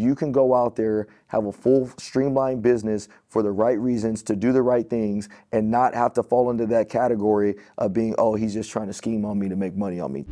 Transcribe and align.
you 0.00 0.14
can 0.14 0.32
go 0.32 0.54
out 0.54 0.76
there, 0.76 1.06
have 1.26 1.46
a 1.46 1.52
full 1.52 1.90
streamlined 1.98 2.62
business 2.62 3.08
for 3.28 3.42
the 3.42 3.50
right 3.50 3.78
reasons 3.78 4.22
to 4.24 4.36
do 4.36 4.52
the 4.52 4.62
right 4.62 4.88
things 4.88 5.28
and 5.52 5.70
not 5.70 5.94
have 5.94 6.12
to 6.14 6.22
fall 6.22 6.50
into 6.50 6.66
that 6.66 6.88
category 6.88 7.56
of 7.78 7.92
being, 7.92 8.14
oh, 8.18 8.34
he's 8.34 8.54
just 8.54 8.70
trying 8.70 8.86
to 8.86 8.92
scheme 8.92 9.24
on 9.24 9.38
me 9.38 9.48
to 9.48 9.56
make 9.56 9.74
money 9.74 10.00
on 10.00 10.12
me. 10.12 10.24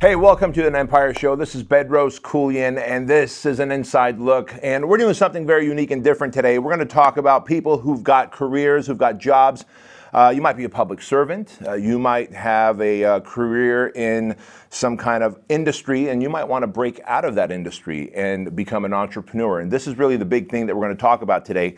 Hey, 0.00 0.14
welcome 0.14 0.52
to 0.52 0.64
an 0.64 0.76
Empire 0.76 1.12
Show. 1.12 1.34
This 1.34 1.56
is 1.56 1.64
Bedros 1.64 2.20
Keuilian, 2.20 2.80
and 2.80 3.08
this 3.08 3.44
is 3.44 3.58
an 3.58 3.72
inside 3.72 4.20
look. 4.20 4.54
And 4.62 4.88
we're 4.88 4.96
doing 4.96 5.12
something 5.12 5.44
very 5.44 5.66
unique 5.66 5.90
and 5.90 6.04
different 6.04 6.32
today. 6.32 6.60
We're 6.60 6.72
going 6.72 6.86
to 6.86 6.94
talk 6.94 7.16
about 7.16 7.46
people 7.46 7.78
who've 7.78 8.04
got 8.04 8.30
careers, 8.30 8.86
who've 8.86 8.96
got 8.96 9.18
jobs. 9.18 9.64
Uh, 10.12 10.32
you 10.32 10.40
might 10.40 10.56
be 10.56 10.62
a 10.62 10.68
public 10.68 11.02
servant. 11.02 11.58
Uh, 11.66 11.74
you 11.74 11.98
might 11.98 12.32
have 12.32 12.80
a 12.80 13.02
uh, 13.02 13.20
career 13.20 13.88
in 13.88 14.36
some 14.70 14.96
kind 14.96 15.24
of 15.24 15.36
industry, 15.48 16.10
and 16.10 16.22
you 16.22 16.30
might 16.30 16.44
want 16.44 16.62
to 16.62 16.68
break 16.68 17.00
out 17.04 17.24
of 17.24 17.34
that 17.34 17.50
industry 17.50 18.14
and 18.14 18.54
become 18.54 18.84
an 18.84 18.92
entrepreneur. 18.92 19.58
And 19.58 19.68
this 19.68 19.88
is 19.88 19.98
really 19.98 20.16
the 20.16 20.24
big 20.24 20.48
thing 20.48 20.66
that 20.66 20.76
we're 20.76 20.86
going 20.86 20.96
to 20.96 21.00
talk 21.00 21.22
about 21.22 21.44
today. 21.44 21.76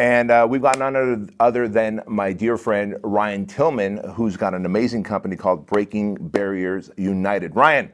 And 0.00 0.30
uh, 0.30 0.46
we've 0.48 0.62
got 0.62 0.78
none 0.78 1.28
other 1.40 1.68
than 1.68 2.00
my 2.06 2.32
dear 2.32 2.56
friend 2.56 2.96
Ryan 3.02 3.44
Tillman, 3.44 3.98
who's 4.14 4.34
got 4.34 4.54
an 4.54 4.64
amazing 4.64 5.02
company 5.02 5.36
called 5.36 5.66
Breaking 5.66 6.14
Barriers 6.14 6.90
United. 6.96 7.54
Ryan, 7.54 7.92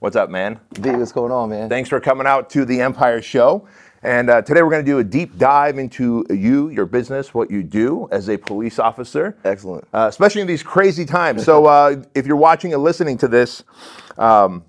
what's 0.00 0.16
up, 0.16 0.30
man? 0.30 0.58
D, 0.72 0.90
what's 0.90 1.12
going 1.12 1.30
on, 1.30 1.50
man? 1.50 1.68
Thanks 1.68 1.88
for 1.88 2.00
coming 2.00 2.26
out 2.26 2.50
to 2.50 2.64
the 2.64 2.80
Empire 2.80 3.22
Show. 3.22 3.68
And 4.02 4.30
uh, 4.30 4.42
today 4.42 4.62
we're 4.62 4.70
going 4.70 4.84
to 4.84 4.90
do 4.90 4.98
a 4.98 5.04
deep 5.04 5.38
dive 5.38 5.78
into 5.78 6.26
you, 6.28 6.70
your 6.70 6.86
business, 6.86 7.32
what 7.32 7.52
you 7.52 7.62
do 7.62 8.08
as 8.10 8.28
a 8.28 8.36
police 8.36 8.80
officer. 8.80 9.36
Excellent. 9.44 9.86
Uh, 9.94 10.06
especially 10.08 10.40
in 10.40 10.48
these 10.48 10.64
crazy 10.64 11.04
times. 11.04 11.44
so 11.44 11.66
uh, 11.66 12.02
if 12.16 12.26
you're 12.26 12.34
watching 12.34 12.74
and 12.74 12.82
listening 12.82 13.16
to 13.18 13.28
this, 13.28 13.62
um, 14.18 14.64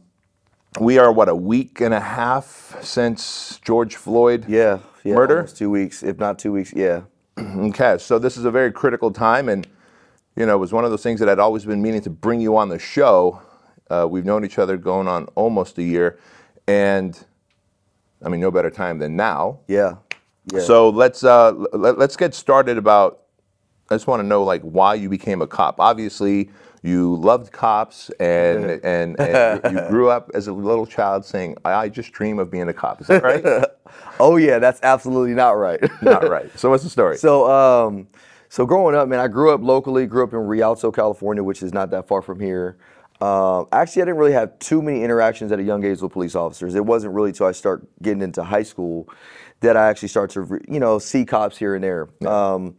we 0.79 0.99
are 0.99 1.11
what 1.11 1.29
a 1.29 1.35
week 1.35 1.81
and 1.81 1.95
a 1.95 1.99
half 1.99 2.77
since 2.81 3.59
George 3.63 3.95
Floyd 3.95 4.45
Yeah, 4.47 4.77
yeah. 5.05 5.15
Murder? 5.15 5.37
almost 5.37 5.57
Two 5.57 5.69
weeks, 5.69 6.03
if 6.03 6.17
not 6.17 6.39
two 6.39 6.51
weeks. 6.51 6.73
Yeah. 6.75 7.03
Okay, 7.37 7.97
so 7.97 8.19
this 8.19 8.37
is 8.37 8.45
a 8.45 8.51
very 8.51 8.71
critical 8.71 9.11
time, 9.11 9.49
and 9.49 9.67
you 10.35 10.45
know, 10.45 10.55
it 10.55 10.59
was 10.59 10.73
one 10.73 10.83
of 10.85 10.91
those 10.91 11.03
things 11.03 11.19
that 11.19 11.29
I'd 11.29 11.39
always 11.39 11.65
been 11.65 11.81
meaning 11.81 12.01
to 12.01 12.09
bring 12.09 12.41
you 12.41 12.57
on 12.57 12.69
the 12.69 12.79
show. 12.79 13.41
Uh, 13.89 14.07
we've 14.09 14.25
known 14.25 14.43
each 14.43 14.57
other 14.57 14.77
going 14.77 15.07
on 15.07 15.25
almost 15.35 15.77
a 15.77 15.83
year, 15.83 16.19
and 16.67 17.17
I 18.23 18.29
mean, 18.29 18.41
no 18.41 18.51
better 18.51 18.69
time 18.69 18.99
than 18.99 19.15
now. 19.15 19.59
Yeah. 19.67 19.95
Yeah. 20.51 20.61
So 20.61 20.89
let's 20.89 21.23
uh, 21.23 21.51
let, 21.73 21.97
let's 21.97 22.15
get 22.15 22.33
started 22.33 22.77
about. 22.77 23.21
I 23.89 23.95
just 23.95 24.07
want 24.07 24.21
to 24.21 24.27
know 24.27 24.43
like 24.43 24.61
why 24.61 24.95
you 24.95 25.09
became 25.09 25.41
a 25.41 25.47
cop. 25.47 25.79
Obviously, 25.79 26.49
you 26.85 27.15
loved 27.15 27.51
cops, 27.51 28.09
and 28.19 28.79
and, 28.83 29.19
and 29.19 29.73
you 29.73 29.81
grew 29.87 30.09
up 30.09 30.29
as 30.33 30.47
a 30.47 30.53
little 30.53 30.85
child 30.85 31.25
saying, 31.25 31.57
"I 31.65 31.89
just 31.89 32.11
dream 32.11 32.39
of 32.39 32.51
being 32.51 32.69
a 32.69 32.73
cop." 32.73 33.01
Is 33.01 33.07
that 33.07 33.23
right? 33.23 33.65
oh 34.19 34.37
yeah, 34.37 34.59
that's 34.59 34.79
absolutely 34.83 35.33
not 35.33 35.51
right. 35.51 35.81
Not 36.01 36.27
right. 36.29 36.49
So 36.57 36.69
what's 36.69 36.83
the 36.83 36.89
story? 36.89 37.17
So, 37.17 37.49
um, 37.49 38.07
so 38.49 38.65
growing 38.65 38.95
up, 38.95 39.07
man, 39.07 39.19
I 39.19 39.27
grew 39.27 39.53
up 39.53 39.61
locally. 39.61 40.05
Grew 40.05 40.23
up 40.23 40.33
in 40.33 40.39
Rialto, 40.39 40.91
California, 40.91 41.43
which 41.43 41.63
is 41.63 41.73
not 41.73 41.89
that 41.91 42.07
far 42.07 42.21
from 42.21 42.39
here. 42.39 42.77
Um, 43.21 43.67
actually, 43.71 44.03
I 44.03 44.05
didn't 44.05 44.17
really 44.17 44.33
have 44.33 44.57
too 44.59 44.81
many 44.81 45.03
interactions 45.03 45.51
at 45.51 45.59
a 45.59 45.63
young 45.63 45.83
age 45.83 46.01
with 46.01 46.11
police 46.11 46.35
officers. 46.35 46.75
It 46.75 46.85
wasn't 46.85 47.13
really 47.13 47.31
till 47.31 47.47
I 47.47 47.53
start 47.53 47.87
getting 48.01 48.21
into 48.21 48.43
high 48.43 48.63
school 48.63 49.09
that 49.61 49.77
I 49.77 49.87
actually 49.87 50.09
start 50.09 50.29
to, 50.31 50.41
re- 50.41 50.65
you 50.67 50.79
know, 50.79 50.99
see 50.99 51.25
cops 51.25 51.57
here 51.57 51.75
and 51.75 51.83
there. 51.83 52.09
Um, 52.27 52.75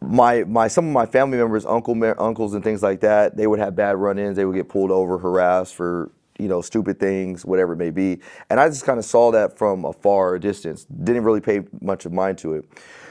my 0.00 0.44
my 0.44 0.68
some 0.68 0.86
of 0.86 0.92
my 0.92 1.06
family 1.06 1.38
members, 1.38 1.66
uncle 1.66 1.96
uncles 2.18 2.54
and 2.54 2.64
things 2.64 2.82
like 2.82 3.00
that, 3.00 3.36
they 3.36 3.46
would 3.46 3.58
have 3.58 3.76
bad 3.76 3.96
run-ins. 3.96 4.36
They 4.36 4.44
would 4.44 4.56
get 4.56 4.68
pulled 4.68 4.90
over, 4.90 5.18
harassed 5.18 5.74
for 5.74 6.10
you 6.38 6.48
know 6.48 6.60
stupid 6.62 6.98
things, 6.98 7.44
whatever 7.44 7.74
it 7.74 7.76
may 7.76 7.90
be. 7.90 8.20
And 8.48 8.58
I 8.58 8.68
just 8.68 8.84
kind 8.84 8.98
of 8.98 9.04
saw 9.04 9.30
that 9.32 9.58
from 9.58 9.84
a 9.84 9.92
far 9.92 10.38
distance. 10.38 10.84
Didn't 10.84 11.24
really 11.24 11.40
pay 11.40 11.62
much 11.80 12.06
of 12.06 12.12
mind 12.12 12.38
to 12.38 12.54
it. 12.54 12.64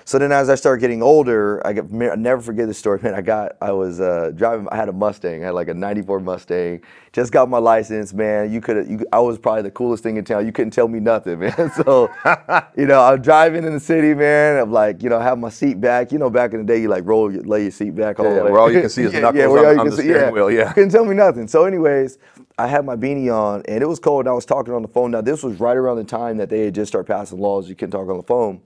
So 0.10 0.18
then, 0.18 0.32
as 0.32 0.50
I 0.50 0.56
started 0.56 0.82
getting 0.82 1.04
older, 1.04 1.62
I 1.68 1.72
get 1.72 1.84
I 1.94 2.16
never 2.16 2.42
forget 2.42 2.68
this 2.68 2.80
story, 2.80 3.00
man. 3.04 3.14
I 3.14 3.22
got 3.22 3.58
I 3.62 3.72
was 3.74 4.00
uh, 4.00 4.32
driving. 4.36 4.68
I 4.72 4.76
had 4.76 4.90
a 4.90 4.92
Mustang. 4.92 5.44
I 5.44 5.46
had 5.46 5.54
like 5.54 5.68
a 5.68 5.74
'94 5.76 6.20
Mustang. 6.22 6.82
Just 7.14 7.32
got 7.32 7.48
my 7.48 7.60
license, 7.60 8.12
man. 8.12 8.52
You 8.52 8.60
could 8.60 8.88
you 8.90 9.06
I 9.14 9.20
was 9.20 9.38
probably 9.38 9.62
the 9.62 9.70
coolest 9.70 10.02
thing 10.02 10.18
in 10.18 10.26
town. 10.26 10.48
You 10.48 10.52
couldn't 10.52 10.72
tell 10.72 10.88
me 10.88 11.00
nothing, 11.00 11.38
man. 11.42 11.72
So, 11.76 12.10
you 12.76 12.88
know, 12.88 13.04
I'm 13.04 13.22
driving 13.22 13.64
in 13.66 13.72
the 13.76 13.80
city, 13.80 14.16
man. 14.16 14.60
I'm 14.60 14.72
like, 14.72 15.04
you 15.04 15.10
know, 15.12 15.20
I 15.20 15.24
have 15.26 15.38
my 15.38 15.50
seat 15.50 15.80
back. 15.80 16.12
You 16.12 16.18
know, 16.18 16.32
back 16.32 16.54
in 16.54 16.58
the 16.58 16.66
day, 16.66 16.82
you 16.82 16.88
like 16.88 17.06
roll, 17.06 17.32
your, 17.32 17.44
lay 17.44 17.62
your 17.62 17.72
seat 17.72 17.92
back 17.96 18.20
all 18.20 18.26
Yeah, 18.26 18.34
the 18.34 18.44
way. 18.46 18.52
where 18.52 18.62
all 18.62 18.72
you 18.72 18.82
can 18.82 18.90
see 18.98 19.04
is 19.04 19.14
knuckles 19.14 19.36
where 19.36 19.68
on- 19.68 19.74
you 19.76 19.80
on 19.82 19.86
can 19.86 19.96
the 19.96 20.02
see- 20.02 20.10
steering 20.10 20.34
wheel, 20.34 20.50
yeah. 20.50 20.74
couldn't 20.74 20.90
tell 20.90 21.06
me 21.06 21.14
nothing. 21.14 21.48
So, 21.48 21.66
anyways, 21.66 22.18
I 22.58 22.66
had 22.66 22.84
my 22.84 22.96
beanie 22.96 23.32
on, 23.32 23.62
and 23.68 23.84
it 23.84 23.88
was 23.88 24.00
cold. 24.00 24.22
And 24.22 24.30
I 24.30 24.34
was 24.34 24.48
talking 24.48 24.74
on 24.74 24.82
the 24.82 24.88
phone. 24.88 25.12
Now, 25.12 25.22
this 25.22 25.44
was 25.44 25.60
right 25.60 25.78
around 25.78 25.98
the 25.98 26.04
time 26.04 26.38
that 26.38 26.50
they 26.50 26.62
had 26.66 26.74
just 26.74 26.90
started 26.90 27.06
passing 27.06 27.40
laws 27.40 27.70
you 27.70 27.76
couldn't 27.76 27.92
talk 27.92 28.10
on 28.10 28.18
the 28.18 28.24
phone. 28.24 28.62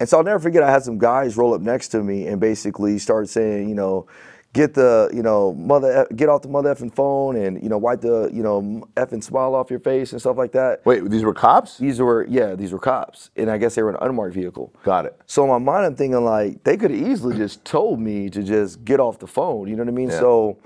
And 0.00 0.08
so 0.08 0.18
I'll 0.18 0.24
never 0.24 0.40
forget. 0.40 0.62
I 0.62 0.70
had 0.70 0.82
some 0.82 0.98
guys 0.98 1.36
roll 1.36 1.54
up 1.54 1.60
next 1.60 1.88
to 1.88 2.02
me 2.02 2.26
and 2.26 2.40
basically 2.40 2.98
start 2.98 3.28
saying, 3.28 3.68
you 3.68 3.74
know, 3.74 4.06
get 4.54 4.72
the, 4.72 5.10
you 5.12 5.22
know, 5.22 5.52
mother, 5.54 6.06
get 6.14 6.28
off 6.28 6.42
the 6.42 6.48
mother 6.48 6.72
effing 6.74 6.94
phone, 6.94 7.36
and 7.36 7.62
you 7.62 7.68
know, 7.68 7.76
wipe 7.76 8.00
the, 8.00 8.30
you 8.32 8.42
know, 8.42 8.88
effing 8.96 9.22
smile 9.22 9.54
off 9.54 9.68
your 9.68 9.80
face 9.80 10.12
and 10.12 10.20
stuff 10.20 10.36
like 10.36 10.52
that. 10.52 10.84
Wait, 10.86 11.10
these 11.10 11.24
were 11.24 11.34
cops? 11.34 11.76
These 11.78 12.00
were, 12.00 12.26
yeah, 12.28 12.54
these 12.54 12.72
were 12.72 12.78
cops, 12.78 13.30
and 13.36 13.50
I 13.50 13.58
guess 13.58 13.74
they 13.74 13.82
were 13.82 13.90
in 13.90 13.96
an 13.96 14.02
unmarked 14.02 14.34
vehicle. 14.34 14.72
Got 14.84 15.06
it. 15.06 15.20
So 15.26 15.42
in 15.42 15.50
my 15.50 15.58
mind, 15.58 15.86
I'm 15.86 15.96
thinking 15.96 16.24
like 16.24 16.62
they 16.64 16.76
could 16.76 16.92
have 16.92 17.00
easily 17.00 17.36
just 17.36 17.64
told 17.64 18.00
me 18.00 18.30
to 18.30 18.42
just 18.42 18.84
get 18.84 19.00
off 19.00 19.18
the 19.18 19.26
phone. 19.26 19.68
You 19.68 19.76
know 19.76 19.82
what 19.82 19.88
I 19.88 19.96
mean? 19.96 20.10
Yeah. 20.10 20.20
So 20.20 20.58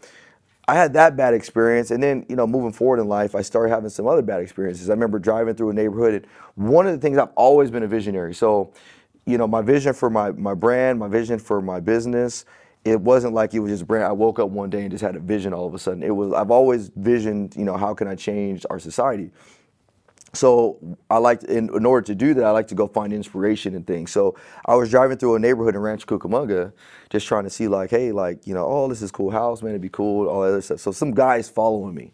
I 0.68 0.74
had 0.74 0.92
that 0.92 1.16
bad 1.16 1.32
experience, 1.32 1.90
and 1.90 2.02
then 2.02 2.26
you 2.28 2.36
know, 2.36 2.46
moving 2.46 2.72
forward 2.72 3.00
in 3.00 3.08
life, 3.08 3.34
I 3.34 3.40
started 3.40 3.70
having 3.70 3.88
some 3.88 4.06
other 4.06 4.22
bad 4.22 4.42
experiences. 4.42 4.90
I 4.90 4.92
remember 4.92 5.18
driving 5.18 5.54
through 5.54 5.70
a 5.70 5.74
neighborhood, 5.74 6.12
and 6.12 6.26
one 6.68 6.86
of 6.86 6.92
the 6.92 6.98
things 6.98 7.16
I've 7.16 7.32
always 7.36 7.70
been 7.70 7.82
a 7.82 7.88
visionary. 7.88 8.34
So, 8.34 8.74
you 9.28 9.38
know, 9.38 9.46
my 9.46 9.62
vision 9.62 9.94
for 9.94 10.10
my 10.10 10.32
my 10.32 10.54
brand, 10.54 10.98
my 10.98 11.08
vision 11.08 11.38
for 11.38 11.60
my 11.60 11.80
business. 11.80 12.46
It 12.84 13.00
wasn't 13.00 13.34
like 13.34 13.54
it 13.54 13.60
was 13.60 13.72
just 13.72 13.86
brand. 13.86 14.04
I 14.04 14.12
woke 14.12 14.38
up 14.38 14.50
one 14.50 14.70
day 14.70 14.82
and 14.82 14.90
just 14.90 15.02
had 15.02 15.16
a 15.16 15.20
vision 15.20 15.52
all 15.52 15.66
of 15.66 15.74
a 15.74 15.78
sudden. 15.78 16.02
It 16.02 16.16
was 16.16 16.32
I've 16.32 16.50
always 16.50 16.90
visioned, 16.96 17.54
you 17.56 17.64
know, 17.64 17.76
how 17.76 17.94
can 17.94 18.08
I 18.08 18.14
change 18.14 18.64
our 18.70 18.78
society? 18.78 19.30
So 20.34 20.78
I 21.10 21.18
like 21.18 21.42
in, 21.44 21.74
in 21.74 21.86
order 21.86 22.06
to 22.06 22.14
do 22.14 22.34
that, 22.34 22.44
I 22.44 22.50
like 22.52 22.68
to 22.68 22.74
go 22.74 22.86
find 22.86 23.12
inspiration 23.12 23.74
and 23.74 23.86
things. 23.86 24.12
So 24.12 24.36
I 24.66 24.74
was 24.76 24.90
driving 24.90 25.18
through 25.18 25.36
a 25.36 25.38
neighborhood 25.38 25.74
in 25.74 25.80
Rancho 25.82 26.06
Cucamonga, 26.18 26.72
just 27.10 27.26
trying 27.26 27.44
to 27.44 27.50
see 27.50 27.68
like, 27.68 27.90
hey, 27.90 28.12
like 28.12 28.46
you 28.46 28.54
know, 28.54 28.66
oh, 28.66 28.88
this 28.88 29.02
is 29.02 29.10
cool 29.10 29.30
house, 29.30 29.62
man, 29.62 29.70
it'd 29.72 29.82
be 29.82 29.90
cool, 29.90 30.28
all 30.28 30.42
that 30.42 30.48
other 30.48 30.62
stuff. 30.62 30.80
So 30.80 30.92
some 30.92 31.12
guy's 31.12 31.50
following 31.50 31.94
me. 31.94 32.12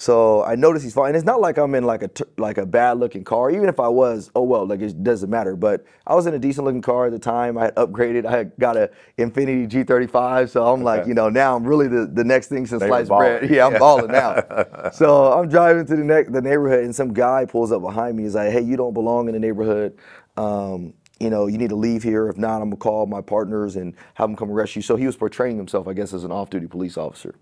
So 0.00 0.42
I 0.44 0.54
noticed 0.54 0.82
he's 0.82 0.94
following. 0.94 1.10
And 1.10 1.16
it's 1.16 1.26
not 1.26 1.42
like 1.42 1.58
I'm 1.58 1.74
in 1.74 1.84
like 1.84 2.02
a 2.02 2.08
t- 2.08 2.24
like 2.38 2.56
a 2.56 2.64
bad 2.64 2.98
looking 2.98 3.22
car. 3.22 3.50
Even 3.50 3.68
if 3.68 3.78
I 3.78 3.88
was, 3.88 4.30
oh 4.34 4.42
well, 4.44 4.66
like 4.66 4.80
it 4.80 5.04
doesn't 5.04 5.28
matter. 5.28 5.56
But 5.56 5.84
I 6.06 6.14
was 6.14 6.24
in 6.24 6.32
a 6.32 6.38
decent 6.38 6.64
looking 6.64 6.80
car 6.80 7.06
at 7.08 7.12
the 7.12 7.18
time. 7.18 7.58
I 7.58 7.64
had 7.64 7.74
upgraded. 7.74 8.24
I 8.24 8.30
had 8.30 8.52
got 8.58 8.78
a 8.78 8.90
Infiniti 9.18 9.68
G35. 9.68 10.48
So 10.48 10.66
I'm 10.72 10.82
like, 10.82 11.06
you 11.06 11.12
know, 11.12 11.28
now 11.28 11.54
I'm 11.54 11.66
really 11.66 11.86
the, 11.86 12.06
the 12.10 12.24
next 12.24 12.46
thing 12.48 12.64
since 12.64 12.82
sliced 12.82 13.10
bread. 13.10 13.50
Yeah, 13.50 13.66
I'm 13.66 13.78
balling 13.78 14.10
now. 14.10 14.42
so 14.94 15.34
I'm 15.34 15.50
driving 15.50 15.84
to 15.84 15.96
the 15.96 16.04
ne- 16.04 16.30
the 16.30 16.40
neighborhood, 16.40 16.82
and 16.84 16.96
some 16.96 17.12
guy 17.12 17.44
pulls 17.44 17.70
up 17.70 17.82
behind 17.82 18.16
me. 18.16 18.22
He's 18.22 18.36
like, 18.36 18.52
"Hey, 18.52 18.62
you 18.62 18.78
don't 18.78 18.94
belong 18.94 19.28
in 19.28 19.34
the 19.34 19.40
neighborhood. 19.40 19.98
Um, 20.38 20.94
you 21.18 21.28
know, 21.28 21.46
you 21.46 21.58
need 21.58 21.68
to 21.68 21.76
leave 21.76 22.02
here. 22.02 22.26
If 22.30 22.38
not, 22.38 22.62
I'm 22.62 22.70
gonna 22.70 22.76
call 22.76 23.04
my 23.04 23.20
partners 23.20 23.76
and 23.76 23.94
have 24.14 24.30
them 24.30 24.36
come 24.36 24.50
arrest 24.50 24.76
you." 24.76 24.80
So 24.80 24.96
he 24.96 25.04
was 25.04 25.16
portraying 25.16 25.58
himself, 25.58 25.86
I 25.86 25.92
guess, 25.92 26.14
as 26.14 26.24
an 26.24 26.32
off-duty 26.32 26.68
police 26.68 26.96
officer. 26.96 27.34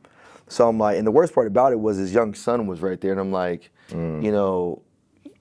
So 0.48 0.68
I'm 0.68 0.78
like, 0.78 0.96
and 0.98 1.06
the 1.06 1.10
worst 1.10 1.34
part 1.34 1.46
about 1.46 1.72
it 1.72 1.80
was 1.80 1.96
his 1.96 2.12
young 2.12 2.34
son 2.34 2.66
was 2.66 2.80
right 2.80 3.00
there, 3.00 3.12
and 3.12 3.20
I'm 3.20 3.32
like, 3.32 3.70
Mm. 3.90 4.22
you 4.22 4.30
know, 4.32 4.82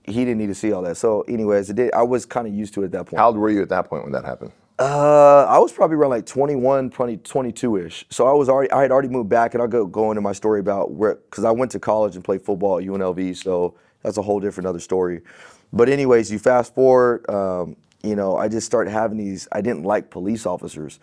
he 0.03 0.23
didn't 0.23 0.37
need 0.37 0.47
to 0.47 0.55
see 0.55 0.71
all 0.71 0.81
that. 0.83 0.95
So, 0.95 1.21
anyways, 1.23 1.69
it 1.69 1.75
did. 1.75 1.93
I 1.93 2.03
was 2.03 2.25
kind 2.25 2.47
of 2.47 2.53
used 2.53 2.73
to 2.75 2.81
it 2.83 2.85
at 2.85 2.91
that 2.93 3.05
point. 3.07 3.19
How 3.19 3.27
old 3.27 3.35
were 3.37 3.49
you 3.49 3.61
at 3.61 3.67
that 3.69 3.89
point 3.89 4.03
when 4.03 4.13
that 4.13 4.23
happened? 4.23 4.53
Uh, 4.79 5.43
I 5.45 5.57
was 5.57 5.71
probably 5.73 5.97
around 5.97 6.11
like 6.11 6.25
21, 6.25 6.91
20, 6.91 7.17
22-ish. 7.17 8.05
So 8.09 8.25
I 8.27 8.31
was 8.31 8.47
already, 8.47 8.71
I 8.71 8.83
had 8.83 8.91
already 8.91 9.09
moved 9.09 9.27
back, 9.27 9.53
and 9.53 9.61
I'll 9.61 9.67
go 9.67 9.85
go 9.85 10.11
into 10.11 10.21
my 10.21 10.31
story 10.33 10.59
about 10.61 10.91
where, 10.91 11.15
because 11.15 11.43
I 11.43 11.51
went 11.51 11.71
to 11.71 11.79
college 11.79 12.15
and 12.15 12.23
played 12.23 12.41
football 12.41 12.77
at 12.77 12.85
UNLV, 12.85 13.35
so 13.35 13.73
that's 14.01 14.17
a 14.17 14.21
whole 14.21 14.39
different 14.39 14.67
other 14.67 14.79
story. 14.79 15.21
But 15.73 15.89
anyways, 15.89 16.31
you 16.31 16.39
fast 16.39 16.73
forward, 16.73 17.29
um, 17.29 17.75
you 18.03 18.15
know, 18.15 18.37
I 18.37 18.47
just 18.47 18.65
started 18.65 18.91
having 18.91 19.17
these. 19.17 19.47
I 19.51 19.59
didn't 19.59 19.83
like 19.83 20.09
police 20.09 20.45
officers, 20.45 20.99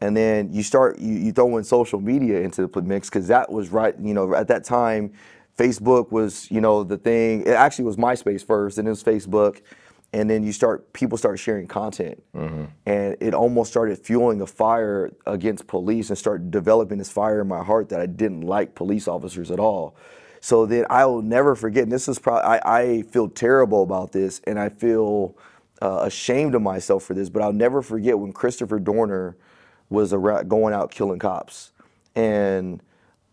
and 0.00 0.16
then 0.16 0.52
you 0.52 0.62
start 0.62 0.98
you, 0.98 1.14
you 1.14 1.32
throw 1.32 1.56
in 1.58 1.64
social 1.64 2.00
media 2.00 2.40
into 2.40 2.66
the 2.66 2.82
mix 2.82 3.08
because 3.10 3.28
that 3.28 3.50
was 3.52 3.70
right. 3.70 3.94
You 4.00 4.14
know, 4.14 4.34
at 4.34 4.48
that 4.48 4.64
time, 4.64 5.12
Facebook 5.58 6.12
was 6.12 6.50
you 6.50 6.60
know 6.60 6.84
the 6.84 6.98
thing. 6.98 7.42
It 7.42 7.50
actually 7.50 7.86
was 7.86 7.96
MySpace 7.96 8.46
first, 8.46 8.78
and 8.78 8.86
then 8.86 8.92
it 8.92 9.04
was 9.04 9.04
Facebook 9.04 9.60
and 10.12 10.30
then 10.30 10.42
you 10.42 10.52
start 10.52 10.92
people 10.92 11.18
start 11.18 11.38
sharing 11.38 11.66
content 11.68 12.22
and 12.86 13.16
it 13.20 13.34
almost 13.34 13.70
started 13.70 13.98
fueling 13.98 14.40
a 14.40 14.46
fire 14.46 15.12
against 15.26 15.66
police 15.66 16.10
and 16.10 16.18
started 16.18 16.50
developing 16.50 16.98
this 16.98 17.10
fire 17.10 17.42
in 17.42 17.48
my 17.48 17.62
heart 17.64 17.90
that 17.90 18.00
i 18.00 18.06
didn't 18.06 18.42
like 18.42 18.74
police 18.74 19.08
officers 19.08 19.50
at 19.50 19.60
all 19.60 19.94
So 20.40 20.66
then 20.66 20.86
I 20.90 21.06
will 21.06 21.22
never 21.22 21.54
forget. 21.56 21.84
And 21.84 21.92
this 21.92 22.08
is 22.08 22.18
probably 22.18 22.44
I, 22.44 22.80
I 22.80 23.02
feel 23.04 23.28
terrible 23.28 23.82
about 23.82 24.12
this, 24.12 24.40
and 24.46 24.58
I 24.58 24.70
feel 24.70 25.36
uh, 25.82 26.00
ashamed 26.02 26.54
of 26.56 26.62
myself 26.62 27.04
for 27.04 27.14
this. 27.14 27.30
But 27.30 27.42
I'll 27.42 27.52
never 27.52 27.82
forget 27.82 28.18
when 28.18 28.32
Christopher 28.32 28.80
Dorner 28.80 29.36
was 29.90 30.12
around, 30.12 30.48
going 30.48 30.74
out 30.74 30.90
killing 30.90 31.18
cops, 31.18 31.72
and 32.14 32.82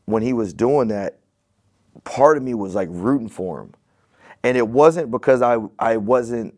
when 0.05 0.23
he 0.23 0.33
was 0.33 0.53
doing 0.53 0.87
that, 0.89 1.19
part 2.03 2.37
of 2.37 2.43
me 2.43 2.53
was 2.53 2.75
like 2.75 2.89
rooting 2.91 3.29
for 3.29 3.61
him, 3.61 3.73
and 4.43 4.57
it 4.57 4.67
wasn't 4.67 5.11
because 5.11 5.41
I 5.41 5.57
I 5.79 5.97
wasn't 5.97 6.53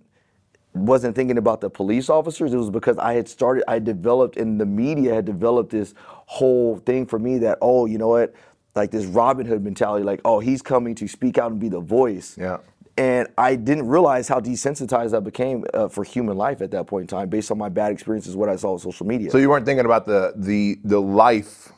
wasn't 0.73 1.15
thinking 1.15 1.37
about 1.37 1.61
the 1.61 1.69
police 1.69 2.09
officers. 2.09 2.53
It 2.53 2.57
was 2.57 2.69
because 2.69 2.97
I 2.97 3.13
had 3.13 3.27
started, 3.27 3.63
I 3.67 3.79
developed, 3.79 4.37
and 4.37 4.59
the 4.59 4.65
media 4.65 5.13
had 5.13 5.25
developed 5.25 5.71
this 5.71 5.93
whole 5.97 6.77
thing 6.77 7.05
for 7.05 7.19
me 7.19 7.39
that, 7.39 7.57
oh, 7.61 7.85
you 7.85 7.97
know 7.97 8.09
what, 8.09 8.33
like 8.75 8.91
this 8.91 9.05
Robin 9.05 9.45
Hood 9.45 9.63
mentality, 9.63 10.03
like, 10.03 10.21
oh, 10.23 10.39
he's 10.39 10.61
coming 10.61 10.95
to 10.95 11.07
speak 11.07 11.37
out 11.37 11.51
and 11.51 11.59
be 11.59 11.69
the 11.69 11.79
voice. 11.79 12.37
Yeah. 12.39 12.57
And 12.97 13.27
I 13.37 13.55
didn't 13.55 13.87
realize 13.87 14.27
how 14.27 14.39
desensitized 14.39 15.15
I 15.15 15.19
became 15.19 15.63
uh, 15.73 15.87
for 15.87 16.03
human 16.03 16.35
life 16.35 16.61
at 16.61 16.71
that 16.71 16.87
point 16.87 17.03
in 17.03 17.07
time, 17.07 17.29
based 17.29 17.51
on 17.51 17.57
my 17.57 17.69
bad 17.69 17.91
experiences, 17.91 18.35
what 18.35 18.49
I 18.49 18.55
saw 18.55 18.73
on 18.73 18.79
social 18.79 19.05
media. 19.05 19.29
So 19.29 19.37
you 19.37 19.49
weren't 19.49 19.65
thinking 19.65 19.85
about 19.85 20.05
the 20.07 20.33
the 20.35 20.79
the 20.83 20.99
life 20.99 21.71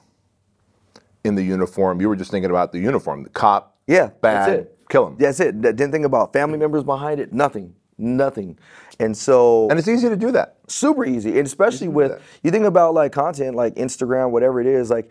in 1.25 1.36
the 1.36 1.44
uniform. 1.44 2.00
You 2.00 2.07
were 2.07 2.16
just 2.16 2.31
thinking 2.31 2.50
about 2.50 2.71
the 2.71 2.80
uniform, 2.80 3.24
the 3.24 3.30
cop. 3.30 3.75
yeah, 3.88 4.12
bad. 4.21 4.48
that's 4.48 4.51
it. 4.62 4.77
Kill 4.89 5.07
him. 5.07 5.18
That's 5.19 5.39
it. 5.42 5.60
Didn't 5.62 5.92
think 5.92 6.06
about 6.06 6.31
family 6.33 6.57
members 6.57 6.83
behind 6.83 7.19
it. 7.19 7.33
Nothing. 7.33 7.75
Nothing. 7.98 8.57
And 9.00 9.15
so 9.15 9.69
And 9.69 9.77
it's 9.77 9.88
easy 9.89 10.07
to 10.10 10.15
do 10.15 10.31
that. 10.31 10.56
super 10.68 11.06
easy 11.06 11.38
and 11.38 11.45
especially 11.45 11.89
with 11.89 12.22
you 12.44 12.51
think 12.51 12.65
about 12.65 12.94
like 12.94 13.12
content 13.12 13.56
like 13.56 13.75
instagram 13.75 14.30
whatever 14.31 14.62
it 14.62 14.68
is 14.68 14.89
like 14.89 15.10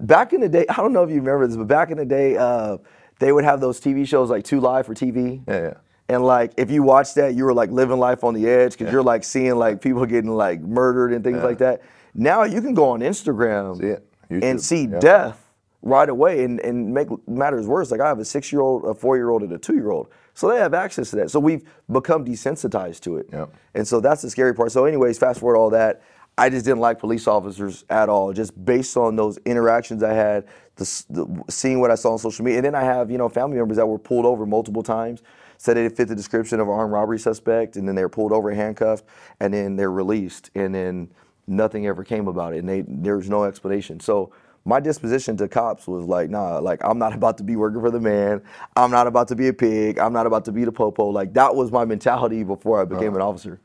back 0.00 0.32
in 0.32 0.40
the 0.40 0.48
day 0.48 0.64
i 0.68 0.76
don't 0.76 0.92
know 0.92 1.02
if 1.02 1.10
you 1.10 1.16
remember 1.16 1.46
this 1.46 1.56
but 1.56 1.66
back 1.66 1.90
in 1.90 1.96
the 1.96 2.04
day 2.04 2.36
uh, 2.36 2.76
they 3.20 3.30
would 3.32 3.44
have 3.44 3.60
those 3.60 3.80
tv 3.80 4.06
shows 4.06 4.28
like 4.30 4.44
two 4.44 4.58
live 4.60 4.86
for 4.86 4.94
tv 4.94 5.42
Yeah, 5.46 5.60
yeah. 5.62 5.74
and 6.08 6.24
like 6.24 6.52
if 6.56 6.70
you 6.70 6.82
watched 6.82 7.14
that 7.14 7.34
you 7.34 7.44
were 7.44 7.54
like 7.54 7.70
living 7.70 7.98
life 7.98 8.24
on 8.24 8.34
the 8.34 8.48
edge 8.48 8.76
because 8.76 8.92
you're 8.92 9.02
like 9.04 9.22
seeing 9.24 9.54
like 9.56 9.80
people 9.80 10.04
getting 10.06 10.30
like 10.30 10.60
murdered 10.60 11.12
and 11.12 11.22
things 11.22 11.42
like 11.42 11.58
that 11.58 11.82
now 12.14 12.42
you 12.42 12.60
can 12.60 12.74
go 12.74 12.88
on 12.90 13.00
instagram 13.00 13.78
See 14.28 14.40
and 14.46 14.60
see 14.60 14.84
yeah. 14.86 14.98
death 14.98 15.46
right 15.82 16.08
away 16.10 16.44
and, 16.44 16.60
and 16.60 16.92
make 16.92 17.08
matters 17.28 17.66
worse 17.66 17.90
like 17.90 18.00
i 18.00 18.08
have 18.08 18.18
a 18.18 18.24
six 18.24 18.52
year 18.52 18.60
old 18.60 18.84
a 18.84 18.94
four 18.94 19.16
year 19.16 19.30
old 19.30 19.42
and 19.42 19.52
a 19.52 19.58
two 19.58 19.74
year 19.76 19.90
old 19.90 20.08
so 20.34 20.48
they 20.48 20.58
have 20.58 20.74
access 20.74 21.10
to 21.10 21.16
that 21.16 21.30
so 21.30 21.40
we've 21.40 21.66
become 21.90 22.24
desensitized 22.24 23.00
to 23.00 23.16
it 23.18 23.26
Yeah. 23.32 23.46
and 23.74 23.86
so 23.86 24.00
that's 24.00 24.22
the 24.22 24.30
scary 24.30 24.54
part. 24.54 24.72
So, 24.72 24.84
anyways, 24.84 25.18
fast 25.18 25.40
forward 25.40 25.56
all 25.58 25.70
that. 25.70 26.02
I 26.38 26.48
just 26.48 26.64
didn't 26.64 26.80
like 26.80 26.98
police 26.98 27.26
officers 27.26 27.84
at 27.90 28.08
all, 28.08 28.32
just 28.32 28.52
based 28.64 28.96
on 28.96 29.16
those 29.16 29.38
interactions 29.44 30.02
I 30.02 30.14
had, 30.14 30.46
the, 30.80 31.24
the, 31.24 31.44
seeing 31.48 31.80
what 31.80 31.90
I 31.90 31.94
saw 31.94 32.12
on 32.12 32.18
social 32.18 32.44
media. 32.44 32.58
And 32.58 32.66
then 32.66 32.74
I 32.74 32.82
have, 32.82 33.10
you 33.10 33.18
know, 33.18 33.28
family 33.28 33.58
members 33.58 33.76
that 33.76 33.86
were 33.86 33.98
pulled 33.98 34.26
over 34.26 34.46
multiple 34.46 34.82
times, 34.82 35.22
said 35.58 35.76
they 35.76 35.88
fit 35.88 36.08
the 36.08 36.16
description 36.16 36.58
of 36.60 36.68
an 36.68 36.74
armed 36.74 36.92
robbery 36.92 37.18
suspect, 37.18 37.76
and 37.76 37.86
then 37.86 37.94
they 37.94 38.02
were 38.02 38.08
pulled 38.08 38.32
over, 38.32 38.52
handcuffed, 38.52 39.04
and 39.40 39.52
then 39.52 39.76
they're 39.76 39.92
released. 39.92 40.50
And 40.54 40.74
then 40.74 41.10
nothing 41.46 41.86
ever 41.86 42.02
came 42.02 42.28
about 42.28 42.54
it, 42.54 42.58
and 42.58 42.68
they, 42.68 42.84
there 42.86 43.16
was 43.16 43.28
no 43.28 43.44
explanation. 43.44 44.00
So, 44.00 44.32
my 44.66 44.78
disposition 44.78 45.38
to 45.38 45.48
cops 45.48 45.86
was 45.86 46.04
like, 46.04 46.28
nah, 46.28 46.58
like 46.58 46.84
I'm 46.84 46.98
not 46.98 47.14
about 47.20 47.38
to 47.38 47.44
be 47.44 47.56
working 47.56 47.80
for 47.80 47.90
the 47.90 48.00
man. 48.00 48.42
I'm 48.76 48.90
not 48.90 49.06
about 49.06 49.28
to 49.28 49.36
be 49.36 49.48
a 49.48 49.54
pig. 49.54 49.98
I'm 49.98 50.12
not 50.12 50.26
about 50.26 50.44
to 50.46 50.52
be 50.52 50.64
the 50.64 50.72
popo. 50.72 51.06
Like 51.06 51.32
that 51.32 51.54
was 51.54 51.72
my 51.72 51.86
mentality 51.86 52.44
before 52.44 52.80
I 52.80 52.84
became 52.84 53.08
uh-huh. 53.08 53.16
an 53.16 53.22
officer. 53.22 53.60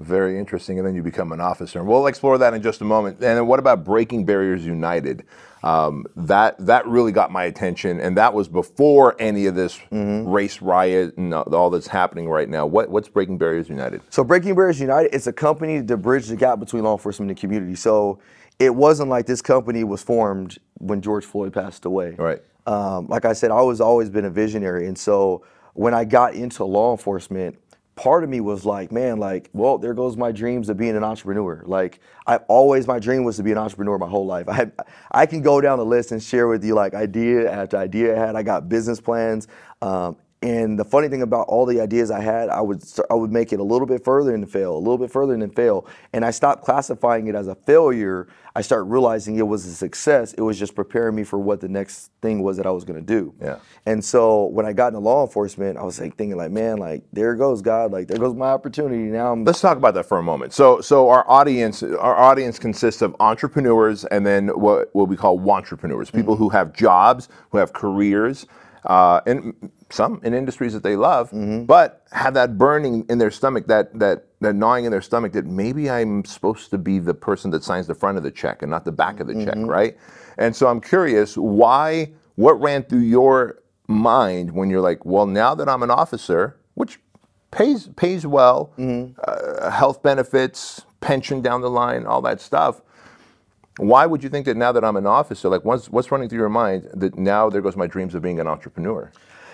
Very 0.00 0.38
interesting. 0.38 0.78
And 0.78 0.86
then 0.86 0.94
you 0.94 1.02
become 1.02 1.30
an 1.30 1.40
officer. 1.40 1.78
And 1.78 1.86
we'll 1.86 2.06
explore 2.06 2.38
that 2.38 2.54
in 2.54 2.62
just 2.62 2.80
a 2.80 2.84
moment. 2.84 3.16
And 3.16 3.36
then 3.36 3.46
what 3.46 3.58
about 3.58 3.84
Breaking 3.84 4.24
Barriers 4.24 4.64
United? 4.64 5.24
Um, 5.62 6.06
that 6.16 6.56
that 6.64 6.86
really 6.86 7.12
got 7.12 7.30
my 7.30 7.44
attention, 7.44 8.00
and 8.00 8.16
that 8.16 8.32
was 8.32 8.48
before 8.48 9.14
any 9.18 9.44
of 9.44 9.54
this 9.54 9.78
race 9.90 10.62
riot 10.62 11.18
and 11.18 11.34
all 11.34 11.68
that's 11.68 11.86
happening 11.86 12.30
right 12.30 12.48
now. 12.48 12.64
What 12.64 12.88
what's 12.88 13.10
Breaking 13.10 13.36
Barriers 13.36 13.68
United? 13.68 14.00
So 14.08 14.24
Breaking 14.24 14.54
Barriers 14.54 14.80
United, 14.80 15.14
it's 15.14 15.26
a 15.26 15.34
company 15.34 15.84
to 15.84 15.96
bridge 15.98 16.28
the 16.28 16.36
gap 16.36 16.60
between 16.60 16.82
law 16.82 16.92
enforcement 16.92 17.30
and 17.30 17.38
community. 17.38 17.74
So 17.74 18.20
it 18.58 18.74
wasn't 18.74 19.10
like 19.10 19.26
this 19.26 19.42
company 19.42 19.84
was 19.84 20.02
formed 20.02 20.58
when 20.78 21.02
George 21.02 21.26
Floyd 21.26 21.52
passed 21.52 21.84
away. 21.84 22.14
Right. 22.18 22.42
Um, 22.66 23.06
like 23.08 23.26
I 23.26 23.34
said, 23.34 23.50
I 23.50 23.60
was 23.60 23.82
always 23.82 24.08
been 24.08 24.24
a 24.24 24.30
visionary, 24.30 24.86
and 24.86 24.96
so 24.96 25.44
when 25.74 25.92
I 25.92 26.04
got 26.04 26.34
into 26.34 26.64
law 26.64 26.92
enforcement, 26.92 27.58
part 28.00 28.24
of 28.24 28.30
me 28.30 28.40
was 28.40 28.64
like, 28.64 28.90
man, 28.90 29.18
like, 29.18 29.50
well, 29.52 29.76
there 29.76 29.92
goes 29.92 30.16
my 30.16 30.32
dreams 30.32 30.70
of 30.70 30.78
being 30.78 30.96
an 30.96 31.04
entrepreneur. 31.04 31.62
Like, 31.66 32.00
I 32.26 32.36
always 32.48 32.86
my 32.86 32.98
dream 32.98 33.24
was 33.24 33.36
to 33.36 33.42
be 33.42 33.52
an 33.52 33.58
entrepreneur 33.58 33.98
my 33.98 34.08
whole 34.08 34.24
life. 34.24 34.48
I 34.48 34.70
I 35.10 35.26
can 35.26 35.42
go 35.42 35.60
down 35.60 35.78
the 35.78 35.84
list 35.84 36.10
and 36.10 36.22
share 36.22 36.48
with 36.48 36.64
you 36.64 36.74
like 36.74 36.94
idea 36.94 37.52
after 37.52 37.76
idea 37.76 38.16
I 38.16 38.26
had. 38.26 38.36
I 38.36 38.42
got 38.42 38.70
business 38.70 39.02
plans. 39.02 39.48
Um, 39.82 40.16
and 40.42 40.78
the 40.78 40.84
funny 40.86 41.08
thing 41.08 41.20
about 41.20 41.48
all 41.48 41.66
the 41.66 41.78
ideas 41.82 42.10
I 42.10 42.22
had, 42.22 42.48
I 42.48 42.62
would 42.62 42.82
I 43.10 43.14
would 43.14 43.30
make 43.30 43.52
it 43.52 43.60
a 43.60 43.62
little 43.62 43.86
bit 43.86 44.02
further 44.02 44.34
and 44.34 44.50
fail, 44.50 44.74
a 44.74 44.78
little 44.78 44.96
bit 44.96 45.10
further 45.10 45.34
and 45.34 45.54
fail. 45.54 45.86
And 46.14 46.24
I 46.24 46.30
stopped 46.30 46.64
classifying 46.64 47.26
it 47.26 47.34
as 47.34 47.48
a 47.48 47.54
failure. 47.54 48.28
I 48.54 48.62
started 48.62 48.84
realizing 48.84 49.36
it 49.36 49.46
was 49.46 49.64
a 49.66 49.74
success. 49.74 50.32
It 50.34 50.42
was 50.42 50.58
just 50.58 50.74
preparing 50.74 51.14
me 51.14 51.24
for 51.24 51.38
what 51.38 51.60
the 51.60 51.68
next 51.68 52.10
thing 52.20 52.42
was 52.42 52.56
that 52.56 52.66
I 52.66 52.70
was 52.70 52.84
going 52.84 52.98
to 52.98 53.06
do. 53.06 53.34
Yeah. 53.40 53.58
And 53.86 54.04
so 54.04 54.46
when 54.46 54.66
I 54.66 54.72
got 54.72 54.88
into 54.88 55.00
law 55.00 55.24
enforcement, 55.24 55.78
I 55.78 55.82
was 55.82 56.00
like 56.00 56.16
thinking 56.16 56.36
like, 56.36 56.50
man, 56.50 56.78
like 56.78 57.04
there 57.12 57.34
goes 57.36 57.62
God, 57.62 57.92
like 57.92 58.08
there 58.08 58.18
goes 58.18 58.34
my 58.34 58.50
opportunity. 58.50 59.04
Now 59.04 59.32
I'm 59.32 59.44
Let's 59.44 59.60
talk 59.60 59.76
about 59.76 59.94
that 59.94 60.06
for 60.06 60.18
a 60.18 60.22
moment. 60.22 60.52
So, 60.52 60.80
so 60.80 61.08
our 61.08 61.28
audience, 61.28 61.82
our 61.82 62.16
audience 62.16 62.58
consists 62.58 63.02
of 63.02 63.14
entrepreneurs 63.20 64.04
and 64.06 64.26
then 64.26 64.48
what, 64.48 64.94
what 64.94 65.08
we 65.08 65.16
call 65.16 65.38
entrepreneurs, 65.50 66.10
people 66.10 66.34
mm-hmm. 66.34 66.44
who 66.44 66.48
have 66.50 66.72
jobs, 66.72 67.28
who 67.50 67.58
have 67.58 67.72
careers, 67.72 68.46
uh, 68.84 69.20
and 69.26 69.70
some 69.90 70.20
in 70.24 70.34
industries 70.34 70.72
that 70.72 70.82
they 70.82 70.96
love, 70.96 71.30
but 71.66 72.04
have 72.12 72.34
that 72.34 72.56
burning 72.58 73.04
in 73.08 73.18
their 73.18 73.30
stomach, 73.30 73.66
that 73.66 73.98
that 73.98 74.26
that 74.40 74.54
gnawing 74.54 74.84
in 74.86 74.90
their 74.90 75.02
stomach 75.02 75.32
that 75.32 75.46
maybe 75.46 75.90
I'm 75.90 76.24
supposed 76.24 76.70
to 76.70 76.78
be 76.78 76.98
the 76.98 77.14
person 77.14 77.50
that 77.52 77.62
signs 77.64 77.86
the 77.86 77.94
front 77.94 78.16
of 78.18 78.24
the 78.24 78.30
check 78.30 78.62
and 78.62 78.70
not 78.70 78.84
the 78.84 78.92
back 78.92 79.20
of 79.20 79.26
the 79.26 79.34
check, 79.44 79.56
right? 79.68 79.96
And 80.38 80.56
so 80.56 80.68
I'm 80.68 80.80
curious, 80.80 81.36
why? 81.36 82.12
What 82.36 82.54
ran 82.60 82.84
through 82.84 83.00
your 83.00 83.58
mind 83.86 84.52
when 84.52 84.70
you're 84.70 84.80
like, 84.80 85.04
well, 85.04 85.26
now 85.26 85.54
that 85.54 85.68
I'm 85.68 85.82
an 85.82 85.90
officer, 85.90 86.56
which 86.74 86.98
pays 87.50 87.88
pays 87.96 88.26
well, 88.26 88.72
uh, 89.24 89.70
health 89.70 90.02
benefits, 90.02 90.86
pension 91.00 91.42
down 91.42 91.60
the 91.60 91.70
line, 91.70 92.06
all 92.06 92.22
that 92.22 92.40
stuff. 92.40 92.80
Why 93.80 94.04
would 94.04 94.22
you 94.22 94.28
think 94.28 94.44
that 94.44 94.58
now 94.58 94.72
that 94.72 94.84
I'm 94.84 94.96
an 94.96 95.06
officer, 95.06 95.48
like 95.48 95.64
what's 95.64 95.88
what's 95.88 96.12
running 96.12 96.28
through 96.28 96.38
your 96.38 96.50
mind 96.50 96.86
that 96.92 97.16
now 97.16 97.48
there 97.48 97.62
goes 97.62 97.76
my 97.76 97.86
dreams 97.86 98.14
of 98.14 98.20
being 98.20 98.38
an 98.38 98.46
entrepreneur? 98.46 99.10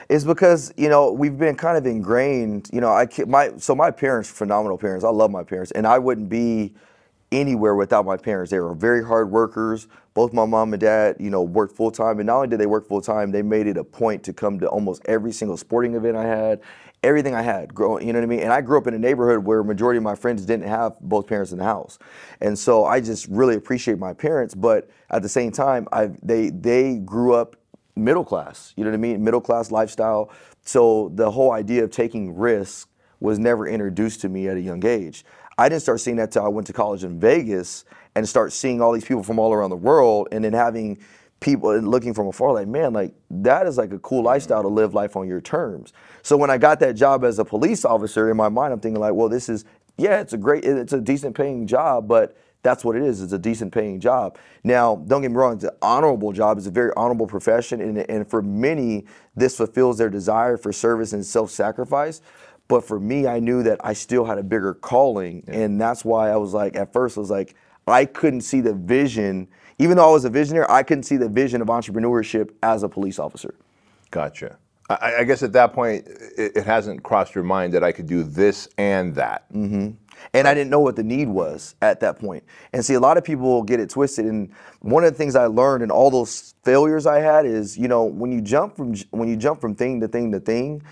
It's 0.08 0.25
because 0.25 0.75
you 0.76 0.88
know 0.88 1.12
we've 1.12 1.38
been 1.38 1.55
kind 1.55 1.78
of 1.78 1.87
ingrained. 1.87 2.69
You 2.73 2.81
know, 2.81 2.90
I 2.90 3.06
my 3.28 3.52
so 3.58 3.76
my 3.76 3.93
parents, 3.93 4.28
phenomenal 4.28 4.78
parents. 4.78 5.05
I 5.05 5.11
love 5.11 5.30
my 5.30 5.45
parents, 5.45 5.71
and 5.71 5.87
I 5.87 6.00
wouldn't 6.00 6.28
be 6.28 6.75
anywhere 7.30 7.76
without 7.76 8.04
my 8.04 8.16
parents. 8.16 8.50
They 8.50 8.59
were 8.59 8.75
very 8.75 9.04
hard 9.04 9.30
workers. 9.30 9.87
Both 10.14 10.33
my 10.33 10.45
mom 10.45 10.73
and 10.73 10.80
dad, 10.80 11.16
you 11.21 11.30
know, 11.30 11.42
worked 11.42 11.76
full 11.76 11.92
time, 11.92 12.18
and 12.18 12.26
not 12.26 12.37
only 12.37 12.49
did 12.49 12.59
they 12.59 12.66
work 12.66 12.88
full 12.88 13.02
time, 13.02 13.30
they 13.30 13.42
made 13.42 13.68
it 13.68 13.76
a 13.76 13.85
point 13.85 14.25
to 14.25 14.33
come 14.33 14.59
to 14.59 14.66
almost 14.66 15.02
every 15.04 15.30
single 15.30 15.56
sporting 15.56 15.95
event 15.95 16.16
I 16.16 16.25
had, 16.25 16.62
everything 17.02 17.34
I 17.34 17.42
had. 17.42 17.74
Growing, 17.74 18.06
you 18.06 18.12
know 18.12 18.20
what 18.20 18.24
I 18.24 18.28
mean. 18.28 18.40
And 18.40 18.52
I 18.52 18.60
grew 18.60 18.78
up 18.78 18.86
in 18.86 18.94
a 18.94 18.98
neighborhood 18.98 19.44
where 19.44 19.62
majority 19.62 19.98
of 19.98 20.04
my 20.04 20.14
friends 20.14 20.44
didn't 20.44 20.68
have 20.68 20.98
both 21.00 21.26
parents 21.26 21.52
in 21.52 21.58
the 21.58 21.64
house, 21.64 21.98
and 22.40 22.58
so 22.58 22.84
I 22.84 23.00
just 23.00 23.26
really 23.28 23.56
appreciate 23.56 23.98
my 23.98 24.12
parents. 24.12 24.54
But 24.54 24.90
at 25.10 25.22
the 25.22 25.28
same 25.28 25.52
time, 25.52 25.88
I 25.92 26.10
they 26.22 26.50
they 26.50 26.96
grew 26.96 27.34
up 27.34 27.56
middle 27.96 28.24
class. 28.24 28.72
You 28.76 28.84
know 28.84 28.90
what 28.90 28.96
I 28.96 29.00
mean? 29.00 29.24
Middle 29.24 29.40
class 29.40 29.70
lifestyle. 29.70 30.30
So 30.62 31.10
the 31.14 31.30
whole 31.30 31.52
idea 31.52 31.84
of 31.84 31.90
taking 31.90 32.36
risks 32.36 32.86
was 33.20 33.38
never 33.38 33.66
introduced 33.66 34.20
to 34.20 34.28
me 34.28 34.48
at 34.48 34.56
a 34.56 34.60
young 34.60 34.84
age. 34.84 35.24
I 35.58 35.68
didn't 35.68 35.82
start 35.82 36.00
seeing 36.00 36.16
that 36.16 36.32
till 36.32 36.44
I 36.44 36.48
went 36.48 36.66
to 36.66 36.74
college 36.74 37.02
in 37.02 37.18
Vegas 37.18 37.84
and 38.14 38.28
start 38.28 38.52
seeing 38.52 38.82
all 38.82 38.92
these 38.92 39.04
people 39.04 39.22
from 39.22 39.38
all 39.38 39.54
around 39.54 39.70
the 39.70 39.76
world 39.76 40.28
and 40.32 40.44
then 40.44 40.52
having 40.52 40.98
people 41.40 41.71
and 41.71 41.88
looking 41.88 42.14
from 42.14 42.28
afar 42.28 42.52
like, 42.52 42.69
man, 42.69 42.93
like 42.93 43.14
that 43.31 43.66
is 43.66 43.76
like 43.76 43.93
a 43.93 43.99
cool 43.99 44.23
lifestyle 44.23 44.62
to 44.62 44.69
live 44.69 44.95
life 44.95 45.16
on 45.16 45.28
your 45.28 45.40
terms. 45.40 45.93
So 46.23 46.37
when 46.37 46.50
I 46.50 46.59
got 46.59 46.81
that 46.81 46.95
job 46.95 47.25
as 47.25 47.38
a 47.38 47.45
police 47.45 47.85
officer 47.85 48.31
in 48.31 48.37
my 48.37 48.49
mind, 48.49 48.73
I'm 48.73 48.81
thinking 48.81 49.00
like, 49.00 49.14
well, 49.14 49.28
this 49.28 49.49
is 49.49 49.64
yeah, 49.99 50.21
it's 50.21 50.33
a 50.33 50.38
great 50.38 50.64
it's 50.64 50.93
a 50.93 51.00
decent 51.00 51.37
paying 51.37 51.66
job, 51.66 52.09
but 52.09 52.37
that's 52.62 52.85
what 52.85 52.97
it 52.97 53.02
is. 53.02 53.23
It's 53.23 53.33
a 53.33 53.38
decent 53.38 53.73
paying 53.73 54.00
job. 54.00 54.38
Now, 54.64 54.97
don't 55.07 55.23
get 55.23 55.31
me 55.31 55.37
wrong, 55.37 55.55
it's 55.55 55.64
an 55.64 55.71
honorable 55.83 56.33
job. 56.33 56.59
It's 56.59 56.66
a 56.66 56.73
very 56.73 56.90
honorable 56.97 57.28
profession. 57.28 57.81
And, 57.81 57.99
and 58.11 58.28
for 58.28 58.43
many, 58.43 59.05
this 59.37 59.57
fulfills 59.57 59.99
their 59.99 60.11
desire 60.11 60.57
for 60.57 60.73
service 60.73 61.12
and 61.12 61.25
self 61.25 61.52
sacrifice. 61.52 62.21
But 62.66 62.85
for 62.85 62.99
me, 62.99 63.28
I 63.28 63.38
knew 63.38 63.62
that 63.62 63.81
I 63.85 63.93
still 63.93 64.25
had 64.25 64.38
a 64.38 64.43
bigger 64.43 64.75
calling. 64.75 65.45
And 65.47 65.81
that's 65.81 66.05
why 66.05 66.31
I 66.31 66.37
was 66.37 66.52
like, 66.52 66.75
at 66.75 66.93
first, 66.93 67.16
I 67.16 67.21
was 67.21 67.31
like, 67.31 67.55
I 67.87 68.05
couldn't 68.05 68.40
see 68.40 68.61
the 68.61 68.75
vision. 68.75 69.47
Even 69.78 69.97
though 69.97 70.09
I 70.09 70.12
was 70.12 70.25
a 70.25 70.30
visionary, 70.30 70.66
I 70.68 70.83
couldn't 70.83 71.04
see 71.04 71.16
the 71.16 71.28
vision 71.28 71.61
of 71.61 71.68
entrepreneurship 71.68 72.50
as 72.62 72.83
a 72.83 72.88
police 72.88 73.18
officer. 73.18 73.54
Gotcha. 74.11 74.56
I, 74.88 75.16
I 75.18 75.25
guess 75.25 75.42
at 75.42 75.52
that 75.52 75.73
point, 75.73 76.06
it, 76.37 76.56
it 76.56 76.64
hasn't 76.64 77.02
crossed 77.02 77.35
your 77.35 77.45
mind 77.45 77.75
that 77.75 77.83
I 77.83 77.92
could 77.92 78.06
do 78.06 78.23
this 78.23 78.68
and 78.78 79.14
that. 79.16 79.52
Mm-hmm. 79.52 79.90
And 80.33 80.49
I 80.49 80.54
didn't 80.54 80.71
know 80.71 80.80
what 80.80 80.97
the 80.97 81.02
need 81.02 81.28
was 81.28 81.75
at 81.83 82.00
that 82.00 82.18
point. 82.18 82.45
And 82.73 82.85
see, 82.85 82.95
a 82.95 83.00
lot 83.00 83.18
of 83.18 83.25
people 83.25 83.62
get 83.62 83.80
it 83.80 83.90
twisted. 83.90 84.25
And 84.25 84.50
one 84.80 85.04
of 85.04 85.12
the 85.12 85.18
things 85.18 85.37
I 85.37 85.47
learned 85.47 85.83
in 85.83 85.90
all 85.90 86.11
those 86.11 86.54
failures 86.64 87.06
I 87.06 87.21
had 87.21 87.45
is, 87.47 87.76
you 87.76 87.88
know, 87.88 88.04
when 88.04 88.33
you 88.33 88.40
jump 88.40 88.76
from 88.76 88.95
when 89.11 89.28
you 89.28 89.37
jump 89.37 89.61
from 89.61 89.75
thing 89.75 90.00
to 90.00 90.09
thing 90.09 90.33
to 90.33 90.40
thing, 90.40 90.83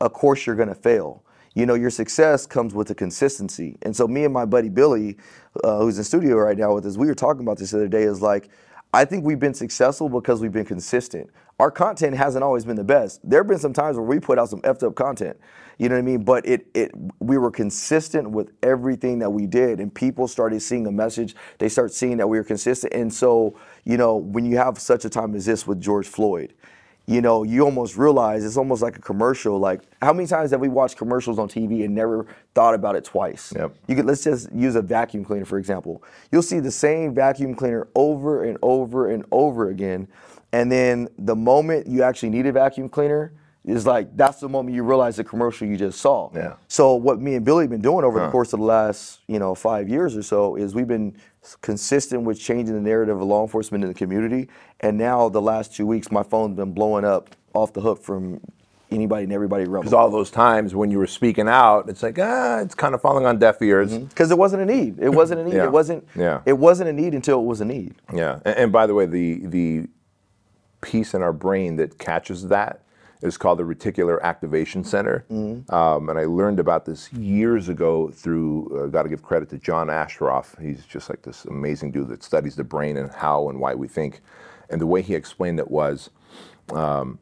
of 0.00 0.12
course 0.12 0.46
you're 0.46 0.56
gonna 0.56 0.74
fail. 0.74 1.22
You 1.54 1.66
know, 1.66 1.74
your 1.74 1.90
success 1.90 2.46
comes 2.46 2.74
with 2.74 2.88
the 2.88 2.94
consistency. 2.94 3.76
And 3.82 3.94
so 3.94 4.08
me 4.08 4.24
and 4.24 4.32
my 4.32 4.44
buddy 4.44 4.68
Billy, 4.68 5.16
uh, 5.62 5.80
who's 5.80 5.98
in 5.98 6.04
studio 6.04 6.36
right 6.36 6.56
now 6.56 6.74
with 6.74 6.86
us, 6.86 6.96
we 6.96 7.06
were 7.06 7.14
talking 7.14 7.42
about 7.42 7.58
this 7.58 7.72
the 7.72 7.78
other 7.78 7.88
day. 7.88 8.02
Is 8.04 8.22
like, 8.22 8.48
I 8.94 9.04
think 9.04 9.24
we've 9.24 9.38
been 9.38 9.54
successful 9.54 10.08
because 10.08 10.40
we've 10.40 10.52
been 10.52 10.64
consistent. 10.64 11.30
Our 11.58 11.70
content 11.70 12.16
hasn't 12.16 12.42
always 12.42 12.64
been 12.64 12.76
the 12.76 12.84
best. 12.84 13.20
There 13.22 13.40
have 13.40 13.46
been 13.46 13.58
some 13.58 13.72
times 13.72 13.96
where 13.96 14.06
we 14.06 14.18
put 14.18 14.38
out 14.38 14.48
some 14.48 14.62
effed 14.62 14.82
up 14.82 14.94
content. 14.94 15.38
You 15.78 15.88
know 15.88 15.94
what 15.94 16.00
I 16.00 16.02
mean? 16.02 16.24
But 16.24 16.46
it 16.46 16.66
it 16.74 16.90
we 17.20 17.38
were 17.38 17.50
consistent 17.50 18.30
with 18.30 18.52
everything 18.62 19.18
that 19.20 19.30
we 19.30 19.46
did, 19.46 19.78
and 19.78 19.94
people 19.94 20.28
started 20.28 20.60
seeing 20.60 20.86
a 20.86 20.92
message. 20.92 21.34
They 21.58 21.68
start 21.68 21.92
seeing 21.92 22.16
that 22.16 22.28
we 22.28 22.38
were 22.38 22.44
consistent. 22.44 22.92
And 22.94 23.12
so, 23.12 23.58
you 23.84 23.96
know, 23.96 24.16
when 24.16 24.44
you 24.44 24.56
have 24.56 24.78
such 24.78 25.04
a 25.04 25.10
time 25.10 25.34
as 25.34 25.46
this 25.46 25.66
with 25.66 25.80
George 25.80 26.06
Floyd, 26.06 26.54
you 27.06 27.20
know, 27.20 27.42
you 27.42 27.64
almost 27.64 27.96
realize 27.96 28.44
it's 28.44 28.56
almost 28.56 28.82
like 28.82 28.96
a 28.96 29.00
commercial. 29.00 29.58
Like, 29.58 29.82
how 30.00 30.12
many 30.12 30.26
times 30.28 30.52
have 30.52 30.60
we 30.60 30.68
watched 30.68 30.96
commercials 30.96 31.38
on 31.38 31.48
TV 31.48 31.84
and 31.84 31.94
never 31.94 32.26
thought 32.54 32.74
about 32.74 32.94
it 32.94 33.04
twice? 33.04 33.52
Yep. 33.56 33.74
You 33.88 33.96
could 33.96 34.06
let's 34.06 34.24
just 34.24 34.52
use 34.52 34.76
a 34.76 34.82
vacuum 34.82 35.24
cleaner 35.24 35.44
for 35.44 35.58
example. 35.58 36.02
You'll 36.30 36.42
see 36.42 36.60
the 36.60 36.70
same 36.70 37.14
vacuum 37.14 37.54
cleaner 37.54 37.88
over 37.94 38.44
and 38.44 38.56
over 38.62 39.10
and 39.10 39.24
over 39.32 39.68
again, 39.68 40.08
and 40.52 40.70
then 40.70 41.08
the 41.18 41.36
moment 41.36 41.86
you 41.86 42.02
actually 42.02 42.30
need 42.30 42.46
a 42.46 42.52
vacuum 42.52 42.88
cleaner 42.88 43.32
is 43.64 43.86
like 43.86 44.16
that's 44.16 44.40
the 44.40 44.48
moment 44.48 44.74
you 44.74 44.82
realize 44.82 45.16
the 45.16 45.24
commercial 45.24 45.66
you 45.66 45.76
just 45.76 46.00
saw. 46.00 46.30
Yeah. 46.34 46.54
So 46.68 46.94
what 46.94 47.20
me 47.20 47.36
and 47.36 47.44
Billy 47.44 47.64
have 47.64 47.70
been 47.70 47.80
doing 47.80 48.04
over 48.04 48.18
the 48.20 48.30
course 48.30 48.52
of 48.52 48.58
the 48.58 48.66
last, 48.66 49.20
you 49.28 49.38
know, 49.38 49.54
five 49.54 49.88
years 49.88 50.16
or 50.16 50.22
so 50.22 50.56
is 50.56 50.74
we've 50.74 50.88
been 50.88 51.16
consistent 51.60 52.22
with 52.22 52.40
changing 52.40 52.74
the 52.74 52.80
narrative 52.80 53.20
of 53.20 53.22
law 53.26 53.42
enforcement 53.42 53.84
in 53.84 53.88
the 53.88 53.94
community. 53.94 54.48
And 54.80 54.98
now 54.98 55.28
the 55.28 55.42
last 55.42 55.74
two 55.74 55.86
weeks, 55.86 56.10
my 56.10 56.22
phone's 56.22 56.56
been 56.56 56.72
blowing 56.72 57.04
up 57.04 57.30
off 57.54 57.72
the 57.72 57.80
hook 57.80 58.02
from 58.02 58.40
anybody 58.90 59.24
and 59.24 59.32
everybody 59.32 59.64
around. 59.64 59.82
Because 59.82 59.94
all 59.94 60.10
those 60.10 60.30
times 60.30 60.74
when 60.74 60.90
you 60.90 60.98
were 60.98 61.06
speaking 61.06 61.48
out, 61.48 61.88
it's 61.88 62.02
like 62.02 62.18
ah, 62.18 62.58
it's 62.58 62.74
kind 62.74 62.94
of 62.96 63.00
falling 63.00 63.26
on 63.26 63.38
deaf 63.38 63.62
ears. 63.62 63.96
Because 63.96 64.32
it 64.32 64.38
wasn't 64.38 64.62
a 64.62 64.66
need. 64.66 64.98
It 64.98 65.10
wasn't 65.10 65.40
a 65.40 65.44
need. 65.44 65.54
Yeah. 65.54 65.64
It 65.64 65.72
wasn't. 65.72 66.06
Yeah. 66.16 66.40
It 66.46 66.54
wasn't 66.54 66.90
a 66.90 66.92
need 66.92 67.14
until 67.14 67.40
it 67.40 67.44
was 67.44 67.60
a 67.60 67.64
need. 67.64 67.94
Yeah, 68.12 68.40
and, 68.44 68.56
and 68.56 68.72
by 68.72 68.88
the 68.88 68.94
way, 68.94 69.06
the 69.06 69.46
the 69.46 69.88
piece 70.80 71.14
in 71.14 71.22
our 71.22 71.32
brain 71.32 71.76
that 71.76 71.96
catches 71.98 72.48
that 72.48 72.82
is 73.22 73.36
called 73.38 73.58
the 73.58 73.62
reticular 73.62 74.20
activation 74.22 74.84
center. 74.84 75.24
Um, 75.30 76.08
and 76.08 76.18
I 76.18 76.24
learned 76.24 76.58
about 76.60 76.84
this 76.84 77.12
years 77.12 77.68
ago 77.68 78.10
through. 78.10 78.84
Uh, 78.84 78.86
Got 78.88 79.04
to 79.04 79.08
give 79.08 79.22
credit 79.22 79.48
to 79.50 79.58
John 79.58 79.86
Assaraf. 79.88 80.60
He's 80.60 80.84
just 80.84 81.08
like 81.08 81.22
this 81.22 81.44
amazing 81.44 81.92
dude 81.92 82.08
that 82.08 82.22
studies 82.22 82.56
the 82.56 82.64
brain 82.64 82.96
and 82.96 83.10
how 83.12 83.48
and 83.48 83.60
why 83.60 83.74
we 83.74 83.88
think. 83.88 84.20
And 84.68 84.80
the 84.80 84.86
way 84.86 85.02
he 85.02 85.14
explained 85.14 85.58
it 85.58 85.70
was. 85.70 86.10
Um, 86.72 87.18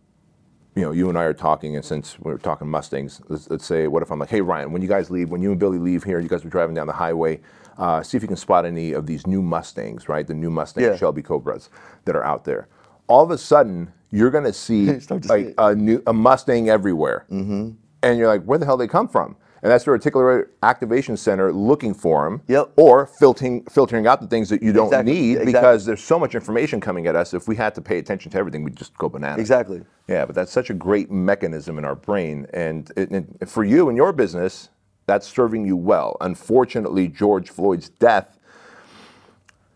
you 0.76 0.82
know, 0.82 0.92
you 0.92 1.08
and 1.08 1.18
I 1.18 1.24
are 1.24 1.34
talking, 1.34 1.74
and 1.74 1.84
since 1.84 2.18
we're 2.20 2.38
talking 2.38 2.68
Mustangs, 2.68 3.20
let's, 3.28 3.50
let's 3.50 3.66
say, 3.66 3.88
what 3.88 4.02
if 4.04 4.10
I'm 4.12 4.20
like, 4.20 4.30
hey, 4.30 4.40
Ryan, 4.40 4.70
when 4.70 4.82
you 4.82 4.88
guys 4.88 5.10
leave, 5.10 5.28
when 5.28 5.42
you 5.42 5.50
and 5.50 5.58
Billy 5.58 5.78
leave 5.78 6.04
here, 6.04 6.20
you 6.20 6.28
guys 6.28 6.44
are 6.44 6.48
driving 6.48 6.76
down 6.76 6.86
the 6.86 6.92
highway, 6.92 7.40
uh, 7.76 8.02
see 8.04 8.16
if 8.16 8.22
you 8.22 8.28
can 8.28 8.36
spot 8.36 8.64
any 8.64 8.92
of 8.92 9.04
these 9.06 9.26
new 9.26 9.42
Mustangs, 9.42 10.08
right? 10.08 10.24
The 10.26 10.32
new 10.32 10.48
Mustang 10.48 10.84
Yeah. 10.84 10.96
Shelby 10.96 11.22
Cobras 11.22 11.70
that 12.04 12.14
are 12.14 12.22
out 12.24 12.44
there. 12.44 12.68
All 13.10 13.24
of 13.24 13.30
a 13.30 13.38
sudden, 13.38 13.92
you're 14.10 14.30
going 14.30 14.44
to 14.44 14.52
see 14.52 14.86
to 14.86 15.00
see 15.00 15.18
like 15.28 15.54
a 15.58 15.74
new 15.74 16.02
a 16.06 16.12
Mustang 16.12 16.68
everywhere, 16.70 17.26
mm-hmm. 17.30 17.70
and 18.02 18.18
you're 18.18 18.28
like, 18.28 18.44
where 18.44 18.58
the 18.58 18.66
hell 18.66 18.76
they 18.76 18.88
come 18.88 19.08
from? 19.08 19.36
And 19.62 19.70
that's 19.70 19.84
the 19.84 19.90
reticular 19.90 20.46
activation 20.62 21.18
center 21.18 21.52
looking 21.52 21.92
for 21.92 22.24
them, 22.24 22.40
Yep. 22.48 22.72
or 22.76 23.06
filtering 23.06 23.62
filtering 23.64 24.06
out 24.06 24.22
the 24.22 24.26
things 24.26 24.48
that 24.48 24.62
you 24.62 24.72
don't 24.72 24.86
Exactly. 24.86 25.12
need 25.12 25.32
Exactly. 25.32 25.52
because 25.52 25.84
there's 25.84 26.02
so 26.02 26.18
much 26.18 26.34
information 26.34 26.80
coming 26.80 27.06
at 27.06 27.14
us. 27.14 27.34
If 27.34 27.46
we 27.46 27.56
had 27.56 27.74
to 27.74 27.82
pay 27.82 27.98
attention 27.98 28.32
to 28.32 28.38
everything, 28.38 28.64
we'd 28.64 28.76
just 28.76 28.96
go 28.96 29.10
bananas. 29.10 29.38
Exactly. 29.40 29.82
Yeah, 30.08 30.24
but 30.24 30.34
that's 30.34 30.50
such 30.50 30.70
a 30.70 30.74
great 30.74 31.10
mechanism 31.10 31.76
in 31.76 31.84
our 31.84 31.94
brain. 31.94 32.46
And, 32.54 32.90
it, 32.96 33.10
and 33.10 33.38
for 33.46 33.62
you 33.62 33.88
and 33.90 33.98
your 33.98 34.14
business, 34.14 34.70
that's 35.06 35.26
serving 35.26 35.66
you 35.66 35.76
well. 35.76 36.16
Unfortunately, 36.22 37.08
George 37.08 37.50
Floyd's 37.50 37.90
death 37.90 38.38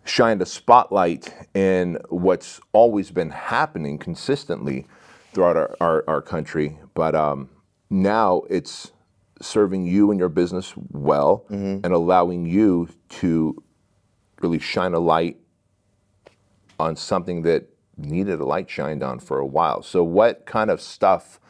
shined 0.04 0.42
a 0.42 0.46
spotlight 0.46 1.34
in 1.54 1.98
what's 2.08 2.60
always 2.72 3.10
been 3.10 3.30
happening 3.30 3.98
consistently 3.98 4.86
throughout 5.32 5.56
our, 5.56 5.76
our, 5.80 6.04
our 6.06 6.22
country. 6.22 6.78
But 6.94 7.14
um, 7.14 7.48
now 7.90 8.42
it's 8.50 8.92
serving 9.40 9.86
you 9.86 10.10
and 10.10 10.20
your 10.20 10.28
business 10.28 10.74
well 10.90 11.44
and 11.84 11.92
allowing 11.92 12.46
you 12.46 12.88
to 13.08 13.62
really 14.40 14.58
shine 14.58 14.94
a 14.94 14.98
light 14.98 15.38
on 16.78 16.96
something 16.96 17.42
that 17.42 17.68
needed 17.96 18.40
a 18.40 18.44
light 18.44 18.68
shined 18.68 19.02
on 19.02 19.18
for 19.18 19.38
a 19.38 19.46
while. 19.46 19.82
So, 19.82 20.02
what 20.02 20.46
kind 20.46 20.70
of 20.70 20.80
stuff, 20.80 21.40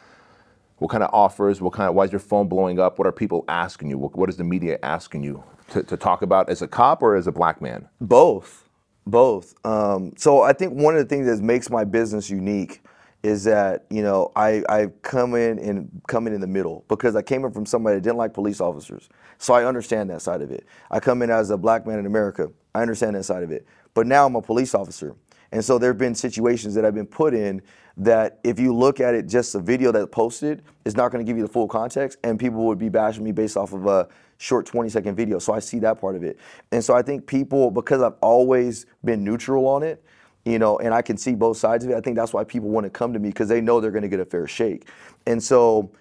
what 0.77 0.89
kind 0.91 1.03
of 1.03 1.09
offers, 1.13 1.61
what 1.61 1.73
kind 1.73 1.89
of, 1.89 1.95
why 1.95 2.05
is 2.05 2.11
your 2.11 2.19
phone 2.19 2.47
blowing 2.47 2.79
up? 2.79 2.99
What 2.99 3.07
are 3.07 3.11
people 3.11 3.43
asking 3.47 3.89
you? 3.89 3.97
What, 3.97 4.15
what 4.15 4.29
is 4.29 4.37
the 4.37 4.43
media 4.43 4.77
asking 4.83 5.23
you 5.23 5.43
to, 5.69 5.83
to 5.83 5.97
talk 5.97 6.21
about 6.21 6.49
as 6.49 6.61
a 6.61 6.67
cop 6.67 7.01
or 7.01 7.15
as 7.15 7.27
a 7.27 7.31
black 7.31 7.61
man? 7.61 7.87
Both, 8.01 8.69
both. 9.05 9.53
Um, 9.65 10.13
so 10.17 10.41
I 10.41 10.53
think 10.53 10.73
one 10.73 10.95
of 10.95 11.07
the 11.07 11.09
things 11.09 11.27
that 11.27 11.43
makes 11.43 11.69
my 11.69 11.83
business 11.83 12.29
unique 12.29 12.81
is 13.25 13.43
that 13.43 13.85
you 13.89 14.03
know 14.03 14.31
I 14.35 14.63
I 14.69 14.87
come 15.01 15.33
in 15.33 15.57
and 15.57 15.89
come 16.07 16.27
in 16.27 16.33
in 16.33 16.41
the 16.41 16.47
middle 16.47 16.85
because 16.87 17.15
I 17.15 17.23
came 17.23 17.43
in 17.43 17.51
from 17.51 17.65
somebody 17.65 17.95
that 17.95 18.01
didn't 18.01 18.17
like 18.17 18.33
police 18.33 18.61
officers, 18.61 19.09
so 19.39 19.53
I 19.53 19.65
understand 19.65 20.09
that 20.11 20.21
side 20.21 20.41
of 20.41 20.51
it. 20.51 20.65
I 20.91 20.99
come 20.99 21.23
in 21.23 21.31
as 21.31 21.49
a 21.49 21.57
black 21.57 21.87
man 21.87 21.97
in 21.97 22.05
America, 22.05 22.51
I 22.75 22.81
understand 22.81 23.15
that 23.15 23.23
side 23.23 23.41
of 23.41 23.51
it. 23.51 23.65
But 23.95 24.05
now 24.05 24.27
I'm 24.27 24.35
a 24.35 24.41
police 24.41 24.75
officer, 24.75 25.15
and 25.51 25.65
so 25.65 25.79
there 25.79 25.89
have 25.89 25.97
been 25.97 26.13
situations 26.13 26.75
that 26.75 26.85
I've 26.85 26.93
been 26.93 27.07
put 27.07 27.33
in 27.33 27.63
that 27.97 28.39
if 28.43 28.59
you 28.59 28.75
look 28.75 28.99
at 28.99 29.15
it 29.15 29.27
just 29.27 29.55
a 29.55 29.59
video 29.59 29.91
that's 29.91 30.09
posted, 30.11 30.61
it's 30.85 30.95
not 30.95 31.11
going 31.11 31.25
to 31.25 31.27
give 31.27 31.37
you 31.37 31.43
the 31.43 31.51
full 31.51 31.67
context, 31.67 32.19
and 32.23 32.39
people 32.39 32.65
would 32.65 32.77
be 32.77 32.89
bashing 32.89 33.23
me 33.23 33.31
based 33.31 33.57
off 33.57 33.73
of 33.73 33.87
a 33.87 34.07
short 34.37 34.65
20 34.65 34.89
second 34.89 35.15
video. 35.15 35.39
So 35.39 35.53
I 35.53 35.59
see 35.59 35.79
that 35.79 35.99
part 35.99 36.15
of 36.15 36.23
it. 36.23 36.37
And 36.71 36.83
so 36.83 36.93
I 36.93 37.01
think 37.01 37.25
people, 37.25 37.71
because 37.71 38.01
I've 38.01 38.17
always 38.21 38.85
been 39.03 39.23
neutral 39.23 39.67
on 39.67 39.83
it, 39.83 40.03
you 40.45 40.59
know, 40.59 40.77
and 40.77 40.93
I 40.93 41.01
can 41.01 41.17
see 41.17 41.33
both 41.33 41.57
sides 41.57 41.85
of 41.85 41.91
it, 41.91 41.95
I 41.95 42.01
think 42.01 42.15
that's 42.15 42.33
why 42.33 42.43
people 42.43 42.69
want 42.69 42.85
to 42.85 42.89
come 42.89 43.13
to 43.13 43.19
me 43.19 43.29
because 43.29 43.49
they 43.49 43.61
know 43.61 43.81
they're 43.81 43.91
going 43.91 44.03
to 44.03 44.09
get 44.09 44.19
a 44.19 44.25
fair 44.25 44.47
shake. 44.47 44.87
And 45.25 45.41
so 45.41 45.91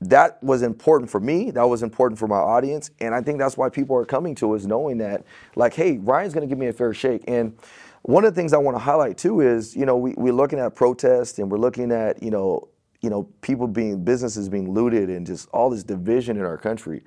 that 0.00 0.40
was 0.42 0.62
important 0.62 1.10
for 1.10 1.18
me. 1.18 1.50
That 1.50 1.68
was 1.68 1.82
important 1.82 2.18
for 2.18 2.28
my 2.28 2.36
audience. 2.36 2.90
And 3.00 3.14
I 3.14 3.20
think 3.20 3.38
that's 3.38 3.56
why 3.56 3.68
people 3.68 3.96
are 3.96 4.04
coming 4.04 4.34
to 4.36 4.54
us 4.54 4.64
knowing 4.64 4.98
that, 4.98 5.24
like, 5.56 5.74
hey, 5.74 5.98
Ryan's 5.98 6.32
going 6.32 6.46
to 6.46 6.50
give 6.50 6.58
me 6.58 6.68
a 6.68 6.72
fair 6.72 6.94
shake. 6.94 7.24
And 7.26 7.58
one 8.02 8.24
of 8.24 8.32
the 8.32 8.40
things 8.40 8.52
I 8.52 8.58
want 8.58 8.76
to 8.76 8.78
highlight 8.78 9.18
too 9.18 9.40
is, 9.40 9.74
you 9.74 9.84
know, 9.84 9.96
we, 9.96 10.14
we're 10.16 10.32
looking 10.32 10.60
at 10.60 10.76
protests 10.76 11.38
and 11.38 11.50
we're 11.50 11.58
looking 11.58 11.90
at, 11.90 12.22
you 12.22 12.30
know, 12.30 12.68
you 13.00 13.10
know, 13.10 13.24
people 13.42 13.66
being 13.68 14.04
businesses 14.04 14.48
being 14.48 14.72
looted 14.72 15.08
and 15.08 15.26
just 15.26 15.48
all 15.50 15.70
this 15.70 15.84
division 15.84 16.36
in 16.36 16.44
our 16.44 16.58
country. 16.58 17.02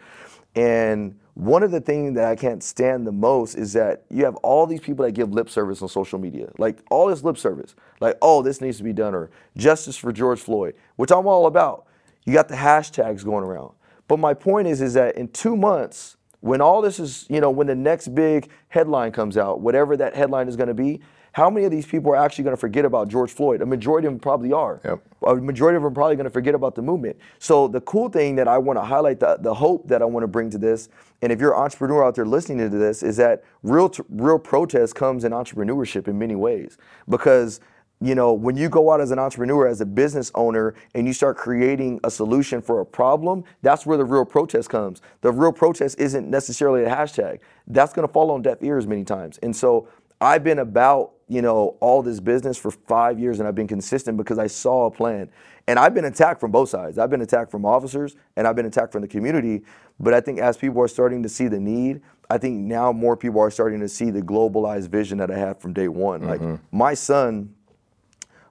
And 0.55 1.17
one 1.33 1.63
of 1.63 1.71
the 1.71 1.79
things 1.79 2.15
that 2.15 2.25
I 2.25 2.35
can't 2.35 2.61
stand 2.61 3.07
the 3.07 3.11
most 3.11 3.55
is 3.55 3.73
that 3.73 4.03
you 4.09 4.25
have 4.25 4.35
all 4.37 4.67
these 4.67 4.81
people 4.81 5.05
that 5.05 5.13
give 5.13 5.31
lip 5.31 5.49
service 5.49 5.81
on 5.81 5.87
social 5.87 6.19
media, 6.19 6.49
like 6.57 6.79
all 6.91 7.07
this 7.07 7.23
lip 7.23 7.37
service, 7.37 7.73
like, 7.99 8.17
oh, 8.21 8.41
this 8.41 8.59
needs 8.59 8.77
to 8.77 8.83
be 8.83 8.93
done, 8.93 9.15
or 9.15 9.31
justice 9.55 9.95
for 9.95 10.11
George 10.11 10.39
Floyd, 10.39 10.75
which 10.97 11.11
I'm 11.11 11.27
all 11.27 11.47
about. 11.47 11.87
You 12.25 12.33
got 12.33 12.49
the 12.49 12.55
hashtags 12.55 13.23
going 13.23 13.43
around. 13.43 13.73
But 14.07 14.19
my 14.19 14.33
point 14.33 14.67
is, 14.67 14.81
is 14.81 14.93
that 14.95 15.15
in 15.15 15.29
two 15.29 15.55
months, 15.55 16.17
when 16.41 16.59
all 16.59 16.81
this 16.81 16.99
is, 16.99 17.25
you 17.29 17.39
know, 17.39 17.49
when 17.49 17.67
the 17.67 17.75
next 17.75 18.13
big 18.13 18.49
headline 18.67 19.11
comes 19.11 19.37
out, 19.37 19.61
whatever 19.61 19.95
that 19.97 20.15
headline 20.15 20.47
is 20.47 20.55
going 20.55 20.67
to 20.67 20.73
be, 20.73 20.99
how 21.33 21.49
many 21.49 21.65
of 21.65 21.71
these 21.71 21.85
people 21.85 22.11
are 22.11 22.17
actually 22.17 22.43
going 22.43 22.55
to 22.55 22.59
forget 22.59 22.83
about 22.83 23.07
George 23.07 23.31
Floyd? 23.31 23.61
A 23.61 23.65
majority 23.65 24.07
of 24.07 24.13
them 24.13 24.19
probably 24.19 24.51
are. 24.51 24.81
Yep. 24.83 25.01
A 25.27 25.35
majority 25.35 25.77
of 25.77 25.83
them 25.83 25.91
are 25.91 25.95
probably 25.95 26.15
going 26.15 26.25
to 26.25 26.31
forget 26.31 26.55
about 26.55 26.75
the 26.75 26.81
movement. 26.81 27.17
So 27.39 27.67
the 27.67 27.81
cool 27.81 28.09
thing 28.09 28.35
that 28.35 28.47
I 28.47 28.57
want 28.57 28.77
to 28.77 28.83
highlight, 28.83 29.19
the, 29.19 29.37
the 29.39 29.53
hope 29.53 29.87
that 29.87 30.01
I 30.01 30.05
want 30.05 30.23
to 30.23 30.27
bring 30.27 30.49
to 30.49 30.57
this, 30.57 30.89
and 31.21 31.31
if 31.31 31.39
you're 31.39 31.53
an 31.53 31.61
entrepreneur 31.61 32.03
out 32.03 32.15
there 32.15 32.25
listening 32.25 32.69
to 32.69 32.77
this, 32.77 33.01
is 33.03 33.17
that 33.17 33.43
real 33.63 33.87
t- 33.87 34.03
real 34.09 34.39
protest 34.39 34.95
comes 34.95 35.23
in 35.23 35.31
entrepreneurship 35.31 36.07
in 36.07 36.17
many 36.17 36.35
ways. 36.35 36.77
Because 37.07 37.61
you 38.03 38.15
know, 38.15 38.33
when 38.33 38.57
you 38.57 38.67
go 38.67 38.91
out 38.91 38.99
as 38.99 39.11
an 39.11 39.19
entrepreneur, 39.19 39.67
as 39.67 39.79
a 39.79 39.85
business 39.85 40.31
owner, 40.33 40.73
and 40.95 41.05
you 41.05 41.13
start 41.13 41.37
creating 41.37 41.99
a 42.03 42.09
solution 42.09 42.59
for 42.59 42.81
a 42.81 42.85
problem, 42.85 43.43
that's 43.61 43.85
where 43.85 43.95
the 43.95 44.03
real 44.03 44.25
protest 44.25 44.71
comes. 44.71 45.03
The 45.21 45.31
real 45.31 45.51
protest 45.51 45.99
isn't 45.99 46.27
necessarily 46.27 46.83
a 46.83 46.89
hashtag. 46.89 47.39
That's 47.67 47.93
going 47.93 48.07
to 48.07 48.11
fall 48.11 48.31
on 48.31 48.41
deaf 48.41 48.57
ears 48.61 48.87
many 48.87 49.03
times. 49.03 49.37
And 49.43 49.55
so 49.55 49.87
I've 50.19 50.43
been 50.43 50.59
about, 50.59 51.13
you 51.31 51.41
know, 51.41 51.77
all 51.79 52.01
this 52.01 52.19
business 52.19 52.57
for 52.57 52.71
five 52.71 53.17
years 53.17 53.39
and 53.39 53.47
I've 53.47 53.55
been 53.55 53.65
consistent 53.65 54.17
because 54.17 54.37
I 54.37 54.47
saw 54.47 54.87
a 54.87 54.91
plan. 54.91 55.29
And 55.65 55.79
I've 55.79 55.93
been 55.93 56.03
attacked 56.03 56.41
from 56.41 56.51
both 56.51 56.67
sides. 56.67 56.97
I've 56.97 57.09
been 57.09 57.21
attacked 57.21 57.51
from 57.51 57.65
officers 57.65 58.17
and 58.35 58.45
I've 58.45 58.57
been 58.57 58.65
attacked 58.65 58.91
from 58.91 59.01
the 59.01 59.07
community. 59.07 59.63
But 59.97 60.13
I 60.13 60.19
think 60.19 60.39
as 60.39 60.57
people 60.57 60.81
are 60.81 60.89
starting 60.89 61.23
to 61.23 61.29
see 61.29 61.47
the 61.47 61.57
need, 61.57 62.01
I 62.29 62.37
think 62.37 62.59
now 62.59 62.91
more 62.91 63.15
people 63.15 63.39
are 63.39 63.49
starting 63.49 63.79
to 63.79 63.87
see 63.87 64.09
the 64.09 64.21
globalized 64.21 64.89
vision 64.89 65.19
that 65.19 65.31
I 65.31 65.37
had 65.37 65.61
from 65.61 65.71
day 65.71 65.87
one. 65.87 66.23
Like 66.23 66.41
mm-hmm. 66.41 66.77
my 66.77 66.93
son 66.95 67.55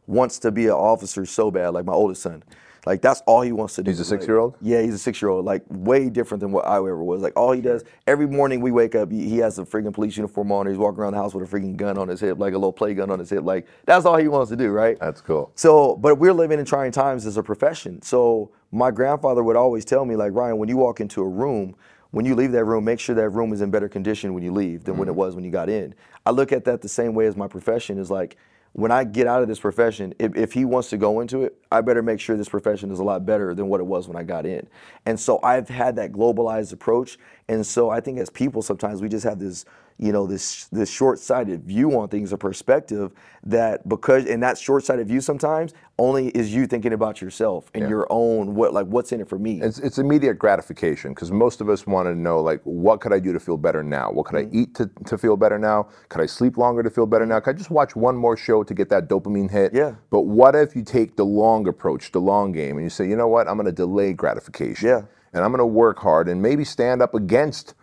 wants 0.06 0.38
to 0.38 0.50
be 0.50 0.64
an 0.64 0.72
officer 0.72 1.26
so 1.26 1.50
bad, 1.50 1.74
like 1.74 1.84
my 1.84 1.92
oldest 1.92 2.22
son. 2.22 2.42
Like 2.86 3.02
that's 3.02 3.20
all 3.26 3.42
he 3.42 3.52
wants 3.52 3.74
to 3.76 3.82
do. 3.82 3.90
He's 3.90 4.00
a 4.00 4.04
six-year-old? 4.04 4.56
yeah, 4.60 4.82
he's 4.82 4.94
a 4.94 4.98
six-year-old. 4.98 5.44
Like 5.44 5.62
way 5.68 6.10
different 6.10 6.40
than 6.40 6.52
what 6.52 6.66
I 6.66 6.76
ever 6.76 7.02
was. 7.02 7.22
Like 7.22 7.36
all 7.36 7.52
he 7.52 7.60
does 7.60 7.84
every 8.06 8.26
morning 8.26 8.60
we 8.60 8.72
wake 8.72 8.94
up, 8.94 9.10
he, 9.10 9.28
he 9.28 9.38
has 9.38 9.58
a 9.58 9.64
freaking 9.64 9.92
police 9.92 10.16
uniform 10.16 10.52
on. 10.52 10.66
He's 10.66 10.76
walking 10.76 11.00
around 11.00 11.12
the 11.12 11.18
house 11.18 11.34
with 11.34 11.52
a 11.52 11.56
freaking 11.56 11.76
gun 11.76 11.98
on 11.98 12.08
his 12.08 12.20
hip, 12.20 12.38
like 12.38 12.52
a 12.54 12.56
little 12.56 12.72
play 12.72 12.94
gun 12.94 13.10
on 13.10 13.18
his 13.18 13.30
hip. 13.30 13.44
Like 13.44 13.66
that's 13.84 14.06
all 14.06 14.16
he 14.16 14.28
wants 14.28 14.50
to 14.50 14.56
do, 14.56 14.70
right? 14.70 14.98
That's 14.98 15.20
cool. 15.20 15.52
So, 15.54 15.96
but 15.96 16.16
we're 16.16 16.32
living 16.32 16.58
in 16.58 16.64
trying 16.64 16.92
times 16.92 17.26
as 17.26 17.36
a 17.36 17.42
profession. 17.42 18.02
So, 18.02 18.50
my 18.72 18.90
grandfather 18.90 19.42
would 19.42 19.56
always 19.56 19.84
tell 19.84 20.04
me, 20.04 20.16
like, 20.16 20.32
Ryan, 20.32 20.58
when 20.58 20.68
you 20.68 20.76
walk 20.76 21.00
into 21.00 21.22
a 21.22 21.28
room, 21.28 21.74
when 22.12 22.24
you 22.24 22.34
leave 22.34 22.52
that 22.52 22.64
room, 22.64 22.84
make 22.84 23.00
sure 23.00 23.14
that 23.14 23.30
room 23.30 23.52
is 23.52 23.60
in 23.60 23.70
better 23.70 23.88
condition 23.88 24.34
when 24.34 24.42
you 24.42 24.52
leave 24.52 24.84
than 24.84 24.96
when 24.96 25.08
it 25.08 25.12
mm. 25.12 25.16
was 25.16 25.34
when 25.34 25.44
you 25.44 25.50
got 25.50 25.68
in. 25.68 25.94
I 26.24 26.30
look 26.30 26.52
at 26.52 26.64
that 26.64 26.80
the 26.80 26.88
same 26.88 27.14
way 27.14 27.26
as 27.26 27.36
my 27.36 27.48
profession 27.48 27.98
is 27.98 28.10
like, 28.10 28.36
when 28.72 28.92
I 28.92 29.04
get 29.04 29.26
out 29.26 29.42
of 29.42 29.48
this 29.48 29.58
profession, 29.58 30.14
if, 30.18 30.36
if 30.36 30.52
he 30.52 30.64
wants 30.64 30.90
to 30.90 30.96
go 30.96 31.20
into 31.20 31.42
it, 31.42 31.56
I 31.72 31.80
better 31.80 32.02
make 32.02 32.20
sure 32.20 32.36
this 32.36 32.48
profession 32.48 32.90
is 32.90 33.00
a 33.00 33.04
lot 33.04 33.26
better 33.26 33.54
than 33.54 33.68
what 33.68 33.80
it 33.80 33.84
was 33.84 34.06
when 34.06 34.16
I 34.16 34.22
got 34.22 34.46
in. 34.46 34.66
And 35.06 35.18
so 35.18 35.40
I've 35.42 35.68
had 35.68 35.96
that 35.96 36.12
globalized 36.12 36.72
approach. 36.72 37.18
And 37.48 37.66
so 37.66 37.90
I 37.90 38.00
think 38.00 38.18
as 38.18 38.30
people, 38.30 38.62
sometimes 38.62 39.02
we 39.02 39.08
just 39.08 39.24
have 39.24 39.38
this 39.38 39.64
you 40.00 40.12
know 40.12 40.26
this 40.26 40.64
this 40.72 40.90
short-sighted 40.90 41.62
view 41.62 41.98
on 41.98 42.08
things 42.08 42.32
a 42.32 42.38
perspective 42.38 43.12
that 43.44 43.86
because 43.86 44.24
and 44.24 44.42
that 44.42 44.56
short-sighted 44.56 45.06
view 45.06 45.20
sometimes 45.20 45.74
only 46.00 46.28
is 46.30 46.52
you 46.52 46.66
thinking 46.66 46.92
about 46.92 47.20
yourself 47.20 47.70
and 47.74 47.82
Yeah. 47.84 47.90
your 47.90 48.06
own 48.10 48.54
what 48.56 48.72
like 48.74 48.86
what's 48.86 49.12
in 49.12 49.20
it 49.20 49.28
for 49.28 49.38
me 49.38 49.60
It's, 49.62 49.78
it's 49.78 49.98
immediate 49.98 50.38
gratification 50.38 51.14
because 51.14 51.30
most 51.30 51.60
of 51.60 51.68
us 51.68 51.86
want 51.86 52.08
to 52.08 52.14
know 52.16 52.40
like 52.40 52.60
what 52.64 53.00
could 53.00 53.12
I 53.12 53.20
do 53.20 53.32
to 53.32 53.40
feel 53.40 53.56
better 53.56 53.82
now? 53.84 54.10
What 54.10 54.26
could 54.26 54.36
Mm-hmm. 54.40 54.56
I 54.58 54.60
eat 54.62 54.74
to, 54.76 54.90
to 55.06 55.18
feel 55.18 55.36
better 55.36 55.58
now? 55.58 55.88
Could 56.08 56.22
I 56.22 56.26
sleep 56.26 56.56
longer 56.56 56.82
to 56.82 56.90
feel 56.90 57.06
better 57.06 57.26
now? 57.26 57.38
Could 57.40 57.54
I 57.54 57.58
just 57.58 57.70
watch 57.70 57.94
one 57.94 58.16
more 58.16 58.36
show 58.36 58.64
to 58.64 58.74
get 58.74 58.88
that 58.88 59.08
dopamine 59.08 59.50
hit? 59.50 59.74
Yeah. 59.74 59.94
But 60.10 60.22
what 60.22 60.54
if 60.56 60.74
you 60.74 60.82
take 60.82 61.16
the 61.16 61.24
long 61.24 61.68
approach, 61.68 62.12
the 62.12 62.20
long 62.20 62.52
game, 62.52 62.76
and 62.78 62.84
you 62.84 62.90
say, 62.90 63.06
you 63.08 63.16
know 63.16 63.28
what, 63.28 63.46
I'm 63.48 63.56
going 63.56 63.66
to 63.66 63.72
delay 63.72 64.12
gratification. 64.14 64.88
Yeah. 64.88 65.02
And 65.34 65.44
I'm 65.44 65.50
going 65.52 65.58
to 65.58 65.66
work 65.66 65.98
hard 66.00 66.28
and 66.28 66.40
maybe 66.42 66.64
stand 66.64 67.02
up 67.02 67.14
against 67.14 67.74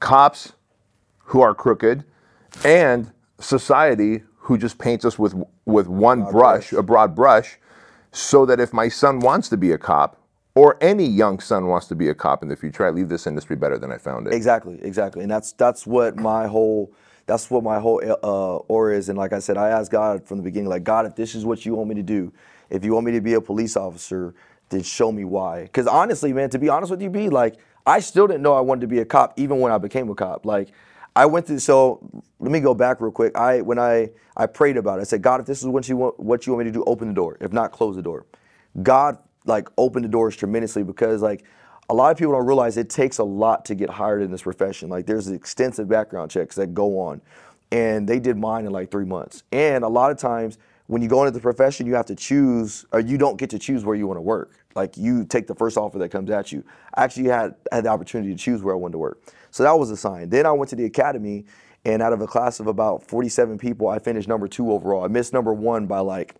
cops 0.00 0.52
who 1.30 1.40
are 1.40 1.54
crooked 1.54 2.04
and 2.64 3.12
society 3.40 4.22
who 4.44 4.58
just 4.58 4.78
paints 4.78 5.04
us 5.06 5.18
with 5.18 5.34
with 5.64 5.88
one 5.88 6.24
brush, 6.30 6.72
a 6.72 6.82
broad 6.82 7.14
brush, 7.14 7.58
so 8.12 8.44
that 8.44 8.60
if 8.60 8.72
my 8.72 8.88
son 8.88 9.18
wants 9.18 9.48
to 9.48 9.56
be 9.56 9.72
a 9.72 9.78
cop 9.78 10.20
or 10.54 10.76
any 10.82 11.06
young 11.06 11.40
son 11.40 11.66
wants 11.66 11.86
to 11.86 11.94
be 11.94 12.08
a 12.08 12.14
cop 12.14 12.42
in 12.42 12.48
the 12.50 12.56
future, 12.56 12.86
I 12.86 12.90
leave 12.90 13.08
this 13.08 13.26
industry 13.26 13.56
better 13.56 13.78
than 13.78 13.90
I 13.90 13.96
found 13.96 14.26
it. 14.26 14.34
Exactly, 14.34 14.78
exactly, 14.82 15.22
and 15.22 15.30
that's 15.30 15.52
that's 15.52 15.86
what 15.86 16.16
my 16.16 16.46
whole 16.46 16.92
that's 17.24 17.50
what 17.50 17.64
my 17.64 17.80
whole 17.80 18.02
uh, 18.04 18.56
aura 18.68 18.94
is. 18.94 19.08
And 19.08 19.16
like 19.16 19.32
I 19.32 19.38
said, 19.38 19.56
I 19.56 19.70
asked 19.70 19.90
God 19.90 20.26
from 20.26 20.36
the 20.36 20.42
beginning, 20.42 20.68
like 20.68 20.84
God, 20.84 21.06
if 21.06 21.16
this 21.16 21.34
is 21.34 21.46
what 21.46 21.64
you 21.64 21.74
want 21.74 21.88
me 21.88 21.94
to 21.94 22.02
do, 22.02 22.30
if 22.68 22.84
you 22.84 22.92
want 22.92 23.06
me 23.06 23.12
to 23.12 23.22
be 23.22 23.32
a 23.32 23.40
police 23.40 23.78
officer, 23.78 24.34
then 24.68 24.82
show 24.82 25.10
me 25.10 25.24
why. 25.24 25.62
Because 25.62 25.86
honestly, 25.86 26.34
man, 26.34 26.50
to 26.50 26.58
be 26.58 26.68
honest 26.68 26.90
with 26.90 27.00
you, 27.00 27.08
B, 27.08 27.30
like 27.30 27.56
I 27.86 28.00
still 28.00 28.26
didn't 28.26 28.42
know 28.42 28.52
I 28.52 28.60
wanted 28.60 28.82
to 28.82 28.88
be 28.88 28.98
a 28.98 29.06
cop 29.06 29.32
even 29.38 29.58
when 29.60 29.72
I 29.72 29.78
became 29.78 30.10
a 30.10 30.14
cop. 30.14 30.44
Like 30.44 30.68
I 31.16 31.26
went 31.26 31.46
through. 31.46 31.60
So 31.60 32.22
let 32.40 32.50
me 32.50 32.60
go 32.60 32.74
back 32.74 33.00
real 33.00 33.12
quick. 33.12 33.36
I 33.36 33.60
when 33.60 33.78
I 33.78 34.10
I 34.36 34.46
prayed 34.46 34.76
about 34.76 34.98
it, 34.98 35.02
I 35.02 35.04
said, 35.04 35.22
God, 35.22 35.40
if 35.40 35.46
this 35.46 35.60
is 35.60 35.68
what 35.68 35.88
you 35.88 35.96
want, 35.96 36.18
what 36.18 36.46
you 36.46 36.52
want 36.52 36.66
me 36.66 36.72
to 36.72 36.76
do, 36.78 36.84
open 36.84 37.08
the 37.08 37.14
door. 37.14 37.36
If 37.40 37.52
not, 37.52 37.72
close 37.72 37.96
the 37.96 38.02
door. 38.02 38.26
God 38.82 39.18
like 39.46 39.68
opened 39.78 40.04
the 40.04 40.08
doors 40.08 40.36
tremendously 40.36 40.82
because 40.82 41.22
like 41.22 41.44
a 41.88 41.94
lot 41.94 42.10
of 42.10 42.16
people 42.16 42.32
don't 42.32 42.46
realize 42.46 42.76
it 42.76 42.88
takes 42.88 43.18
a 43.18 43.24
lot 43.24 43.64
to 43.66 43.74
get 43.74 43.90
hired 43.90 44.22
in 44.22 44.30
this 44.30 44.42
profession. 44.42 44.88
Like 44.88 45.06
there's 45.06 45.28
extensive 45.28 45.88
background 45.88 46.30
checks 46.30 46.56
that 46.56 46.74
go 46.74 46.98
on, 46.98 47.20
and 47.70 48.08
they 48.08 48.18
did 48.18 48.36
mine 48.36 48.66
in 48.66 48.72
like 48.72 48.90
three 48.90 49.04
months. 49.04 49.42
And 49.52 49.84
a 49.84 49.88
lot 49.88 50.10
of 50.10 50.18
times 50.18 50.58
when 50.86 51.02
you 51.02 51.08
go 51.08 51.22
into 51.22 51.30
the 51.30 51.40
profession, 51.40 51.86
you 51.86 51.94
have 51.94 52.06
to 52.06 52.14
choose, 52.14 52.84
or 52.92 53.00
you 53.00 53.16
don't 53.18 53.38
get 53.38 53.50
to 53.50 53.58
choose 53.58 53.84
where 53.84 53.96
you 53.96 54.06
want 54.06 54.18
to 54.18 54.22
work. 54.22 54.52
Like 54.74 54.96
you 54.96 55.24
take 55.24 55.46
the 55.46 55.54
first 55.54 55.76
offer 55.76 55.98
that 55.98 56.10
comes 56.10 56.30
at 56.30 56.52
you. 56.52 56.64
I 56.94 57.04
actually 57.04 57.28
had 57.28 57.54
had 57.70 57.84
the 57.84 57.88
opportunity 57.88 58.32
to 58.32 58.38
choose 58.38 58.62
where 58.62 58.74
I 58.74 58.78
wanted 58.78 58.92
to 58.92 58.98
work, 58.98 59.18
so 59.54 59.62
that 59.62 59.78
was 59.78 59.88
a 59.92 59.96
sign. 59.96 60.30
Then 60.30 60.46
I 60.46 60.50
went 60.50 60.68
to 60.70 60.76
the 60.76 60.84
academy, 60.84 61.44
and 61.84 62.02
out 62.02 62.12
of 62.12 62.20
a 62.20 62.26
class 62.26 62.58
of 62.58 62.66
about 62.66 63.06
47 63.06 63.56
people, 63.56 63.86
I 63.86 64.00
finished 64.00 64.26
number 64.26 64.48
two 64.48 64.72
overall. 64.72 65.04
I 65.04 65.06
missed 65.06 65.32
number 65.32 65.54
one 65.54 65.86
by 65.86 66.00
like 66.00 66.34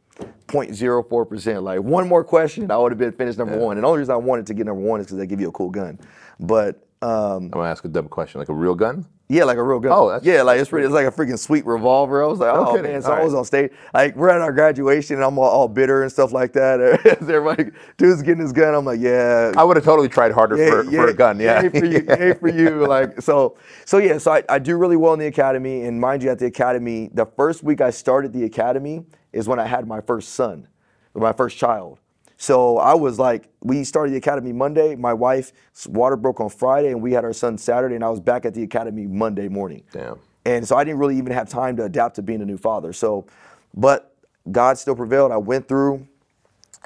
0.04%. 0.48 1.62
Like 1.62 1.78
one 1.78 2.08
more 2.08 2.24
question, 2.24 2.68
I 2.72 2.76
would 2.76 2.90
have 2.90 2.98
been 2.98 3.12
finished 3.12 3.38
number 3.38 3.56
one. 3.56 3.76
And 3.76 3.84
the 3.84 3.88
only 3.88 4.00
reason 4.00 4.14
I 4.14 4.16
wanted 4.16 4.48
to 4.48 4.54
get 4.54 4.66
number 4.66 4.82
one 4.82 4.98
is 4.98 5.06
because 5.06 5.18
they 5.18 5.28
give 5.28 5.40
you 5.40 5.46
a 5.46 5.52
cool 5.52 5.70
gun. 5.70 6.00
But 6.40 6.84
um, 7.02 7.44
I'm 7.44 7.50
gonna 7.50 7.68
ask 7.68 7.84
a 7.84 7.88
dumb 7.88 8.08
question, 8.08 8.40
like 8.40 8.48
a 8.48 8.52
real 8.52 8.74
gun? 8.74 9.06
Yeah, 9.34 9.44
like 9.44 9.56
a 9.58 9.62
real 9.62 9.80
gun. 9.80 9.92
Oh, 9.94 10.08
that's- 10.08 10.24
yeah, 10.24 10.42
like 10.42 10.60
it's 10.60 10.70
pretty. 10.70 10.86
It's 10.86 10.94
like 10.94 11.06
a 11.06 11.10
freaking 11.10 11.38
sweet 11.38 11.66
revolver. 11.66 12.22
I 12.22 12.26
was 12.26 12.38
like, 12.38 12.54
No 12.54 12.66
oh 12.68 12.74
kidding. 12.76 12.92
man. 12.92 13.02
So 13.02 13.12
All 13.12 13.18
I 13.20 13.24
was 13.24 13.32
right. 13.32 13.38
on 13.40 13.44
stage, 13.44 13.72
like 13.92 14.14
we're 14.16 14.28
at 14.30 14.40
our 14.40 14.52
graduation, 14.52 15.16
and 15.16 15.24
I'm 15.24 15.38
all, 15.38 15.44
all 15.48 15.68
bitter 15.68 16.02
and 16.02 16.12
stuff 16.12 16.32
like 16.32 16.52
that. 16.54 16.80
Everybody, 17.20 17.70
dude's 17.96 18.22
getting 18.22 18.40
his 18.42 18.52
gun. 18.52 18.74
I'm 18.74 18.84
like, 18.84 19.00
yeah, 19.00 19.52
I 19.56 19.64
would 19.64 19.76
have 19.76 19.84
totally 19.84 20.08
tried 20.08 20.32
harder 20.32 20.56
for, 20.56 20.84
for 20.84 21.08
a 21.08 21.14
gun. 21.14 21.40
Yeah. 21.40 21.62
Yay 21.62 21.68
for 21.68 21.84
you. 21.86 22.06
yay 22.08 22.34
for 22.34 22.48
you. 22.48 22.86
Like 22.86 23.20
so. 23.20 23.56
So 23.84 23.98
yeah. 23.98 24.18
So 24.18 24.32
I, 24.32 24.42
I 24.48 24.58
do 24.58 24.76
really 24.76 24.96
well 24.96 25.12
in 25.14 25.18
the 25.18 25.26
academy, 25.26 25.82
and 25.84 26.00
mind 26.00 26.22
you, 26.22 26.30
at 26.30 26.38
the 26.38 26.46
academy, 26.46 27.10
the 27.12 27.26
first 27.26 27.62
week 27.62 27.80
I 27.80 27.90
started 27.90 28.32
the 28.32 28.44
academy 28.44 29.04
is 29.32 29.48
when 29.48 29.58
I 29.58 29.66
had 29.66 29.86
my 29.88 30.00
first 30.00 30.30
son, 30.34 30.68
my 31.14 31.32
first 31.32 31.56
child. 31.58 31.98
So 32.44 32.76
I 32.76 32.92
was 32.92 33.18
like, 33.18 33.48
we 33.62 33.84
started 33.84 34.12
the 34.12 34.18
academy 34.18 34.52
Monday. 34.52 34.96
My 34.96 35.14
wife's 35.14 35.54
water 35.86 36.14
broke 36.14 36.40
on 36.40 36.50
Friday, 36.50 36.88
and 36.88 37.00
we 37.00 37.10
had 37.10 37.24
our 37.24 37.32
son 37.32 37.56
Saturday, 37.56 37.94
and 37.94 38.04
I 38.04 38.10
was 38.10 38.20
back 38.20 38.44
at 38.44 38.52
the 38.52 38.62
academy 38.62 39.06
Monday 39.06 39.48
morning. 39.48 39.82
Damn. 39.92 40.18
And 40.44 40.68
so 40.68 40.76
I 40.76 40.84
didn't 40.84 40.98
really 40.98 41.16
even 41.16 41.32
have 41.32 41.48
time 41.48 41.74
to 41.78 41.84
adapt 41.84 42.16
to 42.16 42.22
being 42.22 42.42
a 42.42 42.44
new 42.44 42.58
father. 42.58 42.92
So, 42.92 43.24
but 43.72 44.14
God 44.52 44.76
still 44.76 44.94
prevailed. 44.94 45.32
I 45.32 45.38
went 45.38 45.68
through 45.68 46.06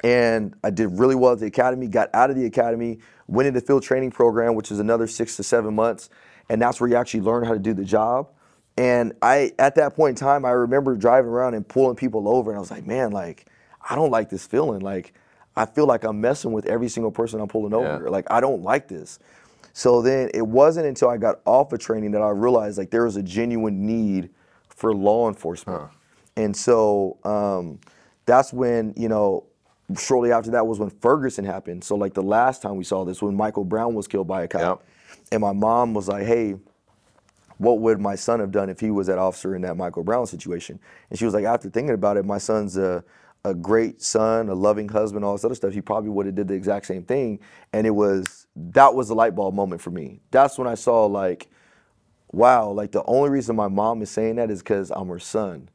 and 0.01 0.55
I 0.63 0.69
did 0.69 0.97
really 0.97 1.15
well 1.15 1.33
at 1.33 1.39
the 1.39 1.47
academy, 1.47 1.87
got 1.87 2.09
out 2.13 2.29
of 2.29 2.37
the 2.37 2.45
academy, 2.45 2.99
went 3.27 3.47
into 3.47 3.59
the 3.59 3.65
field 3.65 3.83
training 3.83 4.11
program, 4.11 4.55
which 4.55 4.71
is 4.71 4.79
another 4.79 5.07
six 5.07 5.35
to 5.35 5.43
seven 5.43 5.75
months. 5.75 6.09
And 6.47 6.61
that's 6.61 6.79
where 6.79 6.89
you 6.89 6.95
actually 6.95 7.19
learn 7.19 7.43
how 7.43 7.51
to 7.51 7.59
do 7.59 7.73
the 7.73 7.83
job. 7.83 8.29
And 8.77 9.11
I, 9.21 9.51
at 9.59 9.75
that 9.75 9.93
point 9.93 10.17
in 10.17 10.25
time, 10.25 10.45
I 10.45 10.51
remember 10.51 10.95
driving 10.95 11.29
around 11.29 11.55
and 11.55 11.67
pulling 11.67 11.97
people 11.97 12.29
over. 12.29 12.49
And 12.49 12.57
I 12.57 12.61
was 12.61 12.71
like, 12.71 12.87
man, 12.87 13.11
like, 13.11 13.47
I 13.89 13.95
don't 13.95 14.09
like 14.09 14.29
this 14.29 14.47
feeling. 14.47 14.79
Like, 14.79 15.13
I 15.59 15.65
feel 15.65 15.85
like 15.85 16.05
I'm 16.05 16.21
messing 16.21 16.53
with 16.53 16.65
every 16.67 16.87
single 16.87 17.11
person 17.11 17.41
I'm 17.41 17.49
pulling 17.49 17.73
over. 17.73 18.05
Yeah. 18.05 18.09
Like, 18.09 18.31
I 18.31 18.39
don't 18.39 18.63
like 18.63 18.87
this. 18.87 19.19
So 19.73 20.01
then 20.01 20.31
it 20.33 20.47
wasn't 20.47 20.87
until 20.87 21.09
I 21.09 21.17
got 21.17 21.41
off 21.43 21.73
of 21.73 21.79
training 21.79 22.11
that 22.11 22.21
I 22.21 22.29
realized 22.29 22.77
like 22.77 22.91
there 22.91 23.03
was 23.03 23.17
a 23.17 23.21
genuine 23.23 23.85
need 23.85 24.29
for 24.69 24.93
law 24.93 25.27
enforcement. 25.27 25.91
And 26.37 26.55
so 26.55 27.17
um, 27.25 27.79
that's 28.25 28.53
when, 28.53 28.93
you 28.95 29.09
know, 29.09 29.47
shortly 29.97 30.31
after 30.31 30.51
that 30.51 30.65
was 30.65 30.79
when 30.79 30.89
Ferguson 30.89 31.43
happened. 31.43 31.83
So 31.83 31.95
like 31.97 32.13
the 32.13 32.23
last 32.23 32.61
time 32.61 32.77
we 32.77 32.85
saw 32.85 33.03
this, 33.03 33.21
when 33.21 33.35
Michael 33.35 33.65
Brown 33.65 33.95
was 33.95 34.07
killed 34.07 34.27
by 34.27 34.43
a 34.43 34.47
cop. 34.47 34.61
Yep. 34.61 35.19
And 35.33 35.41
my 35.41 35.51
mom 35.51 35.93
was 35.93 36.07
like, 36.07 36.25
hey, 36.25 36.55
what 37.57 37.79
would 37.79 37.99
my 37.99 38.15
son 38.15 38.39
have 38.39 38.51
done 38.51 38.69
if 38.69 38.79
he 38.79 38.91
was 38.91 39.07
that 39.07 39.17
officer 39.17 39.55
in 39.55 39.61
that 39.63 39.75
Michael 39.75 40.03
Brown 40.03 40.25
situation? 40.25 40.79
And 41.09 41.19
she 41.19 41.25
was 41.25 41.33
like, 41.33 41.43
after 41.43 41.69
thinking 41.69 41.95
about 41.95 42.15
it, 42.15 42.23
my 42.23 42.37
son's 42.37 42.77
a, 42.77 43.03
a 43.45 43.53
great 43.53 44.01
son, 44.01 44.49
a 44.49 44.53
loving 44.53 44.89
husband, 44.89 45.23
all 45.23 45.33
this 45.33 45.45
other 45.45 45.55
stuff. 45.55 45.73
He 45.73 45.81
probably 45.81 46.09
would 46.09 46.25
have 46.25 46.35
did 46.35 46.47
the 46.47 46.53
exact 46.53 46.85
same 46.85 47.03
thing. 47.03 47.39
And 47.73 47.87
it 47.87 47.91
was 47.91 48.47
that 48.55 48.93
was 48.93 49.07
the 49.07 49.15
light 49.15 49.35
bulb 49.35 49.53
moment 49.55 49.81
for 49.81 49.91
me. 49.91 50.19
That's 50.31 50.57
when 50.57 50.67
I 50.67 50.75
saw 50.75 51.05
like, 51.05 51.49
wow, 52.31 52.69
like 52.69 52.91
the 52.91 53.03
only 53.05 53.29
reason 53.29 53.55
my 53.55 53.67
mom 53.67 54.01
is 54.01 54.09
saying 54.09 54.35
that 54.35 54.51
is 54.51 54.59
because 54.61 54.91
I'm 54.91 55.07
her 55.07 55.19
son. 55.19 55.69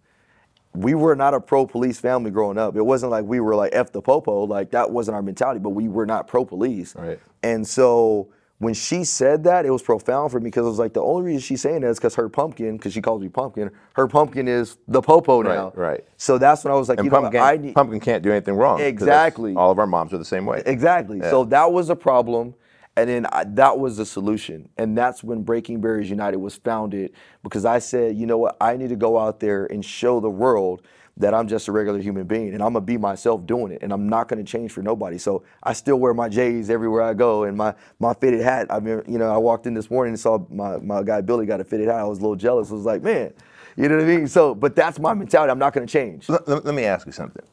We 0.74 0.94
were 0.94 1.14
not 1.14 1.34
a 1.34 1.40
pro 1.40 1.66
police 1.66 1.98
family 2.00 2.30
growing 2.32 2.58
up. 2.58 2.76
It 2.76 2.82
wasn't 2.82 3.12
like 3.12 3.24
we 3.24 3.40
were 3.40 3.54
like 3.54 3.70
F 3.74 3.92
the 3.92 4.02
popo, 4.02 4.44
like 4.44 4.72
that 4.72 4.90
wasn't 4.90 5.14
our 5.14 5.22
mentality, 5.22 5.60
but 5.60 5.70
we 5.70 5.88
were 5.88 6.06
not 6.06 6.26
pro 6.26 6.44
police. 6.44 6.96
Right. 6.96 7.20
And 7.42 7.66
so 7.66 8.28
when 8.58 8.74
she 8.74 9.04
said 9.04 9.44
that, 9.44 9.66
it 9.66 9.70
was 9.70 9.82
profound 9.82 10.30
for 10.30 10.38
me 10.38 10.44
because 10.44 10.64
it 10.64 10.68
was 10.68 10.78
like 10.78 10.92
the 10.92 11.02
only 11.02 11.24
reason 11.24 11.40
she's 11.40 11.60
saying 11.60 11.80
that 11.82 11.88
is 11.88 11.98
because 11.98 12.14
her 12.14 12.28
pumpkin, 12.28 12.76
because 12.76 12.92
she 12.92 13.02
calls 13.02 13.20
me 13.20 13.28
pumpkin, 13.28 13.70
her 13.94 14.06
pumpkin 14.06 14.46
is 14.46 14.78
the 14.86 15.02
popo 15.02 15.42
now. 15.42 15.72
right. 15.74 16.04
So 16.16 16.38
that's 16.38 16.64
when 16.64 16.72
I 16.72 16.76
was 16.76 16.88
like, 16.88 16.98
And 16.98 17.06
you 17.06 17.10
pumpkin, 17.10 17.40
what, 17.40 17.52
I 17.52 17.56
need 17.56 17.74
pumpkin 17.74 18.00
can't 18.00 18.22
do 18.22 18.30
anything 18.30 18.54
wrong. 18.54 18.80
Exactly. 18.80 19.54
All 19.54 19.70
of 19.70 19.78
our 19.78 19.86
moms 19.86 20.12
are 20.12 20.18
the 20.18 20.24
same 20.24 20.46
way. 20.46 20.62
Exactly. 20.66 21.20
So 21.20 21.44
that 21.46 21.72
was 21.72 21.90
a 21.90 21.96
problem. 21.96 22.54
And 22.96 23.10
then 23.10 23.26
I, 23.26 23.42
that 23.44 23.76
was 23.78 23.96
the 23.96 24.06
solution. 24.06 24.68
And 24.78 24.96
that's 24.96 25.24
when 25.24 25.42
Breaking 25.42 25.80
Barriers 25.80 26.08
United 26.08 26.36
was 26.36 26.54
founded 26.54 27.12
because 27.42 27.64
I 27.64 27.80
said, 27.80 28.16
you 28.16 28.24
know 28.24 28.38
what? 28.38 28.56
I 28.60 28.76
need 28.76 28.90
to 28.90 28.96
go 28.96 29.18
out 29.18 29.40
there 29.40 29.66
and 29.66 29.84
show 29.84 30.20
the 30.20 30.30
world 30.30 30.82
that 31.18 31.34
I'm 31.34 31.48
just 31.48 31.68
a 31.68 31.72
regular 31.72 32.00
human 32.00 32.26
being 32.26 32.54
and 32.54 32.62
I'm 32.62 32.74
to 32.74 32.80
be 32.80 32.98
myself 32.98 33.46
doing 33.46 33.72
it 33.72 33.82
and 33.82 33.92
I'm 33.92 34.08
not 34.08 34.28
to 34.44 34.50
change 34.50 34.72
for 34.72 34.82
nobody. 34.82 35.18
So 35.18 35.44
I 35.62 35.72
still 35.72 35.96
wear 35.96 36.14
my 36.14 36.28
J's 36.28 36.70
everywhere 36.70 37.02
I 37.02 37.14
go 37.14 37.44
and 37.44 37.56
my, 37.56 37.74
my 38.00 38.14
fitted 38.14 38.40
hat. 38.42 38.66
I 38.70 38.80
mean, 38.80 39.02
you 39.08 39.18
know, 39.18 39.32
I 39.32 39.36
walked 39.38 39.66
in 39.66 39.74
this 39.74 39.90
morning 39.90 40.12
and 40.12 40.20
saw 40.20 40.44
my, 40.50 40.78
my 40.78 41.02
guy 41.04 41.20
Billy 41.20 41.46
got 41.46 41.60
a 41.60 41.64
fitted 41.64 41.86
hat. 41.88 41.96
I 41.96 42.04
was 42.04 42.18
a 42.18 42.22
little 42.22 42.36
jealous. 42.36 42.70
I 42.70 42.74
was 42.74 42.84
like, 42.84 43.02
man, 43.02 43.32
you 43.76 43.88
know 43.88 43.96
what 43.96 44.04
I 44.04 44.08
mean? 44.08 44.26
So, 44.28 44.54
but 44.54 44.76
that's 44.76 44.98
my 44.98 45.14
mentality. 45.14 45.50
I'm 45.52 45.58
not 45.58 45.72
to 45.86 45.92
change. 45.92 46.28
Let, 46.28 46.48
let- 46.48 46.64
me 46.74 46.84
ask 46.84 47.06
you 47.06 47.12
something. 47.12 47.44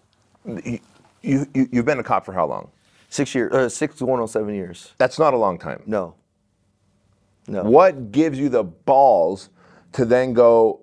You, 0.46 0.80
you, 1.22 1.48
you- 1.54 1.70
you've 1.72 1.86
been 1.86 2.00
a 2.00 2.04
cop 2.04 2.26
for 2.26 2.34
how 2.34 2.48
long? 2.48 2.70
Six 3.10 3.36
years, 3.36 3.54
uh, 3.54 3.70
six 3.70 4.00
going 4.02 4.22
on 4.22 4.28
seven 4.28 4.56
years. 4.56 4.94
That's 4.98 5.20
not 5.20 5.34
a 5.34 5.38
long 5.38 5.60
time. 5.60 5.84
No. 5.86 6.16
No. 7.48 7.64
What 7.64 8.12
gives 8.12 8.40
you 8.40 8.50
the 8.50 8.64
balls 8.64 9.50
to 9.94 10.06
then 10.06 10.34
go, 10.34 10.82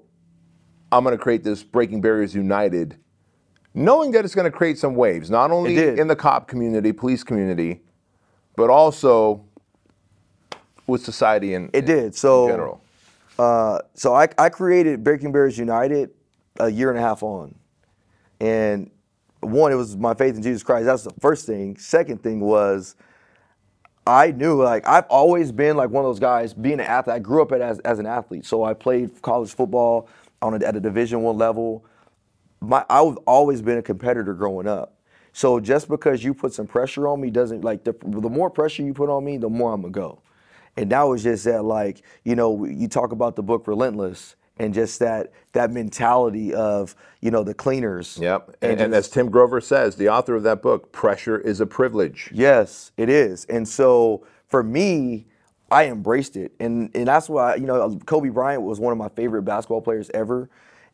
I'm 0.91 1.05
going 1.05 1.17
to 1.17 1.23
create 1.23 1.45
this 1.45 1.63
Breaking 1.63 2.01
Barriers 2.01 2.35
United 2.35 2.99
knowing 3.75 4.11
that 4.11 4.25
it's 4.25 4.35
going 4.35 4.51
to 4.51 4.57
create 4.57 4.79
some 4.79 4.95
waves, 4.95 5.31
not 5.31 5.51
only 5.51 5.77
in 5.77 6.09
the 6.09 6.17
cop 6.17 6.49
community, 6.49 6.93
police 6.93 7.23
community, 7.23 7.81
but 8.57 8.71
also 8.71 9.45
with 10.87 11.03
society 11.05 11.55
and 11.55 11.71
It 11.73 11.87
did. 11.87 12.15
So 12.15 12.45
in 12.45 12.53
general. 12.53 12.83
Uh, 13.39 13.79
so 13.95 14.15
I, 14.15 14.29
I 14.37 14.49
created 14.49 15.05
Breaking 15.05 15.31
Barriers 15.31 15.59
United 15.59 16.11
a 16.59 16.69
year 16.69 16.91
and 16.91 16.99
a 16.99 17.03
half 17.03 17.23
on, 17.23 17.55
and 18.41 18.91
one, 19.41 19.71
it 19.71 19.77
was 19.77 19.97
my 19.97 20.15
faith 20.15 20.35
in 20.35 20.43
Jesus 20.43 20.65
Christ. 20.65 20.87
That's 20.87 21.05
the 21.05 21.13
first 21.21 21.47
thing. 21.47 21.77
Second 21.77 22.21
thing 22.21 22.41
was, 22.41 22.97
I 24.05 24.33
knew 24.33 24.61
like 24.61 24.89
I've 24.89 25.07
always 25.07 25.53
been 25.53 25.77
like 25.77 25.91
one 25.91 26.05
of 26.05 26.09
those 26.09 26.19
guys. 26.19 26.53
Being 26.53 26.81
an 26.81 26.87
athlete, 26.87 27.15
I 27.15 27.19
grew 27.21 27.43
up 27.43 27.53
as 27.53 27.79
as 27.81 28.01
an 28.01 28.07
athlete. 28.07 28.45
So 28.45 28.65
I 28.65 28.75
played 28.75 29.23
college 29.23 29.55
football 29.55 30.09
on 30.43 30.61
a, 30.61 30.65
at 30.67 30.77
a 30.77 30.81
Division 30.81 31.23
One 31.23 31.37
level. 31.39 31.85
My 32.61 32.85
I've 32.91 33.17
always 33.19 33.63
been 33.63 33.79
a 33.79 33.83
competitor 33.83 34.35
growing 34.35 34.67
up. 34.67 34.95
So 35.33 35.61
just 35.61 35.89
because 35.89 36.25
you 36.25 36.35
put 36.35 36.53
some 36.53 36.67
pressure 36.67 37.07
on 37.07 37.21
me 37.21 37.31
doesn't 37.31 37.63
like 37.63 37.85
the 37.85 37.95
the 38.03 38.31
more 38.31 38.51
pressure 38.51 38.83
you 38.83 38.95
put 38.95 39.09
on 39.09 39.25
me, 39.25 39.37
the 39.37 39.49
more 39.49 39.73
I'm 39.73 39.83
gonna 39.83 39.93
go. 39.93 40.23
And 40.77 40.91
that 40.93 41.03
was 41.03 41.25
just 41.25 41.45
that, 41.45 41.65
like, 41.65 42.03
you 42.25 42.37
know, 42.37 42.65
you 42.65 42.87
talk 42.87 43.11
about 43.11 43.35
the 43.35 43.43
book 43.43 43.67
Relentless 43.67 44.37
and 44.59 44.73
just 44.73 45.01
that 45.01 45.33
that 45.53 45.73
mentality 45.73 46.55
of, 46.55 46.95
you 47.21 47.31
know, 47.31 47.43
the 47.43 47.55
cleaners. 47.55 48.19
Yep. 48.21 48.57
And, 48.63 48.81
and 48.81 48.93
just- 48.93 49.09
as 49.09 49.09
Tim 49.11 49.31
Grover 49.31 49.61
says, 49.61 49.97
the 49.97 50.09
author 50.09 50.35
of 50.35 50.43
that 50.45 50.63
book, 50.63 50.93
pressure 50.93 51.39
is 51.39 51.61
a 51.61 51.67
privilege. 51.67 52.31
Yes, 52.33 52.93
it 52.97 53.09
is. 53.09 53.45
And 53.47 53.67
so 53.69 54.27
for 54.47 54.63
me, 54.63 55.27
I 55.71 55.87
embraced 55.87 56.37
it. 56.37 56.53
And 56.61 56.91
and 56.95 57.09
that's 57.09 57.29
why, 57.29 57.57
you 57.57 57.67
know, 57.67 57.99
Kobe 58.07 58.31
Bryant 58.31 58.63
was 58.63 58.81
one 58.81 58.93
of 58.93 58.99
my 58.99 59.09
favorite 59.09 59.43
basketball 59.43 59.83
players 59.83 60.11
ever. 60.15 60.49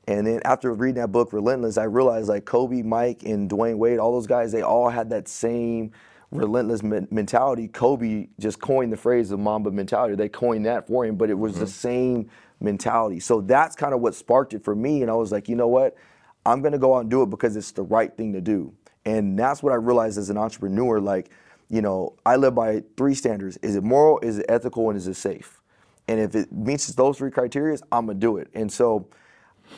And 0.06 0.26
then 0.26 0.40
after 0.44 0.72
reading 0.72 1.00
that 1.00 1.12
book, 1.12 1.32
Relentless, 1.32 1.78
I 1.78 1.84
realized 1.84 2.28
like 2.28 2.44
Kobe, 2.44 2.82
Mike, 2.82 3.22
and 3.24 3.48
Dwyane 3.48 3.78
Wade, 3.78 3.98
all 3.98 4.12
those 4.12 4.26
guys, 4.26 4.52
they 4.52 4.62
all 4.62 4.90
had 4.90 5.10
that 5.10 5.28
same 5.28 5.92
relentless 6.30 6.82
men- 6.82 7.08
mentality. 7.10 7.68
Kobe 7.68 8.28
just 8.38 8.60
coined 8.60 8.92
the 8.92 8.96
phrase 8.96 9.30
of 9.30 9.38
Mamba 9.40 9.70
mentality. 9.70 10.14
They 10.14 10.28
coined 10.28 10.66
that 10.66 10.86
for 10.88 11.06
him, 11.06 11.16
but 11.16 11.30
it 11.30 11.38
was 11.38 11.54
the 11.54 11.64
mm-hmm. 11.64 11.70
same 11.70 12.30
mentality. 12.60 13.20
So 13.20 13.40
that's 13.40 13.76
kind 13.76 13.94
of 13.94 14.00
what 14.00 14.14
sparked 14.14 14.52
it 14.52 14.62
for 14.64 14.74
me. 14.74 15.02
And 15.02 15.10
I 15.10 15.14
was 15.14 15.32
like, 15.32 15.48
you 15.48 15.56
know 15.56 15.68
what? 15.68 15.96
I'm 16.44 16.60
gonna 16.60 16.78
go 16.78 16.96
out 16.96 17.00
and 17.00 17.10
do 17.10 17.22
it 17.22 17.30
because 17.30 17.56
it's 17.56 17.72
the 17.72 17.82
right 17.82 18.14
thing 18.14 18.32
to 18.34 18.40
do. 18.40 18.74
And 19.06 19.38
that's 19.38 19.62
what 19.62 19.72
I 19.72 19.76
realized 19.76 20.18
as 20.18 20.28
an 20.28 20.36
entrepreneur. 20.36 21.00
Like, 21.00 21.30
you 21.74 21.82
know, 21.82 22.14
I 22.24 22.36
live 22.36 22.54
by 22.54 22.84
three 22.96 23.14
standards: 23.14 23.56
is 23.58 23.74
it 23.74 23.82
moral, 23.82 24.20
is 24.20 24.38
it 24.38 24.46
ethical, 24.48 24.90
and 24.90 24.96
is 24.96 25.08
it 25.08 25.14
safe? 25.14 25.60
And 26.06 26.20
if 26.20 26.34
it 26.34 26.52
meets 26.52 26.86
those 26.88 27.18
three 27.18 27.30
criteria, 27.30 27.76
I'm 27.90 28.06
gonna 28.06 28.18
do 28.18 28.36
it. 28.36 28.48
And 28.54 28.70
so 28.70 29.08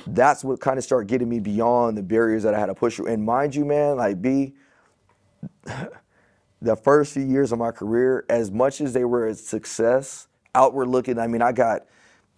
that's 0.06 0.44
what 0.44 0.60
kind 0.60 0.76
of 0.76 0.84
started 0.84 1.08
getting 1.08 1.28
me 1.28 1.40
beyond 1.40 1.96
the 1.96 2.02
barriers 2.02 2.42
that 2.42 2.54
I 2.54 2.58
had 2.58 2.66
to 2.66 2.74
push 2.74 2.96
through. 2.96 3.06
And 3.06 3.24
mind 3.24 3.54
you, 3.54 3.64
man, 3.64 3.96
like 3.96 4.20
B, 4.20 4.54
the 6.60 6.76
first 6.76 7.14
few 7.14 7.22
years 7.22 7.52
of 7.52 7.58
my 7.58 7.70
career, 7.70 8.26
as 8.28 8.50
much 8.50 8.80
as 8.80 8.92
they 8.92 9.04
were 9.04 9.28
a 9.28 9.34
success, 9.34 10.28
outward 10.54 10.88
looking, 10.88 11.18
I 11.18 11.28
mean, 11.28 11.42
I 11.42 11.52
got 11.52 11.86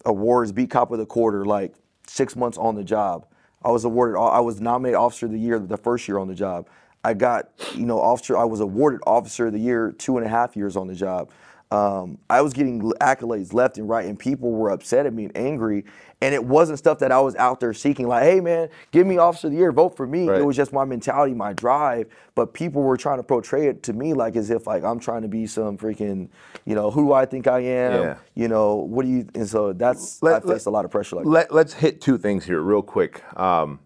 awards, 0.05 0.51
beat 0.51 0.69
cop 0.69 0.91
of 0.91 0.99
the 0.99 1.05
quarter, 1.05 1.45
like 1.45 1.73
six 2.07 2.35
months 2.35 2.57
on 2.57 2.75
the 2.75 2.83
job. 2.83 3.25
I 3.63 3.71
was 3.71 3.83
awarded, 3.83 4.15
I 4.17 4.39
was 4.39 4.61
nominated 4.61 4.95
officer 4.95 5.25
of 5.25 5.33
the 5.33 5.39
year 5.39 5.59
the 5.59 5.77
first 5.77 6.07
year 6.07 6.17
on 6.17 6.27
the 6.27 6.35
job. 6.35 6.69
I 7.03 7.13
got, 7.13 7.49
you 7.75 7.85
know, 7.85 7.99
officer, 7.99 8.37
I 8.37 8.43
was 8.43 8.59
awarded 8.59 9.01
officer 9.07 9.47
of 9.47 9.53
the 9.53 9.59
year 9.59 9.91
two 9.91 10.17
and 10.17 10.25
a 10.25 10.29
half 10.29 10.55
years 10.55 10.75
on 10.75 10.87
the 10.87 10.95
job. 10.95 11.31
Um, 11.71 12.17
I 12.29 12.41
was 12.41 12.53
getting 12.53 12.81
accolades 12.93 13.53
left 13.53 13.77
and 13.77 13.87
right, 13.87 14.07
and 14.07 14.17
people 14.17 14.51
were 14.51 14.71
upset 14.71 15.05
at 15.05 15.13
me 15.13 15.25
and 15.25 15.37
angry. 15.37 15.85
And 16.19 16.33
it 16.33 16.43
wasn't 16.43 16.79
stuff 16.79 16.97
that 16.99 17.11
I 17.11 17.19
was 17.21 17.35
out 17.35 17.59
there 17.59 17.73
seeking, 17.73 18.07
like, 18.07 18.23
hey, 18.23 18.39
man, 18.39 18.69
give 18.91 19.05
me 19.05 19.19
officer 19.19 19.47
of 19.47 19.53
the 19.53 19.59
year, 19.59 19.71
vote 19.71 19.95
for 19.95 20.07
me. 20.07 20.27
Right. 20.27 20.41
It 20.41 20.43
was 20.43 20.55
just 20.55 20.73
my 20.73 20.83
mentality, 20.83 21.35
my 21.35 21.53
drive. 21.53 22.07
But 22.33 22.53
people 22.55 22.81
were 22.81 22.97
trying 22.97 23.17
to 23.17 23.23
portray 23.23 23.67
it 23.67 23.83
to 23.83 23.93
me 23.93 24.13
like 24.15 24.35
as 24.35 24.49
if 24.49 24.65
like 24.65 24.83
I'm 24.83 24.99
trying 24.99 25.21
to 25.21 25.27
be 25.27 25.45
some 25.45 25.77
freaking, 25.77 26.29
you 26.65 26.73
know, 26.73 26.89
who 26.89 27.05
do 27.05 27.13
I 27.13 27.25
think 27.25 27.45
I 27.45 27.59
am? 27.59 28.01
Yeah. 28.01 28.17
You 28.33 28.47
know, 28.47 28.75
what 28.75 29.05
do 29.05 29.11
you? 29.11 29.27
And 29.35 29.47
so 29.47 29.71
that's 29.71 30.21
Let- 30.23 30.43
I 30.43 30.47
faced 30.53 30.65
a 30.65 30.71
lot 30.71 30.85
of 30.85 30.91
pressure 30.91 31.17
like 31.17 31.25
that. 31.25 31.31
Let, 31.31 31.53
let's 31.53 31.73
hit 31.73 32.01
two 32.01 32.17
things 32.17 32.45
here 32.45 32.61
real 32.61 32.81
quick. 32.81 33.21
Um, 33.39 33.79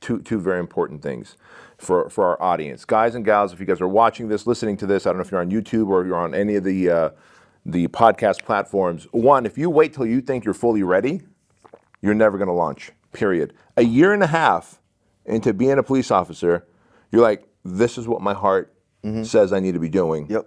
two, 0.00 0.20
two 0.20 0.40
very 0.40 0.60
important 0.60 1.02
things 1.02 1.36
for, 1.78 2.10
for 2.10 2.24
our 2.26 2.42
audience. 2.42 2.84
Guys 2.84 3.14
and 3.14 3.24
gals, 3.24 3.52
if 3.52 3.60
you 3.60 3.66
guys 3.66 3.80
are 3.80 3.88
watching 3.88 4.28
this, 4.28 4.46
listening 4.46 4.76
to 4.78 4.86
this, 4.86 5.06
I 5.06 5.10
don't 5.10 5.18
know 5.18 5.22
if 5.24 5.30
you're 5.30 5.40
on 5.40 5.50
YouTube 5.50 5.88
or 5.88 6.04
you're 6.04 6.16
on 6.18 6.34
any 6.34 6.56
of 6.56 6.64
the, 6.64 6.90
uh, 6.90 7.10
the 7.64 7.88
podcast 7.88 8.42
platforms. 8.44 9.06
One, 9.12 9.46
if 9.46 9.56
you 9.56 9.70
wait 9.70 9.92
till 9.94 10.06
you 10.06 10.20
think 10.20 10.44
you're 10.44 10.54
fully 10.54 10.82
ready, 10.82 11.22
you're 12.02 12.14
never 12.14 12.36
going 12.38 12.48
to 12.48 12.54
launch, 12.54 12.90
period. 13.12 13.54
A 13.76 13.82
year 13.82 14.12
and 14.12 14.22
a 14.22 14.26
half 14.28 14.80
into 15.24 15.52
being 15.54 15.78
a 15.78 15.82
police 15.82 16.10
officer, 16.10 16.66
you're 17.12 17.22
like, 17.22 17.46
this 17.64 17.96
is 17.98 18.08
what 18.08 18.20
my 18.22 18.34
heart 18.34 18.74
says 19.22 19.52
I 19.54 19.60
need 19.60 19.72
to 19.72 19.80
be 19.80 19.88
doing. 19.88 20.24
Mm-hmm. 20.24 20.32
Yep. 20.34 20.46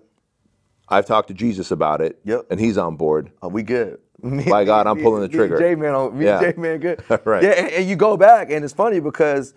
I've 0.89 1.05
talked 1.05 1.29
to 1.29 1.33
Jesus 1.33 1.71
about 1.71 2.01
it, 2.01 2.19
Yep. 2.25 2.47
and 2.51 2.59
he's 2.59 2.77
on 2.77 2.95
board. 2.97 3.31
Are 3.41 3.49
we 3.49 3.63
good? 3.63 3.99
By 4.23 4.65
God, 4.65 4.85
I'm 4.85 5.01
pulling 5.01 5.21
the 5.21 5.29
trigger. 5.37 5.57
J 5.57 5.73
man, 5.75 5.93
on 5.95 6.17
me 6.17 6.25
Yeah. 6.25 6.41
J 6.41 6.53
man, 6.57 6.79
good. 6.79 7.01
Right. 7.25 7.41
Yeah, 7.41 7.51
and, 7.51 7.69
and 7.71 7.89
you 7.89 7.95
go 7.95 8.17
back, 8.17 8.51
and 8.51 8.63
it's 8.65 8.73
funny 8.73 8.99
because 8.99 9.53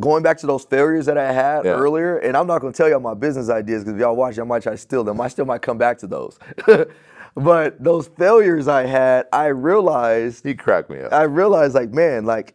going 0.00 0.22
back 0.22 0.38
to 0.38 0.46
those 0.46 0.64
failures 0.64 1.06
that 1.06 1.18
I 1.18 1.32
had 1.32 1.64
Yeah. 1.64 1.72
earlier, 1.72 2.18
and 2.18 2.36
I'm 2.36 2.46
not 2.46 2.60
going 2.60 2.72
to 2.72 2.76
tell 2.76 2.88
y'all 2.88 3.00
my 3.00 3.14
business 3.14 3.50
ideas 3.50 3.84
because 3.84 3.94
if 3.94 4.00
y'all 4.00 4.16
watch, 4.16 4.38
I 4.38 4.42
might 4.44 4.62
try 4.62 4.72
to 4.72 4.78
steal 4.78 5.04
them. 5.04 5.20
I 5.20 5.28
still 5.28 5.44
might 5.44 5.62
come 5.62 5.78
back 5.78 5.98
to 5.98 6.06
those. 6.06 6.38
but 7.34 7.82
those 7.82 8.08
failures 8.08 8.68
I 8.68 8.86
had, 8.86 9.26
I 9.32 9.46
realized 9.46 10.44
He 10.44 10.54
cracked 10.54 10.90
me 10.90 11.00
up. 11.00 11.12
I 11.12 11.22
realized 11.22 11.74
like, 11.74 11.90
man, 11.92 12.24
like 12.24 12.54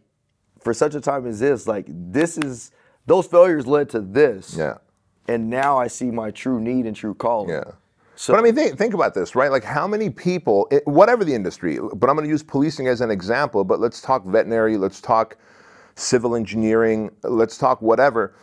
for 0.60 0.74
such 0.74 0.96
a 0.96 1.02
time 1.02 1.26
as 1.28 1.40
this, 1.40 1.68
like 1.68 1.86
this 1.90 2.38
is 2.38 2.72
those 3.06 3.28
failures 3.28 3.68
led 3.68 3.90
to 3.90 4.02
this. 4.02 4.56
Yeah. 4.58 4.78
And 5.28 5.50
now 5.50 5.78
I 5.78 5.88
see 5.88 6.10
my 6.12 6.32
true 6.32 6.60
need 6.60 6.86
and 6.86 6.96
true 6.96 7.14
calling. 7.14 7.50
Yeah. 7.50 7.64
So 8.16 8.34
but 8.34 8.40
I 8.40 8.42
mean, 8.42 8.56
think, 8.56 8.78
think 8.80 8.96
about 8.96 9.14
this, 9.14 9.36
right? 9.36 9.52
Like, 9.52 9.64
how 9.64 9.88
many 9.88 10.10
people, 10.10 10.68
it, 10.72 10.86
whatever 10.88 11.24
the 11.24 11.36
industry, 11.36 11.78
but 11.78 12.10
I'm 12.10 12.16
going 12.16 12.26
to 12.26 12.30
use 12.30 12.42
policing 12.42 12.88
as 12.88 13.00
an 13.00 13.12
example, 13.12 13.64
but 13.64 13.80
let's 13.80 14.02
talk 14.02 14.26
veterinary, 14.26 14.76
let's 14.76 15.00
talk 15.00 15.38
civil 15.98 16.36
engineering, 16.36 17.12
let's 17.24 17.58
talk 17.58 17.82
whatever. 17.82 18.36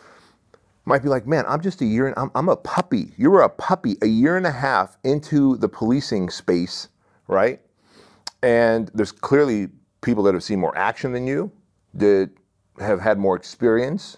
Might 0.85 1.01
be 1.01 1.09
like, 1.09 1.25
man, 1.25 1.45
I'm 1.47 1.61
just 1.61 1.81
a 1.81 1.85
year, 1.85 2.07
and 2.07 2.13
I'm, 2.17 2.29
I'm 2.35 2.49
a 2.49 2.55
puppy. 2.55 3.11
You 3.17 3.31
were 3.31 3.41
a 3.41 3.49
puppy 3.49 3.97
a 4.01 4.07
year 4.07 4.37
and 4.37 4.45
a 4.45 4.51
half 4.51 4.97
into 5.03 5.57
the 5.57 5.67
policing 5.67 6.29
space, 6.29 6.89
right? 7.27 7.59
And 8.43 8.91
there's 8.93 9.11
clearly 9.11 9.69
people 10.01 10.23
that 10.23 10.35
have 10.35 10.43
seen 10.43 10.59
more 10.59 10.77
action 10.77 11.11
than 11.11 11.25
you, 11.25 11.51
that 11.95 12.29
have 12.79 12.99
had 12.99 13.17
more 13.17 13.35
experience, 13.35 14.17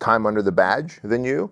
time 0.00 0.26
under 0.26 0.42
the 0.42 0.52
badge 0.52 0.98
than 1.02 1.24
you, 1.24 1.50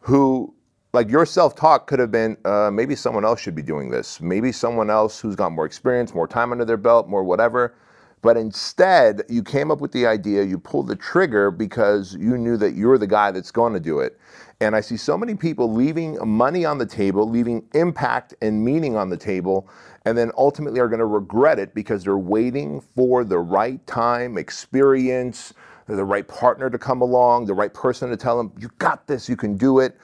who 0.00 0.54
like 0.92 1.10
your 1.10 1.26
self-talk 1.26 1.86
could 1.86 1.98
have 1.98 2.10
been 2.10 2.36
uh, 2.44 2.70
maybe 2.72 2.94
someone 2.94 3.24
else 3.24 3.40
should 3.40 3.54
be 3.54 3.62
doing 3.62 3.90
this 3.90 4.20
maybe 4.20 4.50
someone 4.50 4.90
else 4.90 5.20
who's 5.20 5.36
got 5.36 5.52
more 5.52 5.66
experience 5.66 6.14
more 6.14 6.26
time 6.26 6.52
under 6.52 6.64
their 6.64 6.76
belt 6.76 7.08
more 7.08 7.22
whatever 7.22 7.74
but 8.22 8.36
instead 8.36 9.22
you 9.28 9.42
came 9.42 9.70
up 9.70 9.80
with 9.80 9.92
the 9.92 10.06
idea 10.06 10.42
you 10.42 10.58
pulled 10.58 10.88
the 10.88 10.96
trigger 10.96 11.50
because 11.50 12.14
you 12.16 12.36
knew 12.36 12.56
that 12.56 12.74
you're 12.74 12.98
the 12.98 13.06
guy 13.06 13.30
that's 13.30 13.50
going 13.50 13.72
to 13.72 13.80
do 13.80 14.00
it. 14.00 14.18
And 14.60 14.76
i 14.76 14.80
see 14.80 14.96
so 14.96 15.16
many 15.16 15.34
people 15.34 15.72
leaving 15.72 16.18
money 16.26 16.64
on 16.64 16.78
the 16.78 16.86
table 16.86 17.28
leaving 17.28 17.64
impact 17.74 18.34
and 18.42 18.64
meaning 18.64 18.96
on 18.96 19.08
the 19.08 19.16
table 19.16 19.68
and 20.04 20.16
then 20.16 20.32
ultimately 20.36 20.80
are 20.80 20.88
going 20.88 21.00
to 21.00 21.06
regret 21.06 21.58
it 21.58 21.74
because 21.74 22.04
they're 22.04 22.18
waiting 22.18 22.80
for 22.80 23.24
the 23.24 23.38
right 23.38 23.84
time 23.86 24.36
experience 24.36 25.54
the 25.96 26.04
right 26.04 26.28
partner 26.28 26.70
to 26.70 26.78
come 26.78 27.00
along 27.00 27.46
the 27.46 27.54
right 27.54 27.74
person 27.74 28.10
to 28.10 28.16
tell 28.16 28.36
them 28.36 28.52
you 28.58 28.70
got 28.78 29.06
this 29.06 29.28
you 29.28 29.36
can 29.36 29.56
do 29.56 29.80
it. 29.80 29.98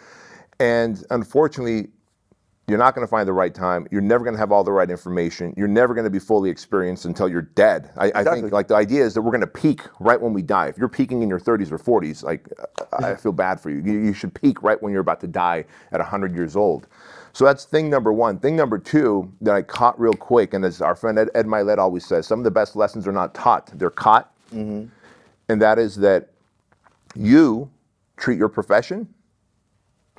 And 0.59 1.05
unfortunately, 1.11 1.89
you're 2.69 2.79
not 2.79 2.97
going 2.97 3.07
to 3.07 3.11
find 3.11 3.29
the 3.29 3.33
right 3.33 3.55
time. 3.55 3.87
You're 3.93 4.01
never 4.01 4.25
going 4.25 4.35
to 4.35 4.41
have 4.41 4.51
all 4.51 4.65
the 4.65 4.73
right 4.73 4.91
information. 4.91 5.55
You're 5.57 5.69
never 5.69 5.95
going 5.95 6.05
to 6.05 6.11
be 6.11 6.19
fully 6.19 6.51
experienced 6.51 7.05
until 7.05 7.29
you're 7.29 7.43
dead. 7.43 7.93
I, 7.97 8.11
I 8.13 8.25
think 8.25 8.51
like 8.51 8.67
the 8.67 8.75
idea 8.75 9.05
is 9.05 9.15
that 9.15 9.23
we're 9.23 9.31
going 9.31 9.41
to 9.43 9.47
peak 9.47 9.83
right 10.01 10.21
when 10.21 10.33
we 10.33 10.43
die. 10.43 10.67
If 10.67 10.77
you're 10.77 10.89
peaking 10.89 11.23
in 11.23 11.29
your 11.29 11.39
30s 11.39 11.71
or 11.71 11.79
40s, 11.79 12.25
like 12.25 12.49
I 12.93 13.15
feel 13.15 13.31
bad 13.31 13.61
for 13.61 13.71
you. 13.71 13.81
you. 13.85 14.01
You 14.01 14.13
should 14.13 14.35
peak 14.35 14.65
right 14.65 14.83
when 14.83 14.93
you're 14.93 15.01
about 15.01 15.21
to 15.21 15.29
die 15.29 15.65
at 15.93 16.01
100 16.01 16.35
years 16.35 16.57
old. 16.57 16.89
So 17.33 17.45
that's 17.45 17.67
thing 17.67 17.89
number 17.89 18.13
one. 18.13 18.39
Thing 18.41 18.57
number 18.57 18.79
two 18.79 19.31
that 19.43 19.55
I 19.55 19.63
caught 19.63 20.01
real 20.01 20.15
quick, 20.15 20.55
and 20.55 20.65
as 20.65 20.81
our 20.81 20.97
friend 20.97 21.19
Ed, 21.19 21.29
Ed 21.35 21.47
Mylett 21.47 21.79
always 21.79 22.05
says, 22.05 22.27
some 22.27 22.41
of 22.41 22.45
the 22.45 22.51
best 22.51 22.75
lessons 22.75 23.07
are 23.07 23.13
not 23.13 23.35
taught; 23.35 23.71
they're 23.79 23.91
caught. 23.91 24.35
Mm-hmm. 24.55 24.87
And 25.51 25.63
that 25.63 25.79
is 25.79 25.97
that 25.97 26.31
you 27.15 27.71
treat 28.17 28.39
your 28.39 28.49
profession 28.49 29.07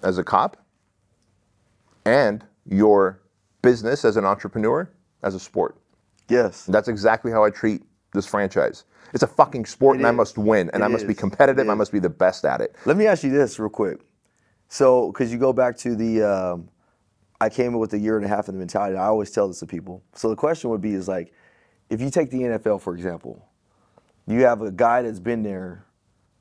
as 0.03 0.19
a 0.19 0.23
cop 0.23 0.63
and 2.07 2.43
your 2.65 3.21
business 3.61 4.05
as 4.05 4.15
an 4.15 4.25
entrepreneur 4.25 4.89
as 5.23 5.35
a 5.35 5.39
sport. 5.39 5.77
Yes. 6.29 6.65
That's 6.65 6.87
exactly 6.87 7.31
how 7.31 7.43
I 7.43 7.49
treat 7.49 7.83
this 8.13 8.25
franchise. 8.25 8.85
It's 9.13 9.23
a 9.23 9.27
fucking 9.27 9.65
sport 9.65 9.95
It 9.95 9.99
and 9.99 10.07
I 10.07 10.11
must 10.11 10.37
win 10.37 10.69
and 10.73 10.81
It 10.81 10.85
I 10.85 10.87
must 10.87 11.07
be 11.07 11.13
competitive. 11.13 11.69
I 11.69 11.73
must 11.73 11.91
be 11.91 11.99
the 11.99 12.09
best 12.09 12.45
at 12.45 12.61
it. 12.61 12.75
Let 12.85 12.97
me 12.97 13.07
ask 13.07 13.23
you 13.23 13.29
this 13.29 13.59
real 13.59 13.69
quick. 13.69 13.99
So, 14.69 15.11
because 15.11 15.31
you 15.31 15.37
go 15.37 15.53
back 15.53 15.77
to 15.77 15.95
the, 15.95 16.23
um, 16.23 16.69
I 17.39 17.49
came 17.49 17.67
in 17.67 17.79
with 17.79 17.93
a 17.93 17.99
year 17.99 18.17
and 18.17 18.25
a 18.25 18.27
half 18.27 18.49
in 18.49 18.55
the 18.55 18.59
mentality. 18.59 18.95
and 18.95 19.01
I 19.01 19.07
always 19.07 19.31
tell 19.31 19.47
this 19.47 19.59
to 19.59 19.65
people. 19.65 20.03
So 20.13 20.29
the 20.29 20.35
question 20.35 20.69
would 20.69 20.81
be 20.81 20.93
is 20.93 21.07
like, 21.07 21.33
if 21.89 22.01
you 22.01 22.09
take 22.09 22.31
the 22.31 22.39
NFL 22.39 22.81
for 22.81 22.93
example, 22.93 23.47
you 24.25 24.43
have 24.43 24.61
a 24.61 24.71
guy 24.71 25.01
that's 25.01 25.19
been 25.19 25.43
there 25.43 25.85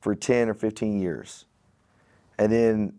for 0.01 0.13
10 0.15 0.49
or 0.49 0.53
15 0.53 0.99
years. 0.99 1.45
And 2.37 2.51
then 2.51 2.93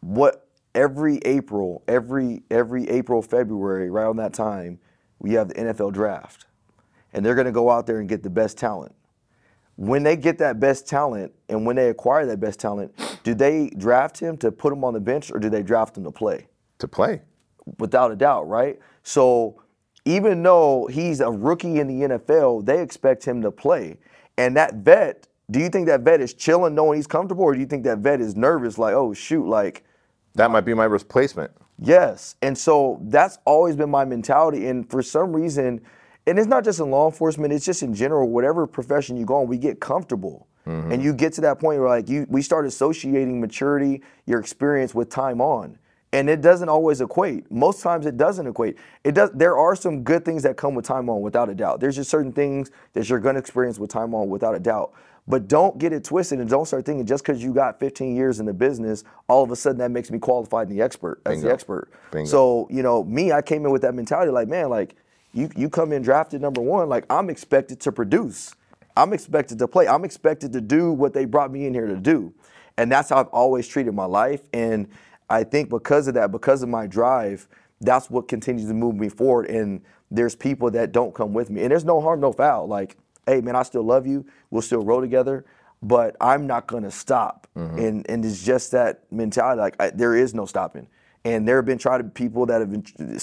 what 0.00 0.49
every 0.74 1.18
April, 1.18 1.82
every 1.88 2.42
every 2.50 2.88
April, 2.88 3.22
February, 3.22 3.88
around 3.88 4.16
that 4.16 4.32
time, 4.32 4.78
we 5.18 5.32
have 5.34 5.48
the 5.48 5.54
NFL 5.54 5.92
draft. 5.92 6.46
And 7.12 7.24
they're 7.24 7.34
gonna 7.34 7.52
go 7.52 7.70
out 7.70 7.86
there 7.86 7.98
and 7.98 8.08
get 8.08 8.22
the 8.22 8.30
best 8.30 8.56
talent. 8.56 8.94
When 9.76 10.02
they 10.02 10.16
get 10.16 10.38
that 10.38 10.60
best 10.60 10.86
talent 10.86 11.32
and 11.48 11.64
when 11.64 11.76
they 11.76 11.88
acquire 11.88 12.26
that 12.26 12.38
best 12.38 12.60
talent, 12.60 12.92
do 13.22 13.34
they 13.34 13.70
draft 13.78 14.18
him 14.20 14.36
to 14.38 14.52
put 14.52 14.72
him 14.72 14.84
on 14.84 14.94
the 14.94 15.00
bench 15.00 15.30
or 15.30 15.38
do 15.38 15.48
they 15.48 15.62
draft 15.62 15.96
him 15.96 16.04
to 16.04 16.10
play? 16.10 16.48
To 16.78 16.88
play. 16.88 17.22
Without 17.78 18.10
a 18.10 18.16
doubt, 18.16 18.48
right? 18.48 18.78
So 19.02 19.62
even 20.04 20.42
though 20.42 20.86
he's 20.86 21.20
a 21.20 21.30
rookie 21.30 21.78
in 21.78 21.86
the 21.86 22.08
NFL, 22.08 22.64
they 22.64 22.82
expect 22.82 23.24
him 23.24 23.42
to 23.42 23.50
play. 23.50 23.96
And 24.36 24.56
that 24.56 24.74
vet, 24.76 25.28
do 25.50 25.60
you 25.60 25.68
think 25.68 25.86
that 25.86 26.00
vet 26.02 26.20
is 26.20 26.34
chilling 26.34 26.74
knowing 26.74 26.96
he's 26.96 27.06
comfortable, 27.06 27.44
or 27.44 27.54
do 27.54 27.60
you 27.60 27.66
think 27.66 27.84
that 27.84 27.98
vet 27.98 28.20
is 28.20 28.36
nervous, 28.36 28.78
like, 28.78 28.94
oh 28.94 29.12
shoot, 29.12 29.46
like 29.46 29.84
That 30.34 30.50
might 30.50 30.62
be 30.62 30.74
my 30.74 30.84
replacement. 30.84 31.50
Yes. 31.78 32.36
And 32.42 32.56
so 32.56 33.00
that's 33.04 33.38
always 33.44 33.76
been 33.76 33.90
my 33.90 34.04
mentality. 34.04 34.66
And 34.66 34.88
for 34.88 35.02
some 35.02 35.34
reason, 35.34 35.80
and 36.26 36.38
it's 36.38 36.48
not 36.48 36.64
just 36.64 36.78
in 36.78 36.90
law 36.90 37.06
enforcement, 37.08 37.52
it's 37.52 37.64
just 37.64 37.82
in 37.82 37.94
general, 37.94 38.28
whatever 38.28 38.66
profession 38.66 39.16
you 39.16 39.24
go 39.24 39.40
in, 39.42 39.48
we 39.48 39.56
get 39.56 39.80
comfortable. 39.80 40.46
Mm-hmm. 40.66 40.92
And 40.92 41.02
you 41.02 41.14
get 41.14 41.32
to 41.34 41.40
that 41.40 41.58
point 41.58 41.80
where 41.80 41.88
like 41.88 42.08
you 42.08 42.26
we 42.28 42.42
start 42.42 42.66
associating 42.66 43.40
maturity, 43.40 44.02
your 44.26 44.38
experience 44.38 44.94
with 44.94 45.08
time 45.08 45.40
on. 45.40 45.78
And 46.12 46.28
it 46.28 46.40
doesn't 46.40 46.68
always 46.68 47.00
equate. 47.00 47.50
Most 47.50 47.82
times 47.82 48.04
it 48.04 48.16
doesn't 48.16 48.46
equate. 48.46 48.76
It 49.02 49.14
does 49.14 49.30
there 49.32 49.56
are 49.56 49.74
some 49.74 50.02
good 50.02 50.24
things 50.24 50.42
that 50.42 50.56
come 50.56 50.74
with 50.74 50.84
time 50.84 51.08
on 51.08 51.22
without 51.22 51.48
a 51.48 51.54
doubt. 51.54 51.80
There's 51.80 51.96
just 51.96 52.10
certain 52.10 52.32
things 52.32 52.70
that 52.92 53.08
you're 53.08 53.20
gonna 53.20 53.38
experience 53.38 53.78
with 53.78 53.90
time 53.90 54.14
on 54.14 54.28
without 54.28 54.54
a 54.54 54.60
doubt. 54.60 54.92
But 55.30 55.48
don't 55.48 55.78
get 55.78 55.92
it 55.92 56.04
twisted 56.04 56.40
and 56.40 56.50
don't 56.50 56.66
start 56.66 56.84
thinking 56.84 57.06
just 57.06 57.24
because 57.24 57.42
you 57.42 57.54
got 57.54 57.78
15 57.78 58.16
years 58.16 58.40
in 58.40 58.46
the 58.46 58.52
business, 58.52 59.04
all 59.28 59.44
of 59.44 59.50
a 59.50 59.56
sudden 59.56 59.78
that 59.78 59.90
makes 59.90 60.10
me 60.10 60.18
qualified 60.18 60.68
in 60.68 60.76
the 60.76 60.82
expert 60.82 61.20
as 61.24 61.34
Bingo. 61.34 61.48
the 61.48 61.54
expert. 61.54 61.90
Bingo. 62.10 62.28
So, 62.28 62.68
you 62.70 62.82
know, 62.82 63.04
me, 63.04 63.32
I 63.32 63.40
came 63.42 63.64
in 63.64 63.70
with 63.70 63.82
that 63.82 63.94
mentality 63.94 64.32
like, 64.32 64.48
man, 64.48 64.68
like 64.68 64.96
you 65.32 65.48
you 65.56 65.68
come 65.70 65.92
in 65.92 66.02
drafted 66.02 66.40
number 66.40 66.60
one, 66.60 66.88
like 66.88 67.04
I'm 67.08 67.30
expected 67.30 67.80
to 67.80 67.92
produce. 67.92 68.54
I'm 68.96 69.12
expected 69.12 69.58
to 69.60 69.68
play. 69.68 69.86
I'm 69.88 70.04
expected 70.04 70.52
to 70.52 70.60
do 70.60 70.92
what 70.92 71.14
they 71.14 71.24
brought 71.24 71.52
me 71.52 71.66
in 71.66 71.74
here 71.74 71.86
to 71.86 71.96
do. 71.96 72.34
And 72.76 72.90
that's 72.90 73.10
how 73.10 73.20
I've 73.20 73.28
always 73.28 73.68
treated 73.68 73.94
my 73.94 74.04
life. 74.04 74.42
And 74.52 74.88
I 75.28 75.44
think 75.44 75.68
because 75.68 76.08
of 76.08 76.14
that, 76.14 76.32
because 76.32 76.62
of 76.62 76.68
my 76.68 76.86
drive, 76.86 77.48
that's 77.80 78.10
what 78.10 78.28
continues 78.28 78.68
to 78.68 78.74
move 78.74 78.96
me 78.96 79.08
forward. 79.08 79.46
And 79.46 79.82
there's 80.10 80.34
people 80.34 80.70
that 80.72 80.92
don't 80.92 81.14
come 81.14 81.32
with 81.32 81.50
me. 81.50 81.62
And 81.62 81.70
there's 81.70 81.84
no 81.84 82.00
harm, 82.00 82.20
no 82.20 82.32
foul. 82.32 82.66
Like, 82.66 82.96
hey 83.30 83.40
man, 83.40 83.56
I 83.56 83.62
still 83.62 83.84
love 83.84 84.06
you. 84.06 84.26
We'll 84.50 84.62
still 84.62 84.82
roll 84.82 85.00
together, 85.00 85.44
but 85.82 86.16
I'm 86.20 86.46
not 86.46 86.66
gonna 86.66 86.90
stop. 86.90 87.46
Mm-hmm. 87.56 87.78
And 87.78 88.10
and 88.10 88.24
it's 88.24 88.44
just 88.44 88.72
that 88.72 89.04
mentality. 89.10 89.60
Like 89.60 89.76
I, 89.80 89.90
there 89.90 90.16
is 90.16 90.34
no 90.34 90.46
stopping. 90.46 90.88
And 91.24 91.46
there 91.46 91.56
have 91.56 91.66
been 91.66 91.78
to 91.78 92.04
people 92.14 92.46
that 92.46 92.60
have 92.60 92.70
been, 92.70 93.20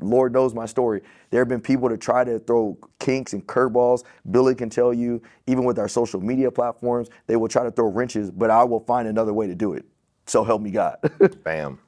Lord 0.00 0.32
knows 0.32 0.52
my 0.52 0.66
story. 0.66 1.02
There 1.30 1.40
have 1.40 1.48
been 1.48 1.60
people 1.60 1.88
to 1.88 1.96
try 1.96 2.24
to 2.24 2.40
throw 2.40 2.76
kinks 2.98 3.34
and 3.34 3.46
curveballs. 3.46 4.02
Billy 4.32 4.54
can 4.56 4.68
tell 4.68 4.92
you, 4.92 5.22
even 5.46 5.64
with 5.64 5.78
our 5.78 5.88
social 5.88 6.20
media 6.20 6.50
platforms, 6.50 7.08
they 7.28 7.36
will 7.36 7.46
try 7.48 7.62
to 7.62 7.70
throw 7.70 7.88
wrenches, 7.88 8.32
but 8.32 8.50
I 8.50 8.64
will 8.64 8.80
find 8.80 9.06
another 9.06 9.32
way 9.32 9.46
to 9.46 9.54
do 9.54 9.74
it. 9.74 9.84
So 10.26 10.42
help 10.42 10.60
me 10.60 10.72
God. 10.72 10.96
Bam. 11.44 11.78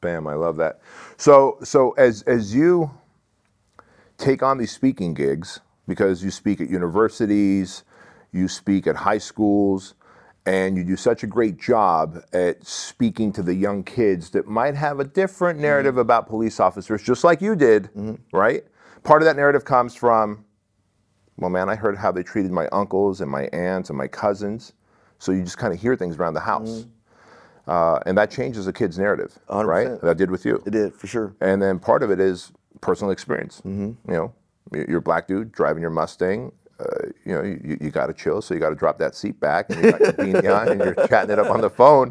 Bam. 0.00 0.26
I 0.26 0.34
love 0.34 0.56
that. 0.56 0.80
So 1.18 1.58
so 1.62 1.92
as 1.92 2.22
as 2.22 2.52
you 2.52 2.90
take 4.18 4.42
on 4.42 4.58
these 4.58 4.72
speaking 4.72 5.14
gigs, 5.14 5.60
because 5.86 6.22
you 6.22 6.30
speak 6.30 6.60
at 6.60 6.68
universities, 6.68 7.84
you 8.32 8.48
speak 8.48 8.86
at 8.86 8.96
high 8.96 9.18
schools, 9.18 9.94
and 10.46 10.76
you 10.76 10.84
do 10.84 10.96
such 10.96 11.24
a 11.24 11.26
great 11.26 11.58
job 11.58 12.22
at 12.32 12.64
speaking 12.64 13.32
to 13.32 13.42
the 13.42 13.54
young 13.54 13.82
kids 13.82 14.30
that 14.30 14.46
might 14.46 14.76
have 14.76 15.00
a 15.00 15.04
different 15.04 15.56
mm-hmm. 15.56 15.64
narrative 15.64 15.98
about 15.98 16.28
police 16.28 16.60
officers, 16.60 17.02
just 17.02 17.24
like 17.24 17.42
you 17.42 17.56
did, 17.56 17.84
mm-hmm. 17.84 18.14
right? 18.36 18.64
Part 19.02 19.22
of 19.22 19.26
that 19.26 19.36
narrative 19.36 19.64
comes 19.64 19.94
from, 19.94 20.44
well, 21.36 21.50
man, 21.50 21.68
I 21.68 21.74
heard 21.74 21.96
how 21.96 22.12
they 22.12 22.22
treated 22.22 22.52
my 22.52 22.68
uncles 22.68 23.20
and 23.20 23.30
my 23.30 23.44
aunts 23.52 23.90
and 23.90 23.98
my 23.98 24.06
cousins. 24.06 24.72
So 25.18 25.32
you 25.32 25.42
just 25.42 25.58
kind 25.58 25.74
of 25.74 25.80
hear 25.80 25.96
things 25.96 26.16
around 26.16 26.34
the 26.34 26.40
house. 26.40 26.80
Mm-hmm. 26.80 26.90
Uh, 27.70 27.98
and 28.06 28.16
that 28.16 28.30
changes 28.30 28.68
a 28.68 28.72
kid's 28.72 28.96
narrative, 28.96 29.36
right? 29.48 29.88
100%. 29.88 30.00
That 30.02 30.16
did 30.16 30.30
with 30.30 30.44
you. 30.44 30.62
it 30.64 30.70
did 30.70 30.94
for 30.94 31.08
sure. 31.08 31.34
And 31.40 31.60
then 31.60 31.80
part 31.80 32.04
of 32.04 32.12
it 32.12 32.20
is 32.20 32.52
personal 32.80 33.10
experience. 33.10 33.60
You 34.08 34.14
know, 34.14 34.34
you're 34.72 34.98
a 34.98 35.02
black 35.02 35.26
dude 35.26 35.52
driving 35.52 35.80
your 35.82 35.90
Mustang. 35.90 36.52
Uh, 36.78 37.08
you 37.24 37.32
know, 37.32 37.42
you, 37.42 37.78
you 37.80 37.90
got 37.90 38.06
to 38.08 38.12
chill, 38.12 38.42
so 38.42 38.52
you 38.52 38.60
got 38.60 38.68
to 38.68 38.74
drop 38.74 38.98
that 38.98 39.14
seat 39.14 39.40
back, 39.40 39.70
and 39.70 39.82
you 39.82 39.90
got 39.92 40.00
your 40.00 40.12
beanie 40.12 40.54
on, 40.60 40.68
and 40.68 40.80
you're 40.80 40.94
chatting 41.08 41.30
it 41.30 41.38
up 41.38 41.50
on 41.50 41.62
the 41.62 41.70
phone. 41.70 42.10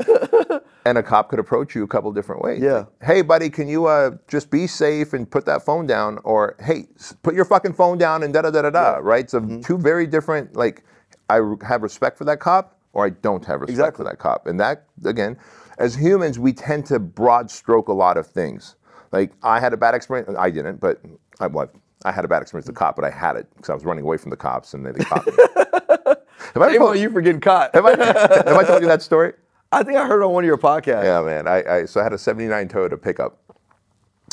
And 0.87 0.97
a 0.97 1.03
cop 1.03 1.29
could 1.29 1.39
approach 1.39 1.75
you 1.75 1.83
a 1.83 1.87
couple 1.87 2.11
different 2.11 2.41
ways. 2.41 2.61
Yeah. 2.61 2.85
Hey, 3.01 3.21
buddy, 3.21 3.49
can 3.49 3.67
you 3.67 3.85
uh, 3.85 4.17
just 4.27 4.49
be 4.49 4.65
safe 4.67 5.13
and 5.13 5.29
put 5.29 5.45
that 5.45 5.63
phone 5.63 5.85
down? 5.85 6.19
Or 6.23 6.55
hey, 6.59 6.87
put 7.23 7.35
your 7.35 7.45
fucking 7.45 7.73
phone 7.73 7.97
down 7.97 8.23
and 8.23 8.33
da 8.33 8.41
da 8.41 8.51
da 8.51 8.63
da 8.63 8.69
da. 8.71 8.95
Right? 8.97 9.29
So 9.29 9.39
two 9.63 9.77
very 9.77 10.07
different. 10.07 10.55
Like, 10.55 10.83
I 11.29 11.41
have 11.67 11.81
respect 11.83 12.17
for 12.17 12.25
that 12.25 12.39
cop, 12.39 12.77
or 12.93 13.05
I 13.05 13.09
don't 13.11 13.43
have 13.45 13.61
respect 13.61 13.71
Exactly. 13.71 13.97
for 13.97 14.09
that 14.09 14.19
cop. 14.19 14.47
And 14.47 14.59
that 14.59 14.85
again, 15.03 15.37
as 15.77 15.95
humans, 15.95 16.39
we 16.39 16.53
tend 16.53 16.85
to 16.87 16.99
broad 16.99 17.49
stroke 17.51 17.87
a 17.87 17.93
lot 17.93 18.17
of 18.17 18.27
things. 18.27 18.75
Like 19.11 19.31
I 19.43 19.59
had 19.59 19.73
a 19.73 19.77
bad 19.77 19.95
experience. 19.95 20.35
I 20.37 20.49
didn't, 20.51 20.79
but 20.79 21.01
I 21.39 21.47
well, 21.47 21.69
I 22.05 22.11
had 22.11 22.23
a 22.23 22.27
bad 22.27 22.41
experience 22.41 22.67
with 22.67 22.75
the 22.75 22.79
cop, 22.79 22.95
but 22.95 23.03
I 23.03 23.09
had 23.09 23.35
it 23.35 23.47
because 23.55 23.69
I 23.69 23.73
was 23.73 23.83
running 23.83 24.03
away 24.03 24.17
from 24.17 24.29
the 24.29 24.37
cops 24.37 24.73
and 24.73 24.85
they, 24.85 24.91
they 24.91 25.03
caught 25.03 25.25
me. 25.25 25.33
have, 26.53 26.61
I 26.61 26.71
Shame 26.71 26.79
told, 26.79 26.97
you 26.97 27.09
for 27.09 27.21
getting 27.21 27.41
caught. 27.41 27.73
have, 27.73 27.85
I, 27.85 27.95
have 27.95 28.47
I 28.47 28.63
told 28.63 28.81
you 28.81 28.87
that 28.87 29.01
story? 29.01 29.33
I 29.71 29.83
think 29.83 29.97
I 29.97 30.05
heard 30.05 30.21
it 30.21 30.25
on 30.25 30.31
one 30.31 30.43
of 30.43 30.47
your 30.47 30.57
podcasts. 30.57 31.03
Yeah, 31.03 31.21
man. 31.23 31.47
I, 31.47 31.63
I 31.81 31.85
so 31.85 31.99
I 31.99 32.03
had 32.03 32.13
a 32.13 32.17
'79 32.17 32.69
Toyota 32.69 33.01
pickup. 33.01 33.39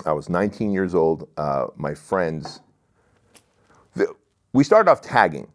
I 0.05 0.13
was 0.13 0.29
19 0.29 0.71
years 0.71 0.95
old. 0.95 1.29
Uh, 1.37 1.69
my 1.77 1.95
friends. 1.95 2.61
the- 3.95 4.15
we 4.53 4.65
started 4.65 4.91
off 4.91 5.01
tagging, 5.01 5.49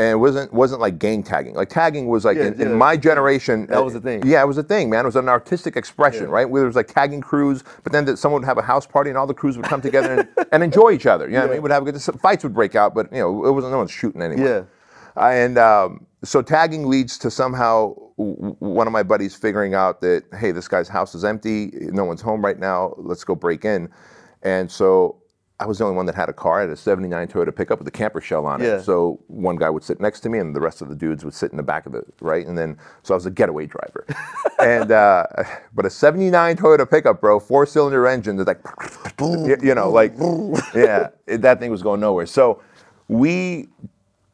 and 0.00 0.12
it 0.12 0.16
wasn't 0.16 0.50
wasn't 0.50 0.80
like 0.80 0.98
gang 0.98 1.22
tagging. 1.22 1.54
Like 1.54 1.68
tagging 1.68 2.08
was 2.08 2.24
like 2.24 2.38
Yeah, 2.38 2.46
in, 2.46 2.60
in 2.60 2.74
my 2.74 2.96
generation. 2.96 3.66
That 3.66 3.84
was 3.84 3.94
a 3.94 4.00
thing. 4.00 4.26
Yeah, 4.26 4.42
it 4.42 4.46
was 4.46 4.56
a 4.56 4.62
thing, 4.62 4.88
man. 4.88 5.04
It 5.04 5.08
was 5.08 5.16
an 5.16 5.28
artistic 5.28 5.76
expression, 5.76 6.30
right? 6.30 6.48
Where 6.48 6.62
there 6.62 6.66
was 6.66 6.76
like 6.76 6.88
tagging 6.88 7.20
crews, 7.20 7.62
but 7.84 7.92
then 7.92 8.06
that 8.06 8.16
someone 8.16 8.40
would 8.40 8.46
have 8.46 8.56
a 8.56 8.62
house 8.62 8.86
party, 8.86 9.10
and 9.10 9.18
all 9.18 9.26
the 9.26 9.34
crews 9.34 9.58
would 9.58 9.66
come 9.66 9.82
together 9.82 10.20
and, 10.20 10.46
and 10.52 10.62
enjoy 10.62 10.92
each 10.92 11.04
other. 11.04 11.26
You 11.26 11.34
know 11.34 11.40
what 11.42 11.50
I 11.50 11.52
mean? 11.52 11.62
Would 11.62 11.70
have 11.70 11.86
a 11.86 11.92
good 11.92 12.02
fights 12.20 12.44
would 12.44 12.54
break 12.54 12.74
out, 12.74 12.94
but 12.94 13.12
you 13.12 13.18
know 13.18 13.44
it 13.44 13.52
wasn't 13.52 13.72
no 13.72 13.78
one's 13.78 13.90
shooting 13.90 14.22
anyone. 14.22 14.46
Yeah. 14.46 14.62
And 15.16 15.58
um, 15.58 16.06
so 16.24 16.40
tagging 16.40 16.88
leads 16.88 17.18
to 17.18 17.30
somehow 17.30 17.94
w- 18.16 18.56
one 18.60 18.86
of 18.86 18.94
my 18.94 19.02
buddies 19.02 19.34
figuring 19.34 19.74
out 19.74 20.00
that, 20.00 20.24
hey, 20.38 20.50
this 20.52 20.66
guy's 20.66 20.88
house 20.88 21.14
is 21.14 21.24
empty. 21.24 21.72
No 21.74 22.04
one's 22.06 22.22
home 22.22 22.42
right 22.42 22.58
now. 22.58 22.94
Let's 22.96 23.24
go 23.24 23.34
break 23.34 23.66
in. 23.66 23.90
And 24.42 24.70
so 24.70 25.19
I 25.60 25.66
was 25.66 25.78
the 25.78 25.84
only 25.84 25.96
one 25.96 26.06
that 26.06 26.14
had 26.14 26.30
a 26.30 26.32
car. 26.32 26.58
I 26.58 26.60
had 26.62 26.70
a 26.70 26.76
79 26.76 27.28
Toyota 27.28 27.54
pickup 27.54 27.78
with 27.78 27.86
a 27.86 27.90
camper 27.90 28.20
shell 28.22 28.46
on 28.46 28.62
it. 28.62 28.64
Yeah. 28.64 28.80
So 28.80 29.20
one 29.26 29.56
guy 29.56 29.68
would 29.68 29.84
sit 29.84 30.00
next 30.00 30.20
to 30.20 30.30
me 30.30 30.38
and 30.38 30.56
the 30.56 30.60
rest 30.60 30.80
of 30.80 30.88
the 30.88 30.94
dudes 30.94 31.22
would 31.22 31.34
sit 31.34 31.50
in 31.50 31.58
the 31.58 31.62
back 31.62 31.84
of 31.84 31.92
the, 31.92 32.02
right? 32.22 32.46
And 32.46 32.56
then, 32.56 32.78
so 33.02 33.12
I 33.12 33.16
was 33.16 33.26
a 33.26 33.30
getaway 33.30 33.66
driver. 33.66 34.06
and, 34.58 34.90
uh, 34.90 35.26
but 35.74 35.84
a 35.84 35.90
79 35.90 36.56
Toyota 36.56 36.90
pickup, 36.90 37.20
bro, 37.20 37.38
four 37.38 37.66
cylinder 37.66 38.06
engine, 38.06 38.36
that's 38.36 38.48
like, 38.48 39.20
you, 39.20 39.56
you 39.62 39.74
know, 39.74 39.90
like, 39.90 40.14
yeah, 40.74 41.08
that 41.26 41.60
thing 41.60 41.70
was 41.70 41.82
going 41.82 42.00
nowhere. 42.00 42.24
So 42.24 42.62
we 43.08 43.68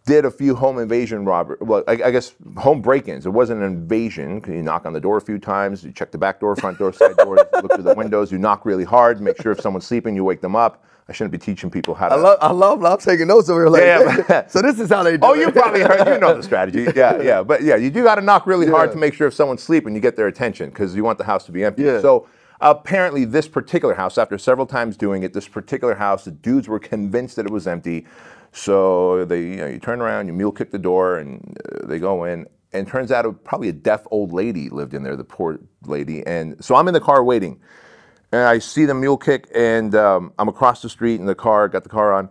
did 0.07 0.25
a 0.25 0.31
few 0.31 0.55
home 0.55 0.79
invasion 0.79 1.25
robber. 1.25 1.59
Well, 1.61 1.83
I, 1.89 1.93
I 1.93 2.11
guess 2.13 2.35
home 2.57 2.81
break-ins. 2.81 3.27
It 3.27 3.31
wasn't 3.31 3.61
an 3.61 3.67
invasion. 3.67 4.43
You 4.47 4.63
knock 4.63 4.87
on 4.87 4.93
the 4.93 5.01
door 5.01 5.17
a 5.17 5.21
few 5.21 5.39
times. 5.39 5.85
You 5.85 5.93
check 5.93 6.13
the 6.13 6.19
back 6.19 6.41
door, 6.41 6.55
front 6.57 6.79
door, 6.79 6.93
side 6.93 7.17
door. 7.17 7.37
look 7.53 7.73
through 7.75 7.83
the 7.83 7.95
windows. 7.95 8.31
You 8.33 8.39
knock 8.39 8.65
really 8.65 8.85
hard. 8.85 9.21
Make 9.21 9.43
sure 9.43 9.53
if 9.53 9.61
someone's 9.61 9.85
sleeping, 9.87 10.15
you 10.15 10.25
wake 10.25 10.41
them 10.41 10.55
up. 10.57 10.85
I 11.09 11.13
shouldn't 11.13 11.33
be 11.33 11.39
teaching 11.39 11.71
people 11.71 11.95
how 11.95 12.09
to. 12.09 12.15
I 12.15 12.19
love, 12.19 12.39
I 12.41 12.51
love, 12.53 12.85
I'm 12.85 12.99
taking 12.99 13.27
notes 13.29 13.49
over 13.49 13.61
here. 13.63 13.69
Like, 13.69 13.83
Yeah, 13.83 14.25
yeah. 14.29 14.47
so 14.49 14.63
this 14.63 14.81
is 14.81 14.89
how 14.91 15.03
they 15.03 15.17
do 15.17 15.27
Oh, 15.27 15.35
it. 15.35 15.41
you 15.41 15.53
probably 15.53 15.83
heard. 15.83 16.07
You 16.07 16.19
know 16.19 16.35
the 16.35 16.43
strategy. 16.43 16.87
Yeah, 16.97 17.21
yeah. 17.21 17.43
But 17.43 17.63
yeah, 17.63 17.77
you 17.77 17.91
do 17.91 18.03
got 18.05 18.17
to 18.17 18.23
knock 18.23 18.47
really 18.47 18.67
hard 18.69 18.91
to 18.93 18.99
make 18.99 19.13
sure 19.15 19.27
if 19.27 19.35
someone's 19.35 19.63
sleeping, 19.63 19.95
you 19.95 20.01
get 20.01 20.17
their 20.17 20.27
attention 20.29 20.71
because 20.71 20.95
you 20.97 21.05
want 21.05 21.19
the 21.19 21.25
house 21.25 21.45
to 21.47 21.53
be 21.53 21.65
empty. 21.65 21.83
Yeah. 21.85 22.01
So 22.01 22.29
apparently, 22.61 23.25
this 23.25 23.47
particular 23.49 23.95
house, 23.95 24.19
after 24.19 24.37
several 24.39 24.67
times 24.67 24.97
doing 24.97 25.23
it, 25.23 25.33
this 25.33 25.47
particular 25.47 25.95
house, 25.95 26.25
the 26.25 26.31
dudes 26.33 26.69
were 26.69 26.79
convinced 26.81 27.37
that 27.37 27.47
it 27.47 27.53
was 27.53 27.67
empty. 27.67 28.07
So 28.57 29.27
they, 29.27 29.41
you 29.43 29.57
know, 29.57 29.67
you 29.67 29.79
turn 29.79 30.01
around, 30.01 30.29
you 30.29 30.33
mule 30.33 30.51
kick 30.51 30.71
the 30.71 30.79
door, 30.79 31.19
and 31.19 31.59
uh, 31.67 31.87
they 31.87 31.99
go 31.99 32.25
in. 32.25 32.47
And 32.73 32.89
turns 32.89 33.13
out 33.13 33.27
it, 33.27 33.45
probably 33.45 33.69
a 33.69 33.73
deaf 33.73 34.07
old 34.11 34.33
lady 34.33 34.71
lived 34.71 34.95
in 34.95 35.03
there, 35.03 35.15
the 35.15 35.25
poor 35.25 35.59
lady. 35.85 36.27
And 36.27 36.63
so 36.65 36.75
I'm 36.75 36.89
in 36.89 36.95
the 36.95 37.01
car 37.01 37.23
waiting, 37.23 37.61
and 38.33 38.43
I 38.43 38.59
see 38.59 38.87
the 38.87 38.95
mule 38.95 39.19
kick, 39.19 39.47
and 39.55 39.95
um, 39.95 40.33
I'm 40.39 40.49
across 40.49 40.81
the 40.81 40.89
street 40.89 41.21
in 41.21 41.27
the 41.27 41.35
car, 41.35 41.69
got 41.69 41.83
the 41.83 41.91
car 41.91 42.15
on. 42.15 42.31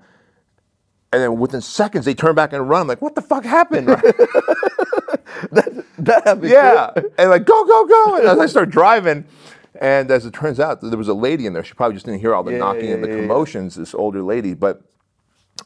And 1.14 1.22
then 1.22 1.38
within 1.38 1.62
seconds, 1.62 2.06
they 2.06 2.16
turn 2.16 2.34
back 2.34 2.54
and 2.54 2.68
run. 2.68 2.82
I'm 2.82 2.88
like, 2.88 3.04
what 3.04 3.14
the 3.14 3.22
fuck 3.22 3.46
happened? 3.46 3.88
that 5.52 6.22
happened. 6.26 6.50
yeah. 6.50 6.90
And 7.20 7.30
like, 7.30 7.46
go, 7.46 7.66
go, 7.66 7.86
go. 7.86 8.18
And 8.18 8.28
as 8.28 8.40
I 8.40 8.48
start 8.48 8.72
driving, 8.72 9.26
and 9.80 10.10
as 10.10 10.26
it 10.26 10.34
turns 10.34 10.60
out, 10.60 10.82
there 10.82 10.98
was 10.98 11.08
a 11.08 11.14
lady 11.14 11.46
in 11.46 11.54
there. 11.54 11.64
She 11.64 11.76
probably 11.76 11.96
just 11.96 12.08
didn't 12.08 12.22
hear 12.22 12.34
all 12.34 12.44
the 12.44 12.52
Yeah, 12.54 12.58
knocking 12.58 12.92
and 12.92 13.04
the 13.04 13.08
yeah, 13.08 13.14
yeah, 13.14 13.22
yeah. 13.22 13.28
commotions, 13.28 13.76
this 13.76 13.94
older 13.94 14.24
lady. 14.24 14.56
But 14.56 14.82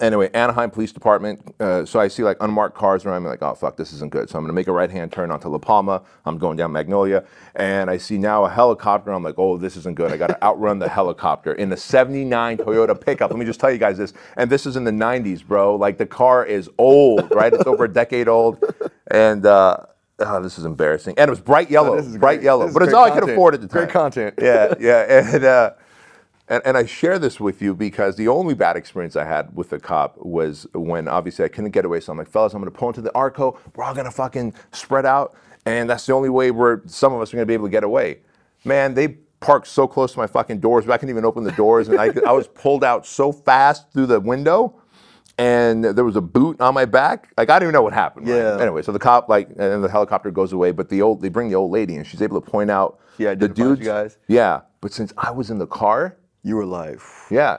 anyway, 0.02 0.30
Anaheim 0.34 0.72
Police 0.72 0.92
Department. 0.92 1.54
Uh, 1.60 1.86
so 1.86 2.00
I 2.00 2.08
see 2.08 2.24
like 2.24 2.38
unmarked 2.42 2.76
cars 2.76 3.06
around 3.06 3.24
me, 3.24 3.30
like, 3.30 3.42
oh 3.42 3.54
fuck, 3.54 3.78
this 3.78 3.94
isn't 3.94 4.12
good. 4.12 4.30
So 4.30 4.38
I'm 4.38 4.44
gonna 4.44 4.54
make 4.54 4.68
a 4.68 4.72
right 4.72 4.90
hand 4.90 5.12
turn 5.12 5.32
onto 5.32 5.48
La 5.50 5.58
Palma. 5.58 6.02
I'm 6.26 6.38
going 6.38 6.58
down 6.58 6.72
Magnolia, 6.72 7.24
and 7.56 7.90
I 7.90 7.98
see 7.98 8.18
now 8.18 8.46
a 8.46 8.50
helicopter. 8.50 9.12
I'm 9.12 9.24
like, 9.24 9.36
oh, 9.38 9.58
this 9.58 9.76
isn't 9.78 9.96
good. 9.96 10.12
I 10.12 10.18
got 10.18 10.28
to 10.28 10.44
outrun 10.44 10.80
the 10.80 10.90
helicopter 10.90 11.54
in 11.54 11.70
the 11.70 11.78
'79 11.78 12.58
Toyota 12.58 13.00
pickup. 13.00 13.32
Let 13.32 13.40
me 13.40 13.46
just 13.46 13.60
tell 13.60 13.72
you 13.72 13.78
guys 13.78 13.98
this, 13.98 14.14
and 14.38 14.50
this 14.50 14.66
is 14.66 14.76
in 14.76 14.84
the 14.84 14.92
'90s, 14.92 15.46
bro. 15.46 15.76
Like 15.76 15.98
the 15.98 16.06
car 16.06 16.46
is 16.46 16.70
old, 16.78 17.34
right? 17.34 17.54
It's 17.54 17.66
over 17.68 17.86
a 17.86 17.94
decade 17.94 18.28
old, 18.28 18.64
and. 19.12 19.46
Uh, 19.46 19.78
Oh, 20.22 20.42
this 20.44 20.60
is 20.60 20.66
embarrassing. 20.66 21.14
And 21.18 21.30
it 21.30 21.32
was 21.32 21.40
bright 21.40 21.72
yellow, 21.72 21.96
this 21.96 22.06
is 22.08 22.18
bright 22.18 22.40
great. 22.40 22.44
yellow. 22.44 22.66
This 22.66 22.74
But 22.74 22.84
it's 22.84 22.94
all 22.94 23.06
I 23.06 23.12
could 23.12 23.30
afford 23.30 23.54
at 23.54 23.62
the 23.62 23.70
time. 23.70 23.84
Great 23.84 23.94
content. 23.94 24.34
Yeah, 24.42 24.74
yeah. 24.78 25.22
And, 25.34 25.46
uh, 25.46 25.72
and, 26.50 26.62
and 26.66 26.76
I 26.76 26.86
share 26.86 27.20
this 27.20 27.40
with 27.40 27.62
you 27.62 27.74
because 27.76 28.16
the 28.16 28.28
only 28.28 28.54
bad 28.56 28.76
experience 28.76 29.16
I 29.16 29.24
had 29.26 29.56
with 29.56 29.70
the 29.70 29.80
cop 29.80 30.18
was 30.18 30.68
when 30.74 31.08
obviously 31.08 31.46
I 31.46 31.48
couldn't 31.48 31.72
get 31.72 31.86
away. 31.86 32.00
So 32.00 32.12
I'm 32.12 32.18
like, 32.18 32.28
fellas, 32.30 32.54
I'm 32.54 32.60
gonna 32.62 32.72
pull 32.72 32.90
into 32.90 33.02
the 33.02 33.14
Arco. 33.16 33.58
We're 33.76 33.84
all 33.84 33.94
gonna 33.94 34.12
fucking 34.12 34.54
spread 34.72 35.06
out. 35.06 35.36
And 35.66 35.90
that's 35.90 36.06
the 36.06 36.14
only 36.14 36.30
way 36.30 36.52
where 36.52 36.82
some 36.88 37.14
of 37.14 37.22
us 37.22 37.32
are 37.34 37.38
gonna 37.38 37.46
be 37.46 37.54
able 37.54 37.68
to 37.68 37.72
get 37.72 37.84
away. 37.84 38.20
Man, 38.66 38.94
they 38.96 39.10
parked 39.40 39.68
so 39.68 39.88
close 39.88 40.12
to 40.14 40.20
my 40.20 40.28
fucking 40.28 40.60
doors, 40.60 40.86
but 40.86 40.94
I 40.94 40.98
couldn't 40.98 41.12
even 41.14 41.24
open 41.26 41.44
the 41.44 41.52
doors. 41.54 41.88
And 41.88 42.00
I, 42.00 42.12
I 42.28 42.32
was 42.34 42.48
pulled 42.48 42.84
out 42.84 43.06
so 43.06 43.32
fast 43.32 43.92
through 43.94 44.08
the 44.08 44.20
window. 44.20 44.76
And 45.38 45.86
there 45.86 46.04
was 46.04 46.18
a 46.18 46.22
boot 46.22 46.60
on 46.60 46.74
my 46.74 46.84
back. 46.84 47.32
Like 47.38 47.50
I 47.50 47.56
didn't 47.60 47.68
even 47.70 47.74
know 47.74 47.82
what 47.84 47.94
happened. 47.94 48.28
right? 48.28 48.36
Yeah. 48.38 48.58
Anyway, 48.60 48.82
so 48.82 48.92
the 48.92 49.00
cop 49.00 49.30
like, 49.30 49.48
and 49.58 49.82
the 49.82 49.88
helicopter 49.90 50.32
goes 50.32 50.52
away. 50.52 50.72
But 50.72 50.90
the 50.90 51.02
old, 51.02 51.22
they 51.22 51.30
bring 51.30 51.48
the 51.48 51.56
old 51.56 51.72
lady, 51.72 51.96
and 51.96 52.06
she's 52.06 52.22
able 52.22 52.42
to 52.42 52.50
point 52.52 52.70
out 52.70 53.00
She 53.18 53.24
the 53.24 53.48
dudes. 53.48 53.80
guys? 53.80 54.18
Yeah, 54.28 54.62
but 54.82 54.92
since 54.92 55.14
I 55.18 55.32
was 55.32 55.50
in 55.50 55.58
the 55.58 55.68
car, 55.68 56.18
You 56.44 56.56
were 56.56 56.66
like, 56.66 57.00
yeah, 57.30 57.58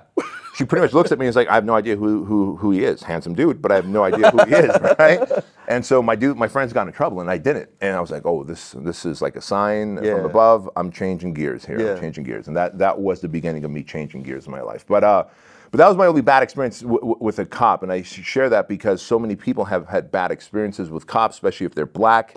she 0.55 0.65
pretty 0.65 0.83
much 0.83 0.95
looks 0.95 1.13
at 1.13 1.19
me 1.19 1.27
and 1.27 1.31
is 1.31 1.37
like, 1.37 1.49
I 1.49 1.55
have 1.55 1.65
no 1.67 1.75
idea 1.75 1.97
who 1.97 2.25
who 2.25 2.57
who 2.57 2.71
he 2.71 2.85
is, 2.85 3.03
handsome 3.03 3.35
dude, 3.35 3.61
but 3.61 3.71
I 3.71 3.75
have 3.77 3.87
no 3.87 4.05
idea 4.05 4.31
who 4.31 4.43
he 4.47 4.55
is, 4.55 4.71
right? 4.99 5.21
And 5.69 5.85
so 5.85 6.03
my 6.03 6.17
dude, 6.17 6.37
my 6.39 6.49
friends 6.49 6.73
got 6.73 6.87
in 6.87 6.93
trouble, 6.93 7.21
and 7.21 7.31
I 7.31 7.37
didn't, 7.39 7.69
and 7.83 7.95
I 7.95 8.01
was 8.01 8.11
like, 8.11 8.25
oh, 8.25 8.43
this 8.43 8.73
this 8.79 9.05
is 9.05 9.21
like 9.21 9.37
a 9.37 9.41
sign 9.43 10.03
Yeah. 10.03 10.15
from 10.17 10.25
above. 10.25 10.69
I'm 10.77 10.91
changing 10.91 11.35
gears 11.35 11.65
here. 11.65 11.79
Yeah. 11.81 11.93
I'm 11.95 12.01
changing 12.01 12.25
gears, 12.25 12.49
and 12.49 12.57
that 12.57 12.79
that 12.79 12.99
was 12.99 13.21
the 13.21 13.29
beginning 13.29 13.65
of 13.65 13.71
me 13.71 13.83
changing 13.83 14.23
gears 14.23 14.47
in 14.47 14.53
my 14.53 14.63
life. 14.63 14.85
But 14.87 15.05
uh. 15.05 15.25
But 15.73 15.79
that 15.79 15.87
was 15.87 15.97
my 15.97 16.07
only 16.07 16.21
bad 16.21 16.43
experience 16.43 16.81
w- 16.81 16.99
w- 16.99 17.17
with 17.21 17.39
a 17.39 17.47
cop, 17.47 17.85
and 17.85 17.93
I 17.93 18.03
share 18.03 18.49
that 18.49 18.67
because 18.67 19.01
so 19.01 19.21
many 19.21 19.37
people 19.37 19.65
have 19.67 19.87
had 19.87 20.11
bad 20.11 20.33
experiences 20.33 20.91
with 20.91 21.07
cops, 21.07 21.37
especially 21.37 21.65
if 21.65 21.77
they're 21.77 21.87
black, 21.87 22.35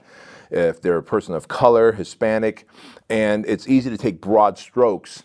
if 0.52 0.84
they're 0.84 1.00
a 1.00 1.02
person 1.02 1.34
of 1.34 1.48
color, 1.48 1.94
Hispanic, 1.94 2.68
and 3.10 3.44
it's 3.48 3.68
easy 3.68 3.90
to 3.90 3.98
take 3.98 4.22
broad 4.22 4.60
strokes 4.60 5.24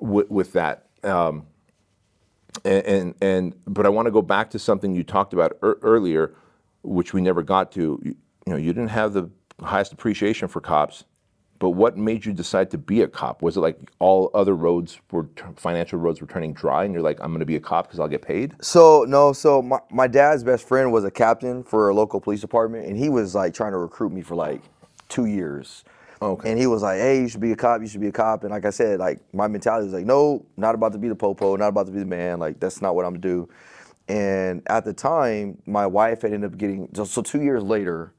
with, 0.00 0.30
with 0.30 0.52
that. 0.52 0.86
Um, 1.02 1.46
and, 2.64 2.86
and 2.86 3.14
and 3.20 3.54
but 3.66 3.86
I 3.86 3.88
want 3.88 4.06
to 4.06 4.12
go 4.12 4.22
back 4.22 4.50
to 4.50 4.58
something 4.58 4.94
you 4.94 5.02
talked 5.04 5.32
about 5.32 5.56
ear 5.62 5.78
earlier, 5.82 6.34
which 6.82 7.12
we 7.12 7.20
never 7.20 7.42
got 7.42 7.72
to. 7.72 8.00
You, 8.02 8.16
you 8.46 8.52
know, 8.52 8.56
you 8.56 8.72
didn't 8.72 8.90
have 8.90 9.12
the 9.12 9.28
highest 9.62 9.92
appreciation 9.92 10.48
for 10.48 10.60
cops, 10.60 11.04
but 11.58 11.70
what 11.70 11.96
made 11.96 12.24
you 12.24 12.32
decide 12.32 12.70
to 12.72 12.78
be 12.78 13.02
a 13.02 13.08
cop? 13.08 13.42
Was 13.42 13.56
it 13.56 13.60
like 13.60 13.78
all 13.98 14.30
other 14.34 14.54
roads 14.54 15.00
were 15.10 15.28
financial 15.56 15.98
roads 15.98 16.20
were 16.20 16.26
turning 16.26 16.52
dry, 16.52 16.84
and 16.84 16.92
you're 16.92 17.02
like, 17.02 17.18
I'm 17.20 17.28
going 17.28 17.40
to 17.40 17.46
be 17.46 17.56
a 17.56 17.60
cop 17.60 17.86
because 17.86 17.98
I'll 18.00 18.08
get 18.08 18.22
paid? 18.22 18.54
So 18.60 19.04
no, 19.08 19.32
so 19.32 19.62
my, 19.62 19.78
my 19.90 20.06
dad's 20.06 20.44
best 20.44 20.68
friend 20.68 20.92
was 20.92 21.04
a 21.04 21.10
captain 21.10 21.64
for 21.64 21.88
a 21.88 21.94
local 21.94 22.20
police 22.20 22.40
department, 22.40 22.86
and 22.86 22.96
he 22.96 23.08
was 23.08 23.34
like 23.34 23.54
trying 23.54 23.72
to 23.72 23.78
recruit 23.78 24.12
me 24.12 24.22
for 24.22 24.34
like 24.34 24.62
two 25.08 25.26
years. 25.26 25.84
Okay. 26.22 26.50
And 26.50 26.58
he 26.58 26.66
was 26.66 26.82
like, 26.82 26.98
"Hey, 26.98 27.20
you 27.20 27.28
should 27.28 27.40
be 27.40 27.52
a 27.52 27.56
cop. 27.56 27.80
You 27.80 27.86
should 27.86 28.00
be 28.00 28.08
a 28.08 28.12
cop." 28.12 28.42
And 28.44 28.50
like 28.50 28.64
I 28.64 28.70
said, 28.70 28.98
like 28.98 29.20
my 29.34 29.48
mentality 29.48 29.84
was 29.86 29.94
like, 29.94 30.06
"No, 30.06 30.44
not 30.56 30.74
about 30.74 30.92
to 30.92 30.98
be 30.98 31.08
the 31.08 31.14
popo. 31.14 31.56
Not 31.56 31.68
about 31.68 31.86
to 31.86 31.92
be 31.92 32.00
the 32.00 32.06
man. 32.06 32.38
Like 32.38 32.60
that's 32.60 32.80
not 32.82 32.94
what 32.94 33.04
I'm 33.04 33.12
gonna 33.12 33.22
do." 33.22 33.48
And 34.08 34.62
at 34.66 34.84
the 34.84 34.92
time, 34.92 35.58
my 35.66 35.86
wife 35.86 36.22
had 36.22 36.32
ended 36.32 36.52
up 36.52 36.58
getting 36.58 36.88
so, 36.94 37.22
two 37.22 37.42
years 37.42 37.62
later, 37.62 38.12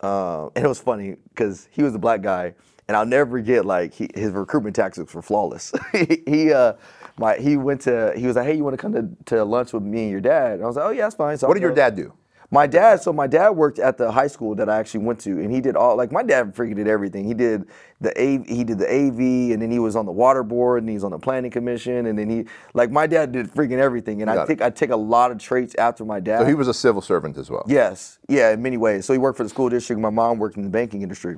uh, 0.00 0.48
and 0.56 0.64
it 0.64 0.68
was 0.68 0.80
funny 0.80 1.16
because 1.28 1.68
he 1.70 1.82
was 1.82 1.94
a 1.94 1.98
black 1.98 2.22
guy, 2.22 2.54
and 2.88 2.96
I'll 2.96 3.06
never 3.06 3.30
forget 3.30 3.64
like 3.64 3.94
he, 3.94 4.08
his 4.14 4.32
recruitment 4.32 4.74
tactics 4.74 5.14
were 5.14 5.22
flawless. 5.22 5.72
he, 6.26 6.52
uh, 6.52 6.74
my 7.18 7.36
he 7.36 7.56
went 7.56 7.82
to 7.82 8.12
he 8.16 8.26
was 8.26 8.36
like, 8.36 8.46
"Hey, 8.46 8.54
you 8.56 8.64
want 8.64 8.74
to 8.74 8.82
come 8.82 8.92
to, 8.92 9.34
to 9.36 9.44
lunch 9.44 9.72
with 9.72 9.82
me 9.84 10.02
and 10.02 10.10
your 10.10 10.20
dad?" 10.20 10.54
And 10.54 10.64
I 10.64 10.66
was 10.66 10.76
like, 10.76 10.86
"Oh 10.86 10.90
yeah, 10.90 11.02
that's 11.02 11.14
fine." 11.14 11.38
So 11.38 11.46
What 11.46 11.52
I'll 11.52 11.60
did 11.60 11.62
your 11.66 11.74
dad 11.74 11.94
do? 11.96 12.12
My 12.50 12.66
dad, 12.66 13.02
so 13.02 13.12
my 13.12 13.26
dad 13.26 13.50
worked 13.50 13.78
at 13.78 13.98
the 13.98 14.10
high 14.10 14.26
school 14.26 14.54
that 14.54 14.70
I 14.70 14.78
actually 14.78 15.04
went 15.04 15.20
to, 15.20 15.32
and 15.32 15.52
he 15.52 15.60
did 15.60 15.76
all 15.76 15.96
like 15.96 16.10
my 16.10 16.22
dad 16.22 16.54
freaking 16.54 16.76
did 16.76 16.88
everything. 16.88 17.26
He 17.26 17.34
did 17.34 17.66
the 18.00 18.18
A, 18.18 18.38
he 18.44 18.64
did 18.64 18.78
the 18.78 18.86
AV, 18.86 19.52
and 19.52 19.60
then 19.60 19.70
he 19.70 19.78
was 19.78 19.94
on 19.96 20.06
the 20.06 20.12
water 20.12 20.42
board, 20.42 20.82
and 20.82 20.88
he 20.88 20.94
was 20.94 21.04
on 21.04 21.10
the 21.10 21.18
planning 21.18 21.50
commission, 21.50 22.06
and 22.06 22.18
then 22.18 22.30
he 22.30 22.46
like 22.72 22.90
my 22.90 23.06
dad 23.06 23.32
did 23.32 23.50
freaking 23.52 23.78
everything. 23.78 24.22
And 24.22 24.30
I 24.30 24.34
Got 24.34 24.42
it. 24.44 24.46
think 24.46 24.62
I 24.62 24.70
take 24.70 24.90
a 24.90 24.96
lot 24.96 25.30
of 25.30 25.36
traits 25.38 25.74
after 25.74 26.06
my 26.06 26.20
dad. 26.20 26.38
So 26.40 26.46
he 26.46 26.54
was 26.54 26.68
a 26.68 26.74
civil 26.74 27.02
servant 27.02 27.36
as 27.36 27.50
well. 27.50 27.66
Yes, 27.68 28.18
yeah, 28.28 28.52
in 28.52 28.62
many 28.62 28.78
ways. 28.78 29.04
So 29.04 29.12
he 29.12 29.18
worked 29.18 29.36
for 29.36 29.42
the 29.42 29.50
school 29.50 29.68
district. 29.68 30.00
My 30.00 30.08
mom 30.08 30.38
worked 30.38 30.56
in 30.56 30.62
the 30.62 30.70
banking 30.70 31.02
industry, 31.02 31.36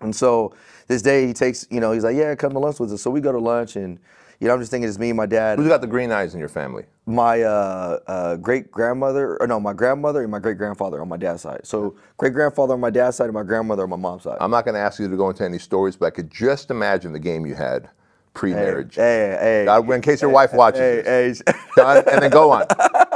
and 0.00 0.14
so 0.14 0.54
this 0.86 1.02
day 1.02 1.26
he 1.26 1.32
takes, 1.32 1.66
you 1.70 1.80
know, 1.80 1.90
he's 1.90 2.04
like, 2.04 2.14
"Yeah, 2.14 2.36
come 2.36 2.52
to 2.52 2.60
lunch 2.60 2.78
with 2.78 2.92
us." 2.92 3.02
So 3.02 3.10
we 3.10 3.20
go 3.20 3.32
to 3.32 3.40
lunch, 3.40 3.74
and 3.74 3.98
you 4.40 4.48
know, 4.48 4.54
I'm 4.54 4.60
just 4.60 4.70
thinking 4.70 4.88
it's 4.88 4.98
me 4.98 5.10
and 5.10 5.16
my 5.16 5.26
dad 5.26 5.58
Who's 5.58 5.68
got 5.68 5.82
the 5.82 5.86
green 5.86 6.10
eyes 6.10 6.34
in 6.34 6.40
your 6.40 6.48
family? 6.48 6.84
my 7.06 7.42
uh, 7.42 7.98
uh, 8.06 8.36
great 8.36 8.70
grandmother, 8.70 9.36
or 9.40 9.46
no, 9.46 9.58
my 9.60 9.72
grandmother 9.72 10.22
and 10.22 10.30
my 10.30 10.38
great 10.38 10.56
grandfather 10.56 11.00
on 11.00 11.08
my 11.08 11.16
dad's 11.16 11.42
side. 11.42 11.60
So 11.64 11.96
great 12.16 12.32
grandfather 12.32 12.74
on 12.74 12.80
my 12.80 12.90
dad's 12.90 13.16
side 13.16 13.24
and 13.24 13.34
my 13.34 13.42
grandmother 13.42 13.82
on 13.82 13.90
my 13.90 13.96
mom's 13.96 14.22
side. 14.22 14.38
I'm 14.40 14.50
not 14.50 14.64
going 14.64 14.74
to 14.74 14.80
ask 14.80 14.98
you 14.98 15.08
to 15.08 15.16
go 15.16 15.28
into 15.28 15.44
any 15.44 15.58
stories, 15.58 15.96
but 15.96 16.06
I 16.06 16.10
could 16.10 16.30
just 16.30 16.70
imagine 16.70 17.12
the 17.12 17.18
game 17.18 17.46
you 17.46 17.54
had 17.54 17.90
pre-marriage. 18.32 18.94
Hey, 18.94 19.36
hey, 19.40 19.64
God, 19.64 19.90
in 19.90 20.00
case 20.00 20.22
your 20.22 20.30
wife 20.30 20.52
watches 20.52 20.80
hey, 20.80 21.02
this. 21.02 21.42
hey. 21.46 21.52
Done, 21.76 22.04
and 22.10 22.22
then 22.22 22.30
go 22.30 22.52
on. 22.52 22.66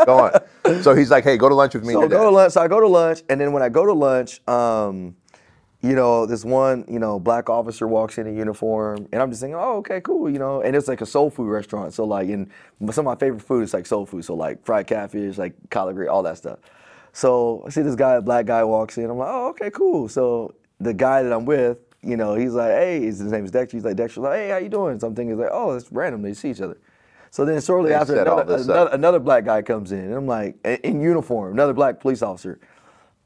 Go 0.04 0.18
on. 0.18 0.82
So 0.82 0.94
he's 0.94 1.10
like, 1.10 1.24
hey, 1.24 1.36
go 1.36 1.48
to 1.48 1.54
lunch 1.54 1.74
with 1.74 1.84
me 1.84 1.92
So 1.92 2.08
go 2.08 2.24
to 2.24 2.30
lunch. 2.30 2.52
So 2.54 2.62
I 2.62 2.68
go 2.68 2.80
to 2.80 2.88
lunch, 2.88 3.22
and 3.28 3.40
then 3.40 3.52
when 3.52 3.62
I 3.62 3.68
go 3.68 3.86
to 3.86 3.92
lunch, 3.92 4.46
um, 4.48 5.16
you 5.84 5.94
know, 5.94 6.24
this 6.24 6.46
one, 6.46 6.82
you 6.88 6.98
know, 6.98 7.20
black 7.20 7.50
officer 7.50 7.86
walks 7.86 8.16
in 8.16 8.26
in 8.26 8.34
uniform, 8.34 9.06
and 9.12 9.20
I'm 9.20 9.28
just 9.28 9.42
thinking, 9.42 9.56
oh, 9.56 9.76
okay, 9.76 10.00
cool, 10.00 10.30
you 10.30 10.38
know, 10.38 10.62
and 10.62 10.74
it's 10.74 10.88
like 10.88 11.02
a 11.02 11.06
soul 11.06 11.28
food 11.28 11.50
restaurant. 11.50 11.92
So 11.92 12.04
like, 12.06 12.30
in 12.30 12.50
some 12.90 13.06
of 13.06 13.12
my 13.12 13.16
favorite 13.16 13.42
food 13.42 13.64
is 13.64 13.74
like 13.74 13.84
soul 13.84 14.06
food. 14.06 14.24
So 14.24 14.34
like 14.34 14.64
fried 14.64 14.86
catfish, 14.86 15.36
like 15.36 15.52
collard 15.68 15.96
green, 15.96 16.08
all 16.08 16.22
that 16.22 16.38
stuff. 16.38 16.58
So 17.12 17.62
I 17.66 17.68
see 17.68 17.82
this 17.82 17.96
guy, 17.96 18.14
a 18.14 18.22
black 18.22 18.46
guy, 18.46 18.64
walks 18.64 18.96
in. 18.96 19.10
I'm 19.10 19.18
like, 19.18 19.28
oh, 19.30 19.48
okay, 19.48 19.70
cool. 19.70 20.08
So 20.08 20.54
the 20.80 20.94
guy 20.94 21.22
that 21.22 21.30
I'm 21.34 21.44
with, 21.44 21.76
you 22.02 22.16
know, 22.16 22.34
he's 22.34 22.54
like, 22.54 22.70
hey, 22.70 23.02
his 23.02 23.20
name 23.20 23.44
is 23.44 23.50
Dexter. 23.50 23.76
He's 23.76 23.84
like, 23.84 23.96
Dexter's 23.96 24.22
like, 24.22 24.38
hey, 24.38 24.48
how 24.48 24.56
you 24.56 24.70
doing? 24.70 24.98
So 24.98 25.06
I'm 25.08 25.14
thinking, 25.14 25.38
like, 25.38 25.50
oh, 25.52 25.76
it's 25.76 25.92
random. 25.92 26.22
They 26.22 26.32
see 26.32 26.50
each 26.50 26.62
other. 26.62 26.78
So 27.30 27.44
then 27.44 27.60
shortly 27.60 27.90
They 27.90 27.96
after, 27.96 28.18
another, 28.18 28.56
another, 28.56 28.90
another 28.90 29.20
black 29.20 29.44
guy 29.44 29.60
comes 29.60 29.92
in, 29.92 29.98
and 29.98 30.14
I'm 30.14 30.26
like, 30.26 30.56
in 30.64 31.02
uniform, 31.02 31.52
another 31.52 31.74
black 31.74 32.00
police 32.00 32.22
officer. 32.22 32.58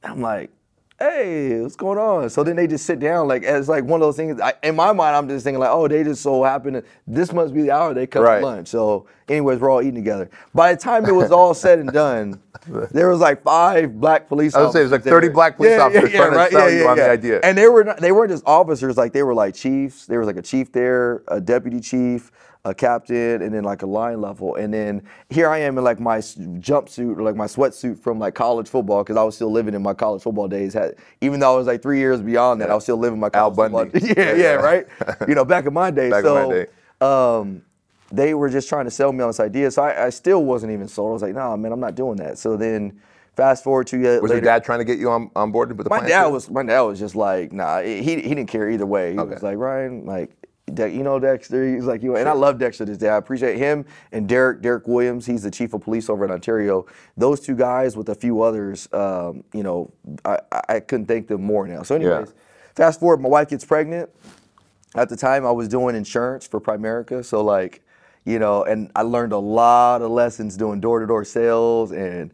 I'm 0.03 0.21
like, 0.21 0.51
hey, 0.99 1.61
what's 1.61 1.77
going 1.77 1.99
on? 1.99 2.29
So 2.29 2.43
then 2.43 2.57
they 2.57 2.67
just 2.67 2.85
sit 2.85 2.99
down, 2.99 3.29
like 3.29 3.43
it's 3.45 3.69
like 3.69 3.85
one 3.85 4.01
of 4.03 4.07
those 4.07 4.17
things. 4.17 4.41
I, 4.41 4.55
in 4.63 4.75
my 4.77 4.93
mind, 4.93 5.15
I'm 5.17 5.29
just 5.29 5.45
thinking 5.45 5.61
like, 5.61 5.71
oh, 5.71 5.87
they 5.87 6.03
just 6.03 6.23
so 6.23 6.43
happened. 6.43 6.77
to 6.77 6.85
this 7.07 7.33
must 7.33 7.55
be 7.55 7.63
the 7.63 7.71
hour 7.71 7.95
they 7.95 8.07
come 8.07 8.23
Right. 8.25 8.41
to 8.41 8.45
lunch. 8.47 8.69
So, 8.69 9.07
anyways, 9.29 9.61
we're 9.61 9.71
all 9.71 9.81
eating 9.81 9.95
together. 9.95 10.29
By 10.55 10.75
the 10.75 10.81
time 10.81 11.05
it 11.07 11.13
was 11.13 11.31
all 11.31 11.55
said 11.55 11.79
and 11.79 11.91
done, 11.93 12.43
there 12.91 13.09
was 13.09 13.21
like 13.21 13.43
five 13.43 14.01
black 14.01 14.29
police. 14.29 14.55
Officers. 14.55 14.57
I 14.57 14.65
would 14.67 14.73
say, 14.73 14.81
it 14.81 14.83
was 14.85 14.93
like 14.93 15.03
30 15.05 15.27
there. 15.29 15.35
black 15.35 15.57
police 15.57 15.79
officers 15.79 16.11
trying 16.11 16.33
to 16.33 16.51
sell 16.51 16.71
you 16.71 16.89
on 16.89 16.97
the 16.97 17.09
idea. 17.11 17.41
And 17.43 17.57
they 17.57 17.69
were 17.69 17.85
not, 17.85 17.99
they 18.01 18.13
weren't 18.13 18.31
just 18.31 18.45
officers, 18.47 18.97
like 18.97 19.13
they 19.13 19.23
were 19.23 19.35
like 19.35 19.55
chiefs. 19.55 20.07
There 20.07 20.19
was 20.19 20.27
like 20.27 20.37
a 20.37 20.43
chief 20.43 20.73
there, 20.73 21.23
a 21.29 21.41
deputy 21.41 21.81
chief, 21.81 22.33
a 22.69 22.75
captain, 22.75 23.43
and 23.43 23.53
then 23.55 23.65
like 23.65 23.83
a 23.83 23.87
line 23.87 24.21
level. 24.21 24.55
And 24.57 24.73
then 24.73 25.03
here 25.31 25.49
I 25.49 25.59
am 25.59 25.79
in 25.79 25.85
like 25.85 25.99
my 26.01 26.19
jumpsuit 26.19 27.17
or 27.19 27.23
like 27.23 27.37
my 27.37 27.47
sweatsuit 27.47 27.99
from 27.99 28.19
like 28.19 28.35
college 28.35 28.69
football 28.69 29.03
because 29.03 29.17
I 29.17 29.23
was 29.23 29.35
still 29.35 29.51
living 29.51 29.75
in 29.75 29.83
my 29.83 29.95
college 29.95 30.23
football 30.23 30.49
days. 30.49 30.75
Had, 30.75 30.97
even 31.21 31.41
though 31.41 31.55
I 31.55 31.57
was 31.57 31.67
like 31.67 31.83
three 31.83 31.99
years 31.99 32.21
beyond 32.21 32.61
that, 32.61 32.71
I 32.71 32.75
was 32.75 32.83
still 32.85 32.97
living 32.99 33.19
my 33.19 33.31
Al 33.35 33.51
college 33.51 33.73
Bundy. 33.73 34.01
football. 34.01 34.25
yeah, 34.25 34.35
yeah, 34.35 34.53
right. 34.55 34.87
You 35.27 35.35
know, 35.35 35.45
back 35.45 35.67
in 35.67 35.73
my 35.73 35.91
day. 35.91 36.11
Back 36.11 36.25
so, 36.25 36.49
my 36.49 36.55
day. 36.55 36.67
Um, 37.01 37.63
they 38.11 38.35
were 38.35 38.49
just 38.49 38.69
trying 38.69 38.85
to 38.87 38.91
sell 38.91 39.13
me 39.13 39.23
on 39.23 39.29
this 39.29 39.41
idea. 39.41 39.71
So 39.71 39.83
I, 39.83 40.07
I 40.07 40.11
still 40.11 40.45
wasn't 40.45 40.73
even 40.73 40.89
sold. 40.89 41.11
I 41.11 41.13
was 41.13 41.23
like, 41.23 41.35
nah, 41.35 41.57
man, 41.57 41.73
I'm 41.73 41.81
not 41.81 41.95
doing 41.95 42.17
that. 42.17 42.39
So 42.39 42.57
then. 42.57 43.01
Fast 43.37 43.63
forward 43.63 43.87
to 43.87 43.97
years 44.01 44.21
Was 44.21 44.31
later. 44.33 44.45
your 44.45 44.53
dad 44.53 44.65
trying 44.65 44.81
to 44.81 44.85
get 44.85 44.99
you 44.99 45.09
on, 45.13 45.31
on 45.37 45.53
board 45.53 45.69
with 45.69 45.85
the 45.85 45.91
My 45.91 45.99
plan? 45.99 46.11
dad 46.11 46.25
too? 46.27 46.33
was 46.33 46.51
my 46.51 46.65
dad 46.65 46.81
was 46.81 46.99
just 46.99 47.15
like 47.15 47.53
nah 47.53 47.81
he 47.81 48.03
he 48.03 48.17
didn't 48.35 48.49
care 48.49 48.69
either 48.69 48.85
way. 48.85 49.13
He 49.13 49.17
was 49.17 49.45
like 49.45 49.57
Ryan 49.59 50.05
like 50.07 50.33
De- 50.75 50.91
you 50.91 51.03
know 51.03 51.19
Dexter. 51.19 51.75
He's 51.75 51.85
like 51.85 52.03
you 52.03 52.17
and 52.17 52.29
I 52.29 52.33
love 52.33 52.59
Dexter 52.59 52.85
to 52.85 52.91
this 52.93 52.99
day. 52.99 53.09
I 53.09 53.17
appreciate 53.17 53.59
him 53.59 53.85
and 54.13 54.29
Derek 54.29 54.61
Derek 54.63 54.87
Williams. 54.89 55.27
He's 55.27 55.43
the 55.43 55.51
chief 55.51 55.75
of 55.75 55.81
police 55.83 56.09
over 56.09 56.25
in 56.25 56.31
Ontario. 56.31 56.87
Those 57.17 57.41
two 57.41 57.55
guys 57.57 57.97
with 57.97 58.09
a 58.09 58.15
few 58.15 58.43
others. 58.43 58.89
Um, 58.93 59.45
you 59.53 59.63
know 59.63 59.93
I, 60.25 60.39
I 60.69 60.81
couldn't 60.81 61.07
thank 61.07 61.29
them 61.29 61.43
more 61.43 61.67
now. 61.67 61.83
So 61.83 61.95
anyways, 61.95 62.35
fast 62.75 63.01
forward. 63.01 63.21
My 63.21 63.29
wife 63.29 63.49
gets 63.49 63.65
pregnant. 63.65 64.11
At 64.95 65.09
the 65.11 65.17
time, 65.17 65.45
I 65.47 65.51
was 65.51 65.69
doing 65.69 65.95
insurance 65.97 66.47
for 66.47 66.61
Primerica. 66.61 67.25
So 67.25 67.43
like 67.43 67.83
you 68.25 68.39
know, 68.39 68.65
and 68.65 68.91
I 68.95 69.03
learned 69.03 69.33
a 69.33 69.39
lot 69.39 70.03
of 70.03 70.11
lessons 70.11 70.57
doing 70.57 70.81
door 70.81 71.01
to 71.01 71.07
door 71.07 71.25
sales 71.25 71.93
and 71.93 72.31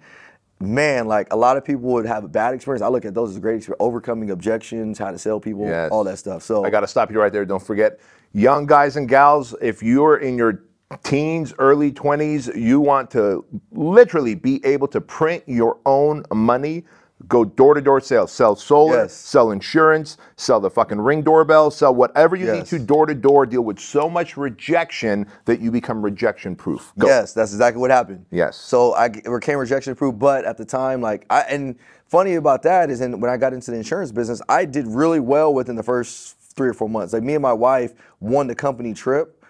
man, 0.61 1.07
like 1.07 1.33
a 1.33 1.37
lot 1.37 1.57
of 1.57 1.65
people 1.65 1.83
would 1.93 2.07
have 2.07 2.25
a 2.25 2.29
bad 2.29 2.55
experience. 2.55 2.83
I 2.83 2.89
look 2.89 3.05
at 3.05 3.13
those 3.15 3.31
as 3.31 3.39
great 3.39 3.57
experience, 3.57 3.79
overcoming 3.81 4.31
objections, 4.31 4.99
how 4.99 5.11
to 5.11 5.19
sell 5.19 5.39
people, 5.41 5.67
Yes. 5.67 5.91
all 5.91 6.05
that 6.05 6.19
stuff. 6.19 6.43
So 6.43 6.65
I 6.65 6.71
got 6.71 6.81
to 6.81 6.87
stop 6.87 7.11
you 7.11 7.21
right 7.21 7.33
there. 7.33 7.45
Don't 7.45 7.63
forget, 7.63 8.01
young 8.35 8.67
guys 8.67 8.97
and 8.97 9.09
gals, 9.09 9.55
if 9.63 9.83
you're 9.83 10.19
in 10.19 10.37
your 10.37 10.65
teens, 11.03 11.55
early 11.59 11.91
20s, 11.91 12.55
you 12.55 12.81
want 12.81 13.11
to 13.13 13.45
literally 13.73 14.35
be 14.35 14.65
able 14.67 14.89
to 14.89 15.01
print 15.01 15.43
your 15.47 15.79
own 15.87 16.25
money, 16.33 16.85
go 17.27 17.45
door 17.45 17.75
to 17.75 17.81
door 17.81 18.01
sales, 18.01 18.31
sell 18.31 18.55
solar, 18.55 19.03
Yes. 19.03 19.15
sell 19.15 19.51
insurance, 19.51 20.19
sell 20.37 20.61
the 20.61 20.69
fucking 20.69 21.01
ring 21.01 21.23
doorbell, 21.23 21.71
sell 21.71 21.95
whatever 21.95 22.37
you 22.37 22.53
need 22.53 22.67
to 22.67 22.79
door 22.79 23.07
to 23.07 23.15
door, 23.15 23.47
deal 23.47 23.63
with 23.63 23.79
so 23.79 24.11
much 24.11 24.37
rejection 24.37 25.27
that 25.47 25.61
you 25.61 25.71
become 25.71 26.03
rejection 26.03 26.55
proof. 26.55 26.93
Go. 26.99 27.07
Yes, 27.07 27.33
that's 27.33 27.53
exactly 27.53 27.81
what 27.81 27.91
happened. 27.91 28.27
Yes. 28.31 28.57
So 28.57 28.93
I 28.95 29.09
became 29.09 29.59
rejection 29.59 29.95
proof, 29.95 30.19
but 30.19 30.45
at 30.45 30.59
the 30.59 30.65
time, 30.65 31.01
like 31.01 31.25
I 31.31 31.43
and 31.43 31.77
funny 32.07 32.35
about 32.35 32.63
that 32.65 32.91
is, 32.91 33.01
in, 33.01 33.21
when 33.21 33.31
I 33.31 33.37
got 33.37 33.53
into 33.53 33.71
the 33.71 33.77
insurance 33.79 34.13
business, 34.13 34.43
I 34.49 34.65
did 34.65 34.87
really 34.87 35.21
well 35.21 35.55
within 35.55 35.77
the 35.77 35.83
first 35.83 36.37
three 36.57 36.69
or 36.69 36.75
four 36.75 36.89
months. 36.89 37.13
Like 37.13 37.23
me 37.23 37.35
and 37.35 37.43
my 37.43 37.53
wife 37.53 37.95
won 38.21 38.47
the 38.47 38.55
company 38.55 38.95
trip, 38.95 39.45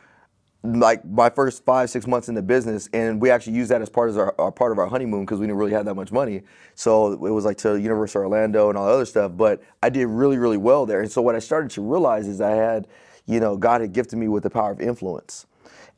like 0.63 1.05
my 1.05 1.29
first 1.29 1.65
five 1.65 1.91
six 1.91 2.07
months 2.07 2.29
in 2.29 2.35
the 2.35 2.43
business, 2.43 2.89
and 2.93 3.21
we 3.21 3.31
actually 3.31 3.55
used 3.55 3.71
that 3.71 3.83
as 3.83 3.91
part 3.91 4.09
of 4.11 4.19
our, 4.19 4.35
our 4.41 4.51
part 4.51 4.73
of 4.73 4.79
our 4.79 4.87
honeymoon 4.87 5.25
because 5.25 5.39
we 5.39 5.47
didn't 5.47 5.59
really 5.59 5.73
have 5.73 5.85
that 5.85 5.95
much 5.95 6.11
money. 6.11 6.43
So 6.75 7.13
it 7.13 7.19
was 7.31 7.45
like 7.45 7.59
to 7.59 7.79
Universal 7.79 8.23
Orlando 8.23 8.69
and 8.71 8.79
all 8.79 8.87
the 8.87 8.93
other 8.93 9.05
stuff. 9.05 9.33
But 9.37 9.63
I 9.83 9.91
did 9.91 10.07
really 10.07 10.39
really 10.39 10.57
well 10.57 10.87
there, 10.87 11.03
and 11.03 11.11
so 11.11 11.21
what 11.21 11.35
I 11.35 11.39
started 11.39 11.71
to 11.73 11.83
realize 11.83 12.27
is 12.27 12.41
I 12.41 12.53
had, 12.53 12.89
you 13.27 13.41
know, 13.41 13.57
God 13.57 13.83
had 13.83 13.93
gifted 13.93 14.19
me 14.19 14.29
with 14.29 14.43
the 14.43 14.51
power 14.51 14.73
of 14.73 14.81
influence. 14.81 15.47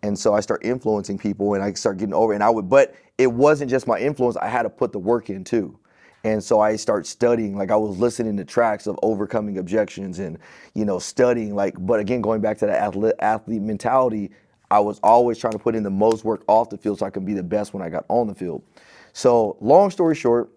And 0.02 0.18
so 0.18 0.34
I 0.34 0.40
start 0.40 0.64
influencing 0.64 1.18
people 1.18 1.54
and 1.54 1.62
I 1.64 1.72
start 1.72 1.96
getting 1.96 2.14
over 2.14 2.32
and 2.32 2.42
I 2.42 2.50
would 2.50 2.68
but 2.68 2.94
it 3.18 3.28
wasn't 3.28 3.70
just 3.70 3.86
my 3.86 3.98
influence, 3.98 4.36
I 4.36 4.48
had 4.48 4.62
to 4.64 4.70
put 4.70 4.92
the 4.92 4.98
work 4.98 5.30
in 5.30 5.42
too. 5.42 5.78
And 6.26 6.42
so 6.42 6.58
I 6.58 6.74
start 6.74 7.06
studying, 7.06 7.56
like 7.56 7.70
I 7.70 7.76
was 7.76 7.98
listening 7.98 8.36
to 8.38 8.44
tracks 8.44 8.88
of 8.88 8.98
overcoming 9.00 9.58
objections 9.58 10.18
and, 10.18 10.38
you 10.74 10.84
know, 10.84 10.98
studying 10.98 11.54
like, 11.54 11.74
but 11.78 12.00
again, 12.00 12.20
going 12.20 12.40
back 12.40 12.58
to 12.58 12.66
that 12.66 12.82
athlete, 12.82 13.14
athlete 13.20 13.62
mentality, 13.62 14.32
I 14.68 14.80
was 14.80 14.98
always 15.04 15.38
trying 15.38 15.52
to 15.52 15.60
put 15.60 15.76
in 15.76 15.84
the 15.84 15.90
most 15.90 16.24
work 16.24 16.42
off 16.48 16.68
the 16.68 16.78
field 16.78 16.98
so 16.98 17.06
I 17.06 17.10
can 17.10 17.24
be 17.24 17.32
the 17.32 17.44
best 17.44 17.72
when 17.72 17.80
I 17.80 17.88
got 17.90 18.06
on 18.08 18.26
the 18.26 18.34
field. 18.34 18.64
So 19.12 19.56
long 19.60 19.88
story 19.92 20.16
short, 20.16 20.50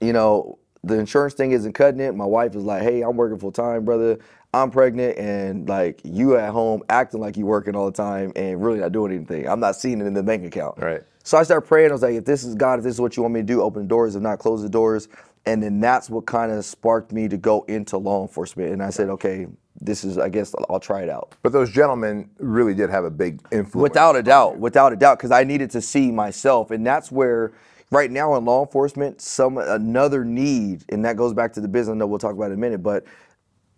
you 0.00 0.12
know, 0.12 0.58
the 0.82 0.98
insurance 0.98 1.34
thing 1.34 1.52
isn't 1.52 1.72
cutting 1.74 2.00
it. 2.00 2.16
My 2.16 2.24
wife 2.24 2.56
is 2.56 2.64
like, 2.64 2.82
hey, 2.82 3.02
I'm 3.02 3.16
working 3.16 3.38
full 3.38 3.52
time, 3.52 3.84
brother. 3.84 4.18
I'm 4.52 4.72
pregnant, 4.72 5.16
and 5.16 5.68
like 5.68 6.00
you 6.02 6.36
at 6.36 6.50
home 6.50 6.82
acting 6.88 7.20
like 7.20 7.36
you 7.36 7.46
working 7.46 7.76
all 7.76 7.86
the 7.86 7.96
time 7.96 8.32
and 8.34 8.60
really 8.60 8.80
not 8.80 8.90
doing 8.90 9.12
anything. 9.12 9.48
I'm 9.48 9.60
not 9.60 9.76
seeing 9.76 10.00
it 10.00 10.06
in 10.06 10.14
the 10.14 10.24
bank 10.24 10.44
account. 10.44 10.78
Right. 10.78 11.04
So 11.22 11.38
I 11.38 11.42
started 11.42 11.66
praying. 11.66 11.90
I 11.90 11.92
was 11.92 12.02
like, 12.02 12.14
if 12.14 12.24
this 12.24 12.44
is 12.44 12.54
God, 12.54 12.78
if 12.78 12.84
this 12.84 12.94
is 12.94 13.00
what 13.00 13.16
you 13.16 13.22
want 13.22 13.34
me 13.34 13.40
to 13.40 13.46
do, 13.46 13.62
open 13.62 13.82
the 13.82 13.88
doors. 13.88 14.16
If 14.16 14.22
not, 14.22 14.38
close 14.38 14.62
the 14.62 14.68
doors. 14.68 15.08
And 15.46 15.62
then 15.62 15.80
that's 15.80 16.10
what 16.10 16.26
kind 16.26 16.52
of 16.52 16.64
sparked 16.64 17.12
me 17.12 17.28
to 17.28 17.36
go 17.36 17.62
into 17.62 17.96
law 17.98 18.22
enforcement. 18.22 18.72
And 18.72 18.82
I 18.82 18.90
said, 18.90 19.08
okay, 19.08 19.46
this 19.80 20.04
is, 20.04 20.18
I 20.18 20.28
guess 20.28 20.54
I'll, 20.68 20.80
try 20.80 21.02
it 21.02 21.08
out. 21.08 21.34
But 21.42 21.52
those 21.52 21.70
gentlemen 21.70 22.28
really 22.38 22.74
did 22.74 22.90
have 22.90 23.04
a 23.04 23.10
big 23.10 23.40
influence. 23.50 23.90
Without 23.90 24.16
a 24.16 24.22
doubt, 24.22 24.58
without 24.58 24.92
a 24.92 24.96
doubt, 24.96 25.18
because 25.18 25.30
I 25.30 25.44
needed 25.44 25.70
to 25.70 25.80
see 25.80 26.10
myself, 26.10 26.70
and 26.70 26.86
that's 26.86 27.10
where, 27.10 27.52
right 27.90 28.10
now 28.10 28.34
in 28.36 28.44
law 28.44 28.62
enforcement, 28.62 29.22
some 29.22 29.56
another 29.56 30.24
need, 30.24 30.84
and 30.90 31.04
that 31.04 31.16
goes 31.16 31.32
back 31.32 31.52
to 31.54 31.60
the 31.60 31.68
business. 31.68 31.94
I 31.94 31.98
know 31.98 32.06
we'll 32.06 32.18
talk 32.18 32.34
about 32.34 32.50
it 32.50 32.52
in 32.52 32.58
a 32.58 32.60
minute, 32.60 32.82
but 32.82 33.04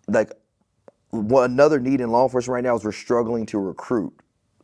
like, 0.09 0.33
what 1.11 1.51
another 1.51 1.79
need 1.79 2.01
in 2.01 2.11
law 2.11 2.25
enforcement 2.25 2.55
right 2.55 2.65
now 2.65 2.75
is 2.75 2.85
we're 2.85 2.93
struggling 2.93 3.47
to 3.47 3.59
recruit 3.59 4.13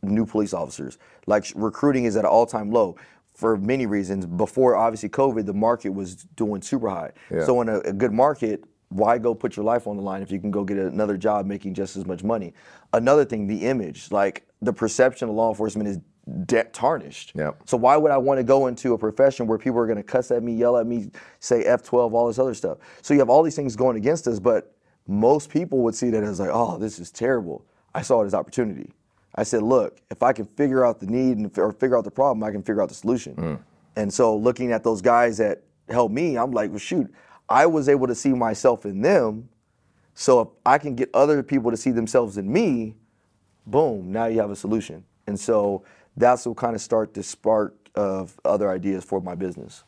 new 0.01 0.25
police 0.25 0.53
officers. 0.53 0.97
Like 1.27 1.45
recruiting 1.55 2.05
is 2.05 2.15
at 2.15 2.25
an 2.25 2.29
all-time 2.29 2.71
low 2.71 2.95
for 3.33 3.57
many 3.57 3.85
reasons. 3.85 4.25
Before 4.25 4.75
obviously 4.75 5.09
COVID, 5.09 5.45
the 5.45 5.53
market 5.53 5.89
was 5.89 6.15
doing 6.35 6.61
super 6.61 6.89
high. 6.89 7.11
Yeah. 7.31 7.45
So 7.45 7.61
in 7.61 7.69
a, 7.69 7.79
a 7.79 7.93
good 7.93 8.11
market, 8.11 8.63
why 8.89 9.17
go 9.17 9.35
put 9.35 9.55
your 9.55 9.63
life 9.63 9.87
on 9.87 9.95
the 9.95 10.01
line 10.01 10.21
if 10.21 10.31
you 10.31 10.39
can 10.39 10.51
go 10.51 10.63
get 10.63 10.77
another 10.77 11.15
job 11.15 11.45
making 11.45 11.73
just 11.73 11.95
as 11.95 12.05
much 12.05 12.23
money? 12.23 12.53
Another 12.91 13.23
thing, 13.23 13.47
the 13.47 13.65
image, 13.65 14.11
like 14.11 14.47
the 14.61 14.73
perception 14.73 15.29
of 15.29 15.35
law 15.35 15.49
enforcement 15.49 15.87
is 15.87 15.99
de- 16.45 16.63
tarnished. 16.65 17.33
Yep. 17.35 17.61
So 17.65 17.77
why 17.77 17.97
would 17.97 18.11
I 18.11 18.17
want 18.17 18.39
to 18.39 18.43
go 18.43 18.67
into 18.67 18.93
a 18.93 18.97
profession 18.97 19.47
where 19.47 19.57
people 19.57 19.79
are 19.79 19.85
going 19.85 19.97
to 19.97 20.03
cuss 20.03 20.31
at 20.31 20.43
me, 20.43 20.53
yell 20.53 20.77
at 20.77 20.87
me, 20.87 21.11
say 21.39 21.63
F12, 21.63 22.13
all 22.13 22.27
this 22.27 22.39
other 22.39 22.53
stuff? 22.53 22.79
So 23.01 23.13
you 23.13 23.19
have 23.19 23.29
all 23.29 23.43
these 23.43 23.55
things 23.55 23.75
going 23.75 23.95
against 23.95 24.27
us, 24.27 24.39
but 24.39 24.75
most 25.07 25.49
people 25.49 25.79
would 25.79 25.95
see 25.95 26.09
that 26.09 26.23
as 26.23 26.39
like, 26.39 26.49
oh, 26.51 26.77
this 26.77 26.99
is 26.99 27.11
terrible. 27.11 27.65
I 27.93 28.01
saw 28.01 28.21
it 28.21 28.25
as 28.25 28.33
opportunity. 28.33 28.91
I 29.39 29.43
said, 29.43 29.63
look, 29.63 30.01
if 30.11 30.21
I 30.21 30.33
can 30.33 30.43
figure 30.43 30.85
out 30.85 30.99
the 30.99 31.05
need 31.05 31.37
and 31.37 31.57
or 31.57 31.71
figure 31.71 31.97
out 31.97 32.03
the 32.03 32.11
problem, 32.11 32.43
I 32.43 32.51
can 32.51 32.61
figure 32.61 32.81
out 32.81 32.89
the 32.89 32.95
solution. 32.95 33.35
Mm. 33.35 33.59
And 33.95 34.13
so 34.13 34.35
looking 34.35 34.73
at 34.73 34.83
those 34.83 35.01
guys 35.01 35.37
that 35.37 35.63
helped 35.87 36.13
me, 36.13 36.37
I'm 36.37 36.51
like, 36.51 36.71
well, 36.71 36.79
shoot, 36.79 37.09
I 37.47 37.65
was 37.65 37.87
able 37.87 38.05
to 38.07 38.15
see 38.15 38.33
myself 38.33 38.85
in 38.85 39.01
them. 39.01 39.47
So 40.13 40.41
if 40.41 40.47
I 40.65 40.77
can 40.77 40.93
get 40.93 41.09
other 41.13 41.41
people 41.41 41.71
to 41.71 41.77
see 41.77 41.91
themselves 41.91 42.37
in 42.37 42.51
me, 42.51 42.95
boom, 43.65 44.11
now 44.11 44.25
you 44.25 44.41
have 44.41 44.51
a 44.51 44.57
solution. 44.57 45.05
And 45.25 45.39
so 45.39 45.85
that's 46.17 46.45
what 46.45 46.57
kind 46.57 46.75
of 46.75 46.81
start 46.81 47.13
the 47.13 47.23
spark 47.23 47.73
of 47.95 48.37
other 48.43 48.69
ideas 48.69 49.05
for 49.05 49.21
my 49.21 49.35
business. 49.35 49.85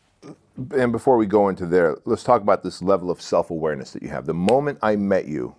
and 0.77 0.93
before 0.93 1.17
we 1.17 1.25
go 1.25 1.49
into 1.49 1.65
there, 1.65 1.97
let's 2.05 2.23
talk 2.23 2.41
about 2.41 2.63
this 2.63 2.81
level 2.81 3.11
of 3.11 3.21
self-awareness 3.21 3.91
that 3.91 4.01
you 4.01 4.07
have. 4.07 4.25
The 4.25 4.33
moment 4.33 4.79
I 4.81 4.95
met 4.95 5.27
you, 5.27 5.55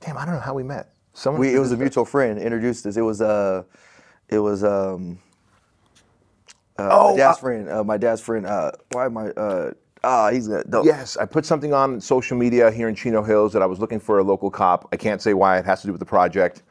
damn, 0.00 0.16
I 0.16 0.24
don't 0.24 0.36
know 0.36 0.40
how 0.40 0.54
we 0.54 0.62
met. 0.62 0.94
Someone 1.12 1.40
We, 1.40 1.54
it 1.54 1.58
was 1.58 1.72
a 1.72 1.76
mutual 1.76 2.04
friend 2.04 2.38
introduced 2.38 2.86
us. 2.86 2.96
It 2.96 3.02
was 3.02 3.20
uh, 3.20 3.64
it 4.28 4.38
was 4.38 4.62
um, 4.64 5.18
uh, 6.78 6.88
Oh, 6.90 7.10
my 7.10 7.16
dad's 7.16 7.38
uh, 7.38 7.40
friend. 7.40 7.68
Uh, 7.68 7.84
my 7.84 7.96
dad's 7.96 8.20
friend. 8.20 8.46
Uh, 8.46 8.72
why 8.92 9.06
am 9.06 9.16
I? 9.18 9.30
Uh, 9.30 9.72
ah, 10.04 10.30
he's 10.30 10.48
gonna. 10.48 10.64
No. 10.68 10.84
Yes, 10.84 11.16
I 11.16 11.26
put 11.26 11.44
something 11.44 11.72
on 11.74 12.00
social 12.00 12.36
media 12.36 12.70
here 12.70 12.88
in 12.88 12.94
Chino 12.94 13.22
Hills 13.22 13.52
that 13.52 13.62
I 13.62 13.66
was 13.66 13.78
looking 13.80 14.00
for 14.00 14.18
a 14.18 14.22
local 14.24 14.50
cop. 14.50 14.88
I 14.92 14.96
can't 14.96 15.20
say 15.20 15.34
why. 15.34 15.58
It 15.58 15.64
has 15.64 15.80
to 15.82 15.86
do 15.88 15.92
with 15.92 16.00
the 16.00 16.06
project. 16.06 16.62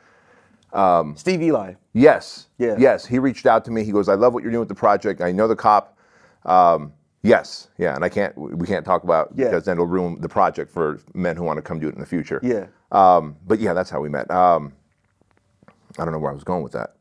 Um, 0.72 1.16
Steve 1.16 1.42
Eli. 1.42 1.74
Yes. 1.94 2.48
Yeah. 2.58 2.76
Yes. 2.78 3.06
He 3.06 3.20
reached 3.20 3.46
out 3.46 3.66
to 3.66 3.72
me. 3.72 3.84
He 3.84 3.92
goes, 3.92 4.08
"I 4.08 4.16
love 4.16 4.34
what 4.34 4.44
you're 4.44 4.52
doing 4.52 4.62
with 4.62 4.70
the 4.70 4.76
project. 4.76 5.22
I 5.22 5.32
know 5.32 5.48
the 5.48 5.56
cop." 5.56 5.98
Um, 6.46 6.94
yes. 7.24 7.70
Yeah. 7.78 7.96
And 7.96 8.04
I 8.06 8.10
can't. 8.10 8.36
We 8.38 8.66
can't 8.68 8.86
talk 8.86 9.04
about 9.04 9.32
Yeah. 9.36 9.46
because 9.46 9.66
then 9.66 9.74
it'll 9.74 9.86
ruin 9.88 10.22
the 10.22 10.30
project 10.30 10.72
for 10.72 11.00
men 11.14 11.36
who 11.36 11.44
want 11.44 11.58
to 11.58 11.62
come 11.62 11.80
do 11.80 11.88
it 11.88 11.94
in 11.94 12.00
the 12.00 12.06
future. 12.06 12.40
Yeah. 12.42 12.68
Um, 12.92 13.38
but 13.48 13.60
yeah, 13.60 13.74
that's 13.74 13.90
how 13.90 14.02
we 14.02 14.10
met. 14.10 14.30
Um, 14.32 14.74
I 15.98 16.06
don't 16.06 16.14
know 16.14 16.20
where 16.20 16.32
I 16.32 16.36
was 16.36 16.44
going 16.44 16.64
with 16.64 16.74
that. 16.74 16.96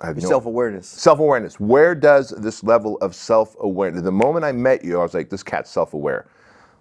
I 0.00 0.06
have 0.08 0.16
no- 0.16 0.28
Self 0.28 0.46
awareness. 0.46 0.88
Self 0.88 1.18
awareness. 1.20 1.58
Where 1.60 1.94
does 1.94 2.30
this 2.30 2.62
level 2.62 2.98
of 2.98 3.14
self 3.14 3.56
awareness? 3.60 4.02
The 4.02 4.12
moment 4.12 4.44
I 4.44 4.52
met 4.52 4.84
you, 4.84 4.98
I 5.00 5.02
was 5.02 5.14
like, 5.14 5.30
this 5.30 5.42
cat's 5.42 5.70
self 5.70 5.94
aware. 5.94 6.26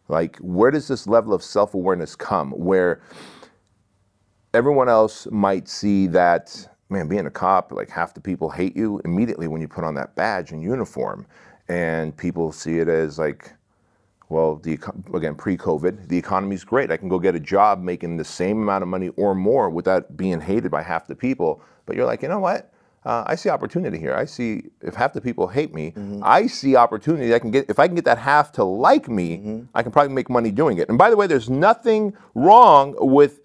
Like, 0.10 0.38
where 0.38 0.72
does 0.72 0.88
this 0.88 1.08
level 1.08 1.34
of 1.34 1.44
self 1.44 1.74
awareness 1.74 2.16
come? 2.16 2.52
Where 2.52 3.02
everyone 4.54 4.90
else 4.90 5.28
might 5.32 5.68
see 5.68 6.08
that, 6.08 6.70
man, 6.90 7.08
being 7.08 7.26
a 7.28 7.32
cop, 7.32 7.72
like 7.72 7.90
half 7.90 8.14
the 8.14 8.22
people 8.22 8.50
hate 8.50 8.76
you 8.78 9.02
immediately 9.06 9.48
when 9.48 9.62
you 9.62 9.68
put 9.70 9.84
on 9.84 9.96
that 9.96 10.16
badge 10.16 10.52
and 10.52 10.62
uniform. 10.64 11.28
And 11.70 12.16
people 12.18 12.52
see 12.52 12.80
it 12.80 12.90
as 12.90 13.20
like, 13.20 13.54
well, 14.30 14.58
the 14.58 14.78
again 15.14 15.36
pre-COVID, 15.36 16.10
the 16.10 16.18
economy's 16.18 16.64
great. 16.64 16.92
I 16.92 16.98
can 16.98 17.10
go 17.10 17.20
get 17.20 17.36
a 17.36 17.40
job 17.40 17.82
making 17.82 18.18
the 18.18 18.26
same 18.26 18.62
amount 18.62 18.82
of 18.82 18.90
money 18.90 19.10
or 19.10 19.34
more 19.34 19.70
without 19.70 20.18
being 20.18 20.42
hated 20.42 20.70
by 20.70 20.84
half 20.84 21.08
the 21.08 21.16
people. 21.16 21.62
But 21.86 21.96
you're 21.96 22.06
like, 22.06 22.22
you 22.22 22.28
know 22.28 22.40
what? 22.40 22.74
Uh, 23.06 23.24
I 23.26 23.36
see 23.36 23.48
opportunity 23.50 23.98
here. 23.98 24.14
I 24.14 24.26
see 24.26 24.64
if 24.82 24.96
half 24.96 25.14
the 25.14 25.22
people 25.22 25.48
hate 25.48 25.74
me, 25.74 25.94
I 26.22 26.48
see 26.48 26.76
opportunity. 26.76 27.34
I 27.34 27.40
can 27.40 27.52
get 27.52 27.70
if 27.70 27.80
I 27.80 27.88
can 27.88 27.96
get 27.96 28.04
that 28.04 28.18
half 28.18 28.52
to 28.54 28.66
like 28.66 29.08
me, 29.08 29.64
I 29.74 29.82
can 29.82 29.94
probably 29.94 30.14
make 30.14 30.30
money 30.30 30.52
doing 30.52 30.78
it. 30.78 30.90
And 30.90 30.98
by 30.98 31.10
the 31.10 31.16
way, 31.16 31.26
there's 31.26 31.50
nothing 31.50 32.14
wrong 32.36 32.96
with 33.00 33.40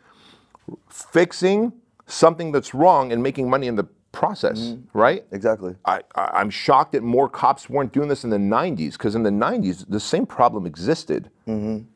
fixing 0.89 1.73
something 2.07 2.51
that's 2.51 2.75
wrong 2.75 3.13
and 3.13 3.23
making 3.23 3.49
money 3.49 3.69
in 3.69 3.77
the 3.77 3.87
process, 4.13 4.61
mm-hmm. 4.61 4.99
right? 4.99 5.25
Exactly. 5.33 5.75
I, 5.85 6.01
I, 6.15 6.31
I'm 6.35 6.51
shocked 6.51 6.93
that 6.93 7.03
more 7.03 7.29
cops 7.29 7.69
weren't 7.69 7.93
doing 7.93 8.09
this 8.09 8.25
in 8.25 8.31
the 8.31 8.37
90s 8.37 8.93
because 8.93 9.15
in 9.15 9.23
the 9.23 9.31
90s, 9.31 9.85
the 9.89 10.01
same 10.01 10.27
problem 10.27 10.67
existed. 10.67 11.31
Mm-hmm. 11.49 11.87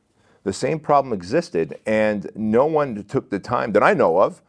The 0.45 0.53
same 0.53 0.79
problem 0.79 1.13
existed, 1.13 1.79
and 1.87 2.31
no 2.37 2.67
one 2.67 3.03
took 3.05 3.31
the 3.31 3.41
time 3.41 3.73
that 3.73 3.83
I 3.83 3.95
know 3.95 4.19
of 4.19 4.43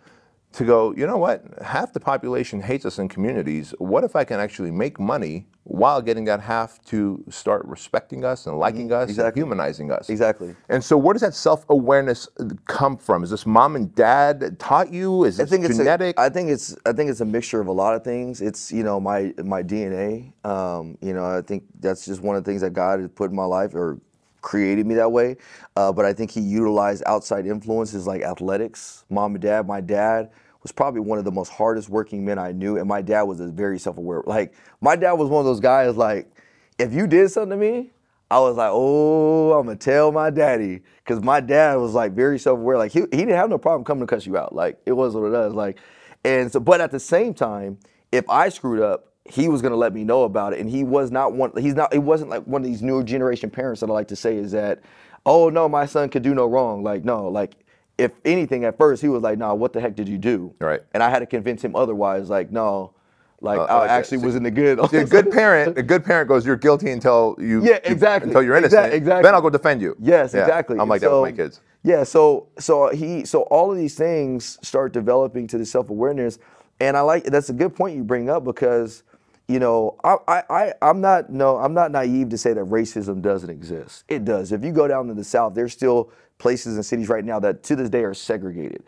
to 0.54 0.64
go, 0.66 0.94
you 0.96 1.06
know 1.06 1.18
what? 1.18 1.44
Half 1.62 1.94
the 1.94 2.00
population 2.00 2.62
hates 2.62 2.86
us 2.86 2.98
in 3.00 3.10
communities. 3.10 3.74
What 3.78 4.04
if 4.04 4.16
I 4.16 4.24
can 4.24 4.40
actually 4.40 4.72
make 4.72 5.00
money 5.00 5.48
while 5.66 6.02
getting 6.02 6.24
that 6.26 6.40
half 6.40 6.82
to 6.86 7.24
start 7.30 7.64
respecting 7.66 8.24
us 8.24 8.48
and 8.48 8.58
liking 8.58 8.92
us 8.92 9.10
Exactly. 9.10 9.28
and 9.42 9.50
humanizing 9.50 9.92
us? 9.92 10.10
Exactly. 10.10 10.56
And 10.70 10.84
so, 10.84 10.98
where 10.98 11.14
does 11.14 11.22
that 11.22 11.36
self 11.36 11.66
awareness 11.70 12.28
come 12.66 12.98
from? 12.98 13.24
Is 13.24 13.30
this 13.30 13.46
mom 13.46 13.76
and 13.76 13.94
dad 13.94 14.58
taught 14.60 14.92
you? 14.92 15.26
Is 15.26 15.40
I 15.40 15.44
it 15.44 15.50
think 15.50 15.66
it's 15.66 15.78
genetic? 15.78 16.18
A, 16.18 16.22
I 16.22 16.30
think 16.30 16.50
it's 16.50 16.76
I 16.86 16.94
think 16.94 17.10
it's 17.12 17.22
a 17.22 17.26
mixture 17.26 17.60
of 17.62 17.68
a 17.68 17.72
lot 17.74 17.94
of 17.96 18.04
things. 18.04 18.42
It's 18.42 18.72
you 18.72 18.84
know 18.84 19.00
my 19.00 19.34
my 19.44 19.62
DNA. 19.62 20.34
Um, 20.46 20.98
you 21.02 21.14
know 21.14 21.26
I 21.38 21.42
think 21.42 21.66
that's 21.80 22.06
just 22.06 22.22
one 22.22 22.36
of 22.36 22.44
the 22.44 22.50
things 22.50 22.62
that 22.62 22.72
God 22.74 23.00
has 23.02 23.10
put 23.10 23.30
in 23.30 23.36
my 23.36 23.46
life 23.46 23.76
or 23.76 24.00
created 24.42 24.86
me 24.86 24.96
that 24.96 25.12
way. 25.12 25.38
Uh, 25.76 25.92
but 25.92 26.06
I 26.06 26.14
think 26.14 26.32
He 26.32 26.42
utilized 26.42 27.04
outside 27.06 27.46
influences 27.46 28.08
like 28.08 28.22
athletics. 28.22 29.06
Mom 29.10 29.34
and 29.36 29.42
dad. 29.42 29.68
My 29.68 29.82
dad 29.82 30.32
was 30.64 30.72
probably 30.72 31.02
one 31.02 31.20
of 31.20 31.26
the 31.26 31.32
most 31.32 31.50
hardest 31.50 31.90
working 31.90 32.26
men 32.26 32.40
I 32.40 32.52
knew, 32.52 32.78
and 32.78 32.88
my 32.88 33.02
dad 33.02 33.24
was 33.24 33.40
a 33.40 33.48
very 33.48 33.80
self 33.80 33.98
aware. 33.98 34.24
Like 34.26 34.54
my 34.82 34.96
dad 34.96 35.14
was 35.14 35.30
one 35.30 35.40
of 35.40 35.46
those 35.46 35.60
guys 35.60 35.96
like 35.96 36.30
if 36.78 36.94
you 36.94 37.08
did 37.08 37.30
something 37.32 37.52
to 37.52 37.58
me. 37.58 37.92
I 38.30 38.40
was 38.40 38.58
like, 38.58 38.72
oh, 38.74 39.54
I'm 39.58 39.68
gonna 39.68 39.78
tell 39.78 40.12
my 40.12 40.30
daddy, 40.30 40.82
because 40.98 41.24
my 41.24 41.40
dad 41.40 41.76
was 41.76 41.94
like 41.94 42.12
very 42.12 42.38
self-aware. 42.38 42.78
Like 42.78 42.92
he, 42.92 43.00
he 43.00 43.06
didn't 43.06 43.38
have 43.38 43.50
no 43.50 43.58
problem 43.58 43.86
coming 43.86 44.06
to 44.06 44.14
cuss 44.14 44.26
you 44.26 44.38
out. 44.38 44.54
Like 44.54 44.78
it 44.86 44.92
was 44.92 45.14
what 45.14 45.28
it 45.28 45.30
was. 45.30 45.54
Like, 45.54 45.80
And 46.26 46.52
so, 46.52 46.60
but 46.60 46.82
at 46.82 46.92
the 46.92 47.00
same 47.00 47.34
time, 47.34 47.80
if 48.12 48.30
I 48.30 48.50
screwed 48.50 48.82
up, 48.82 49.07
he 49.30 49.50
was 49.50 49.62
gonna 49.62 49.76
let 49.76 49.94
me 49.94 50.04
know 50.04 50.24
about 50.24 50.54
it. 50.54 50.60
And 50.60 50.70
he 50.70 50.84
was 50.84 51.12
not 51.12 51.34
one. 51.34 51.52
He's 51.58 51.76
not. 51.76 51.94
it 51.94 52.00
wasn't 52.00 52.30
like 52.30 52.44
one 52.44 52.62
of 52.62 52.68
these 52.68 52.82
newer 52.82 53.04
generation 53.04 53.50
parents 53.50 53.82
that 53.82 53.90
I 53.90 53.94
like 53.94 54.08
to 54.10 54.16
say 54.16 54.38
is 54.38 54.52
that, 54.52 54.82
oh 55.26 55.50
no, 55.50 55.68
my 55.70 55.86
son 55.86 56.10
could 56.10 56.24
do 56.24 56.34
no 56.34 56.46
wrong. 56.46 56.84
Like 56.84 57.04
no, 57.06 57.28
like 57.28 57.56
if 57.98 58.12
anything, 58.26 58.64
at 58.66 58.78
first 58.78 59.02
he 59.02 59.08
was 59.10 59.24
like, 59.24 59.38
nah, 59.38 59.54
what 59.54 59.74
the 59.74 59.82
heck 59.82 59.96
did 59.96 60.08
you 60.08 60.18
do? 60.18 60.54
Right. 60.60 60.82
And 60.94 61.02
I 61.02 61.10
had 61.10 61.20
to 61.20 61.26
convince 61.26 61.64
him 61.64 61.76
otherwise. 61.76 62.30
Like 62.30 62.52
no, 62.52 62.94
like 63.42 63.60
Uh, 63.60 63.64
I 63.64 63.80
like, 63.80 63.90
actually 63.90 64.20
see- 64.20 64.26
was 64.26 64.36
in 64.36 64.44
the 64.44 64.52
good. 64.52 64.80
See, 64.90 64.98
a 64.98 65.06
good 65.18 65.32
parent, 65.32 65.78
a 65.78 65.84
good 65.84 66.06
parent 66.06 66.28
goes, 66.28 66.46
"You're 66.46 66.56
guilty 66.56 66.92
until 66.92 67.36
you, 67.40 67.62
Yeah, 67.64 67.74
you- 67.74 67.80
exactly. 67.92 68.30
until 68.30 68.44
you're 68.44 68.56
innocent. 68.56 68.94
exactly. 68.94 69.24
Then 69.24 69.34
I'll 69.36 69.42
go 69.42 69.50
defend 69.50 69.82
you." 69.82 69.96
Yes, 70.00 70.34
Yeah, 70.34 70.42
exactly. 70.42 70.78
I'm 70.80 70.88
like 70.90 71.02
so, 71.02 71.10
that 71.10 71.22
with 71.22 71.32
my 71.38 71.44
kids. 71.44 71.62
Yeah, 71.84 72.04
so 72.04 72.48
so 72.60 72.90
he 72.90 73.26
so 73.26 73.42
all 73.44 73.72
of 73.72 73.78
these 73.78 73.96
things 73.96 74.58
start 74.62 74.94
developing 74.94 75.48
to 75.48 75.58
the 75.58 75.66
self 75.66 75.90
awareness, 75.90 76.38
and 76.80 76.96
I 76.98 77.02
like 77.02 77.24
that's 77.26 77.50
a 77.50 77.54
good 77.54 77.76
point 77.76 77.96
you 77.96 78.04
bring 78.04 78.30
up 78.30 78.44
because 78.44 79.04
you 79.48 79.60
know 79.60 79.98
I, 80.04 80.18
I 80.28 80.44
I 80.50 80.74
I'm 80.82 81.02
not 81.02 81.30
no 81.30 81.58
I'm 81.58 81.74
not 81.74 81.92
naive 81.92 82.30
to 82.30 82.38
say 82.38 82.54
that 82.54 82.66
racism 82.66 83.22
doesn't 83.22 83.50
exist. 83.50 84.04
It 84.08 84.26
does. 84.26 84.52
If 84.52 84.64
you 84.64 84.72
go 84.72 84.88
down 84.88 85.08
to 85.08 85.14
the 85.14 85.24
South, 85.24 85.54
there's 85.56 85.74
still 85.74 86.12
places 86.38 86.76
and 86.76 86.86
cities 86.86 87.10
right 87.10 87.26
now 87.26 87.40
that 87.40 87.64
to 87.64 87.76
this 87.76 87.90
day 87.90 88.04
are 88.04 88.14
segregated, 88.14 88.84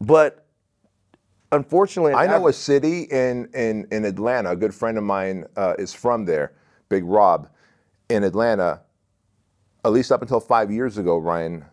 but 0.00 0.46
unfortunately, 1.52 2.12
I 2.14 2.26
know 2.26 2.46
Af- 2.46 2.54
a 2.54 2.58
city 2.58 3.02
in 3.04 3.48
in 3.54 3.86
in 3.90 4.04
Atlanta. 4.04 4.50
A 4.50 4.56
good 4.56 4.74
friend 4.74 4.98
of 4.98 5.04
mine 5.04 5.46
uh, 5.56 5.74
is 5.78 5.92
from 5.92 6.24
there, 6.24 6.52
Big 6.88 7.04
Rob, 7.04 7.48
in 8.08 8.24
Atlanta. 8.24 8.82
At 9.84 9.92
least 9.92 10.12
up 10.12 10.20
until 10.20 10.40
five 10.40 10.70
years 10.70 10.98
ago, 10.98 11.16
Ryan, 11.16 11.64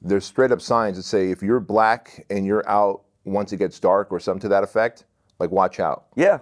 there's 0.00 0.24
straight 0.24 0.52
up 0.52 0.60
signs 0.60 0.96
that 0.96 1.02
say 1.02 1.30
if 1.30 1.42
you're 1.42 1.58
black 1.58 2.24
and 2.30 2.46
you're 2.46 2.68
out 2.68 3.02
once 3.24 3.52
it 3.52 3.56
gets 3.56 3.80
dark 3.80 4.12
or 4.12 4.20
something 4.20 4.40
to 4.42 4.48
that 4.48 4.62
effect, 4.62 5.06
like 5.40 5.50
watch 5.50 5.80
out. 5.80 6.06
yeah, 6.14 6.38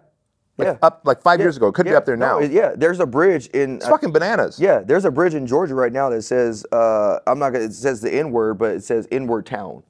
yeah. 0.58 0.76
Up 0.82 1.02
like 1.04 1.20
five 1.22 1.38
years 1.40 1.56
ago, 1.56 1.68
it 1.68 1.72
could 1.74 1.84
be 1.86 1.94
up 1.94 2.06
there 2.06 2.16
now. 2.16 2.38
it- 2.38 2.50
yeah, 2.50 2.72
there's 2.76 3.00
a 3.00 3.06
bridge 3.06 3.46
in. 3.48 3.76
it's 3.76 3.88
fucking 3.88 4.12
bananas. 4.12 4.58
Yeah, 4.58 4.80
there's 4.80 5.04
a 5.04 5.10
bridge 5.10 5.34
in 5.34 5.46
Georgia 5.46 5.74
right 5.74 5.92
now 5.92 6.08
that 6.10 6.22
says 6.22 6.64
uh, 6.72 7.18
I'm 7.26 7.38
not 7.38 7.50
gonna. 7.50 7.64
It 7.66 7.74
says 7.74 8.00
the 8.00 8.12
N 8.12 8.30
word, 8.30 8.54
but 8.54 8.74
it 8.74 8.84
says 8.84 9.06
N 9.10 9.26
word 9.26 9.44
town. 9.46 9.82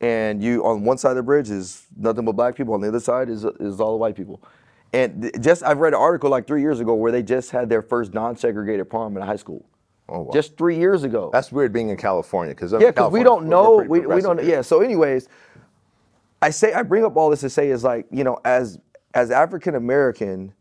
And 0.00 0.42
you 0.42 0.64
on 0.64 0.82
one 0.84 0.96
side 0.96 1.10
of 1.10 1.16
the 1.16 1.22
bridge 1.22 1.50
is 1.50 1.84
nothing 1.96 2.24
but 2.24 2.32
black 2.32 2.56
people. 2.56 2.72
On 2.74 2.80
the 2.80 2.88
other 2.88 3.00
side 3.00 3.28
is 3.28 3.44
is 3.44 3.80
all 3.80 3.90
the 3.92 3.98
white 3.98 4.16
people. 4.16 4.42
And 4.92 5.22
th- 5.22 5.34
just 5.40 5.62
I've 5.62 5.78
read 5.78 5.92
an 5.92 6.00
article 6.00 6.30
like 6.30 6.46
three 6.46 6.62
years 6.62 6.80
ago 6.80 6.94
where 6.94 7.12
they 7.12 7.22
just 7.22 7.50
had 7.50 7.68
their 7.68 7.82
first 7.82 8.14
non-segregated 8.14 8.88
prom 8.88 9.16
in 9.16 9.22
a 9.22 9.26
high 9.26 9.36
school. 9.36 9.64
Oh, 10.08 10.22
wow. 10.22 10.30
Just 10.32 10.56
three 10.56 10.76
years 10.76 11.04
ago. 11.04 11.30
That's 11.32 11.52
weird 11.52 11.72
being 11.72 11.90
in 11.90 11.96
California 11.96 12.54
because 12.54 12.72
Yeah, 12.72 12.78
because 12.88 13.12
we 13.12 13.22
don't 13.22 13.46
know. 13.46 13.76
We, 13.76 14.00
we 14.00 14.20
don't. 14.20 14.42
Yeah. 14.42 14.62
So, 14.62 14.80
anyways, 14.80 15.28
I 16.42 16.50
say 16.50 16.72
I 16.72 16.82
bring 16.82 17.04
up 17.04 17.16
all 17.16 17.30
this 17.30 17.40
to 17.40 17.50
say 17.50 17.68
is 17.70 17.84
like 17.84 18.06
you 18.10 18.24
know 18.24 18.40
as 18.44 18.78
as 19.14 19.30
African 19.30 19.74
American, 19.74 20.52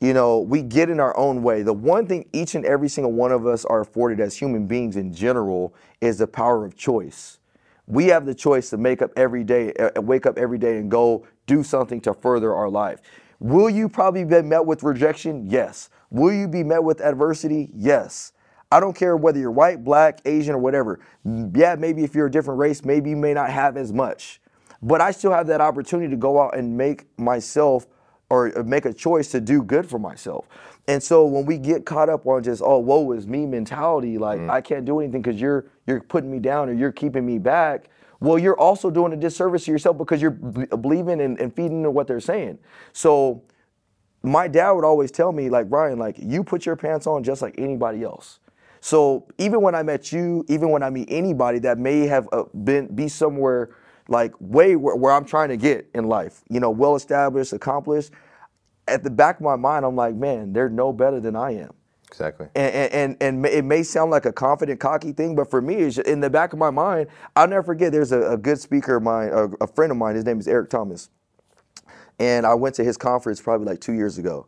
you 0.00 0.12
know 0.12 0.40
we 0.40 0.62
get 0.62 0.90
in 0.90 1.00
our 1.00 1.16
own 1.16 1.42
way. 1.42 1.62
The 1.62 1.72
one 1.72 2.06
thing 2.06 2.28
each 2.32 2.54
and 2.54 2.64
every 2.64 2.88
single 2.88 3.12
one 3.12 3.32
of 3.32 3.46
us 3.46 3.64
are 3.64 3.80
afforded 3.80 4.20
as 4.20 4.36
human 4.36 4.66
beings 4.66 4.96
in 4.96 5.12
general 5.12 5.74
is 6.00 6.18
the 6.18 6.26
power 6.26 6.64
of 6.64 6.76
choice. 6.76 7.38
We 7.86 8.06
have 8.06 8.26
the 8.26 8.34
choice 8.34 8.70
to 8.70 8.76
make 8.76 9.00
up 9.00 9.12
every 9.16 9.44
day, 9.44 9.72
uh, 9.74 10.00
wake 10.00 10.26
up 10.26 10.38
every 10.38 10.58
day, 10.58 10.78
and 10.78 10.90
go 10.90 11.26
do 11.46 11.62
something 11.62 12.00
to 12.02 12.14
further 12.14 12.52
our 12.54 12.68
life. 12.68 13.00
Will 13.38 13.70
you 13.70 13.88
probably 13.88 14.24
be 14.24 14.42
met 14.42 14.66
with 14.66 14.82
rejection? 14.82 15.48
Yes. 15.48 15.90
Will 16.10 16.32
you 16.32 16.48
be 16.48 16.64
met 16.64 16.82
with 16.82 17.00
adversity? 17.00 17.70
Yes. 17.74 18.32
I 18.72 18.80
don't 18.80 18.96
care 18.96 19.16
whether 19.16 19.38
you're 19.38 19.50
white, 19.50 19.84
black, 19.84 20.20
Asian, 20.24 20.54
or 20.54 20.58
whatever. 20.58 20.98
Yeah, 21.24 21.76
maybe 21.78 22.02
if 22.02 22.14
you're 22.14 22.26
a 22.26 22.30
different 22.30 22.58
race, 22.58 22.84
maybe 22.84 23.10
you 23.10 23.16
may 23.16 23.34
not 23.34 23.50
have 23.50 23.76
as 23.76 23.92
much. 23.92 24.40
But 24.82 25.00
I 25.00 25.10
still 25.10 25.32
have 25.32 25.46
that 25.48 25.60
opportunity 25.60 26.10
to 26.10 26.16
go 26.16 26.40
out 26.40 26.56
and 26.56 26.76
make 26.76 27.06
myself 27.18 27.86
or 28.28 28.50
make 28.64 28.84
a 28.84 28.92
choice 28.92 29.30
to 29.30 29.40
do 29.40 29.62
good 29.62 29.88
for 29.88 29.98
myself. 29.98 30.46
And 30.88 31.02
so 31.02 31.26
when 31.26 31.46
we 31.46 31.58
get 31.58 31.86
caught 31.86 32.08
up 32.08 32.26
on 32.26 32.42
just 32.42 32.62
oh 32.64 32.78
woe 32.78 33.12
is 33.12 33.26
me 33.26 33.46
mentality, 33.46 34.18
like 34.18 34.40
I 34.48 34.60
can't 34.60 34.84
do 34.84 35.00
anything 35.00 35.22
because 35.22 35.40
you're 35.40 35.66
you're 35.86 36.00
putting 36.00 36.30
me 36.30 36.38
down 36.38 36.68
or 36.68 36.72
you're 36.72 36.92
keeping 36.92 37.24
me 37.24 37.38
back. 37.38 37.88
Well, 38.20 38.38
you're 38.38 38.58
also 38.58 38.90
doing 38.90 39.12
a 39.12 39.16
disservice 39.16 39.66
to 39.66 39.70
yourself 39.70 39.98
because 39.98 40.22
you're 40.22 40.30
b- 40.30 40.64
believing 40.66 41.20
and, 41.20 41.38
and 41.38 41.54
feeding 41.54 41.78
into 41.78 41.90
what 41.90 42.06
they're 42.06 42.20
saying. 42.20 42.58
So 42.92 43.42
my 44.22 44.48
dad 44.48 44.72
would 44.72 44.84
always 44.84 45.10
tell 45.10 45.32
me, 45.32 45.50
like, 45.50 45.66
Ryan, 45.68 45.98
like, 45.98 46.16
you 46.18 46.42
put 46.42 46.64
your 46.64 46.76
pants 46.76 47.06
on 47.06 47.22
just 47.22 47.42
like 47.42 47.54
anybody 47.58 48.02
else. 48.02 48.40
So 48.80 49.26
even 49.38 49.60
when 49.60 49.74
I 49.74 49.82
met 49.82 50.12
you, 50.12 50.44
even 50.48 50.70
when 50.70 50.82
I 50.82 50.90
meet 50.90 51.08
anybody 51.10 51.58
that 51.60 51.78
may 51.78 52.06
have 52.06 52.28
uh, 52.32 52.44
been 52.64 52.86
be 52.94 53.08
somewhere 53.08 53.76
like 54.08 54.32
way 54.40 54.76
where, 54.76 54.96
where 54.96 55.12
I'm 55.12 55.24
trying 55.24 55.48
to 55.48 55.56
get 55.56 55.88
in 55.94 56.06
life, 56.06 56.42
you 56.48 56.60
know, 56.60 56.70
well 56.70 56.96
established, 56.96 57.52
accomplished, 57.52 58.12
at 58.88 59.02
the 59.02 59.10
back 59.10 59.36
of 59.36 59.42
my 59.42 59.56
mind, 59.56 59.84
I'm 59.84 59.96
like, 59.96 60.14
man, 60.14 60.52
they're 60.52 60.68
no 60.68 60.92
better 60.92 61.20
than 61.20 61.34
I 61.36 61.52
am. 61.56 61.72
Exactly. 62.08 62.46
And, 62.54 62.74
and, 62.74 62.92
and, 62.92 63.16
and 63.20 63.46
it 63.46 63.64
may 63.64 63.82
sound 63.82 64.10
like 64.10 64.26
a 64.26 64.32
confident, 64.32 64.78
cocky 64.78 65.12
thing, 65.12 65.34
but 65.34 65.50
for 65.50 65.60
me, 65.60 65.74
it's 65.74 65.98
in 65.98 66.20
the 66.20 66.30
back 66.30 66.52
of 66.52 66.58
my 66.58 66.70
mind, 66.70 67.08
I'll 67.34 67.48
never 67.48 67.64
forget. 67.64 67.90
There's 67.90 68.12
a, 68.12 68.32
a 68.32 68.36
good 68.36 68.60
speaker 68.60 68.96
of 68.96 69.02
mine, 69.02 69.30
a, 69.32 69.48
a 69.60 69.66
friend 69.66 69.90
of 69.90 69.98
mine. 69.98 70.14
His 70.14 70.24
name 70.24 70.38
is 70.38 70.46
Eric 70.46 70.70
Thomas, 70.70 71.10
and 72.18 72.46
I 72.46 72.54
went 72.54 72.76
to 72.76 72.84
his 72.84 72.96
conference 72.96 73.40
probably 73.40 73.66
like 73.66 73.80
two 73.80 73.92
years 73.92 74.18
ago. 74.18 74.46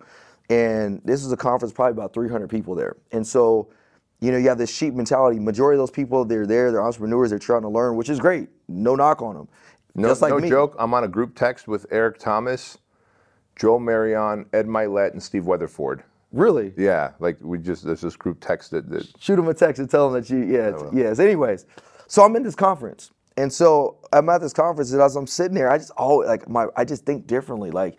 And 0.49 1.03
this 1.05 1.25
is 1.25 1.33
a 1.33 1.37
conference, 1.37 1.75
probably 1.75 1.93
about 1.93 2.15
300 2.15 2.49
people 2.49 2.75
there. 2.75 2.97
And 3.13 3.27
so, 3.27 3.69
you 4.21 4.31
know, 4.33 4.39
you 4.39 4.49
have 4.49 4.57
this 4.57 4.75
sheep 4.75 4.95
mentality. 4.95 5.39
Majority 5.39 5.77
of 5.77 5.83
those 5.83 5.91
people, 5.91 6.25
they're 6.25 6.47
there, 6.47 6.73
they're 6.73 6.83
entrepreneurs, 6.83 7.31
they're 7.31 7.39
trying 7.39 7.63
to 7.63 7.69
learn, 7.69 7.97
which 7.97 8.09
is 8.09 8.19
great. 8.19 8.49
No 8.69 8.95
knock 8.95 9.23
on 9.23 9.35
them. 9.35 9.49
No, 9.95 10.09
Just 10.09 10.23
like 10.23 10.31
no 10.31 10.39
me. 10.39 10.49
joke. 10.49 10.77
I'm 10.79 10.95
on 10.95 11.05
a 11.05 11.09
group 11.09 11.35
text 11.35 11.67
with 11.67 11.87
Eric 11.91 12.19
Thomas, 12.19 12.79
Joel 13.57 13.81
Marion, 13.81 14.47
Ed 14.53 14.67
Mylett, 14.67 15.13
and 15.13 15.23
Steve 15.23 15.47
Weatherford. 15.47 16.03
Really? 16.33 16.73
Yeah, 16.77 17.13
like 17.21 17.39
we 17.41 17.59
just 17.59 17.85
there's 17.85 18.03
this 18.03 18.15
group 18.15 18.39
text 18.41 18.71
that, 18.73 18.89
that 18.91 19.09
shoot 19.19 19.39
him 19.39 19.49
a 19.49 19.55
text 19.55 19.81
and 19.81 19.91
tell 19.91 20.07
him 20.09 20.13
that 20.13 20.29
you, 20.31 20.45
yeah, 20.45 20.73
oh, 20.75 20.89
it's- 20.89 20.91
yes. 20.95 21.19
Anyways, 21.19 21.65
so 22.07 22.23
I'm 22.23 22.37
in 22.37 22.43
this 22.43 22.55
conference, 22.55 23.11
and 23.39 23.51
so 23.53 23.97
I'm 24.13 24.29
at 24.29 24.41
this 24.43 24.53
conference, 24.53 24.93
and 24.93 25.01
as 25.01 25.17
I'm 25.17 25.27
sitting 25.27 25.55
there, 25.55 25.71
I 25.71 25.79
just 25.79 25.91
always 25.93 26.29
like 26.29 26.49
my, 26.49 26.67
I 26.77 26.85
just 26.85 27.07
think 27.07 27.27
differently. 27.27 27.71
Like, 27.71 27.97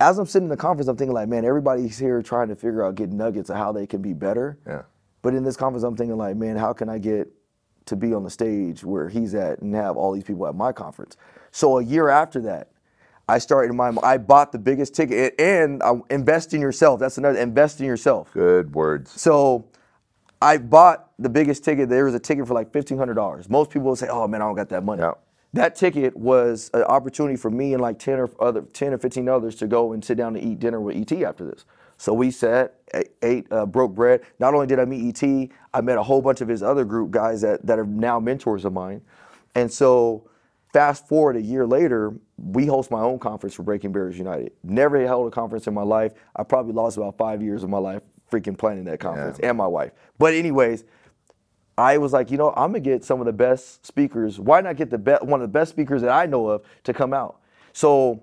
as 0.00 0.18
I'm 0.18 0.26
sitting 0.26 0.46
in 0.46 0.50
the 0.50 0.56
conference, 0.56 0.88
I'm 0.88 0.96
thinking 0.96 1.14
like, 1.14 1.28
man, 1.28 1.44
everybody's 1.44 1.96
here 1.96 2.20
trying 2.20 2.48
to 2.48 2.56
figure 2.56 2.84
out, 2.84 2.96
get 2.96 3.10
nuggets 3.12 3.48
of 3.48 3.56
how 3.56 3.70
they 3.70 3.86
can 3.86 4.02
be 4.02 4.12
better. 4.12 4.58
Yeah. 4.66 4.82
But 5.22 5.34
in 5.34 5.44
this 5.44 5.56
conference, 5.56 5.84
I'm 5.84 5.96
thinking 5.96 6.16
like, 6.16 6.34
man, 6.36 6.56
how 6.56 6.72
can 6.72 6.88
I 6.88 6.98
get 6.98 7.28
to 7.86 7.96
be 7.96 8.14
on 8.14 8.24
the 8.24 8.30
stage 8.30 8.84
where 8.84 9.08
he's 9.08 9.34
at 9.34 9.60
and 9.60 9.74
have 9.74 9.96
all 9.96 10.12
these 10.12 10.24
people 10.24 10.46
at 10.46 10.54
my 10.54 10.72
conference? 10.72 11.16
So 11.50 11.78
a 11.78 11.84
year 11.84 12.08
after 12.08 12.40
that, 12.42 12.68
I 13.28 13.38
started 13.38 13.70
in 13.70 13.76
my, 13.76 13.94
I 14.02 14.18
bought 14.18 14.52
the 14.52 14.58
biggest 14.58 14.94
ticket, 14.94 15.40
and 15.40 15.82
I 15.82 15.94
invest 16.10 16.54
in 16.54 16.60
yourself. 16.60 17.00
That's 17.00 17.18
another 17.18 17.38
invest 17.38 17.80
in 17.80 17.86
yourself. 17.86 18.32
good 18.32 18.74
words. 18.74 19.10
So 19.20 19.66
I 20.40 20.58
bought 20.58 21.10
the 21.18 21.28
biggest 21.28 21.64
ticket. 21.64 21.88
There 21.88 22.04
was 22.04 22.14
a 22.14 22.18
ticket 22.18 22.48
for 22.48 22.54
like 22.54 22.72
fifteen 22.72 22.98
hundred 22.98 23.14
dollars. 23.14 23.48
Most 23.48 23.70
people 23.70 23.90
would 23.90 23.98
say, 23.98 24.08
"Oh 24.10 24.26
man, 24.26 24.42
I 24.42 24.46
don't 24.46 24.56
got 24.56 24.68
that 24.70 24.84
money." 24.84 25.02
Yeah. 25.02 25.12
That 25.54 25.76
ticket 25.76 26.16
was 26.16 26.70
an 26.74 26.82
opportunity 26.82 27.36
for 27.36 27.50
me 27.50 27.74
and 27.74 27.80
like 27.82 27.98
ten 27.98 28.18
or 28.18 28.28
other 28.40 28.62
ten 28.62 28.92
or 28.92 28.98
fifteen 28.98 29.28
others 29.28 29.54
to 29.56 29.66
go 29.68 29.92
and 29.92 30.04
sit 30.04 30.16
down 30.16 30.34
and 30.34 30.44
eat 30.44 30.58
dinner 30.58 30.80
with 30.80 30.96
ET 30.96 31.22
after 31.22 31.44
this. 31.44 31.64
So 31.96 32.12
we 32.12 32.32
sat, 32.32 32.74
ate, 33.22 33.46
uh, 33.50 33.66
broke 33.66 33.94
bread. 33.94 34.22
Not 34.38 34.54
only 34.54 34.66
did 34.66 34.78
I 34.78 34.84
meet 34.84 35.22
ET, 35.22 35.48
I 35.72 35.80
met 35.80 35.98
a 35.98 36.02
whole 36.02 36.22
bunch 36.22 36.40
of 36.40 36.48
his 36.48 36.62
other 36.62 36.84
group 36.84 37.10
guys 37.10 37.40
that 37.42 37.64
that 37.66 37.78
are 37.78 37.86
now 37.86 38.20
mentors 38.20 38.64
of 38.64 38.72
mine. 38.72 39.02
And 39.54 39.70
so, 39.70 40.28
fast 40.72 41.08
forward 41.08 41.36
a 41.36 41.42
year 41.42 41.66
later, 41.66 42.14
we 42.36 42.66
host 42.66 42.90
my 42.90 43.00
own 43.00 43.18
conference 43.18 43.54
for 43.54 43.62
Breaking 43.62 43.92
Barriers 43.92 44.18
United. 44.18 44.52
Never 44.62 45.04
held 45.06 45.28
a 45.28 45.30
conference 45.30 45.66
in 45.66 45.74
my 45.74 45.82
life. 45.82 46.12
I 46.34 46.42
probably 46.42 46.72
lost 46.72 46.96
about 46.96 47.16
five 47.16 47.42
years 47.42 47.62
of 47.62 47.70
my 47.70 47.78
life 47.78 48.02
freaking 48.30 48.56
planning 48.56 48.84
that 48.84 48.98
conference 48.98 49.38
and 49.40 49.58
my 49.58 49.66
wife. 49.66 49.92
But 50.18 50.32
anyways, 50.32 50.84
I 51.76 51.98
was 51.98 52.12
like, 52.12 52.30
you 52.30 52.38
know, 52.38 52.50
I'm 52.50 52.72
gonna 52.72 52.80
get 52.80 53.04
some 53.04 53.20
of 53.20 53.26
the 53.26 53.32
best 53.32 53.86
speakers. 53.86 54.40
Why 54.40 54.60
not 54.60 54.76
get 54.76 54.90
the 54.90 54.98
best 54.98 55.22
one 55.24 55.40
of 55.40 55.48
the 55.48 55.52
best 55.52 55.70
speakers 55.70 56.02
that 56.02 56.10
I 56.10 56.26
know 56.26 56.48
of 56.48 56.62
to 56.84 56.92
come 56.92 57.12
out? 57.12 57.40
So 57.72 58.22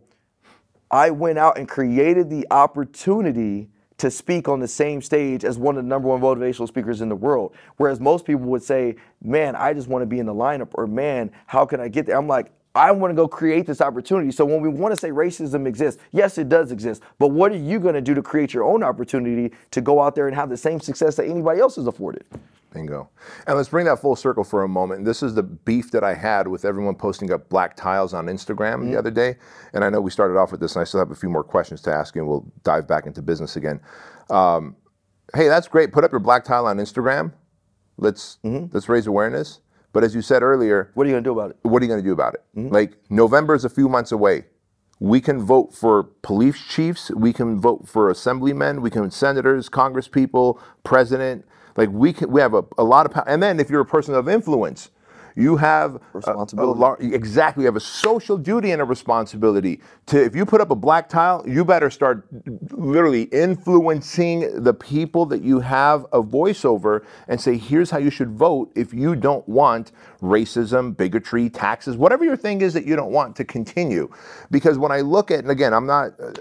I 0.92 1.12
went 1.12 1.38
out 1.38 1.58
and 1.58 1.68
created 1.68 2.30
the 2.30 2.48
opportunity 2.52 3.70
to 4.00 4.10
speak 4.10 4.48
on 4.48 4.60
the 4.60 4.68
same 4.68 5.02
stage 5.02 5.46
as 5.46 5.58
one 5.58 5.78
of 5.78 5.84
the 5.84 5.88
number 5.88 6.08
one 6.08 6.22
motivational 6.22 6.68
speakers 6.68 7.02
in 7.02 7.10
the 7.10 7.16
world. 7.16 7.54
Whereas 7.78 8.00
most 8.00 8.26
people 8.26 8.46
would 8.48 8.64
say, 8.64 8.96
man, 9.22 9.56
I 9.56 9.74
just 9.74 9.88
want 9.88 10.02
to 10.02 10.08
be 10.08 10.20
in 10.20 10.26
the 10.26 10.34
lineup, 10.34 10.70
or 10.74 10.88
man, 10.88 11.32
how 11.48 11.66
can 11.66 11.80
I 11.80 11.88
get 11.90 12.06
there? 12.06 12.18
I'm 12.18 12.28
like, 12.28 12.52
I 12.76 12.92
want 12.92 13.12
to 13.12 13.16
go 13.16 13.28
create 13.28 13.66
this 13.66 13.82
opportunity. 13.82 14.32
So 14.32 14.46
when 14.46 14.62
we 14.62 14.70
want 14.70 14.94
to 14.94 15.00
say 15.00 15.10
racism 15.10 15.68
exists, 15.68 16.02
yes, 16.12 16.38
it 16.38 16.50
does 16.50 16.72
exist. 16.72 17.02
But 17.18 17.30
what 17.30 17.52
are 17.52 17.58
you 17.58 17.80
going 17.80 17.96
to 17.96 18.02
do 18.02 18.14
to 18.14 18.22
create 18.22 18.54
your 18.54 18.64
own 18.64 18.84
opportunity 18.84 19.54
to 19.72 19.82
go 19.82 20.02
out 20.02 20.16
there 20.16 20.28
and 20.28 20.36
have 20.36 20.50
the 20.50 20.58
same 20.58 20.80
success 20.80 21.16
that 21.16 21.26
anybody 21.26 21.60
else 21.60 21.78
is 21.78 21.88
afforded? 21.88 22.24
Bingo. 22.72 23.10
And 23.48 23.58
let's 23.58 23.70
bring 23.70 23.86
that 23.86 24.00
full 24.00 24.16
circle 24.16 24.44
for 24.44 24.64
a 24.64 24.68
moment. 24.68 25.06
This 25.06 25.24
is 25.24 25.34
the 25.36 25.44
beef 25.44 25.92
that 25.92 26.04
I 26.04 26.14
had 26.14 26.48
with 26.48 26.66
everyone 26.66 26.96
posting 26.96 27.32
up 27.32 27.50
black 27.50 27.76
tiles 27.76 28.14
on 28.14 28.28
Instagram 28.28 28.76
Mm-hmm. 28.80 28.92
the 28.92 28.98
other 29.00 29.12
day. 29.12 29.38
And 29.74 29.84
I 29.84 29.90
know 29.90 30.02
we 30.02 30.12
started 30.12 30.38
off 30.38 30.52
with 30.52 30.60
this, 30.62 30.76
and 30.76 30.82
I 30.82 30.84
still 30.86 31.00
have 31.00 31.12
a 31.12 31.16
few 31.16 31.30
more 31.30 31.44
questions 31.44 31.82
to 31.84 31.92
ask 31.94 32.16
and 32.16 32.28
we'll 32.28 32.46
dive 32.64 32.88
back 32.88 33.06
into 33.06 33.22
business 33.22 33.56
again. 33.56 33.80
Um, 34.30 34.76
hey, 35.36 35.48
that's 35.48 35.68
great. 35.68 35.92
Put 35.92 36.04
up 36.04 36.12
your 36.12 36.20
black 36.20 36.44
tile 36.44 36.66
on 36.68 36.78
Instagram. 36.78 37.34
Let's 37.98 38.38
Mm-hmm. 38.46 38.68
let's 38.74 38.88
raise 38.90 39.08
awareness. 39.08 39.60
But 39.92 40.04
as 40.04 40.14
you 40.14 40.22
said 40.22 40.44
earlier, 40.44 40.92
What 40.94 41.06
are 41.06 41.10
you 41.10 41.14
going 41.14 41.24
to 41.24 41.28
do 41.28 41.34
about 41.34 41.50
it? 41.52 41.58
what 41.64 41.82
are 41.82 41.86
you 41.86 41.90
going 41.90 42.02
to 42.02 42.08
do 42.08 42.14
about 42.14 42.36
it? 42.36 42.44
Mm-hmm. 42.56 42.74
Like 42.74 42.94
November 43.10 43.56
is 43.56 43.66
a 43.66 43.70
few 43.70 43.90
months 43.90 44.12
away. 44.12 44.46
we 45.02 45.20
can 45.22 45.42
vote 45.42 45.74
for 45.74 46.04
police 46.22 46.60
chiefs, 46.62 47.10
we 47.12 47.32
can 47.34 47.60
vote 47.60 47.88
for 47.88 48.10
assemblymen, 48.10 48.82
we 48.82 48.90
can 48.90 49.10
senators, 49.10 49.70
congresspeople, 49.70 50.60
president. 50.84 51.46
Like 51.80 51.92
we 51.92 52.14
can, 52.14 52.32
we 52.32 52.42
have 52.42 52.56
a, 52.56 52.64
a 52.80 52.86
lot 52.86 53.08
of 53.08 53.14
power. 53.14 53.26
And 53.28 53.44
then 53.44 53.60
if 53.62 53.72
you're 53.72 53.82
a 53.82 53.88
person 53.88 54.16
of 54.16 54.30
influence, 54.30 54.92
you 55.36 55.58
have 55.58 55.96
a- 56.28 56.34
a 56.64 56.66
lar- 56.80 56.98
exactly. 57.02 57.64
You 57.64 57.68
have 57.68 57.78
a 57.78 57.82
social 57.82 58.38
duty 58.38 58.72
and 58.72 58.82
a 58.82 58.86
responsibility 58.86 59.82
to. 60.08 60.24
If 60.24 60.36
you 60.36 60.46
put 60.46 60.62
up 60.62 60.72
a 60.72 60.76
black 60.76 61.10
tile, 61.10 61.46
you 61.48 61.66
better 61.66 61.90
start 61.92 62.28
literally 62.72 63.24
influencing 63.26 64.64
the 64.64 64.74
people 64.76 65.26
that 65.28 65.44
you 65.44 65.62
have 65.62 66.06
a 66.14 66.22
voice 66.22 66.66
over, 66.66 67.06
and 67.30 67.42
say, 67.42 67.58
"Here's 67.58 67.92
how 67.92 68.00
you 68.00 68.12
should 68.12 68.32
vote 68.32 68.72
if 68.76 68.94
you 68.94 69.16
don't 69.16 69.48
want 69.50 69.94
racism, 70.22 70.98
bigotry, 70.98 71.50
taxes, 71.50 71.98
whatever 71.98 72.26
your 72.26 72.38
thing 72.38 72.62
is 72.62 72.74
that 72.76 72.86
you 72.86 72.98
don't 72.98 73.14
want 73.14 73.36
to 73.38 73.46
continue." 73.46 74.10
Because 74.52 74.78
when 74.80 74.92
I 74.94 75.02
look 75.02 75.32
at, 75.32 75.42
and 75.42 75.52
again, 75.52 75.74
I'm 75.74 75.88
not. 75.88 76.20
uh, 76.20 76.34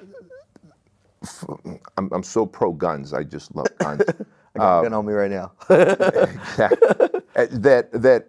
I'm, 1.99 2.11
I'm 2.13 2.25
so 2.25 2.47
pro 2.47 2.73
guns. 2.73 3.15
I 3.15 3.25
just 3.25 3.55
love 3.57 3.67
guns. 3.79 4.03
I 4.59 4.65
got 4.65 4.81
a 4.81 4.83
gun 4.85 4.93
um, 4.93 4.99
on 5.01 5.07
me 5.07 5.13
right 5.13 5.31
now. 5.31 5.53
exactly. 5.71 7.21
that 7.35 7.89
that 7.93 8.29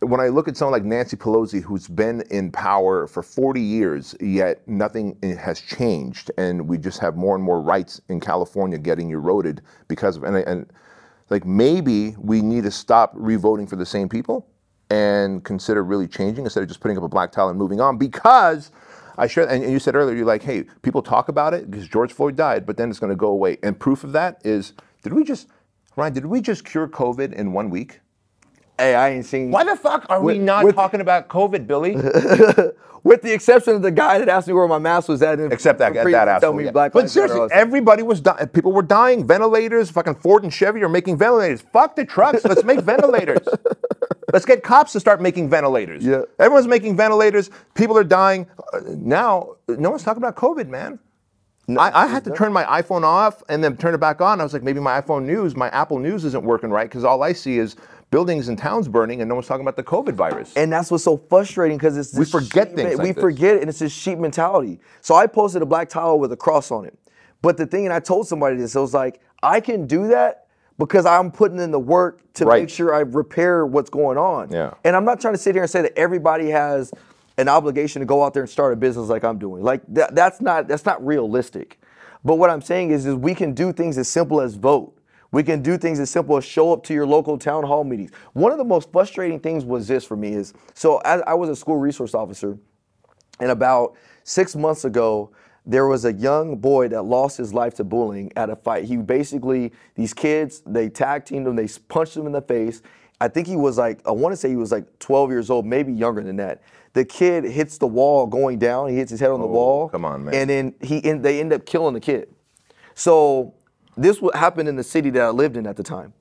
when 0.00 0.20
I 0.20 0.28
look 0.28 0.48
at 0.48 0.56
someone 0.56 0.72
like 0.72 0.84
Nancy 0.84 1.16
Pelosi, 1.16 1.62
who's 1.62 1.86
been 1.86 2.22
in 2.30 2.50
power 2.50 3.06
for 3.06 3.22
40 3.22 3.60
years, 3.60 4.14
yet 4.20 4.66
nothing 4.66 5.16
eh, 5.22 5.34
has 5.34 5.60
changed, 5.60 6.30
and 6.38 6.66
we 6.66 6.78
just 6.78 6.98
have 7.00 7.16
more 7.16 7.34
and 7.34 7.44
more 7.44 7.60
rights 7.60 8.00
in 8.08 8.18
California 8.18 8.78
getting 8.78 9.10
eroded 9.10 9.60
because 9.88 10.16
of 10.16 10.24
and, 10.24 10.36
and 10.36 10.72
like 11.28 11.44
maybe 11.44 12.16
we 12.18 12.40
need 12.40 12.64
to 12.64 12.70
stop 12.70 13.12
revoting 13.14 13.66
for 13.66 13.76
the 13.76 13.86
same 13.86 14.08
people 14.08 14.46
and 14.88 15.44
consider 15.44 15.84
really 15.84 16.08
changing 16.08 16.44
instead 16.44 16.62
of 16.62 16.68
just 16.68 16.80
putting 16.80 16.96
up 16.96 17.04
a 17.04 17.08
black 17.08 17.30
tile 17.30 17.48
and 17.48 17.58
moving 17.58 17.80
on 17.80 17.98
because. 17.98 18.70
I 19.18 19.26
share, 19.26 19.46
and 19.46 19.70
you 19.70 19.78
said 19.78 19.96
earlier, 19.96 20.16
you're 20.16 20.24
like, 20.24 20.42
hey, 20.42 20.64
people 20.80 21.02
talk 21.02 21.28
about 21.28 21.52
it 21.52 21.70
because 21.70 21.86
George 21.86 22.10
Floyd 22.10 22.36
died, 22.36 22.64
but 22.64 22.78
then 22.78 22.88
it's 22.88 22.98
going 22.98 23.10
to 23.10 23.16
go 23.16 23.26
away. 23.26 23.58
And 23.62 23.78
proof 23.78 24.02
of 24.02 24.12
that 24.12 24.40
is, 24.46 24.72
did 25.02 25.12
we 25.12 25.24
just, 25.24 25.48
Ryan, 25.96 26.12
did 26.12 26.26
we 26.26 26.40
just 26.40 26.64
cure 26.64 26.88
COVID 26.88 27.32
in 27.32 27.52
one 27.52 27.70
week? 27.70 28.00
hey, 28.80 28.94
I 28.94 29.10
ain't 29.10 29.26
seen. 29.26 29.50
Why 29.50 29.64
the 29.64 29.76
fuck 29.76 30.06
are 30.08 30.22
we 30.22 30.38
not 30.38 30.64
with- 30.64 30.74
talking 30.74 31.00
about 31.00 31.28
COVID, 31.28 31.66
Billy? 31.66 31.96
With 33.02 33.22
the 33.22 33.32
exception 33.32 33.76
of 33.76 33.80
the 33.80 33.90
guy 33.90 34.18
that 34.18 34.28
asked 34.28 34.46
me 34.46 34.52
where 34.52 34.68
my 34.68 34.78
mask 34.78 35.08
was 35.08 35.22
at. 35.22 35.40
Except 35.40 35.78
that, 35.78 35.94
that 35.94 36.04
to 36.04 36.14
asshole. 36.14 36.40
Tell 36.40 36.52
me 36.52 36.64
yeah. 36.64 36.70
Black 36.70 36.92
but 36.92 37.08
seriously, 37.08 37.48
everybody 37.50 38.02
was 38.02 38.20
dying. 38.20 38.46
People 38.48 38.72
were 38.72 38.82
dying. 38.82 39.26
Ventilators, 39.26 39.90
fucking 39.90 40.16
Ford 40.16 40.42
and 40.42 40.52
Chevy 40.52 40.82
are 40.82 40.88
making 40.88 41.16
ventilators. 41.16 41.62
Fuck 41.72 41.96
the 41.96 42.04
trucks. 42.04 42.44
Let's 42.44 42.62
make 42.62 42.80
ventilators. 42.80 43.38
Let's 44.34 44.44
get 44.44 44.62
cops 44.62 44.92
to 44.92 45.00
start 45.00 45.22
making 45.22 45.48
ventilators. 45.48 46.04
Yeah. 46.04 46.24
Everyone's 46.38 46.66
making 46.66 46.94
ventilators. 46.98 47.48
People 47.74 47.96
are 47.96 48.04
dying. 48.04 48.46
Uh, 48.74 48.80
now, 48.86 49.56
no 49.66 49.88
one's 49.88 50.02
talking 50.02 50.22
about 50.22 50.36
COVID, 50.36 50.68
man. 50.68 50.98
I, 51.78 52.04
I 52.04 52.06
had 52.06 52.24
to 52.24 52.30
turn 52.30 52.52
my 52.52 52.64
iPhone 52.64 53.02
off 53.02 53.42
and 53.48 53.62
then 53.62 53.76
turn 53.76 53.94
it 53.94 53.98
back 53.98 54.20
on. 54.20 54.40
I 54.40 54.44
was 54.44 54.52
like, 54.52 54.62
maybe 54.62 54.80
my 54.80 55.00
iPhone 55.00 55.24
News, 55.24 55.54
my 55.56 55.68
Apple 55.70 55.98
News 55.98 56.24
isn't 56.24 56.44
working 56.44 56.70
right 56.70 56.88
because 56.88 57.04
all 57.04 57.22
I 57.22 57.32
see 57.32 57.58
is 57.58 57.76
buildings 58.10 58.48
and 58.48 58.58
towns 58.58 58.88
burning 58.88 59.20
and 59.20 59.28
no 59.28 59.34
one's 59.36 59.46
talking 59.46 59.62
about 59.62 59.76
the 59.76 59.82
COVID 59.84 60.14
virus. 60.14 60.56
And 60.56 60.72
that's 60.72 60.90
what's 60.90 61.04
so 61.04 61.16
frustrating 61.16 61.76
because 61.78 61.96
it's 61.96 62.14
We 62.14 62.24
forget 62.24 62.68
sheep 62.68 62.76
things 62.76 62.94
like 62.98 63.06
we 63.06 63.12
this. 63.12 63.20
forget 63.22 63.56
it, 63.56 63.60
and 63.60 63.68
it's 63.70 63.78
this 63.78 63.92
sheep 63.92 64.18
mentality. 64.18 64.80
So 65.00 65.14
I 65.14 65.26
posted 65.26 65.62
a 65.62 65.66
black 65.66 65.88
towel 65.88 66.18
with 66.18 66.32
a 66.32 66.36
cross 66.36 66.70
on 66.70 66.84
it. 66.86 66.98
But 67.42 67.56
the 67.56 67.66
thing, 67.66 67.84
and 67.86 67.92
I 67.92 68.00
told 68.00 68.26
somebody 68.26 68.56
this, 68.56 68.74
I 68.76 68.80
was 68.80 68.94
like, 68.94 69.20
I 69.42 69.60
can 69.60 69.86
do 69.86 70.08
that 70.08 70.46
because 70.78 71.06
I'm 71.06 71.30
putting 71.30 71.58
in 71.60 71.70
the 71.70 71.78
work 71.78 72.20
to 72.34 72.46
Right. 72.46 72.62
make 72.62 72.70
sure 72.70 72.92
I 72.94 73.00
repair 73.00 73.64
what's 73.66 73.90
going 73.90 74.18
on. 74.18 74.50
Yeah. 74.50 74.72
And 74.84 74.96
I'm 74.96 75.04
not 75.04 75.20
trying 75.20 75.34
to 75.34 75.38
sit 75.38 75.54
here 75.54 75.62
and 75.62 75.70
say 75.70 75.82
that 75.82 75.96
everybody 75.96 76.48
has 76.50 76.92
an 77.40 77.48
obligation 77.48 78.00
to 78.00 78.06
go 78.06 78.22
out 78.22 78.34
there 78.34 78.42
and 78.42 78.50
start 78.50 78.72
a 78.72 78.76
business 78.76 79.08
like 79.08 79.24
I'm 79.24 79.38
doing. 79.38 79.62
Like 79.62 79.82
that, 79.88 80.14
that's 80.14 80.40
not 80.40 80.68
that's 80.68 80.84
not 80.84 81.04
realistic. 81.04 81.80
But 82.24 82.34
what 82.36 82.50
I'm 82.50 82.60
saying 82.60 82.90
is, 82.90 83.06
is 83.06 83.14
we 83.14 83.34
can 83.34 83.54
do 83.54 83.72
things 83.72 83.96
as 83.96 84.06
simple 84.08 84.40
as 84.40 84.54
vote. 84.54 84.94
We 85.32 85.42
can 85.42 85.62
do 85.62 85.78
things 85.78 86.00
as 86.00 86.10
simple 86.10 86.36
as 86.36 86.44
show 86.44 86.72
up 86.72 86.82
to 86.84 86.94
your 86.94 87.06
local 87.06 87.38
town 87.38 87.64
hall 87.64 87.84
meetings. 87.84 88.10
One 88.34 88.52
of 88.52 88.58
the 88.58 88.64
most 88.64 88.92
frustrating 88.92 89.40
things 89.40 89.64
was 89.64 89.88
this 89.88 90.04
for 90.04 90.16
me 90.16 90.34
is 90.34 90.52
so 90.74 90.98
as 90.98 91.22
I 91.26 91.34
was 91.34 91.48
a 91.48 91.56
school 91.56 91.76
resource 91.76 92.14
officer, 92.14 92.58
and 93.40 93.50
about 93.50 93.96
six 94.24 94.54
months 94.54 94.84
ago, 94.84 95.30
there 95.64 95.86
was 95.86 96.04
a 96.04 96.12
young 96.12 96.56
boy 96.56 96.88
that 96.88 97.02
lost 97.02 97.38
his 97.38 97.54
life 97.54 97.74
to 97.74 97.84
bullying 97.84 98.32
at 98.36 98.50
a 98.50 98.56
fight. 98.56 98.84
He 98.84 98.96
basically, 98.96 99.72
these 99.94 100.12
kids, 100.12 100.62
they 100.66 100.88
tag 100.88 101.24
teamed 101.24 101.46
him, 101.46 101.56
they 101.56 101.68
punched 101.88 102.16
him 102.16 102.26
in 102.26 102.32
the 102.32 102.42
face. 102.42 102.82
I 103.20 103.28
think 103.28 103.46
he 103.46 103.56
was 103.56 103.76
like, 103.76 104.06
I 104.06 104.10
want 104.10 104.32
to 104.32 104.36
say 104.36 104.48
he 104.48 104.56
was 104.56 104.72
like 104.72 104.98
12 104.98 105.30
years 105.30 105.50
old, 105.50 105.66
maybe 105.66 105.92
younger 105.92 106.22
than 106.22 106.36
that. 106.36 106.62
The 106.92 107.04
kid 107.04 107.44
hits 107.44 107.78
the 107.78 107.86
wall 107.86 108.26
going 108.26 108.58
down. 108.58 108.88
He 108.88 108.96
hits 108.96 109.10
his 109.10 109.20
head 109.20 109.30
on 109.30 109.40
the 109.40 109.46
oh, 109.46 109.50
wall. 109.50 109.84
Oh, 109.84 109.88
come 109.88 110.04
on, 110.04 110.24
man. 110.24 110.34
And 110.34 110.50
then 110.50 110.74
he, 110.80 111.04
en- 111.04 111.22
they 111.22 111.40
end 111.40 111.52
up 111.52 111.64
killing 111.64 111.94
the 111.94 112.00
kid. 112.00 112.34
So 112.94 113.54
this 113.96 114.20
what 114.20 114.34
happened 114.34 114.68
in 114.68 114.76
the 114.76 114.84
city 114.84 115.10
that 115.10 115.22
I 115.22 115.28
lived 115.30 115.56
in 115.56 115.66
at 115.66 115.76
the 115.76 115.82
time. 115.82 116.12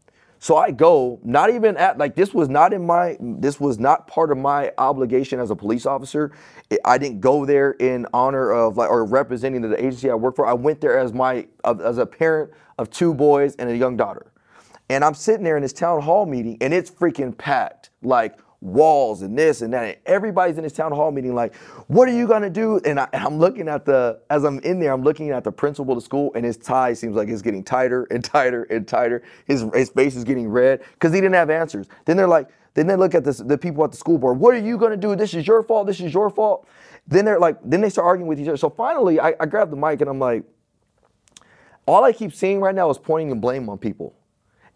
So 0.41 0.55
I 0.55 0.71
go, 0.71 1.19
not 1.21 1.49
even 1.49 1.75
at 1.75 1.97
like 1.97 2.15
this 2.15 2.33
was 2.33 2.47
not 2.47 2.71
in 2.71 2.85
my 2.85 3.17
this 3.19 3.59
was 3.59 3.77
not 3.77 4.07
part 4.07 4.31
of 4.31 4.37
my 4.37 4.71
obligation 4.77 5.37
as 5.39 5.51
a 5.51 5.55
police 5.55 5.85
officer. 5.85 6.31
I 6.85 6.97
didn't 6.97 7.19
go 7.19 7.45
there 7.45 7.71
in 7.71 8.07
honor 8.13 8.51
of 8.51 8.77
like 8.77 8.89
or 8.89 9.03
representing 9.03 9.61
the 9.61 9.77
agency 9.77 10.09
I 10.09 10.15
work 10.15 10.37
for. 10.37 10.47
I 10.47 10.53
went 10.53 10.79
there 10.79 10.97
as 10.97 11.11
my 11.11 11.45
as 11.65 11.97
a 11.97 12.05
parent 12.05 12.51
of 12.77 12.89
two 12.89 13.13
boys 13.13 13.55
and 13.55 13.69
a 13.69 13.75
young 13.75 13.97
daughter. 13.97 14.31
And 14.89 15.03
I'm 15.03 15.13
sitting 15.13 15.43
there 15.43 15.57
in 15.57 15.61
this 15.61 15.73
town 15.73 16.01
hall 16.01 16.25
meeting 16.25 16.57
and 16.61 16.73
it's 16.73 16.89
freaking 16.89 17.37
packed. 17.37 17.89
Like 18.01 18.39
walls 18.61 19.21
and 19.21 19.37
this 19.37 19.61
and 19.61 19.73
that. 19.73 19.83
And 19.83 19.97
everybody's 20.05 20.57
in 20.57 20.63
this 20.63 20.73
town 20.73 20.91
hall 20.91 21.11
meeting 21.11 21.33
like, 21.33 21.55
what 21.87 22.07
are 22.09 22.13
you 22.13 22.27
gonna 22.27 22.49
do? 22.49 22.79
And, 22.85 22.99
I, 22.99 23.07
and 23.13 23.23
I'm 23.23 23.39
looking 23.39 23.67
at 23.67 23.85
the, 23.85 24.19
as 24.29 24.43
I'm 24.43 24.59
in 24.59 24.79
there, 24.79 24.91
I'm 24.91 25.03
looking 25.03 25.29
at 25.31 25.43
the 25.43 25.51
principal 25.51 25.93
of 25.93 25.99
the 25.99 26.05
school 26.05 26.31
and 26.35 26.45
his 26.45 26.57
tie 26.57 26.93
seems 26.93 27.15
like 27.15 27.29
it's 27.29 27.41
getting 27.41 27.63
tighter 27.63 28.05
and 28.11 28.23
tighter 28.23 28.63
and 28.63 28.87
tighter. 28.87 29.23
His, 29.45 29.65
his 29.73 29.89
face 29.89 30.15
is 30.15 30.23
getting 30.23 30.49
red 30.49 30.81
because 30.93 31.13
he 31.13 31.21
didn't 31.21 31.35
have 31.35 31.49
answers. 31.49 31.87
Then 32.05 32.17
they're 32.17 32.27
like, 32.27 32.49
then 32.73 32.87
they 32.87 32.95
look 32.95 33.15
at 33.15 33.23
this, 33.23 33.37
the 33.37 33.57
people 33.57 33.83
at 33.83 33.91
the 33.91 33.97
school 33.97 34.17
board, 34.17 34.39
what 34.39 34.53
are 34.53 34.59
you 34.59 34.77
gonna 34.77 34.97
do? 34.97 35.15
This 35.15 35.33
is 35.33 35.47
your 35.47 35.63
fault, 35.63 35.87
this 35.87 35.99
is 35.99 36.13
your 36.13 36.29
fault. 36.29 36.67
Then 37.07 37.25
they're 37.25 37.39
like, 37.39 37.57
then 37.63 37.81
they 37.81 37.89
start 37.89 38.05
arguing 38.05 38.27
with 38.27 38.39
each 38.39 38.47
other. 38.47 38.57
So 38.57 38.69
finally, 38.69 39.19
I, 39.19 39.33
I 39.39 39.45
grab 39.45 39.71
the 39.71 39.77
mic 39.77 40.01
and 40.01 40.09
I'm 40.09 40.19
like, 40.19 40.43
all 41.85 42.03
I 42.03 42.11
keep 42.11 42.33
seeing 42.33 42.59
right 42.59 42.75
now 42.75 42.89
is 42.89 42.99
pointing 42.99 43.29
the 43.29 43.35
blame 43.35 43.67
on 43.67 43.79
people. 43.79 44.15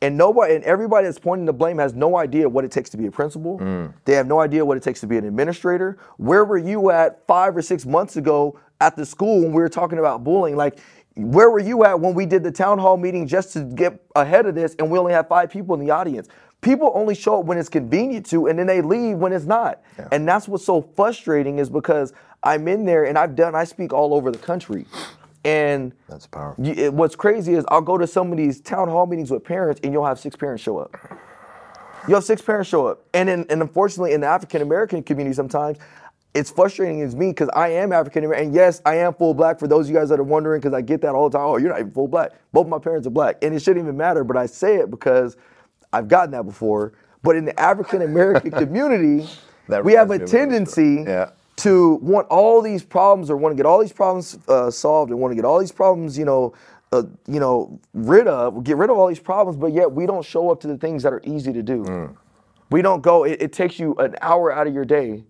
And 0.02 0.18
nobody 0.18 0.56
and 0.56 0.64
everybody 0.64 1.06
that's 1.06 1.20
pointing 1.20 1.46
the 1.46 1.54
blame 1.54 1.78
has 1.78 1.94
no 1.94 2.18
idea 2.18 2.50
what 2.50 2.66
it 2.66 2.72
takes 2.72 2.90
to 2.92 2.98
be 2.98 3.06
a 3.06 3.12
principal. 3.12 3.60
Mm. 3.60 3.94
They 4.06 4.14
have 4.14 4.28
no 4.28 4.40
idea 4.40 4.66
what 4.66 4.78
it 4.78 4.84
takes 4.84 5.00
to 5.02 5.08
be 5.08 5.18
an 5.18 5.26
administrator. 5.26 5.98
Where 6.18 6.44
were 6.44 6.58
you 6.58 6.92
at 6.92 7.26
five 7.28 7.56
or 7.56 7.62
six 7.62 7.86
months 7.86 8.18
ago 8.18 8.60
at 8.82 8.96
the 8.96 9.06
school 9.06 9.42
when 9.42 9.54
we 9.54 9.62
were 9.62 9.70
talking 9.70 10.00
about 10.00 10.24
bullying? 10.24 10.56
Like, 10.56 10.80
where 11.16 11.50
were 11.50 11.60
you 11.60 11.86
at 11.86 12.00
when 12.00 12.14
we 12.16 12.26
did 12.26 12.44
the 12.44 12.52
town 12.52 12.80
hall 12.80 12.98
meeting 12.98 13.28
just 13.28 13.54
to 13.54 13.64
get 13.64 14.04
ahead 14.16 14.46
of 14.46 14.56
this 14.56 14.76
and 14.80 14.90
we 14.90 14.98
only 14.98 15.14
have 15.14 15.28
five 15.28 15.50
people 15.50 15.76
in 15.76 15.86
the 15.86 15.92
audience? 15.92 16.28
People 16.62 16.92
only 16.96 17.14
show 17.14 17.40
up 17.40 17.46
when 17.46 17.58
it's 17.58 17.70
convenient 17.70 18.26
to, 18.28 18.48
and 18.48 18.58
then 18.58 18.68
they 18.68 18.82
leave 18.82 19.18
when 19.18 19.34
it's 19.34 19.46
not. 19.46 19.82
And 20.12 20.28
that's 20.28 20.48
what's 20.48 20.66
so 20.66 20.82
frustrating 20.82 21.60
is 21.60 21.70
because 21.70 22.14
I'm 22.42 22.68
in 22.68 22.86
there 22.86 23.06
and 23.06 23.18
I've 23.18 23.36
done, 23.36 23.54
I 23.54 23.66
speak 23.66 23.94
all 23.94 24.14
over 24.14 24.32
the 24.32 24.38
country. 24.38 24.86
And 25.46 25.92
That's 26.08 26.26
powerful. 26.28 26.66
you- 26.66 26.74
it- 26.86 26.94
what's 26.94 27.16
crazy 27.16 27.54
is 27.54 27.66
I'll 27.68 27.82
go 27.82 27.98
to 27.98 28.08
some 28.08 28.32
of 28.32 28.38
these 28.38 28.62
town 28.62 28.88
hall 28.88 29.06
meetings 29.06 29.30
with 29.32 29.44
parents, 29.44 29.82
and 29.84 29.92
you'll 29.94 30.06
have 30.06 30.20
six 30.20 30.36
parents 30.36 30.64
show 30.64 30.78
up. 30.78 30.96
You'll 32.08 32.18
have 32.18 32.24
six 32.26 32.42
parents 32.42 32.70
show 32.70 32.88
up, 32.88 33.04
and 33.14 33.30
in, 33.30 33.46
and 33.50 33.62
unfortunately, 33.62 34.12
in 34.14 34.22
the 34.22 34.28
African 34.28 34.62
American 34.62 35.04
community, 35.04 35.34
sometimes 35.34 35.78
it's 36.34 36.50
frustrating 36.50 37.02
as 37.02 37.16
me 37.16 37.30
because 37.30 37.50
I 37.54 37.70
am 37.70 37.94
African 37.94 38.24
American, 38.26 38.48
and 38.48 38.56
yes, 38.56 38.82
I 38.86 38.96
am 38.96 39.14
full 39.14 39.34
black. 39.34 39.60
For 39.60 39.68
those 39.68 39.86
of 39.86 39.94
you 39.94 39.98
guys 40.00 40.10
that 40.10 40.20
are 40.20 40.24
wondering, 40.24 40.60
because 40.60 40.74
I 40.74 40.82
get 40.82 41.02
that 41.02 41.14
all 41.16 41.30
the 41.30 41.38
time. 41.38 41.48
Oh, 41.48 41.58
you're 41.58 41.70
not 41.70 41.80
even 41.80 41.92
full 41.92 42.08
black. 42.08 42.32
Both 42.52 42.68
my 42.68 42.80
parents 42.80 43.08
are 43.08 43.12
black, 43.12 43.38
and 43.42 43.54
it 43.54 43.62
shouldn't 43.62 43.86
even 43.86 43.96
matter. 43.96 44.24
But 44.26 44.36
I 44.38 44.48
say 44.48 44.78
it 44.78 44.90
because 44.92 45.38
I've 45.94 46.08
gotten 46.10 46.32
that 46.32 46.44
before. 46.44 46.94
But 47.22 47.36
in 47.38 47.46
the 47.46 47.58
African 47.58 48.02
American 48.02 48.52
community, 48.64 49.30
we 49.68 49.74
have 49.76 49.80
a 49.80 49.84
reminds 49.84 49.94
me 49.94 49.96
of 49.96 50.10
another 50.10 50.28
story. 50.28 50.40
tendency 50.42 51.04
Yeah. 51.08 51.30
To 51.58 51.96
want 51.96 52.28
all 52.30 52.62
these 52.62 52.84
problems 52.84 53.30
or 53.30 53.38
want 53.38 53.54
to 53.54 53.56
get 53.56 53.66
all 53.66 53.80
these 53.80 53.94
problems 53.94 54.38
uh, 54.48 54.72
solved 54.72 55.12
and 55.12 55.20
want 55.20 55.32
to 55.32 55.36
get 55.36 55.46
all 55.46 55.60
these 55.60 55.72
problems, 55.72 56.18
you 56.18 56.26
know, 56.26 56.54
uh, 56.92 57.04
you 57.28 57.40
know, 57.40 57.80
rid 57.94 58.28
of, 58.28 58.64
get 58.64 58.78
rid 58.78 58.90
of 58.90 58.98
all 58.98 59.08
these 59.08 59.20
problems, 59.20 59.58
but 59.58 59.74
yet 59.74 59.92
we 59.92 60.06
don't 60.06 60.26
show 60.26 60.50
up 60.50 60.60
to 60.62 60.68
the 60.68 60.78
things 60.78 61.04
that 61.04 61.14
are 61.14 61.22
easy 61.24 61.52
to 61.54 61.64
do. 61.64 61.84
Mm. 61.84 62.16
We 62.70 62.82
don't 62.82 63.02
go. 63.02 63.24
It, 63.24 63.42
it 63.42 63.54
takes 63.54 63.80
you 63.80 63.94
an 63.96 64.16
hour 64.22 64.52
out 64.52 64.68
of 64.68 64.74
your 64.74 64.86
day 64.86 65.24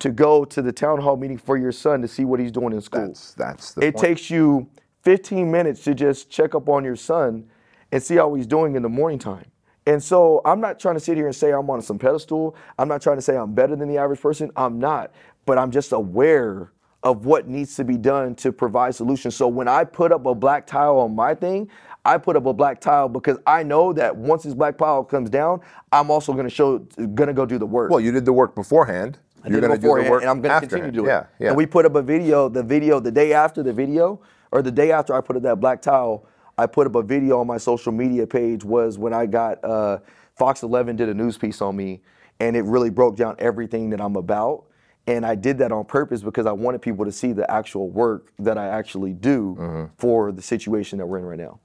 to 0.00 0.10
go 0.10 0.44
to 0.44 0.60
the 0.60 0.72
town 0.72 1.00
hall 1.00 1.16
meeting 1.16 1.38
for 1.38 1.56
your 1.56 1.72
son 1.72 2.02
to 2.02 2.08
see 2.08 2.24
what 2.24 2.40
he's 2.40 2.52
doing 2.52 2.72
in 2.72 2.80
school. 2.80 3.06
That's 3.06 3.34
that's 3.34 3.72
the 3.72 3.86
it 3.86 3.94
point. 3.94 4.04
takes 4.04 4.30
you 4.30 4.68
15 5.02 5.50
minutes 5.50 5.84
to 5.84 5.94
just 5.94 6.30
check 6.30 6.54
up 6.54 6.68
on 6.68 6.84
your 6.84 6.96
son 6.96 7.48
and 7.92 8.02
see 8.02 8.16
how 8.16 8.34
he's 8.34 8.46
doing 8.46 8.74
in 8.74 8.82
the 8.82 8.88
morning 8.88 9.18
time. 9.18 9.46
And 9.86 10.02
so 10.02 10.40
I'm 10.44 10.60
not 10.60 10.80
trying 10.80 10.94
to 10.94 11.00
sit 11.00 11.16
here 11.16 11.26
and 11.26 11.36
say 11.36 11.52
I'm 11.52 11.68
on 11.68 11.82
some 11.82 11.98
pedestal. 11.98 12.56
I'm 12.78 12.88
not 12.88 13.02
trying 13.02 13.16
to 13.16 13.22
say 13.22 13.36
I'm 13.36 13.54
better 13.54 13.76
than 13.76 13.88
the 13.88 13.98
average 13.98 14.20
person. 14.20 14.50
I'm 14.56 14.78
not. 14.78 15.12
But 15.46 15.58
I'm 15.58 15.70
just 15.70 15.92
aware 15.92 16.72
of 17.02 17.26
what 17.26 17.46
needs 17.46 17.76
to 17.76 17.84
be 17.84 17.98
done 17.98 18.34
to 18.36 18.50
provide 18.50 18.94
solutions. 18.94 19.36
So 19.36 19.46
when 19.46 19.68
I 19.68 19.84
put 19.84 20.10
up 20.10 20.24
a 20.24 20.34
black 20.34 20.66
tile 20.66 20.98
on 20.98 21.14
my 21.14 21.34
thing, 21.34 21.70
I 22.06 22.18
put 22.18 22.34
up 22.36 22.46
a 22.46 22.52
black 22.52 22.80
tile 22.80 23.08
because 23.08 23.38
I 23.46 23.62
know 23.62 23.92
that 23.92 24.14
once 24.14 24.42
this 24.42 24.54
black 24.54 24.78
tile 24.78 25.04
comes 25.04 25.28
down, 25.30 25.60
I'm 25.92 26.10
also 26.10 26.32
gonna 26.32 26.50
show 26.50 26.78
gonna 27.14 27.32
go 27.34 27.46
do 27.46 27.58
the 27.58 27.66
work. 27.66 27.90
Well, 27.90 28.00
you 28.00 28.10
did 28.10 28.24
the 28.24 28.32
work 28.32 28.54
beforehand. 28.54 29.18
I 29.44 29.48
You're 29.48 29.60
gonna 29.60 29.76
do 29.76 29.82
the 29.82 30.10
work 30.10 30.22
and 30.22 30.30
I'm 30.30 30.40
going 30.40 30.54
to 30.54 30.60
continue 30.60 30.86
to 30.86 30.92
do 30.92 31.04
it. 31.04 31.08
Yeah, 31.08 31.26
yeah. 31.38 31.48
And 31.48 31.56
we 31.56 31.66
put 31.66 31.84
up 31.84 31.94
a 31.94 32.02
video. 32.02 32.48
The 32.48 32.62
video, 32.62 32.98
the 33.00 33.12
day 33.12 33.34
after 33.34 33.62
the 33.62 33.72
video, 33.72 34.20
or 34.52 34.62
the 34.62 34.72
day 34.72 34.90
after 34.90 35.14
I 35.14 35.20
put 35.20 35.36
up 35.36 35.42
that 35.42 35.60
black 35.60 35.82
tile. 35.82 36.26
I 36.56 36.66
put 36.66 36.86
up 36.86 36.94
a 36.94 37.02
video 37.02 37.40
on 37.40 37.46
my 37.46 37.58
social 37.58 37.92
media 37.92 38.26
page. 38.26 38.64
Was 38.64 38.96
when 38.96 39.12
I 39.12 39.26
got 39.26 39.62
uh, 39.64 39.98
Fox 40.36 40.62
11 40.62 40.96
did 40.96 41.08
a 41.08 41.14
news 41.14 41.36
piece 41.36 41.60
on 41.60 41.76
me, 41.76 42.00
and 42.40 42.56
it 42.56 42.62
really 42.62 42.90
broke 42.90 43.16
down 43.16 43.36
everything 43.38 43.90
that 43.90 44.00
I'm 44.00 44.16
about. 44.16 44.64
And 45.06 45.26
I 45.26 45.34
did 45.34 45.58
that 45.58 45.70
on 45.70 45.84
purpose 45.84 46.22
because 46.22 46.46
I 46.46 46.52
wanted 46.52 46.80
people 46.80 47.04
to 47.04 47.12
see 47.12 47.32
the 47.32 47.50
actual 47.50 47.90
work 47.90 48.32
that 48.38 48.56
I 48.56 48.68
actually 48.68 49.12
do 49.12 49.56
Mm-hmm. 49.58 49.92
for 49.98 50.32
the 50.32 50.40
situation 50.42 50.98
that 50.98 51.06
we're 51.06 51.18
in 51.18 51.24
right 51.24 51.38
now. 51.38 51.60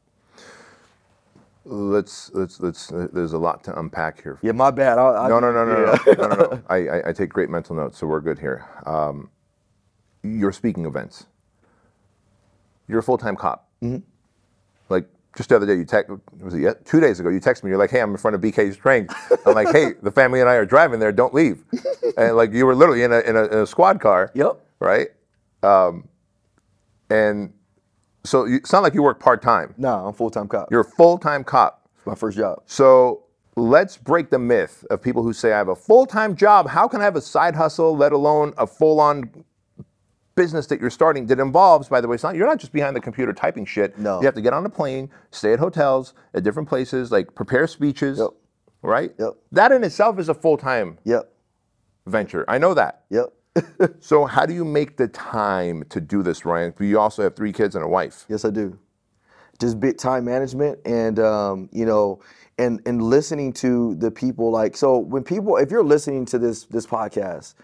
Let's 1.66 2.32
let's 2.34 2.60
let's. 2.60 2.92
Uh, 2.92 3.08
there's 3.14 3.34
a 3.34 3.38
lot 3.38 3.64
to 3.66 3.78
unpack 3.80 4.24
here. 4.24 4.40
Yeah, 4.42 4.54
my 4.54 4.72
bad. 4.72 4.98
I, 4.98 5.26
I, 5.26 5.30
No, 5.30 5.40
no, 5.40 5.52
no, 5.52 5.66
no, 5.66 5.80
yeah. 6.08 6.14
no, 6.14 6.28
no, 6.28 6.36
no, 6.36 6.46
no. 6.52 6.64
I, 6.70 6.76
I, 6.88 7.10
I 7.10 7.14
take 7.14 7.30
great 7.30 7.50
mental 7.50 7.76
notes, 7.76 7.98
so 7.98 8.08
we're 8.08 8.22
good 8.22 8.40
here. 8.40 8.66
Um, 8.86 9.30
your 10.24 10.52
speaking 10.52 10.86
events. 10.86 11.28
You're 12.88 13.00
a 13.00 13.04
full-time 13.04 13.36
cop. 13.36 13.70
Mm-hmm. 13.84 13.98
Just 15.36 15.50
the 15.50 15.56
other 15.56 15.66
day, 15.66 15.76
you 15.76 15.86
text 15.86 16.12
was 16.40 16.54
it 16.54 16.62
yet? 16.62 16.86
two 16.86 17.00
days 17.00 17.20
ago? 17.20 17.30
You 17.30 17.40
text 17.40 17.64
me. 17.64 17.70
You're 17.70 17.78
like, 17.78 17.92
"Hey, 17.92 18.02
I'm 18.02 18.12
in 18.12 18.18
front 18.18 18.36
of 18.36 18.42
BK 18.42 18.76
train." 18.78 19.08
I'm 19.46 19.54
like, 19.54 19.72
"Hey, 19.72 19.94
the 20.02 20.12
family 20.12 20.42
and 20.42 20.50
I 20.50 20.56
are 20.56 20.66
driving 20.66 21.00
there. 21.00 21.12
Don't 21.12 21.34
leave." 21.34 21.64
And 22.18 22.36
like 22.36 22.52
you 22.52 22.66
were 22.66 22.76
literally 22.76 23.04
in 23.04 23.14
a 23.14 23.20
in 23.20 23.38
a, 23.38 23.44
in 23.46 23.58
a 23.60 23.66
squad 23.68 24.02
car. 24.02 24.32
Yep. 24.34 24.60
Right. 24.80 25.10
Um, 25.64 26.10
and 27.10 27.54
so 28.24 28.46
you 28.46 28.60
sound 28.66 28.84
like 28.84 28.94
you 28.94 29.04
work 29.04 29.20
part 29.20 29.42
time. 29.42 29.74
Nah, 29.78 30.08
I'm 30.08 30.14
full 30.14 30.30
time 30.30 30.48
cop. 30.48 30.70
You're 30.72 30.82
a 30.82 30.86
full-time 30.86 31.44
cop. 31.44 31.88
It's 31.98 32.06
my 32.06 32.16
first 32.16 32.38
job. 32.38 32.62
So 32.66 33.24
let's 33.56 33.98
break 33.98 34.30
the 34.30 34.40
myth 34.40 34.86
of 34.90 35.02
people 35.02 35.24
who 35.24 35.34
say, 35.34 35.54
I 35.54 35.58
have 35.58 35.70
a 35.70 35.76
full 35.76 36.06
time 36.06 36.36
job. 36.36 36.68
How 36.68 36.88
can 36.88 37.02
I 37.02 37.06
have 37.06 37.16
a 37.16 37.22
side 37.22 37.56
hustle, 37.56 37.96
let 37.96 38.12
alone 38.12 38.54
a 38.58 38.68
full 38.68 39.00
on 39.00 39.32
business 40.44 40.68
that 40.68 40.80
you're 40.82 40.90
starting 41.02 41.28
that 41.28 41.40
involves, 41.40 41.90
by 41.90 42.00
the 42.02 42.08
way, 42.08 42.16
it's 42.16 42.24
not, 42.24 42.36
you're 42.36 42.48
not 42.48 42.60
just 42.60 42.72
behind 42.72 42.96
the 42.96 43.02
computer 43.02 43.34
typing 43.34 43.66
shit. 43.66 43.98
No. 44.00 44.20
You 44.22 44.26
have 44.26 44.36
to 44.36 44.42
get 44.42 44.54
on 44.54 44.66
a 44.66 44.70
plane, 44.70 45.10
stay 45.32 45.52
at 45.54 45.60
hotels, 45.60 46.14
at 46.34 46.44
different 46.44 46.70
places, 46.70 47.12
like 47.12 47.36
prepare 47.36 47.68
speeches, 47.68 48.20
Yep. 48.20 48.30
right? 48.82 49.12
Yep. 49.20 49.34
That 49.52 49.72
in 49.74 49.84
itself 49.84 50.18
is 50.18 50.30
a 50.30 50.34
full 50.34 50.58
time 50.58 50.98
Yep. 51.04 51.30
venture. 52.06 52.46
I 52.48 52.58
know 52.58 52.74
that. 52.74 53.04
Yep. 53.10 53.34
So, 54.00 54.26
how 54.26 54.46
do 54.46 54.54
you 54.54 54.64
make 54.64 54.96
the 54.96 55.08
time 55.10 55.84
to 55.90 56.00
do 56.00 56.24
this, 56.24 56.46
Ryan? 56.46 56.74
You 56.80 57.00
also 57.00 57.24
have 57.24 57.36
three 57.36 57.52
kids 57.52 57.76
and 57.76 57.84
a 57.84 57.88
wife. 57.88 58.26
Yes, 58.30 58.46
I 58.46 58.52
do. 58.52 58.78
Just 59.60 59.80
bit 59.80 59.98
time 59.98 60.24
management 60.24 60.80
and 60.86 61.20
um, 61.20 61.68
you 61.74 61.86
know, 61.86 62.22
and 62.58 62.80
and 62.86 63.02
listening 63.02 63.52
to 63.54 63.96
the 63.96 64.12
people 64.12 64.52
like 64.52 64.78
so 64.78 64.98
when 65.14 65.24
people 65.24 65.58
if 65.58 65.70
you're 65.72 65.84
listening 65.96 66.24
to 66.32 66.38
this 66.40 66.64
this 66.76 66.86
podcast, 66.88 67.56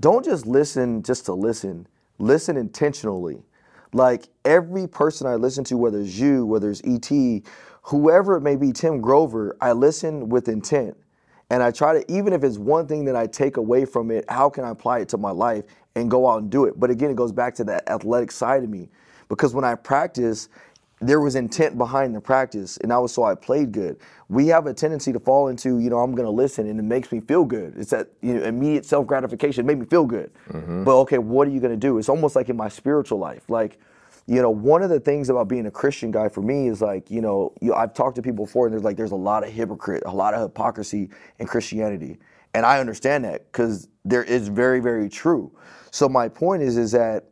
don't 0.00 0.24
just 0.24 0.46
listen 0.46 1.02
just 1.10 1.26
to 1.26 1.34
listen. 1.34 1.86
Listen 2.18 2.56
intentionally. 2.56 3.42
Like 3.92 4.28
every 4.44 4.86
person 4.86 5.26
I 5.26 5.36
listen 5.36 5.64
to, 5.64 5.76
whether 5.76 6.00
it's 6.00 6.18
you, 6.18 6.44
whether 6.44 6.70
it's 6.70 6.82
ET, 6.84 7.42
whoever 7.82 8.36
it 8.36 8.42
may 8.42 8.56
be, 8.56 8.72
Tim 8.72 9.00
Grover, 9.00 9.56
I 9.60 9.72
listen 9.72 10.28
with 10.28 10.48
intent. 10.48 10.96
And 11.50 11.62
I 11.62 11.70
try 11.70 11.94
to, 11.94 12.12
even 12.12 12.34
if 12.34 12.44
it's 12.44 12.58
one 12.58 12.86
thing 12.86 13.06
that 13.06 13.16
I 13.16 13.26
take 13.26 13.56
away 13.56 13.86
from 13.86 14.10
it, 14.10 14.26
how 14.28 14.50
can 14.50 14.64
I 14.64 14.70
apply 14.70 14.98
it 14.98 15.08
to 15.10 15.18
my 15.18 15.30
life 15.30 15.64
and 15.94 16.10
go 16.10 16.28
out 16.28 16.42
and 16.42 16.50
do 16.50 16.66
it? 16.66 16.78
But 16.78 16.90
again, 16.90 17.10
it 17.10 17.16
goes 17.16 17.32
back 17.32 17.54
to 17.54 17.64
that 17.64 17.88
athletic 17.88 18.30
side 18.30 18.62
of 18.62 18.68
me. 18.68 18.90
Because 19.28 19.54
when 19.54 19.64
I 19.64 19.74
practice, 19.74 20.48
there 21.00 21.20
was 21.20 21.36
intent 21.36 21.78
behind 21.78 22.14
the 22.14 22.20
practice, 22.20 22.76
and 22.78 22.90
that 22.90 22.96
was 22.96 23.12
so 23.12 23.22
I 23.22 23.34
played 23.34 23.72
good. 23.72 23.98
We 24.28 24.48
have 24.48 24.66
a 24.66 24.74
tendency 24.74 25.12
to 25.12 25.20
fall 25.20 25.48
into, 25.48 25.78
you 25.78 25.90
know, 25.90 25.98
I'm 25.98 26.14
gonna 26.14 26.30
listen 26.30 26.68
and 26.68 26.78
it 26.78 26.82
makes 26.82 27.12
me 27.12 27.20
feel 27.20 27.44
good. 27.44 27.74
It's 27.76 27.90
that 27.90 28.08
you 28.20 28.34
know, 28.34 28.42
immediate 28.42 28.84
self 28.84 29.06
gratification, 29.06 29.64
made 29.64 29.78
me 29.78 29.86
feel 29.86 30.04
good. 30.04 30.32
Mm-hmm. 30.50 30.84
But 30.84 30.98
okay, 31.02 31.18
what 31.18 31.46
are 31.46 31.50
you 31.50 31.60
gonna 31.60 31.76
do? 31.76 31.98
It's 31.98 32.08
almost 32.08 32.34
like 32.34 32.48
in 32.48 32.56
my 32.56 32.68
spiritual 32.68 33.18
life. 33.18 33.48
Like, 33.48 33.78
you 34.26 34.42
know, 34.42 34.50
one 34.50 34.82
of 34.82 34.90
the 34.90 35.00
things 35.00 35.30
about 35.30 35.48
being 35.48 35.66
a 35.66 35.70
Christian 35.70 36.10
guy 36.10 36.28
for 36.28 36.42
me 36.42 36.68
is 36.68 36.82
like, 36.82 37.10
you 37.10 37.22
know, 37.22 37.52
you, 37.60 37.72
I've 37.74 37.94
talked 37.94 38.16
to 38.16 38.22
people 38.22 38.44
before, 38.44 38.66
and 38.66 38.72
there's 38.72 38.84
like, 38.84 38.96
there's 38.96 39.12
a 39.12 39.16
lot 39.16 39.44
of 39.44 39.52
hypocrite, 39.52 40.02
a 40.04 40.14
lot 40.14 40.34
of 40.34 40.42
hypocrisy 40.42 41.10
in 41.38 41.46
Christianity, 41.46 42.18
and 42.54 42.66
I 42.66 42.80
understand 42.80 43.24
that 43.24 43.50
because 43.50 43.88
there 44.04 44.24
is 44.24 44.48
very, 44.48 44.80
very 44.80 45.08
true. 45.08 45.52
So 45.90 46.08
my 46.08 46.28
point 46.28 46.62
is, 46.62 46.76
is 46.76 46.92
that 46.92 47.24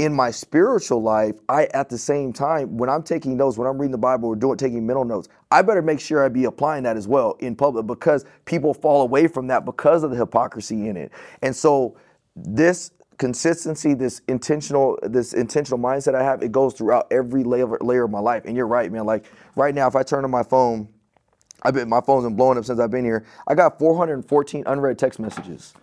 in 0.00 0.14
my 0.14 0.30
spiritual 0.30 1.02
life, 1.02 1.34
I 1.50 1.66
at 1.74 1.90
the 1.90 1.98
same 1.98 2.32
time, 2.32 2.78
when 2.78 2.88
I'm 2.88 3.02
taking 3.02 3.36
notes, 3.36 3.58
when 3.58 3.68
I'm 3.68 3.78
reading 3.78 3.92
the 3.92 3.98
Bible 3.98 4.30
or 4.30 4.36
doing 4.36 4.56
taking 4.56 4.86
mental 4.86 5.04
notes, 5.04 5.28
I 5.50 5.60
better 5.60 5.82
make 5.82 6.00
sure 6.00 6.24
I 6.24 6.30
be 6.30 6.44
applying 6.44 6.84
that 6.84 6.96
as 6.96 7.06
well 7.06 7.32
in 7.40 7.54
public 7.54 7.86
because 7.86 8.24
people 8.46 8.72
fall 8.72 9.02
away 9.02 9.28
from 9.28 9.46
that 9.48 9.66
because 9.66 10.02
of 10.02 10.10
the 10.10 10.16
hypocrisy 10.16 10.88
in 10.88 10.96
it. 10.96 11.12
And 11.42 11.54
so 11.54 11.98
this 12.34 12.92
consistency, 13.18 13.92
this 13.92 14.22
intentional, 14.26 14.98
this 15.02 15.34
intentional 15.34 15.78
mindset 15.78 16.14
I 16.14 16.22
have, 16.22 16.42
it 16.42 16.50
goes 16.50 16.72
throughout 16.72 17.06
every 17.10 17.44
layer, 17.44 17.66
layer 17.82 18.04
of 18.04 18.10
my 18.10 18.20
life. 18.20 18.46
And 18.46 18.56
you're 18.56 18.66
right, 18.66 18.90
man. 18.90 19.04
Like 19.04 19.26
right 19.54 19.74
now, 19.74 19.86
if 19.86 19.96
I 19.96 20.02
turn 20.02 20.24
on 20.24 20.30
my 20.30 20.42
phone, 20.42 20.88
I've 21.62 21.74
been 21.74 21.90
my 21.90 22.00
phone's 22.00 22.24
been 22.24 22.36
blowing 22.36 22.56
up 22.56 22.64
since 22.64 22.80
I've 22.80 22.90
been 22.90 23.04
here. 23.04 23.26
I 23.46 23.54
got 23.54 23.78
414 23.78 24.64
unread 24.66 24.98
text 24.98 25.20
messages. 25.20 25.74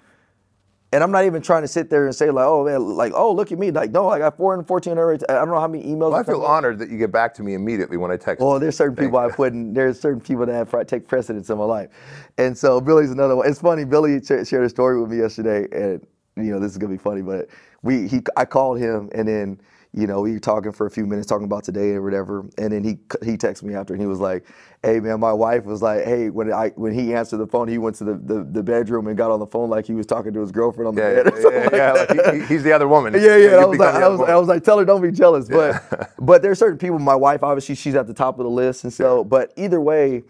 And 0.93 1.03
I'm 1.03 1.11
not 1.11 1.25
even 1.25 1.41
trying 1.41 1.63
to 1.63 1.67
sit 1.67 1.89
there 1.89 2.05
and 2.05 2.15
say 2.15 2.31
like, 2.31 2.45
oh 2.45 2.63
man, 2.63 2.95
like, 2.95 3.11
oh 3.13 3.33
look 3.33 3.51
at 3.51 3.59
me, 3.59 3.71
like, 3.71 3.91
no, 3.91 4.07
I 4.07 4.19
got 4.19 4.37
414 4.37 4.93
unread. 4.93 5.23
I 5.27 5.33
don't 5.33 5.49
know 5.49 5.59
how 5.59 5.67
many 5.67 5.83
emails. 5.83 6.11
Well, 6.11 6.15
I 6.15 6.23
feel 6.23 6.43
honored 6.43 6.79
that 6.79 6.89
you 6.89 6.97
get 6.97 7.11
back 7.11 7.33
to 7.35 7.43
me 7.43 7.55
immediately 7.55 7.97
when 7.97 8.09
I 8.09 8.15
text. 8.15 8.41
Well, 8.41 8.57
there's 8.57 8.77
certain 8.77 8.95
people 8.95 9.19
I 9.19 9.29
put 9.29 9.51
in. 9.51 9.73
There's 9.73 9.99
certain 9.99 10.21
people 10.21 10.45
that 10.45 10.53
have, 10.53 10.87
take 10.87 11.07
precedence 11.07 11.49
in 11.49 11.57
my 11.57 11.65
life, 11.65 11.89
and 12.37 12.57
so 12.57 12.79
Billy's 12.79 13.11
another 13.11 13.35
one. 13.35 13.49
It's 13.49 13.59
funny. 13.59 13.83
Billy 13.83 14.21
sh- 14.21 14.47
shared 14.47 14.63
a 14.63 14.69
story 14.69 14.99
with 15.01 15.11
me 15.11 15.17
yesterday, 15.17 15.67
and 15.73 16.07
you 16.37 16.53
know 16.53 16.59
this 16.59 16.71
is 16.71 16.77
gonna 16.77 16.93
be 16.93 16.97
funny, 16.97 17.21
but 17.21 17.49
we 17.83 18.07
he 18.07 18.21
I 18.37 18.45
called 18.45 18.79
him, 18.79 19.09
and 19.13 19.27
then 19.27 19.59
you 19.93 20.05
know 20.07 20.21
we 20.21 20.33
were 20.33 20.39
talking 20.39 20.71
for 20.71 20.85
a 20.85 20.91
few 20.91 21.05
minutes, 21.05 21.27
talking 21.27 21.45
about 21.45 21.63
today 21.63 21.91
or 21.91 22.01
whatever, 22.01 22.45
and 22.57 22.71
then 22.71 22.83
he 22.83 22.99
he 23.23 23.37
texted 23.37 23.63
me 23.63 23.73
after, 23.73 23.93
and 23.93 24.01
he 24.01 24.07
was 24.07 24.19
like, 24.19 24.45
"Hey 24.83 24.99
man, 24.99 25.19
my 25.19 25.33
wife 25.33 25.65
was 25.65 25.81
like, 25.81 26.03
hey 26.03 26.29
when 26.29 26.51
I 26.51 26.69
when 26.75 26.93
he 26.93 27.13
answered 27.13 27.37
the 27.37 27.47
phone, 27.47 27.67
he 27.67 27.77
went 27.77 27.95
to 27.97 28.03
the, 28.03 28.13
the, 28.15 28.43
the 28.43 28.63
bedroom 28.63 29.07
and 29.07 29.17
got 29.17 29.31
on 29.31 29.39
the 29.39 29.47
phone 29.47 29.69
like 29.69 29.85
he 29.85 29.93
was 29.93 30.05
talking 30.05 30.33
to 30.33 30.41
his 30.41 30.51
girlfriend 30.51 30.87
on 30.89 30.95
the 30.95 31.01
yeah, 31.01 31.23
bed." 31.23 31.33
yeah, 31.35 31.49
yeah, 31.49 31.63
like 31.63 31.73
yeah, 31.73 31.91
like 32.19 32.33
he- 32.33 32.39
he- 32.39 32.45
he's 32.47 32.63
the 32.63 32.71
other 32.71 32.87
woman. 32.87 33.13
Yeah, 33.13 33.37
yeah. 33.37 33.51
You 33.51 33.57
I 33.57 33.65
was 33.65 33.79
like, 33.79 33.95
I 33.95 34.07
was. 34.07 34.21
I 34.21 34.35
was 34.35 34.47
like, 34.47 34.63
tell 34.63 34.77
her 34.79 34.85
don't 34.85 35.01
be 35.01 35.11
jealous. 35.11 35.47
But 35.47 36.13
but 36.19 36.41
there 36.41 36.51
are 36.51 36.55
certain 36.55 36.77
people. 36.77 36.99
My 36.99 37.15
wife, 37.15 37.43
obviously, 37.43 37.75
she's 37.75 37.95
at 37.95 38.07
the 38.07 38.13
top 38.13 38.39
of 38.39 38.43
the 38.43 38.51
list, 38.51 38.83
and 38.83 38.93
so. 38.93 39.23
But 39.23 39.53
either 39.55 39.81
way, 39.81 40.23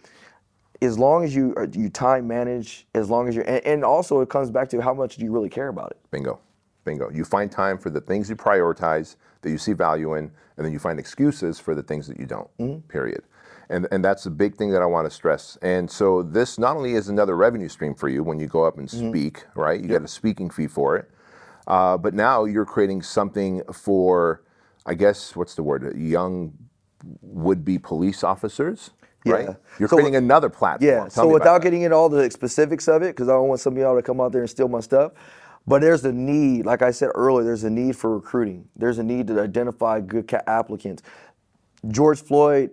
as 0.81 0.97
long 0.97 1.23
as 1.23 1.35
you 1.35 1.53
uh, 1.57 1.67
you 1.73 1.89
time 1.89 2.27
manage, 2.27 2.87
as 2.93 3.09
long 3.09 3.27
as 3.27 3.35
you're, 3.35 3.43
and, 3.45 3.65
and 3.65 3.83
also 3.83 4.21
it 4.21 4.29
comes 4.29 4.51
back 4.51 4.69
to 4.69 4.81
how 4.81 4.93
much 4.93 5.17
do 5.17 5.25
you 5.25 5.31
really 5.31 5.49
care 5.49 5.69
about 5.69 5.91
it. 5.91 5.97
Bingo. 6.11 6.39
Bingo. 6.85 7.09
You 7.11 7.25
find 7.25 7.51
time 7.51 7.77
for 7.77 7.89
the 7.89 7.99
things 7.99 8.29
you 8.29 8.35
prioritize 8.35 9.15
that 9.41 9.49
you 9.49 9.57
see 9.57 9.73
value 9.73 10.15
in, 10.15 10.31
and 10.57 10.65
then 10.65 10.71
you 10.73 10.79
find 10.79 10.99
excuses 10.99 11.59
for 11.59 11.75
the 11.75 11.83
things 11.83 12.07
that 12.07 12.19
you 12.19 12.25
don't. 12.25 12.49
Mm-hmm. 12.57 12.87
Period. 12.87 13.23
And, 13.69 13.85
and 13.91 14.03
that's 14.03 14.23
the 14.23 14.29
big 14.29 14.55
thing 14.55 14.71
that 14.71 14.81
I 14.81 14.85
want 14.85 15.05
to 15.07 15.11
stress. 15.13 15.57
And 15.61 15.91
so 15.91 16.23
this 16.23 16.57
not 16.57 16.77
only 16.77 16.93
is 16.93 17.09
another 17.09 17.35
revenue 17.35 17.67
stream 17.67 17.95
for 17.95 18.07
you 18.07 18.23
when 18.23 18.39
you 18.39 18.47
go 18.47 18.63
up 18.63 18.77
and 18.77 18.87
Mm-hmm. 18.87 19.09
speak, 19.09 19.43
right? 19.55 19.81
You 19.81 19.87
get 19.89 20.01
a 20.03 20.07
speaking 20.07 20.49
fee 20.49 20.67
for 20.67 20.95
it. 20.95 21.09
Uh, 21.67 21.97
but 21.97 22.13
now 22.13 22.45
you're 22.45 22.65
creating 22.65 23.01
something 23.01 23.61
for, 23.73 24.41
I 24.85 24.93
guess, 24.93 25.35
what's 25.35 25.55
the 25.55 25.63
word? 25.63 25.97
Young 25.97 26.53
would-be 27.21 27.77
police 27.77 28.23
officers, 28.23 28.91
right? 29.25 29.49
You're 29.79 29.89
So- 29.89 29.97
creating 29.97 30.15
another 30.15 30.49
platform. 30.49 30.87
Yeah. 30.89 30.99
Tell 31.01 31.09
so 31.09 31.27
without 31.27 31.61
getting 31.61 31.81
into 31.81 31.95
all 31.97 32.07
the 32.07 32.31
specifics 32.31 32.87
of 32.87 33.01
it, 33.01 33.15
because 33.15 33.27
I 33.27 33.33
don't 33.33 33.49
want 33.49 33.59
some 33.59 33.73
of 33.73 33.79
y'all 33.79 33.95
to 33.97 34.01
come 34.01 34.21
out 34.21 34.31
there 34.31 34.41
and 34.41 34.49
steal 34.49 34.69
my 34.69 34.79
stuff. 34.79 35.11
But 35.67 35.81
there's 35.81 36.05
a 36.05 36.13
need, 36.13 36.65
like 36.65 36.81
I 36.83 36.91
said 36.91 37.11
earlier, 37.15 37.45
there's 37.45 37.65
a 37.65 37.71
need 37.71 37.97
for 37.97 38.15
recruiting. 38.15 38.69
There's 38.77 38.99
a 38.99 39.03
need 39.03 39.27
to 39.27 39.41
identify 39.41 40.01
good 40.01 40.27
ca- 40.29 40.43
applicants. 40.47 41.03
George 41.89 42.21
Floyd 42.21 42.71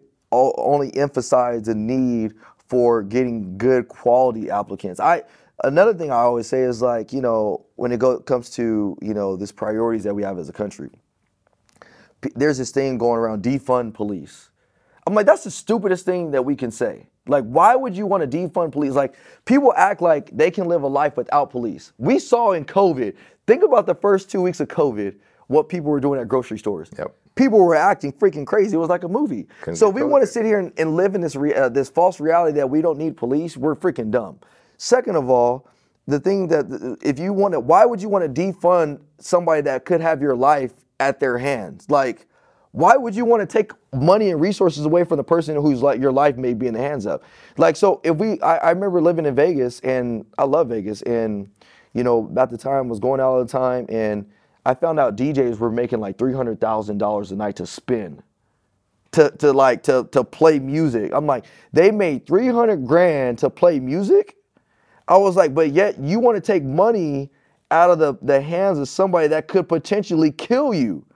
only 0.58 0.96
emphasized 0.96 1.66
the 1.66 1.74
need 1.76 2.34
for 2.68 3.02
getting 3.02 3.58
good 3.58 3.88
quality 3.88 4.50
applicants. 4.50 5.00
I 5.00 5.24
another 5.64 5.94
thing 5.94 6.10
I 6.10 6.16
always 6.16 6.46
say 6.48 6.62
is 6.62 6.82
like 6.82 7.12
you 7.12 7.22
know 7.22 7.66
when 7.76 7.92
it 7.92 7.98
go, 8.00 8.20
comes 8.20 8.50
to 8.52 8.96
you 9.02 9.14
know 9.14 9.36
this 9.36 9.52
priorities 9.52 10.04
that 10.04 10.14
we 10.14 10.22
have 10.24 10.38
as 10.38 10.48
a 10.48 10.54
country. 10.54 10.90
p- 12.22 12.32
There's 12.36 12.58
this 12.58 12.72
thing 12.72 12.98
going 12.98 13.18
around 13.20 13.42
defund 13.44 13.94
police. 13.94 14.50
I'm 15.06 15.14
like 15.14 15.26
that's 15.26 15.44
the 15.44 15.50
stupidest 15.50 16.04
thing 16.04 16.30
that 16.32 16.44
we 16.44 16.56
can 16.56 16.70
say. 16.70 17.06
Like 17.26 17.44
why 17.44 17.74
would 17.76 17.96
you 17.96 18.06
want 18.06 18.28
to 18.30 18.38
defund 18.38 18.72
police? 18.72 18.92
Like 18.94 19.14
people 19.44 19.72
act 19.76 20.00
like 20.02 20.30
they 20.36 20.50
can 20.50 20.66
live 20.66 20.82
a 20.82 20.86
life 20.88 21.16
without 21.16 21.50
police. 21.50 21.92
We 21.98 22.18
saw 22.18 22.52
in 22.52 22.64
COVID. 22.64 23.14
Think 23.46 23.62
about 23.62 23.86
the 23.86 23.94
first 23.94 24.30
two 24.30 24.40
weeks 24.40 24.60
of 24.60 24.68
COVID. 24.68 25.16
What 25.48 25.68
people 25.68 25.90
were 25.90 26.00
doing 26.00 26.18
at 26.20 26.26
grocery 26.28 26.58
stores 26.58 26.88
Yep. 26.96 27.14
people 27.34 27.58
were 27.58 27.74
acting 27.74 28.12
freaking 28.12 28.46
crazy. 28.46 28.76
It 28.76 28.78
was 28.78 28.88
like 28.88 29.04
a 29.04 29.08
movie. 29.08 29.46
Couldn't 29.60 29.76
so 29.76 29.90
we 29.90 30.00
COVID. 30.00 30.08
want 30.08 30.22
to 30.22 30.26
sit 30.26 30.46
here 30.46 30.58
and, 30.58 30.72
and 30.78 30.96
live 30.96 31.14
in 31.14 31.20
this 31.20 31.36
re, 31.36 31.52
uh, 31.52 31.68
this 31.68 31.90
false 31.90 32.18
reality 32.18 32.56
that 32.56 32.70
we 32.70 32.80
don't 32.80 32.98
need 32.98 33.14
police. 33.16 33.56
We're 33.58 33.74
freaking 33.76 34.10
dumb. 34.10 34.38
Second 34.78 35.16
of 35.16 35.28
all, 35.28 35.66
the 36.06 36.18
thing 36.18 36.48
that 36.48 36.96
if 37.02 37.18
you 37.18 37.32
want 37.34 37.52
to, 37.52 37.60
why 37.60 37.84
would 37.84 38.00
you 38.00 38.08
want 38.08 38.24
to 38.34 38.42
defund 38.42 39.00
somebody 39.18 39.60
that 39.62 39.84
could 39.84 40.00
have 40.00 40.22
your 40.22 40.34
life 40.34 40.72
at 40.98 41.20
their 41.20 41.36
hands? 41.38 41.90
Like, 41.90 42.26
why 42.74 42.96
would 42.96 43.14
you 43.14 43.24
want 43.24 43.40
to 43.40 43.46
take 43.46 43.70
money 43.92 44.30
and 44.30 44.40
resources 44.40 44.84
away 44.84 45.04
from 45.04 45.16
the 45.16 45.22
person 45.24 45.54
whose 45.54 45.80
like 45.80 46.00
your 46.00 46.10
life 46.10 46.36
may 46.36 46.54
be 46.54 46.66
in 46.66 46.74
the 46.74 46.80
hands 46.80 47.06
of? 47.06 47.22
Like, 47.56 47.76
so 47.76 48.00
if 48.02 48.16
we, 48.16 48.40
I, 48.40 48.56
I 48.56 48.70
remember 48.70 49.00
living 49.00 49.26
in 49.26 49.36
Vegas, 49.36 49.78
and 49.80 50.26
I 50.38 50.42
love 50.42 50.70
Vegas, 50.70 51.00
and 51.02 51.48
you 51.92 52.02
know, 52.02 52.32
at 52.36 52.50
the 52.50 52.58
time 52.58 52.88
was 52.88 52.98
going 52.98 53.20
out 53.20 53.28
all 53.28 53.44
the 53.44 53.50
time, 53.50 53.86
and 53.88 54.28
I 54.66 54.74
found 54.74 54.98
out 54.98 55.14
DJs 55.14 55.60
were 55.60 55.70
making 55.70 56.00
like 56.00 56.18
three 56.18 56.34
hundred 56.34 56.60
thousand 56.60 56.98
dollars 56.98 57.30
a 57.30 57.36
night 57.36 57.54
to 57.56 57.66
spin 57.66 58.20
to, 59.12 59.30
to 59.38 59.52
like 59.52 59.84
to 59.84 60.08
to 60.10 60.24
play 60.24 60.58
music. 60.58 61.12
I'm 61.14 61.26
like, 61.26 61.44
they 61.72 61.92
made 61.92 62.26
300 62.26 62.84
grand 62.84 63.38
to 63.38 63.50
play 63.50 63.78
music. 63.78 64.36
I 65.06 65.16
was 65.16 65.36
like, 65.36 65.54
but 65.54 65.70
yet 65.70 66.00
you 66.00 66.18
want 66.18 66.36
to 66.36 66.40
take 66.40 66.64
money 66.64 67.30
out 67.70 67.90
of 67.90 68.00
the, 68.00 68.14
the 68.22 68.40
hands 68.40 68.78
of 68.80 68.88
somebody 68.88 69.28
that 69.28 69.46
could 69.46 69.68
potentially 69.68 70.32
kill 70.32 70.74
you. 70.74 71.06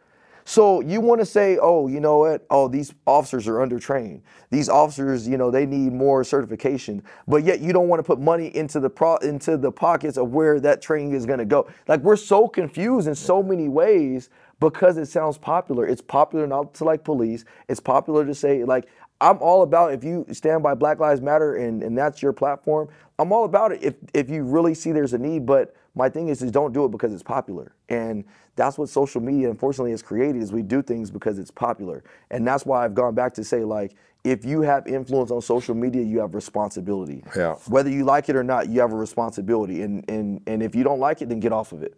So 0.48 0.80
you 0.80 1.02
want 1.02 1.20
to 1.20 1.26
say, 1.26 1.58
oh, 1.60 1.88
you 1.88 2.00
know 2.00 2.20
what? 2.20 2.46
Oh, 2.48 2.68
these 2.68 2.94
officers 3.06 3.46
are 3.48 3.56
undertrained. 3.56 4.22
These 4.48 4.70
officers, 4.70 5.28
you 5.28 5.36
know, 5.36 5.50
they 5.50 5.66
need 5.66 5.92
more 5.92 6.24
certification. 6.24 7.02
But 7.26 7.44
yet 7.44 7.60
you 7.60 7.74
don't 7.74 7.86
want 7.86 8.00
to 8.00 8.02
put 8.02 8.18
money 8.18 8.56
into 8.56 8.80
the 8.80 8.88
pro 8.88 9.16
into 9.16 9.58
the 9.58 9.70
pockets 9.70 10.16
of 10.16 10.30
where 10.30 10.58
that 10.60 10.80
training 10.80 11.12
is 11.12 11.26
going 11.26 11.38
to 11.38 11.44
go. 11.44 11.68
Like 11.86 12.00
we're 12.00 12.16
so 12.16 12.48
confused 12.48 13.08
in 13.08 13.14
so 13.14 13.42
many 13.42 13.68
ways 13.68 14.30
because 14.58 14.96
it 14.96 15.04
sounds 15.04 15.36
popular. 15.36 15.86
It's 15.86 16.00
popular 16.00 16.46
not 16.46 16.72
to 16.76 16.84
like 16.84 17.04
police. 17.04 17.44
It's 17.68 17.78
popular 17.78 18.24
to 18.24 18.34
say 18.34 18.64
like 18.64 18.88
I'm 19.20 19.36
all 19.42 19.60
about 19.60 19.92
if 19.92 20.02
you 20.02 20.24
stand 20.32 20.62
by 20.62 20.72
Black 20.72 20.98
Lives 20.98 21.20
Matter 21.20 21.56
and, 21.56 21.82
and 21.82 21.98
that's 21.98 22.22
your 22.22 22.32
platform, 22.32 22.88
I'm 23.18 23.32
all 23.32 23.44
about 23.44 23.72
it 23.72 23.82
if 23.82 23.96
if 24.14 24.30
you 24.30 24.44
really 24.44 24.72
see 24.72 24.92
there's 24.92 25.12
a 25.12 25.18
need. 25.18 25.44
But 25.44 25.76
my 25.98 26.08
thing 26.08 26.28
is 26.28 26.40
is 26.42 26.52
don't 26.52 26.72
do 26.72 26.84
it 26.84 26.90
because 26.90 27.12
it's 27.12 27.24
popular. 27.24 27.72
And 27.88 28.24
that's 28.54 28.78
what 28.78 28.88
social 28.88 29.20
media 29.20 29.50
unfortunately 29.50 29.90
has 29.90 30.00
created 30.00 30.40
is 30.40 30.52
we 30.52 30.62
do 30.62 30.80
things 30.80 31.10
because 31.10 31.38
it's 31.38 31.50
popular. 31.50 32.04
And 32.30 32.46
that's 32.46 32.64
why 32.64 32.84
I've 32.84 32.94
gone 32.94 33.14
back 33.14 33.34
to 33.34 33.44
say 33.44 33.64
like 33.64 33.96
if 34.22 34.44
you 34.44 34.62
have 34.62 34.86
influence 34.86 35.30
on 35.30 35.42
social 35.42 35.74
media, 35.74 36.02
you 36.02 36.20
have 36.20 36.34
responsibility. 36.34 37.24
Yeah. 37.36 37.54
Whether 37.66 37.90
you 37.90 38.04
like 38.04 38.28
it 38.28 38.36
or 38.36 38.44
not, 38.44 38.68
you 38.68 38.80
have 38.80 38.92
a 38.92 38.96
responsibility. 38.96 39.82
And 39.82 40.08
and 40.08 40.40
and 40.46 40.62
if 40.62 40.74
you 40.74 40.84
don't 40.84 41.00
like 41.00 41.20
it, 41.20 41.28
then 41.28 41.40
get 41.40 41.52
off 41.52 41.72
of 41.72 41.82
it. 41.82 41.96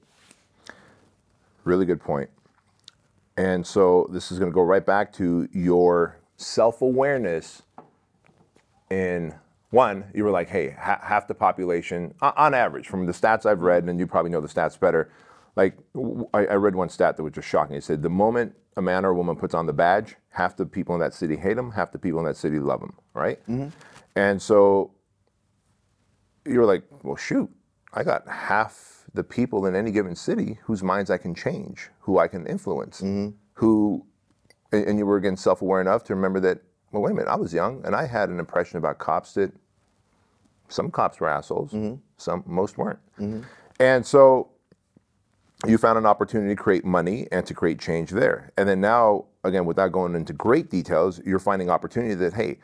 Really 1.65 1.85
good 1.85 2.01
point. 2.01 2.31
And 3.37 3.67
so 3.67 4.09
this 4.11 4.33
is 4.33 4.39
going 4.39 4.51
to 4.51 4.55
go 4.55 4.63
right 4.63 4.85
back 4.85 5.13
to 5.15 5.47
your 5.53 6.17
self 6.39 6.81
awareness. 6.81 7.63
In 8.91 9.35
one, 9.71 10.05
you 10.15 10.25
were 10.25 10.31
like, 10.31 10.49
hey, 10.49 10.71
ha- 10.71 11.01
half 11.03 11.29
the 11.29 11.35
population, 11.35 12.15
on 12.21 12.55
average, 12.55 12.89
from 12.89 13.07
the 13.07 13.13
stats 13.13 13.47
I've 13.47 13.61
read, 13.61 13.85
and 13.85 13.99
you 13.99 14.07
probably 14.07 14.31
know 14.31 14.41
the 14.41 14.49
stats 14.49 14.79
better. 14.79 15.11
Like, 15.57 15.77
w- 15.95 16.29
I, 16.35 16.47
I 16.47 16.55
read 16.55 16.75
one 16.75 16.89
stat 16.89 17.17
that 17.17 17.23
was 17.23 17.33
just 17.33 17.49
shocking. 17.49 17.77
It 17.77 17.85
said 17.85 18.03
the 18.03 18.11
moment 18.11 18.55
a 18.77 18.83
man 18.83 19.05
or 19.05 19.11
a 19.11 19.15
woman 19.15 19.37
puts 19.37 19.55
on 19.55 19.67
the 19.67 19.73
badge, 19.73 20.17
half 20.31 20.57
the 20.57 20.67
people 20.67 20.95
in 20.95 21.01
that 21.01 21.15
city 21.15 21.37
hate 21.37 21.57
him, 21.57 21.71
half 21.73 21.93
the 21.93 21.99
people 21.99 22.21
in 22.21 22.27
that 22.27 22.37
city 22.37 22.59
love 22.59 22.83
him, 22.83 22.95
right? 23.15 23.41
Mm-hmm. 23.47 23.69
And 24.17 24.41
so 24.41 24.93
you're 26.47 26.67
like, 26.67 26.85
well, 27.03 27.17
shoot, 27.17 27.51
I 27.93 28.05
got 28.05 28.29
half 28.29 29.05
the 29.13 29.25
people 29.25 29.67
in 29.67 29.75
any 29.75 29.91
given 29.91 30.15
city 30.15 30.59
whose 30.65 30.83
minds 30.83 31.11
I 31.11 31.19
can 31.19 31.35
change, 31.35 31.91
who 32.01 32.19
I 32.19 32.29
can 32.29 32.47
influence, 32.47 33.01
mm-hmm. 33.01 33.37
who, 33.55 34.07
and 34.73 34.87
and 34.87 34.99
you 34.99 35.07
were 35.07 35.17
again 35.17 35.37
self 35.37 35.63
aware 35.63 35.81
enough 35.81 36.05
to 36.05 36.15
remember 36.15 36.41
that, 36.41 36.63
well, 36.93 37.03
wait 37.03 37.13
a 37.13 37.15
minute, 37.15 37.29
I 37.29 37.37
was 37.37 37.53
young 37.55 37.85
and 37.85 37.95
I 37.95 38.07
had 38.07 38.29
an 38.29 38.39
impression 38.39 38.79
about 38.79 38.99
cops 38.99 39.35
that 39.35 39.53
some 40.69 40.91
cops 40.91 41.21
were 41.21 41.29
assholes, 41.29 41.73
mm-hmm. 41.73 41.97
some, 42.17 42.43
most 42.47 42.79
weren't. 42.79 42.99
Mm-hmm. 43.19 43.43
And 43.79 44.05
so 44.05 44.51
you 45.67 45.79
found 45.79 45.99
an 45.99 46.07
opportunity 46.07 46.55
to 46.55 46.61
create 46.61 46.85
money 46.85 47.29
and 47.33 47.45
to 47.47 47.55
create 47.55 47.79
change 47.79 48.11
there. 48.11 48.53
And 48.57 48.69
then 48.69 48.81
now, 48.81 49.27
again, 49.45 49.67
without 49.67 49.93
going 49.93 50.15
into 50.15 50.33
great 50.33 50.71
details, 50.71 51.21
you're 51.25 51.39
finding 51.39 51.71
opportunity 51.71 52.15
that, 52.15 52.35
hey, 52.35 52.59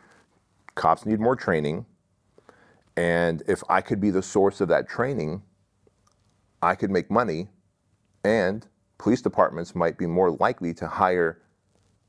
cops 0.74 1.04
need 1.04 1.20
more 1.20 1.36
training. 1.36 1.84
And 2.96 3.42
if 3.46 3.62
I 3.68 3.80
could 3.80 4.00
be 4.00 4.10
the 4.10 4.22
source 4.22 4.60
of 4.60 4.68
that 4.68 4.88
training, 4.88 5.42
I 6.62 6.74
could 6.74 6.90
make 6.90 7.10
money, 7.10 7.48
and 8.24 8.66
police 8.98 9.20
departments 9.20 9.74
might 9.74 9.98
be 9.98 10.06
more 10.06 10.30
likely 10.30 10.72
to 10.74 10.88
hire 10.88 11.42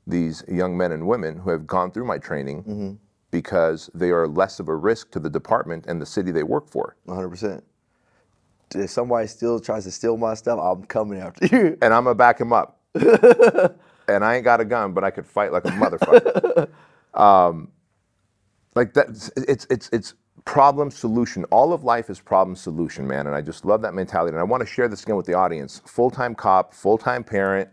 these 0.08 0.44
young 0.48 0.76
men 0.76 0.92
and 0.92 1.06
women 1.06 1.38
who 1.38 1.50
have 1.50 1.66
gone 1.66 1.92
through 1.92 2.06
my 2.06 2.18
training 2.18 2.98
because 3.32 3.90
they 3.94 4.10
are 4.10 4.28
less 4.28 4.60
of 4.60 4.68
a 4.68 4.76
risk 4.76 5.12
to 5.12 5.20
the 5.20 5.30
department 5.30 5.86
and 5.88 6.02
the 6.02 6.06
city 6.06 6.32
they 6.32 6.44
work 6.44 6.68
for. 6.68 6.96
100%. 7.08 7.62
If 8.74 8.90
somebody 8.90 9.28
still 9.28 9.60
tries 9.60 9.84
to 9.84 9.92
steal 9.92 10.16
my 10.16 10.34
stuff, 10.34 10.60
I'm 10.62 10.84
coming 10.84 11.20
after 11.20 11.46
you. 11.46 11.78
And 11.82 11.94
I'm 11.94 12.04
gonna 12.04 12.16
back 12.16 12.40
him 12.40 12.52
up. 12.52 12.80
and 12.94 14.24
I 14.24 14.36
ain't 14.36 14.44
got 14.44 14.60
a 14.60 14.66
gun, 14.66 14.92
but 14.94 15.04
I 15.04 15.10
could 15.10 15.26
fight 15.26 15.52
like 15.52 15.66
a 15.66 15.70
motherfucker. 15.70 16.68
um, 17.20 17.70
like 18.74 18.94
that, 18.94 19.08
it's 19.36 19.66
it's 19.70 19.90
it's 19.92 20.14
problem 20.44 20.90
solution. 20.90 21.44
All 21.46 21.72
of 21.72 21.84
life 21.84 22.10
is 22.10 22.20
problem 22.20 22.56
solution, 22.56 23.06
man. 23.06 23.26
And 23.26 23.36
I 23.36 23.42
just 23.42 23.64
love 23.64 23.82
that 23.82 23.94
mentality. 23.94 24.32
And 24.34 24.40
I 24.40 24.44
want 24.44 24.62
to 24.62 24.66
share 24.66 24.88
this 24.88 25.02
again 25.04 25.16
with 25.16 25.26
the 25.26 25.34
audience. 25.34 25.82
Full 25.86 26.10
time 26.10 26.34
cop, 26.34 26.74
full 26.74 26.98
time 26.98 27.24
parent, 27.24 27.68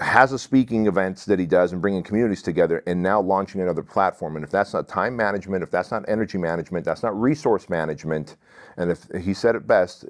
has 0.00 0.32
a 0.32 0.38
speaking 0.38 0.86
events 0.86 1.24
that 1.26 1.38
he 1.38 1.46
does 1.46 1.72
and 1.72 1.82
bringing 1.82 2.02
communities 2.02 2.42
together 2.42 2.82
and 2.86 3.02
now 3.02 3.20
launching 3.20 3.60
another 3.62 3.82
platform 3.82 4.36
and 4.36 4.44
if 4.44 4.50
that's 4.50 4.74
not 4.74 4.88
time 4.88 5.16
management 5.16 5.62
if 5.62 5.70
that's 5.70 5.90
not 5.92 6.04
energy 6.08 6.38
management 6.38 6.84
that's 6.84 7.02
not 7.02 7.18
resource 7.20 7.68
management 7.70 8.36
and 8.76 8.90
if 8.90 9.06
he 9.22 9.34
said 9.34 9.56
it 9.56 9.66
best 9.66 10.04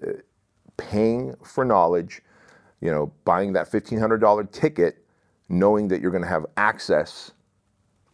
paying 0.78 1.35
for 1.45 1.64
knowledge 1.64 2.22
you 2.80 2.91
know 2.91 3.12
buying 3.24 3.53
that 3.53 3.70
$1500 3.70 4.53
ticket 4.53 5.05
knowing 5.51 5.89
that 5.89 6.01
you're 6.01 6.12
going 6.12 6.22
to 6.24 6.28
have 6.28 6.47
access 6.57 7.32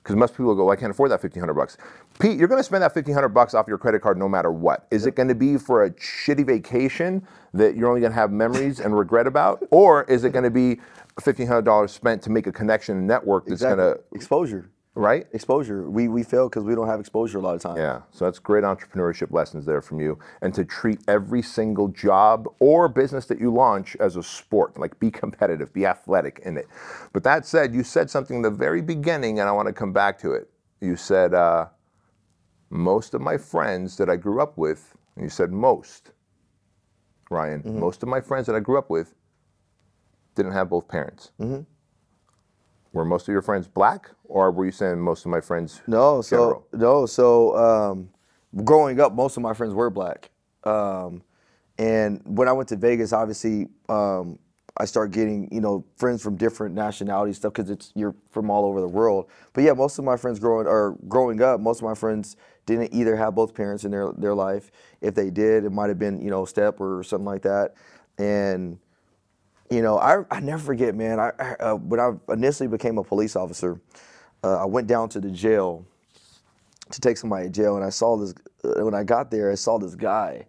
because 0.05 0.17
most 0.17 0.35
people 0.37 0.55
go, 0.57 0.71
I 0.71 0.77
can't 0.77 0.91
afford 0.91 1.13
that 1.13 1.23
fifteen 1.23 1.41
hundred 1.41 1.55
bucks. 1.55 1.79
Pete, 2.21 2.39
you're 2.39 2.49
going 2.49 2.59
to 2.61 2.65
spend 2.65 2.83
that 2.83 2.95
fifteen 2.95 3.15
hundred 3.15 3.31
bucks 3.31 3.55
off 3.55 3.69
your 3.69 3.79
credit 3.79 4.03
card 4.03 4.19
no 4.19 4.29
matter 4.29 4.53
what. 4.53 4.87
Is 4.91 5.07
it 5.07 5.17
going 5.17 5.29
to 5.29 5.35
be 5.37 5.59
for 5.59 5.85
a 5.85 5.91
shitty 5.93 6.47
vacation 6.47 7.27
that 7.55 7.77
you're 7.77 7.89
only 7.89 8.01
going 8.03 8.13
to 8.13 8.19
have 8.19 8.33
memories 8.33 8.81
and 8.81 8.99
regret 8.99 9.27
about, 9.29 9.65
or 9.71 10.05
is 10.05 10.25
it 10.25 10.33
going 10.33 10.45
to 10.45 10.51
be 10.51 10.81
fifteen 11.21 11.47
hundred 11.47 11.65
dollars 11.65 11.93
spent 11.93 12.23
to 12.23 12.31
make 12.31 12.47
a 12.47 12.53
connection 12.53 12.97
and 12.99 13.07
network 13.07 13.45
that's 13.45 13.63
Exactly. 13.63 13.85
going 13.85 13.95
to 13.97 14.01
exposure. 14.15 14.71
right? 14.95 15.27
Exposure. 15.33 15.89
We 15.89 16.09
we 16.09 16.23
fail 16.23 16.49
because 16.49 16.65
we 16.65 16.75
don't 16.75 16.87
have 16.89 17.01
exposure 17.01 17.39
a 17.39 17.41
lot 17.41 17.55
of 17.55 17.63
times. 17.63 17.79
Yeah, 17.79 18.03
so 18.11 18.25
that's 18.25 18.39
great 18.39 18.65
entrepreneurship 18.65 19.33
lessons 19.33 19.65
there 19.65 19.81
from 19.81 20.01
you. 20.01 20.19
And 20.43 20.53
to 20.55 20.65
treat 20.65 21.01
every 21.09 21.43
single 21.43 21.89
job 21.89 22.47
or 22.59 22.89
business 22.89 23.27
that 23.27 23.41
you 23.41 23.53
launch 23.53 23.97
as 24.01 24.17
a 24.17 24.23
sport, 24.23 24.79
like 24.79 24.99
be 24.99 25.11
competitive, 25.11 25.73
be 25.73 25.87
athletic 25.87 26.41
in 26.45 26.57
it. 26.57 26.67
But 27.13 27.23
that 27.25 27.47
said, 27.47 27.75
you 27.75 27.83
said 27.85 28.11
something 28.11 28.37
in 28.37 28.43
the 28.43 28.51
very 28.51 28.83
beginning, 28.83 29.39
and 29.41 29.49
I 29.49 29.53
want 29.53 29.69
to 29.69 29.73
come 29.75 29.93
back 29.93 30.19
to 30.21 30.33
it. 30.33 30.51
You 30.81 30.97
said, 30.97 31.35
uh, 31.35 31.67
most 32.71 33.15
of 33.15 33.21
my 33.21 33.37
friends 33.37 33.97
that 33.99 34.09
I 34.11 34.17
grew 34.17 34.41
up 34.41 34.57
with, 34.59 34.97
and 35.15 35.25
you 35.25 35.31
said 35.31 35.53
most, 35.53 36.13
Ryan, 37.31 37.63
most 37.79 38.03
of 38.03 38.09
my 38.09 38.21
friends 38.21 38.47
that 38.47 38.57
I 38.57 38.61
grew 38.61 38.77
up 38.79 38.91
with 38.91 39.15
didn't 40.35 40.53
have 40.53 40.69
both 40.71 40.89
parents. 40.89 41.33
Were 42.93 43.05
most 43.05 43.29
of 43.29 43.33
your 43.33 43.43
friends 43.43 43.69
black, 43.69 44.11
or 44.25 44.51
were 44.51 44.65
you 44.65 44.73
saying 44.73 44.99
most 44.99 45.25
of 45.25 45.31
my 45.31 45.41
friends 45.41 45.81
No, 45.87 46.23
so 46.23 46.37
general? 46.37 46.67
no, 46.73 47.07
so 47.07 47.57
um, 47.57 48.11
growing 48.65 49.01
up, 49.01 49.15
most 49.15 49.37
of 49.37 49.45
my 49.45 49.55
friends 49.55 49.75
were 49.75 49.91
black, 49.91 50.31
um, 50.65 51.23
and 51.79 52.21
when 52.25 52.49
I 52.49 52.53
went 52.53 52.69
to 52.71 52.77
Vegas, 52.77 53.13
obviously, 53.13 53.69
um, 53.89 54.41
I 54.77 54.87
started 54.87 55.13
getting 55.13 55.49
you 55.53 55.61
know 55.61 55.85
friends 55.97 56.21
from 56.21 56.35
different 56.37 56.75
nationalities 56.75 57.37
stuff 57.37 57.53
because 57.53 57.71
it's 57.71 57.93
you're 57.95 58.15
from 58.31 58.51
all 58.51 58.65
over 58.65 58.81
the 58.81 58.89
world. 58.89 59.29
But 59.53 59.63
yeah, 59.63 59.73
most 59.73 59.99
of 59.99 60.05
my 60.05 60.17
friends 60.17 60.41
growing 60.41 60.67
or 60.67 60.97
growing 61.07 61.41
up, 61.43 61.61
most 61.61 61.79
of 61.79 61.85
my 61.85 61.95
friends 61.95 62.37
didn't 62.67 62.93
either 62.93 63.15
have 63.15 63.37
both 63.37 63.55
parents 63.55 63.85
in 63.85 63.93
their 63.93 64.11
their 64.17 64.35
life. 64.35 64.73
If 65.01 65.15
they 65.15 65.31
did, 65.31 65.65
it 65.65 65.71
might 65.71 65.91
have 65.91 65.99
been 66.01 66.21
you 66.21 66.31
know 66.31 66.45
step 66.45 66.81
or 66.81 67.05
something 67.05 67.25
like 67.25 67.43
that, 67.43 67.75
and 68.19 68.79
you 69.71 69.83
know, 69.83 69.99
I, 69.99 70.25
I 70.31 70.41
never 70.41 70.63
forget, 70.63 70.95
man. 70.95 71.21
I, 71.21 71.33
I 71.39 71.53
uh, 71.61 71.75
when 71.77 72.01
I 72.01 72.13
initially 72.33 72.69
became 72.69 72.99
a 72.99 73.05
police 73.05 73.37
officer, 73.37 73.81
uh, 74.43 74.63
I 74.63 74.65
went 74.65 74.89
down 74.89 75.09
to 75.11 75.21
the 75.21 75.31
jail 75.31 75.87
to 76.91 77.01
take 77.01 77.17
somebody 77.17 77.47
to 77.47 77.51
jail, 77.51 77.77
and 77.77 77.85
I 77.85 77.91
saw 77.91 78.17
this. 78.17 78.35
Uh, 78.65 78.85
when 78.85 78.95
I 78.95 79.05
got 79.05 79.31
there, 79.31 79.51
I 79.51 79.55
saw 79.55 79.79
this 79.79 79.95
guy 79.95 80.47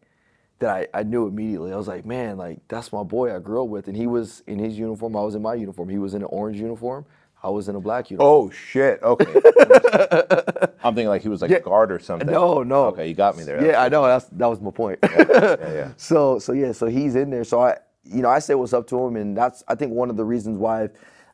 that 0.60 0.70
I, 0.70 0.88
I 1.00 1.04
knew 1.04 1.28
immediately. 1.28 1.72
I 1.72 1.76
was 1.76 1.88
like, 1.88 2.06
man, 2.06 2.38
like 2.38 2.60
that's 2.68 2.92
my 2.92 3.04
boy 3.04 3.36
I 3.36 3.40
grew 3.40 3.64
up 3.64 3.70
with, 3.70 3.88
and 3.88 3.96
he 3.96 4.08
was 4.08 4.42
in 4.48 4.58
his 4.58 4.78
uniform. 4.78 5.16
I 5.16 5.22
was 5.22 5.36
in 5.36 5.42
my 5.42 5.54
uniform. 5.54 5.90
He 5.90 6.00
was 6.00 6.16
in 6.16 6.24
an 6.24 6.30
orange 6.32 6.60
uniform. 6.60 7.06
I 7.44 7.50
was 7.50 7.68
in 7.70 7.76
a 7.76 7.80
black 7.80 8.10
uniform. 8.10 8.30
Oh 8.30 8.50
shit! 8.50 9.02
Okay. 9.04 9.26
I'm 10.84 10.96
thinking 10.96 11.10
like 11.10 11.22
he 11.22 11.30
was 11.30 11.42
like 11.44 11.52
a 11.52 11.60
guard 11.60 11.92
or 11.92 12.00
something. 12.00 12.30
No, 12.30 12.64
no. 12.64 12.86
Okay, 12.86 13.08
you 13.08 13.14
got 13.14 13.38
me 13.38 13.44
there. 13.44 13.64
Yeah, 13.64 13.82
I 13.82 13.90
know. 13.90 14.04
That's 14.04 14.26
that 14.26 14.48
was 14.48 14.62
my 14.62 14.72
point. 14.72 15.00
yeah, 15.04 15.56
yeah. 15.60 15.92
So 15.98 16.40
so 16.40 16.54
yeah, 16.54 16.72
so 16.72 16.88
he's 16.88 17.16
in 17.16 17.30
there. 17.30 17.44
So 17.44 17.62
I 17.62 17.78
you 18.04 18.22
know 18.22 18.30
I 18.30 18.40
say 18.40 18.56
what's 18.56 18.74
up 18.74 18.88
to 18.88 19.00
him, 19.06 19.16
and 19.16 19.36
that's 19.38 19.64
I 19.68 19.76
think 19.76 19.94
one 19.94 20.10
of 20.10 20.18
the 20.18 20.26
reasons 20.26 20.58
why, 20.58 20.90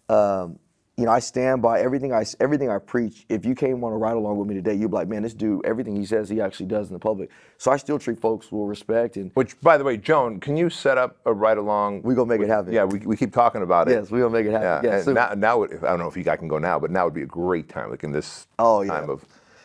um, 0.10 0.60
you 0.98 1.06
know 1.06 1.12
I 1.12 1.20
stand 1.20 1.62
by 1.62 1.80
everything 1.80 2.12
I 2.14 2.26
everything 2.40 2.70
I 2.70 2.80
preach. 2.80 3.26
If 3.30 3.46
you 3.46 3.56
came 3.56 3.84
on 3.84 3.94
a 3.94 3.98
ride 3.98 4.18
along 4.18 4.38
with 4.38 4.48
me 4.48 4.56
today, 4.56 4.74
you'd 4.74 4.90
be 4.92 4.96
like, 4.96 5.08
man, 5.08 5.24
this 5.24 5.34
dude, 5.34 5.66
everything 5.66 5.96
he 5.96 6.06
says, 6.06 6.28
he 6.30 6.42
actually 6.42 6.66
does 6.66 6.88
in 6.88 6.94
the 6.94 7.00
public. 7.00 7.30
So 7.58 7.72
I 7.72 7.78
still 7.78 8.00
treat 8.00 8.20
folks 8.20 8.52
with 8.52 8.68
respect, 8.68 9.16
and 9.16 9.32
Which, 9.36 9.60
by 9.62 9.78
the 9.78 9.84
way, 9.84 9.98
Joan, 9.98 10.40
can 10.40 10.58
you 10.58 10.70
set 10.70 10.98
up 10.98 11.18
a 11.26 11.34
ride 11.34 11.58
along? 11.58 12.02
we 12.02 12.16
gonna 12.16 12.28
make 12.30 12.42
it 12.42 12.50
happen. 12.50 12.74
Yeah, 12.74 12.84
we, 12.84 13.00
we 13.00 13.16
keep 13.16 13.34
talking 13.34 13.62
about 13.62 13.88
it. 13.88 13.92
yes, 13.92 14.12
we 14.12 14.20
gonna 14.20 14.32
make 14.32 14.46
it 14.46 14.52
happen. 14.52 14.90
Yeah, 14.90 14.98
and 14.98 15.14
now, 15.14 15.34
now 15.36 15.64
I 15.64 15.68
don't 15.68 16.00
know 16.00 16.08
if 16.08 16.18
you 16.18 16.24
guys 16.24 16.40
can 16.40 16.48
go 16.48 16.58
now, 16.58 16.80
but 16.80 16.92
now 16.92 17.06
would 17.06 17.14
be 17.14 17.22
a 17.24 17.26
great 17.28 17.70
time, 17.70 17.90
like 17.92 18.04
in 18.04 18.12
this 18.12 18.48
Oh, 18.60 18.82
yeah. 18.82 18.92
time 19.00 19.10
of. 19.10 19.24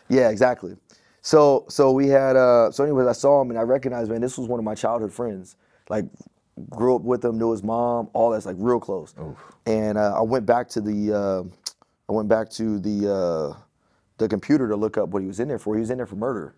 Yeah, 0.09 0.29
exactly. 0.29 0.77
So 1.25 1.65
so 1.69 1.91
we 1.93 2.09
had 2.09 2.35
uh 2.35 2.69
so 2.71 2.83
anyways 2.83 3.07
I 3.07 3.13
saw 3.13 3.41
him 3.41 3.49
and 3.49 3.57
I 3.57 3.61
recognized 3.61 4.11
man 4.11 4.19
this 4.19 4.37
was 4.37 4.49
one 4.49 4.59
of 4.59 4.65
my 4.65 4.75
childhood 4.75 5.13
friends 5.13 5.55
like 5.89 6.03
grew 6.69 6.95
up 6.95 7.03
with 7.03 7.23
him 7.25 7.37
knew 7.37 7.51
his 7.51 7.63
mom 7.63 8.09
all 8.13 8.31
that's 8.31 8.45
like 8.45 8.55
real 8.59 8.79
close. 8.79 9.15
And 9.65 9.97
uh, 9.97 10.15
I 10.17 10.21
went 10.21 10.45
back 10.45 10.69
to 10.69 10.81
the 10.81 11.13
uh, 11.13 11.43
I 12.09 12.13
went 12.13 12.29
back 12.29 12.49
to 12.51 12.79
the 12.79 13.13
uh, 13.13 13.57
the 14.17 14.27
computer 14.29 14.67
to 14.69 14.75
look 14.75 14.97
up 14.97 15.09
what 15.09 15.21
he 15.21 15.27
was 15.27 15.39
in 15.39 15.47
there 15.47 15.59
for. 15.59 15.75
He 15.75 15.81
was 15.81 15.89
in 15.91 15.97
there 15.97 16.07
for 16.07 16.15
murder. 16.15 16.55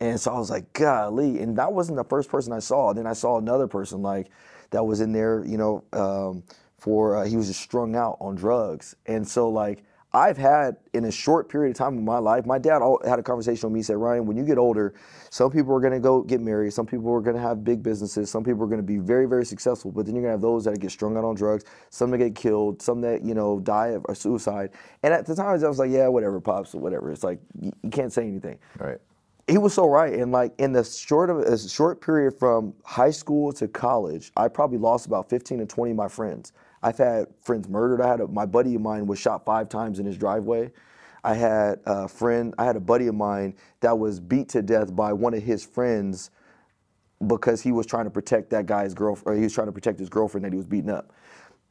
And 0.00 0.20
so 0.20 0.34
I 0.34 0.38
was 0.38 0.50
like 0.50 0.72
golly. 0.74 1.40
And 1.40 1.56
that 1.58 1.72
wasn't 1.72 1.96
the 1.96 2.04
first 2.04 2.30
person 2.30 2.52
I 2.52 2.60
saw. 2.60 2.92
Then 2.92 3.06
I 3.06 3.14
saw 3.14 3.38
another 3.38 3.68
person 3.68 4.02
like 4.02 4.28
that 4.70 4.84
was 4.84 5.00
in 5.00 5.12
there 5.12 5.44
you 5.46 5.58
know 5.58 5.84
um, 5.92 6.44
for 6.78 7.16
uh, 7.16 7.24
he 7.26 7.36
was 7.36 7.48
just 7.48 7.60
strung 7.60 7.96
out 7.96 8.18
on 8.20 8.36
drugs. 8.36 8.96
And 9.06 9.26
so 9.26 9.48
like 9.48 9.84
I've 10.14 10.38
had 10.38 10.76
in 10.94 11.06
a 11.06 11.12
short 11.12 11.50
period 11.50 11.72
of 11.72 11.76
time 11.78 11.98
in 11.98 12.04
my 12.04 12.18
life, 12.18 12.46
my 12.46 12.58
dad 12.58 12.82
had 13.06 13.18
a 13.18 13.24
conversation 13.24 13.68
with 13.68 13.74
me. 13.74 13.80
He 13.80 13.84
said, 13.84 13.96
Ryan, 13.98 14.26
when 14.26 14.36
you 14.38 14.44
get 14.44 14.58
older, 14.58 14.94
some 15.30 15.50
people 15.50 15.74
are 15.74 15.80
going 15.80 15.92
to 15.94 16.00
go 16.00 16.22
get 16.22 16.40
married. 16.40 16.72
Some 16.72 16.86
people 16.86 17.12
are 17.12 17.20
going 17.22 17.36
to 17.36 17.42
have 17.42 17.64
big 17.64 17.82
businesses. 17.82 18.30
Some 18.30 18.44
people 18.44 18.64
are 18.64 18.68
going 18.68 18.80
to 18.80 18.84
be 18.86 18.98
very, 18.98 19.26
very 19.26 19.46
successful. 19.46 19.92
But 19.92 20.06
then 20.06 20.16
you're 20.16 20.22
going 20.22 20.30
to 20.30 20.36
have 20.36 20.42
those 20.42 20.64
that 20.66 20.80
get 20.80 20.92
strung 20.92 21.18
out 21.18 21.24
on 21.24 21.36
drugs, 21.36 21.64
some 21.90 22.12
that 22.12 22.18
get 22.18 22.36
killed, 22.36 22.82
some 22.82 23.02
that, 23.02 23.24
you 23.24 23.34
know, 23.34 23.60
die 23.60 23.88
of 23.88 24.06
or 24.08 24.14
suicide. 24.14 24.70
And 25.02 25.14
at 25.14 25.26
the 25.26 25.34
time, 25.36 25.48
I 25.48 25.68
was 25.68 25.80
like, 25.80 25.90
yeah, 25.90 26.08
whatever, 26.08 26.40
pops, 26.40 26.74
or 26.74 26.80
whatever. 26.80 27.12
It's 27.12 27.24
like, 27.24 27.40
you, 27.60 27.72
you 27.82 27.90
can't 27.90 28.12
say 28.12 28.26
anything 28.28 28.58
Right. 28.78 28.98
he 29.48 29.58
was 29.58 29.74
so 29.74 29.86
right 29.88 30.14
and 30.14 30.32
like 30.32 30.54
in 30.58 30.72
the 30.72 30.84
short 30.84 31.30
of 31.30 31.38
a 31.40 31.58
short 31.58 32.00
period 32.00 32.38
from 32.38 32.74
high 32.84 33.10
school 33.10 33.52
to 33.54 33.68
college 33.68 34.32
i 34.36 34.48
probably 34.48 34.78
lost 34.78 35.06
about 35.06 35.28
15 35.30 35.58
to 35.58 35.66
20 35.66 35.92
of 35.92 35.96
my 35.98 36.08
friends 36.08 36.52
i've 36.84 36.98
had 36.98 37.26
friends 37.42 37.68
murdered 37.68 38.02
i 38.02 38.08
had 38.08 38.20
a, 38.20 38.28
my 38.28 38.46
buddy 38.46 38.76
of 38.76 38.82
mine 38.82 39.06
was 39.06 39.18
shot 39.18 39.44
five 39.44 39.68
times 39.68 40.00
in 40.00 40.06
his 40.06 40.18
driveway 40.18 40.70
i 41.24 41.34
had 41.34 41.80
a 41.86 42.08
friend 42.08 42.54
i 42.58 42.64
had 42.64 42.76
a 42.76 42.80
buddy 42.80 43.08
of 43.08 43.16
mine 43.16 43.54
that 43.80 43.98
was 43.98 44.20
beat 44.20 44.48
to 44.50 44.62
death 44.62 44.96
by 44.96 45.12
one 45.12 45.34
of 45.34 45.42
his 45.42 45.64
friends 45.66 46.30
because 47.28 47.62
he 47.62 47.72
was 47.72 47.86
trying 47.86 48.04
to 48.04 48.10
protect 48.10 48.50
that 48.50 48.66
guy's 48.66 48.94
girlfriend 48.94 49.38
he 49.38 49.44
was 49.44 49.54
trying 49.54 49.68
to 49.68 49.72
protect 49.72 50.00
his 50.00 50.10
girlfriend 50.10 50.44
that 50.44 50.52
he 50.52 50.58
was 50.58 50.68
beating 50.68 50.90
up 50.90 51.12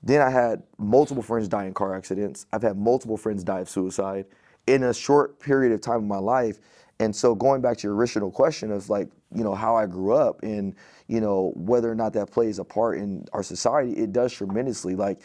then 0.04 0.22
I 0.22 0.30
had 0.32 0.64
multiple 0.78 1.24
friends 1.24 1.48
die 1.48 1.66
in 1.66 1.74
car 1.76 1.96
accidents. 1.96 2.46
I've 2.54 2.64
had 2.64 2.78
multiple 2.78 3.18
friends 3.18 3.44
die 3.44 3.62
of 3.62 3.70
suicide 3.70 4.26
in 4.68 4.84
a 4.84 4.94
short 4.94 5.40
period 5.40 5.74
of 5.74 5.82
time 5.82 6.00
in 6.00 6.08
my 6.10 6.20
life. 6.20 6.60
And 7.00 7.16
so 7.16 7.36
going 7.36 7.62
back 7.62 7.78
to 7.80 7.88
your 7.88 7.96
original 7.96 8.32
question 8.32 8.72
of 8.72 8.90
like, 8.90 9.10
you 9.36 9.44
know, 9.44 9.56
how 9.56 9.76
I 9.76 9.88
grew 9.88 10.14
up 10.14 10.44
and, 10.44 10.76
you 11.08 11.22
know, 11.22 11.52
whether 11.56 11.92
or 11.92 11.96
not 11.96 12.14
that 12.14 12.32
plays 12.32 12.60
a 12.60 12.64
part 12.64 12.98
in 12.98 13.26
our 13.34 13.44
society, 13.44 13.94
it 13.94 14.12
does 14.12 14.34
tremendously. 14.34 14.96
Like 14.96 15.24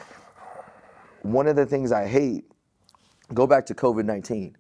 one 1.23 1.47
of 1.47 1.57
the 1.57 1.67
things 1.67 1.93
I 1.93 2.07
hate, 2.07 2.45
go 3.35 3.47
back 3.47 3.67
to 3.67 3.75
COVID 3.75 4.05
19 4.05 4.57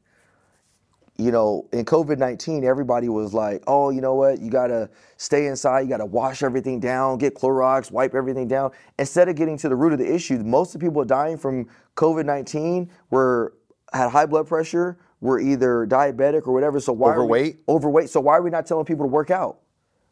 you 1.20 1.32
know, 1.32 1.68
in 1.72 1.84
COVID 1.84 2.16
19, 2.18 2.64
everybody 2.64 3.08
was 3.08 3.34
like, 3.34 3.64
oh, 3.66 3.90
you 3.90 4.00
know 4.00 4.14
what? 4.14 4.40
You 4.40 4.50
got 4.50 4.68
to 4.68 4.88
stay 5.16 5.46
inside. 5.46 5.80
You 5.80 5.88
got 5.88 5.96
to 5.96 6.06
wash 6.06 6.44
everything 6.44 6.78
down, 6.78 7.18
get 7.18 7.34
Clorox, 7.34 7.90
wipe 7.90 8.14
everything 8.14 8.46
down. 8.46 8.70
Instead 9.00 9.28
of 9.28 9.34
getting 9.34 9.58
to 9.58 9.68
the 9.68 9.74
root 9.74 9.92
of 9.92 9.98
the 9.98 10.12
issue, 10.12 10.38
most 10.38 10.74
of 10.74 10.80
the 10.80 10.86
people 10.86 11.04
dying 11.04 11.36
from 11.36 11.68
COVID 11.96 12.24
19 12.24 12.88
were 13.10 13.54
had 13.92 14.10
high 14.10 14.26
blood 14.26 14.46
pressure, 14.46 14.96
were 15.20 15.40
either 15.40 15.86
diabetic 15.88 16.46
or 16.46 16.52
whatever. 16.52 16.78
So 16.78 16.92
why 16.92 17.10
Are 17.10 17.14
Overweight? 17.14 17.56
we, 17.66 17.74
overweight. 17.74 18.10
So 18.10 18.20
why 18.20 18.36
are 18.36 18.42
we 18.42 18.50
not 18.50 18.66
telling 18.66 18.84
people 18.84 19.04
to 19.04 19.10
work 19.10 19.32
out? 19.32 19.58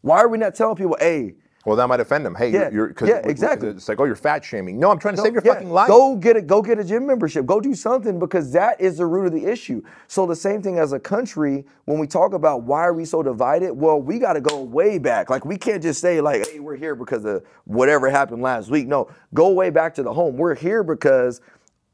Why 0.07 0.19
are 0.19 0.29
we 0.29 0.39
not 0.39 0.55
telling 0.55 0.77
people, 0.77 0.97
hey, 1.01 1.35
Well, 1.65 1.75
that 1.75 1.89
might 1.89 1.99
offend 1.99 2.25
them. 2.25 2.37
Hey, 2.37 2.53
Yeah, 2.53 2.71
you're, 2.71 2.93
cause 2.93 3.09
yeah, 3.09 3.23
exactly. 3.25 3.71
It's 3.71 3.89
like, 3.89 3.99
oh, 3.99 4.05
you're 4.05 4.15
fat 4.15 4.45
shaming. 4.45 4.79
No, 4.79 4.89
I'm 4.89 5.01
trying 5.01 5.17
to 5.17 5.21
save 5.21 5.33
your 5.33 5.43
yeah, 5.45 5.55
fucking 5.55 5.73
life. 5.73 5.89
Go 5.89 6.15
get 6.15 6.37
it. 6.37 6.47
Go 6.47 6.63
get 6.63 6.79
a 6.79 6.85
gym 6.85 7.09
membership. 7.09 7.45
Go 7.45 7.61
do 7.61 7.75
something 7.75 8.21
because 8.21 8.53
that 8.53 8.81
is 8.81 8.99
the 8.99 9.07
root 9.07 9.27
of 9.27 9.33
the 9.33 9.45
issue. 9.45 9.83
So 10.07 10.25
the 10.25 10.37
same 10.37 10.63
thing 10.63 10.79
as 10.79 10.93
a 10.93 11.01
country, 11.01 11.65
when 11.87 11.99
we 11.99 12.07
talk 12.07 12.35
about 12.35 12.63
why 12.63 12.83
are 12.83 12.95
we 12.95 13.05
so 13.05 13.21
divided, 13.21 13.73
well, 13.73 14.01
we 14.01 14.21
got 14.21 14.35
to 14.35 14.41
go 14.41 14.63
way 14.63 14.99
back. 14.99 15.29
Like 15.29 15.45
we 15.45 15.59
can't 15.59 15.83
just 15.83 16.01
say 16.01 16.21
like, 16.21 16.47
hey, 16.47 16.61
we're 16.61 16.77
here 16.77 16.95
because 16.95 17.25
of 17.25 17.45
whatever 17.65 18.09
happened 18.09 18.43
last 18.43 18.71
week. 18.71 18.87
No, 18.87 19.11
go 19.35 19.51
way 19.51 19.71
back 19.71 19.93
to 19.97 20.05
the 20.05 20.13
home. 20.13 20.37
We're 20.37 20.55
here 20.55 20.85
because 20.85 21.41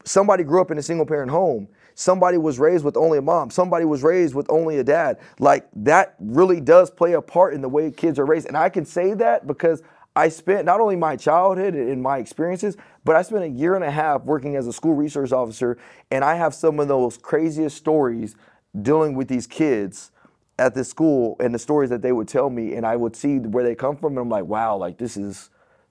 somebody 0.04 0.44
grew 0.44 0.60
up 0.60 0.70
in 0.70 0.76
a 0.76 0.82
single 0.82 1.06
parent 1.06 1.30
home. 1.30 1.66
Somebody 1.94 2.38
was 2.38 2.58
raised 2.58 2.84
with 2.84 2.96
only 2.96 3.18
a 3.18 3.22
mom. 3.22 3.50
Somebody 3.50 3.84
was 3.84 4.02
raised 4.02 4.34
with 4.34 4.46
only 4.50 4.78
a 4.78 4.84
dad. 4.84 5.18
Like 5.38 5.68
that 5.76 6.14
really 6.18 6.60
does 6.60 6.90
play 6.90 7.12
a 7.12 7.22
part 7.22 7.54
in 7.54 7.60
the 7.60 7.68
way 7.68 7.90
kids 7.90 8.18
are 8.18 8.26
raised. 8.26 8.46
And 8.48 8.56
I 8.56 8.68
can 8.68 8.84
say 8.84 9.14
that 9.14 9.46
because 9.46 9.82
I 10.14 10.28
spent 10.28 10.66
not 10.66 10.80
only 10.80 10.96
my 10.96 11.16
childhood 11.16 11.74
and 11.74 12.02
my 12.02 12.18
experiences, 12.18 12.76
but 13.04 13.16
I 13.16 13.22
spent 13.22 13.44
a 13.44 13.48
year 13.48 13.74
and 13.74 13.84
a 13.84 13.90
half 13.90 14.24
working 14.24 14.56
as 14.56 14.66
a 14.66 14.72
school 14.72 14.94
resource 14.94 15.32
officer, 15.32 15.78
and 16.10 16.22
I 16.22 16.34
have 16.34 16.54
some 16.54 16.78
of 16.80 16.88
those 16.88 17.16
craziest 17.16 17.76
stories 17.76 18.36
dealing 18.82 19.14
with 19.14 19.28
these 19.28 19.46
kids 19.46 20.10
at 20.58 20.74
this 20.74 20.88
school 20.88 21.36
and 21.40 21.54
the 21.54 21.58
stories 21.58 21.88
that 21.90 22.02
they 22.02 22.12
would 22.12 22.28
tell 22.28 22.50
me, 22.50 22.74
and 22.74 22.86
I 22.86 22.96
would 22.96 23.16
see 23.16 23.38
where 23.38 23.64
they 23.64 23.74
come 23.74 23.96
from, 23.96 24.12
and 24.12 24.18
I'm 24.18 24.28
like, 24.28 24.44
wow, 24.44 24.76
like 24.76 24.98
this 24.98 25.16
is 25.16 25.48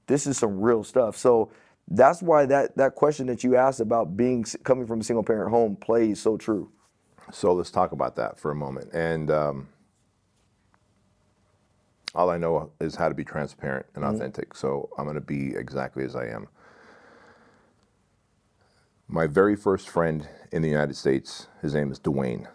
this 0.08 0.28
is 0.28 0.38
some 0.38 0.60
real 0.60 0.84
stuff. 0.84 1.18
So 1.18 1.52
that's 1.92 2.22
why 2.22 2.46
that 2.46 2.78
that 2.78 2.96
question 2.96 3.28
that 3.28 3.44
you 3.44 3.56
asked 3.56 3.80
about 3.82 4.16
being 4.18 4.46
coming 4.64 4.88
from 4.88 5.02
a 5.02 5.04
single 5.04 5.24
parent 5.24 5.52
home 5.52 5.76
plays 5.76 6.22
so 6.22 6.38
true. 6.38 6.72
So 7.32 7.54
let's 7.54 7.72
talk 7.72 7.92
about 7.92 8.16
that 8.18 8.40
for 8.40 8.52
a 8.52 8.56
moment. 8.56 8.92
And 8.94 9.30
um, 9.32 9.70
all 12.16 12.30
I 12.30 12.38
know 12.38 12.72
is 12.80 12.96
how 12.96 13.10
to 13.10 13.16
be 13.16 13.24
transparent 13.24 13.86
and 13.96 14.04
authentic. 14.04 14.56
So 14.56 14.90
I'm 14.98 15.06
going 15.06 15.16
to 15.16 15.22
be 15.22 15.56
exactly 15.56 16.04
as 16.04 16.16
I 16.16 16.28
am. 16.28 16.48
My 19.08 19.28
very 19.28 19.56
first 19.56 19.90
friend 19.90 20.28
in 20.52 20.62
the 20.62 20.70
United 20.70 20.96
States, 20.96 21.48
his 21.62 21.74
name 21.74 21.92
is 21.92 22.00
Dwayne. 22.00 22.48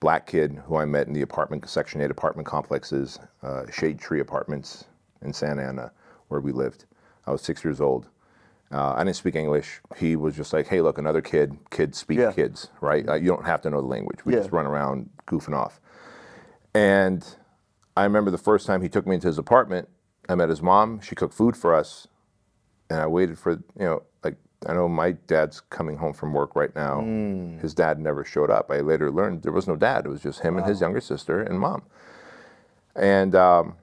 Black 0.00 0.26
kid 0.26 0.60
who 0.66 0.76
I 0.76 0.84
met 0.84 1.06
in 1.06 1.12
the 1.12 1.22
apartment, 1.22 1.68
Section 1.68 2.00
8 2.00 2.10
apartment 2.10 2.46
complexes, 2.48 3.18
uh, 3.42 3.64
Shade 3.70 3.98
Tree 4.00 4.20
Apartments 4.20 4.84
in 5.22 5.32
Santa 5.32 5.62
Ana, 5.62 5.92
where 6.28 6.40
we 6.40 6.52
lived. 6.52 6.86
I 7.26 7.30
was 7.32 7.42
six 7.42 7.64
years 7.64 7.80
old. 7.80 8.08
Uh, 8.70 8.94
I 8.94 9.04
didn't 9.04 9.16
speak 9.16 9.34
English. 9.36 9.80
He 9.96 10.16
was 10.16 10.34
just 10.34 10.52
like, 10.52 10.66
"Hey, 10.68 10.80
look, 10.80 10.96
another 10.98 11.20
kid. 11.20 11.58
Kids 11.70 11.98
speak 11.98 12.18
Yeah. 12.18 12.32
kids, 12.32 12.68
right? 12.80 13.06
Uh, 13.08 13.14
you 13.14 13.28
don't 13.28 13.44
have 13.44 13.60
to 13.62 13.70
know 13.70 13.80
the 13.80 13.86
language. 13.86 14.24
We 14.24 14.32
Yeah. 14.32 14.40
just 14.40 14.52
run 14.52 14.66
around 14.66 15.10
goofing 15.26 15.54
off." 15.54 15.80
And 16.74 17.36
I 17.96 18.04
remember 18.04 18.30
the 18.30 18.38
first 18.38 18.66
time 18.66 18.80
he 18.80 18.88
took 18.88 19.06
me 19.06 19.14
into 19.16 19.26
his 19.26 19.38
apartment. 19.38 19.88
I 20.28 20.34
met 20.36 20.48
his 20.48 20.62
mom. 20.62 21.00
She 21.00 21.14
cooked 21.14 21.34
food 21.34 21.56
for 21.56 21.74
us, 21.74 22.08
and 22.88 23.00
I 23.00 23.06
waited 23.06 23.38
for 23.38 23.52
you 23.52 23.62
know, 23.78 24.02
like 24.24 24.36
I 24.66 24.72
know 24.72 24.88
my 24.88 25.12
dad's 25.12 25.60
coming 25.60 25.96
home 25.98 26.14
from 26.14 26.32
work 26.32 26.56
right 26.56 26.74
now. 26.74 27.00
His 27.60 27.74
dad 27.74 27.98
never 28.00 28.24
showed 28.24 28.50
up. 28.50 28.70
I 28.70 28.80
later 28.80 29.10
learned 29.10 29.42
there 29.42 29.52
was 29.52 29.68
no 29.68 29.76
dad. 29.76 30.06
It 30.06 30.08
was 30.08 30.22
just 30.22 30.40
him 30.40 30.56
and 30.56 30.66
his 30.66 30.80
younger 30.80 31.00
sister 31.00 31.42
and 31.42 31.60
mom. 31.60 31.82
And 32.96 33.34
um, 33.34 33.74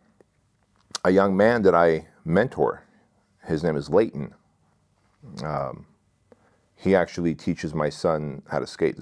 a 1.05 1.11
young 1.11 1.35
man 1.37 1.61
that 1.63 1.75
I 1.75 2.07
mentor, 2.25 2.83
his 3.49 3.63
name 3.63 3.75
is 3.75 3.89
Leighton. 3.89 4.33
Um, 5.43 5.85
he 6.75 6.95
actually 6.95 7.35
teaches 7.35 7.73
my 7.73 7.89
son 7.89 8.41
how 8.47 8.59
to 8.59 8.67
skate. 8.67 8.97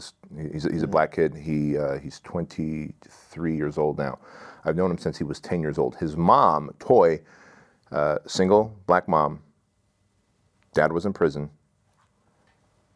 He's 0.51 0.65
a, 0.65 0.69
a 0.83 0.87
black 0.87 1.11
kid. 1.11 1.35
He 1.35 1.77
uh, 1.77 1.99
he's 1.99 2.19
23 2.21 3.55
years 3.55 3.77
old 3.77 3.97
now. 3.97 4.17
I've 4.65 4.75
known 4.75 4.89
him 4.89 4.97
since 4.97 5.17
he 5.17 5.23
was 5.23 5.39
10 5.39 5.61
years 5.61 5.77
old. 5.77 5.95
His 5.97 6.17
mom, 6.17 6.71
Toy, 6.79 7.21
uh, 7.91 8.17
single 8.25 8.75
black 8.87 9.07
mom. 9.07 9.41
Dad 10.73 10.91
was 10.91 11.05
in 11.05 11.13
prison. 11.13 11.49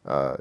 Uh, 0.06 0.38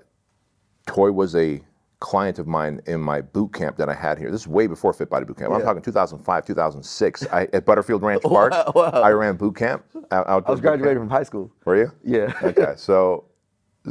Toy 0.87 1.13
was 1.13 1.37
a 1.37 1.61
client 2.01 2.39
of 2.39 2.47
mine 2.47 2.81
in 2.87 3.01
my 3.01 3.21
boot 3.21 3.53
camp 3.53 3.77
that 3.77 3.89
I 3.89 3.95
had 3.95 4.19
here. 4.19 4.31
This 4.31 4.43
is 4.43 4.49
way 4.49 4.67
before 4.67 4.93
Fit 4.93 5.11
Body 5.11 5.25
Boot 5.27 5.39
Camp. 5.39 5.53
I'm 5.53 5.63
talking 5.63 5.83
2005, 5.83 6.47
2006. 6.47 7.27
I, 7.29 7.43
at 7.53 7.65
Butterfield 7.67 8.03
Ranch 8.03 8.23
Park, 8.25 8.53
I 8.77 9.11
ran 9.11 9.37
boot 9.37 9.57
camp. 9.57 9.85
Out, 10.11 10.27
I 10.29 10.51
was 10.51 10.61
graduating 10.61 10.99
from 10.99 11.11
high 11.11 11.23
school. 11.23 11.53
Were 11.65 11.77
you? 11.77 11.93
Yeah. 12.05 12.33
Okay, 12.43 12.73
so, 12.77 13.27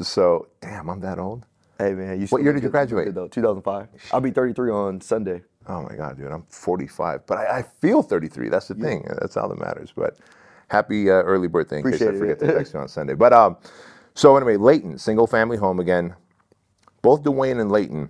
so 0.01 0.47
damn, 0.61 0.89
I'm 0.89 0.99
that 1.01 1.19
old. 1.19 1.45
Hey 1.77 1.93
man, 1.93 2.19
you 2.19 2.27
What 2.27 2.43
year 2.43 2.51
did 2.51 2.63
you 2.63 2.69
graduate? 2.69 3.05
good, 3.05 3.15
Though 3.15 3.27
2005. 3.27 3.87
I'll 4.11 4.19
be 4.19 4.31
33 4.31 4.71
on 4.71 4.99
Sunday. 5.01 5.43
Oh 5.67 5.83
my 5.83 5.95
God, 5.95 6.17
dude, 6.17 6.31
I'm 6.31 6.43
45, 6.49 7.25
but 7.25 7.37
I, 7.37 7.59
I 7.59 7.61
feel 7.61 8.01
33. 8.01 8.49
That's 8.49 8.67
the 8.67 8.75
thing. 8.75 9.07
That's 9.21 9.37
all 9.37 9.47
that 9.49 9.59
matters. 9.59 9.93
But 9.95 10.17
happy 10.69 11.09
uh, 11.09 11.15
early 11.23 11.47
birthday 11.47 11.77
in 11.79 11.83
case 11.83 12.01
I 12.01 12.05
Appreciate 12.05 12.15
it, 12.15 12.19
forget 12.19 12.37
yeah. 12.41 12.47
to 12.47 12.57
text 12.57 12.73
you 12.75 12.79
on 12.79 12.87
Sunday. 12.89 13.13
But 13.13 13.33
um, 13.33 13.55
so 14.15 14.35
anyway, 14.35 14.57
Leighton, 14.57 14.97
single 14.97 15.27
family 15.27 15.57
home 15.57 15.79
again. 15.79 16.15
Both 17.01 17.23
Dwayne 17.23 17.59
and 17.59 17.71
Leighton 17.71 18.09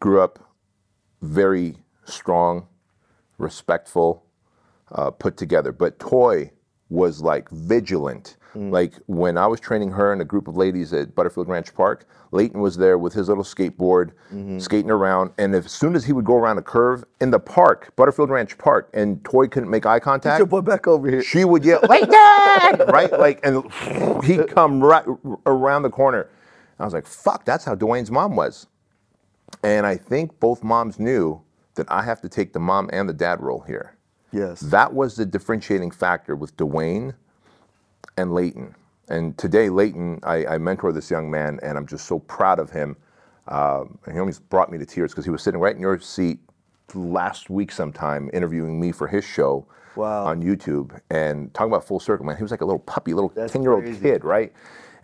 grew 0.00 0.20
up 0.20 0.38
very 1.20 1.76
strong, 2.04 2.66
respectful, 3.38 4.24
uh, 4.90 5.10
put 5.10 5.36
together. 5.36 5.72
But 5.72 5.98
Toy 5.98 6.50
was 6.88 7.22
like 7.22 7.48
vigilant. 7.50 8.36
Like 8.54 8.96
when 9.06 9.38
I 9.38 9.46
was 9.46 9.60
training 9.60 9.92
her 9.92 10.12
and 10.12 10.20
a 10.20 10.26
group 10.26 10.46
of 10.46 10.58
ladies 10.58 10.92
at 10.92 11.14
Butterfield 11.14 11.48
Ranch 11.48 11.74
Park, 11.74 12.04
Leighton 12.32 12.60
was 12.60 12.76
there 12.76 12.98
with 12.98 13.14
his 13.14 13.30
little 13.30 13.44
skateboard, 13.44 14.10
skating 14.60 14.90
around. 14.90 15.30
And 15.38 15.54
as 15.54 15.72
soon 15.72 15.94
as 15.96 16.04
he 16.04 16.12
would 16.12 16.26
go 16.26 16.36
around 16.36 16.58
a 16.58 16.62
curve 16.62 17.02
in 17.22 17.30
the 17.30 17.38
park, 17.40 17.96
Butterfield 17.96 18.28
Ranch 18.28 18.58
Park, 18.58 18.90
and 18.92 19.24
Toy 19.24 19.48
couldn't 19.48 19.70
make 19.70 19.86
eye 19.86 20.00
contact, 20.00 20.36
Your 20.38 20.46
boy 20.46 20.60
back 20.60 20.86
over 20.86 21.08
here. 21.08 21.22
she 21.22 21.46
would 21.46 21.64
yell, 21.64 21.80
Leighton! 21.88 22.10
right? 22.88 23.10
Like, 23.10 23.40
and 23.42 23.64
he'd 24.24 24.48
come 24.48 24.84
right 24.84 25.06
around 25.46 25.84
the 25.84 25.90
corner. 25.90 26.28
I 26.82 26.84
was 26.84 26.94
like, 26.94 27.06
fuck, 27.06 27.44
that's 27.44 27.64
how 27.64 27.74
Dwayne's 27.74 28.10
mom 28.10 28.34
was. 28.36 28.66
And 29.62 29.86
I 29.86 29.96
think 29.96 30.38
both 30.40 30.64
moms 30.64 30.98
knew 30.98 31.40
that 31.74 31.86
I 31.90 32.02
have 32.02 32.20
to 32.22 32.28
take 32.28 32.52
the 32.52 32.58
mom 32.60 32.90
and 32.92 33.08
the 33.08 33.12
dad 33.14 33.40
role 33.40 33.60
here. 33.60 33.96
Yes. 34.32 34.60
That 34.60 34.92
was 34.92 35.14
the 35.16 35.24
differentiating 35.24 35.92
factor 35.92 36.34
with 36.34 36.56
Dwayne 36.56 37.14
and 38.16 38.34
Leighton. 38.34 38.74
And 39.08 39.36
today, 39.38 39.68
Leighton, 39.68 40.20
I, 40.22 40.46
I 40.46 40.58
mentor 40.58 40.92
this 40.92 41.10
young 41.10 41.30
man, 41.30 41.60
and 41.62 41.78
I'm 41.78 41.86
just 41.86 42.06
so 42.06 42.18
proud 42.18 42.58
of 42.58 42.70
him. 42.70 42.96
And 43.46 44.14
he 44.14 44.18
almost 44.18 44.48
brought 44.48 44.70
me 44.70 44.78
to 44.78 44.86
tears 44.86 45.12
because 45.12 45.24
he 45.24 45.30
was 45.30 45.42
sitting 45.42 45.60
right 45.60 45.74
in 45.74 45.80
your 45.80 45.98
seat 46.00 46.40
last 46.94 47.50
week 47.50 47.70
sometime 47.72 48.28
interviewing 48.32 48.80
me 48.80 48.92
for 48.92 49.06
his 49.06 49.24
show 49.24 49.66
Wow. 49.94 50.24
on 50.24 50.42
YouTube 50.42 50.98
and 51.10 51.52
talking 51.52 51.70
about 51.70 51.84
full 51.84 52.00
circle, 52.00 52.24
man. 52.24 52.36
He 52.38 52.42
was 52.42 52.50
like 52.50 52.62
a 52.62 52.64
little 52.64 52.78
puppy, 52.78 53.12
little 53.12 53.28
10 53.28 53.62
year 53.62 53.72
old 53.72 53.84
kid, 54.00 54.24
right? 54.24 54.52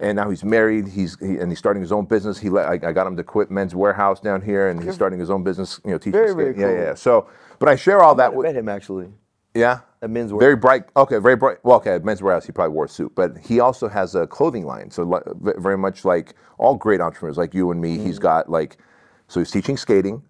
And 0.00 0.16
now 0.16 0.30
he's 0.30 0.44
married. 0.44 0.88
He's 0.88 1.18
he, 1.18 1.38
and 1.38 1.50
he's 1.50 1.58
starting 1.58 1.82
his 1.82 1.92
own 1.92 2.04
business. 2.06 2.38
He 2.38 2.50
let, 2.50 2.68
I, 2.68 2.74
I 2.88 2.92
got 2.92 3.06
him 3.06 3.16
to 3.16 3.24
quit 3.24 3.50
Men's 3.50 3.74
Wearhouse 3.74 4.22
down 4.22 4.42
here, 4.42 4.68
and 4.68 4.82
he's 4.82 4.94
starting 4.94 5.18
his 5.18 5.30
own 5.30 5.42
business. 5.42 5.80
You 5.84 5.92
know, 5.92 5.98
teaching. 5.98 6.12
Very, 6.12 6.34
very 6.34 6.56
Yeah, 6.56 6.66
cool. 6.68 6.74
yeah, 6.76 6.82
yeah. 6.84 6.94
So, 6.94 7.28
but 7.58 7.68
I 7.68 7.76
share 7.76 8.00
all 8.02 8.14
that 8.16 8.32
I 8.32 8.34
with 8.34 8.46
met 8.46 8.56
him 8.56 8.68
actually. 8.68 9.08
yeah. 9.54 9.80
At 10.00 10.10
Men's 10.10 10.30
Wearhouse. 10.30 10.40
Very 10.40 10.56
bright. 10.56 10.84
Okay, 10.96 11.18
very 11.18 11.34
bright. 11.34 11.58
Well, 11.64 11.78
okay, 11.78 11.94
at 11.94 12.04
Men's 12.04 12.20
Wearhouse, 12.20 12.46
he 12.46 12.52
probably 12.52 12.72
wore 12.74 12.84
a 12.84 12.88
suit, 12.88 13.12
but 13.16 13.36
he 13.38 13.58
also 13.58 13.88
has 13.88 14.14
a 14.14 14.28
clothing 14.28 14.64
line. 14.64 14.92
So 14.92 15.02
li- 15.02 15.52
very 15.58 15.76
much 15.76 16.04
like 16.04 16.34
all 16.58 16.76
great 16.76 17.00
entrepreneurs, 17.00 17.36
like 17.36 17.52
you 17.54 17.70
and 17.72 17.80
me, 17.80 17.96
Mm-hmm. 17.96 18.06
he's 18.06 18.20
got 18.20 18.48
like, 18.48 18.78
so 19.26 19.40
he's 19.40 19.50
teaching 19.50 19.76
skating, 19.76 20.22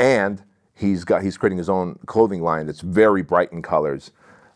and 0.00 0.42
he's 0.74 1.04
got 1.04 1.22
he's 1.22 1.36
creating 1.38 1.58
his 1.58 1.68
own 1.68 1.98
clothing 2.06 2.42
line 2.42 2.66
that's 2.66 2.80
very 2.80 3.22
bright 3.22 3.52
in 3.52 3.62
colors, 3.62 4.10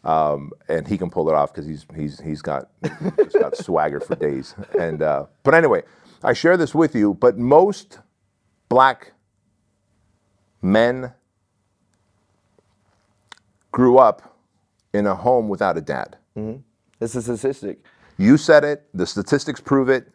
um, 0.09 0.51
and 0.69 0.87
he 0.89 0.97
can 0.97 1.11
pull 1.11 1.29
it 1.29 1.35
off 1.35 1.53
because 1.53 1.67
he's 1.67 1.85
he's 1.95 2.19
he's 2.21 2.43
got 2.43 2.71
he's 3.19 3.33
got 3.35 3.57
swagger 3.67 4.01
for 4.01 4.15
days. 4.17 4.55
And 4.79 5.03
uh, 5.03 5.27
but 5.43 5.55
anyway, 5.55 5.83
I 6.25 6.33
share 6.33 6.57
this 6.57 6.75
with 6.75 6.95
you. 6.95 7.15
But 7.15 7.37
most 7.39 7.99
black 8.69 9.13
men 10.63 11.13
grew 13.73 13.99
up 13.99 14.37
in 14.93 15.07
a 15.07 15.15
home 15.15 15.49
without 15.49 15.77
a 15.77 15.81
dad. 15.81 16.17
It's 17.01 17.15
a 17.15 17.23
statistic. 17.23 17.81
You 18.17 18.37
said 18.37 18.65
it, 18.65 18.89
the 18.95 19.07
statistics 19.07 19.61
prove 19.61 19.89
it. 19.89 20.09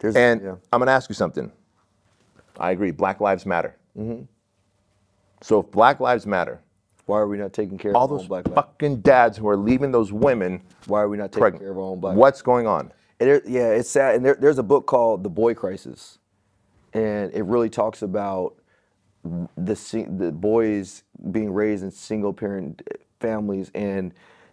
There's- 0.00 0.14
and 0.16 0.40
yeah. 0.42 0.54
I'm 0.72 0.78
going 0.80 0.86
to 0.86 0.92
ask 0.92 1.08
you 1.08 1.14
something. 1.14 1.50
I 2.58 2.70
agree, 2.72 2.90
Black 2.92 3.20
Lives 3.20 3.46
Matter. 3.46 3.76
So 5.42 5.60
if 5.60 5.70
Black 5.72 5.98
Lives 6.00 6.26
Matter, 6.26 6.60
Why 7.08 7.20
are 7.20 7.26
we 7.26 7.38
not 7.38 7.52
taking 7.52 7.78
care 7.78 7.96
all 7.96 8.04
of 8.04 8.12
our 8.12 8.18
those 8.18 8.24
own 8.24 8.28
black 8.28 8.48
lives? 8.48 8.54
fucking 8.56 9.00
dads 9.00 9.38
who 9.38 9.48
are 9.48 9.56
leaving 9.56 9.90
those 9.90 10.12
women 10.12 10.62
Why 10.86 11.00
are 11.00 11.08
we 11.08 11.16
not 11.16 11.32
taking 11.32 11.40
pregnant, 11.40 11.62
care 11.62 11.70
of 11.70 11.78
our 11.78 11.84
own 11.84 12.00
black 12.00 12.16
what's 12.16 12.42
going 12.42 12.66
on? 12.66 12.92
And 13.20 13.28
there, 13.28 13.42
yeah, 13.46 13.70
it's 13.70 13.90
sad. 13.90 14.14
And 14.16 14.24
there, 14.24 14.36
there's 14.38 14.58
a 14.58 14.62
book 14.62 14.86
called 14.86 15.24
The 15.24 15.30
Boy 15.30 15.54
Crisis, 15.54 16.18
and 16.92 17.32
it 17.32 17.44
really 17.44 17.70
talks 17.70 18.02
about 18.02 18.54
the 19.24 20.06
the 20.16 20.32
boys 20.32 21.02
being 21.32 21.52
raised 21.52 21.82
in 21.82 21.90
single 21.90 22.32
parent 22.32 22.82
families, 23.20 23.70
and 23.74 24.12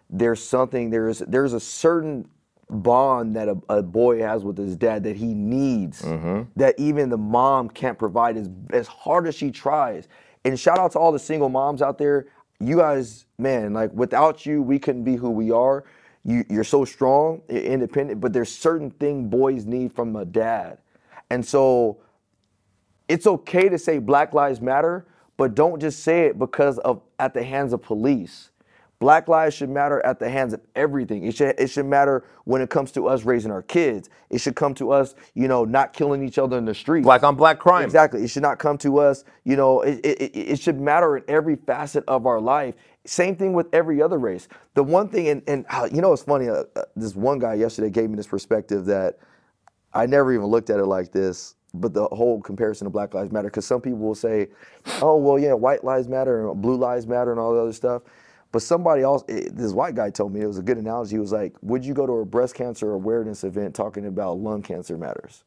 there's 0.10 0.42
something 0.42 0.90
there's 0.90 1.20
there's 1.20 1.54
a 1.54 1.60
certain 1.60 2.28
bond 2.70 3.36
that 3.36 3.48
a, 3.48 3.58
a 3.70 3.84
boy 3.84 4.20
has 4.20 4.44
with 4.44 4.58
his 4.58 4.76
dad 4.76 5.04
that 5.04 5.16
he 5.16 5.34
needs 5.34 6.02
mm-hmm. 6.02 6.44
that 6.56 6.74
even 6.80 7.10
the 7.10 7.18
mom 7.18 7.70
can't 7.70 8.00
provide 8.00 8.38
as 8.38 8.50
as 8.72 8.88
hard 8.88 9.28
as 9.28 9.36
she 9.36 9.52
tries. 9.52 10.08
And 10.44 10.60
shout 10.60 10.78
out 10.78 10.92
to 10.92 11.00
all 11.00 11.12
the 11.12 11.20
single 11.20 11.50
moms 11.50 11.82
out 11.82 11.98
there. 11.98 12.28
You 12.60 12.78
guys, 12.78 13.26
man, 13.38 13.74
like 13.74 13.92
without 13.94 14.46
you, 14.46 14.62
we 14.62 14.80
couldn't 14.80 15.04
be 15.04 15.16
who 15.16 15.30
we 15.30 15.52
are 15.52 15.84
you, 16.26 16.44
you're 16.50 16.64
so 16.64 16.84
strong, 16.84 17.44
independent, 17.48 18.20
but 18.20 18.34
there's 18.34 18.52
certain 18.52 18.90
thing 18.90 19.30
boys 19.30 19.66
need 19.66 19.94
from 19.94 20.16
a 20.16 20.26
dad. 20.26 20.80
And 21.30 21.46
so 21.46 22.00
it's 23.08 23.28
okay 23.28 23.70
to 23.70 23.78
say 23.78 24.00
Black 24.00 24.34
Lives 24.34 24.60
Matter, 24.60 25.06
but 25.38 25.54
don't 25.54 25.80
just 25.80 26.00
say 26.00 26.26
it 26.26 26.40
because 26.40 26.80
of 26.80 27.02
at 27.20 27.36
the 27.36 27.44
hands 27.44 27.74
of 27.74 27.84
police. 27.84 28.50
Black 29.00 29.28
lives 29.28 29.56
should 29.56 29.70
matter 29.70 30.04
at 30.06 30.20
the 30.20 30.30
hands 30.30 30.54
of 30.54 30.62
everything. 30.76 31.26
It 31.26 31.36
should 31.36 31.56
it 31.60 31.70
should 31.70 31.86
matter 31.86 32.24
when 32.46 32.62
it 32.62 32.70
comes 32.70 32.92
to 32.94 33.08
us 33.08 33.24
raising 33.24 33.52
our 33.52 33.62
kids. 33.62 34.10
It 34.30 34.40
should 34.40 34.56
come 34.56 34.74
to 34.76 34.92
us, 34.92 35.16
you 35.34 35.48
know, 35.48 35.66
not 35.66 35.94
killing 35.94 36.24
each 36.26 36.38
other 36.40 36.58
in 36.58 36.66
the 36.66 36.74
street. 36.76 37.04
Black 37.04 37.24
on 37.24 37.36
black 37.36 37.60
crime. 37.60 37.84
Exactly. 37.84 38.24
It 38.24 38.30
should 38.30 38.44
not 38.44 38.58
come 38.60 38.78
to 38.80 39.00
us. 39.00 39.24
You 39.44 39.58
know, 39.58 39.82
it, 39.82 40.00
it, 40.06 40.22
it- 40.36 40.60
should 40.60 40.80
matter 40.80 41.18
in 41.18 41.24
every 41.28 41.56
facet 41.58 42.04
of 42.08 42.26
our 42.26 42.40
life. 42.42 42.76
Same 43.06 43.36
thing 43.36 43.54
with 43.54 43.68
every 43.74 44.02
other 44.02 44.18
race. 44.18 44.48
The 44.74 44.84
one 44.84 45.10
thing, 45.10 45.28
and, 45.28 45.44
and 45.48 45.66
uh, 45.70 45.88
you 45.92 46.02
know, 46.02 46.14
it's 46.14 46.24
funny. 46.24 46.50
Uh, 46.50 46.64
uh, 46.76 46.84
this 46.96 47.16
one 47.16 47.38
guy 47.40 47.54
yesterday 47.56 47.90
gave 47.92 48.10
me 48.10 48.16
this 48.16 48.28
perspective 48.28 48.86
that 48.86 49.20
I 49.94 50.06
never 50.08 50.34
even 50.34 50.48
looked 50.48 50.70
at 50.72 50.80
it 50.80 50.86
like 50.86 51.12
this. 51.12 51.56
But 51.74 51.94
the 51.94 52.08
whole 52.08 52.42
comparison 52.42 52.88
of 52.88 52.94
Black 52.94 53.14
Lives 53.14 53.32
Matter, 53.32 53.50
because 53.50 53.66
some 53.68 53.82
people 53.82 54.00
will 54.00 54.16
say, 54.16 54.48
"Oh, 55.02 55.18
well, 55.18 55.38
yeah, 55.38 55.54
white 55.54 55.84
lives 55.84 56.08
matter 56.08 56.50
and 56.50 56.62
blue 56.62 56.78
lives 56.78 57.06
matter 57.06 57.32
and 57.32 57.40
all 57.40 57.54
the 57.54 57.60
other 57.62 57.74
stuff." 57.74 58.02
But 58.56 58.62
somebody 58.62 59.02
else, 59.02 59.22
eh, 59.28 59.50
this 59.52 59.74
white 59.74 59.96
guy 59.96 60.12
told 60.12 60.34
me 60.34 60.40
it 60.40 60.48
was 60.48 60.60
a 60.60 60.64
good 60.64 60.78
analogy. 60.78 61.18
He 61.18 61.20
was 61.20 61.34
like, 61.34 61.58
"Would 61.62 61.84
you 61.84 61.94
go 61.94 62.06
to 62.08 62.14
a 62.14 62.26
breast 62.26 62.56
cancer 62.56 62.94
awareness 62.94 63.44
event 63.44 63.76
talking 63.76 64.06
about 64.06 64.38
lung 64.40 64.62
cancer 64.62 64.98
matters?" 64.98 65.44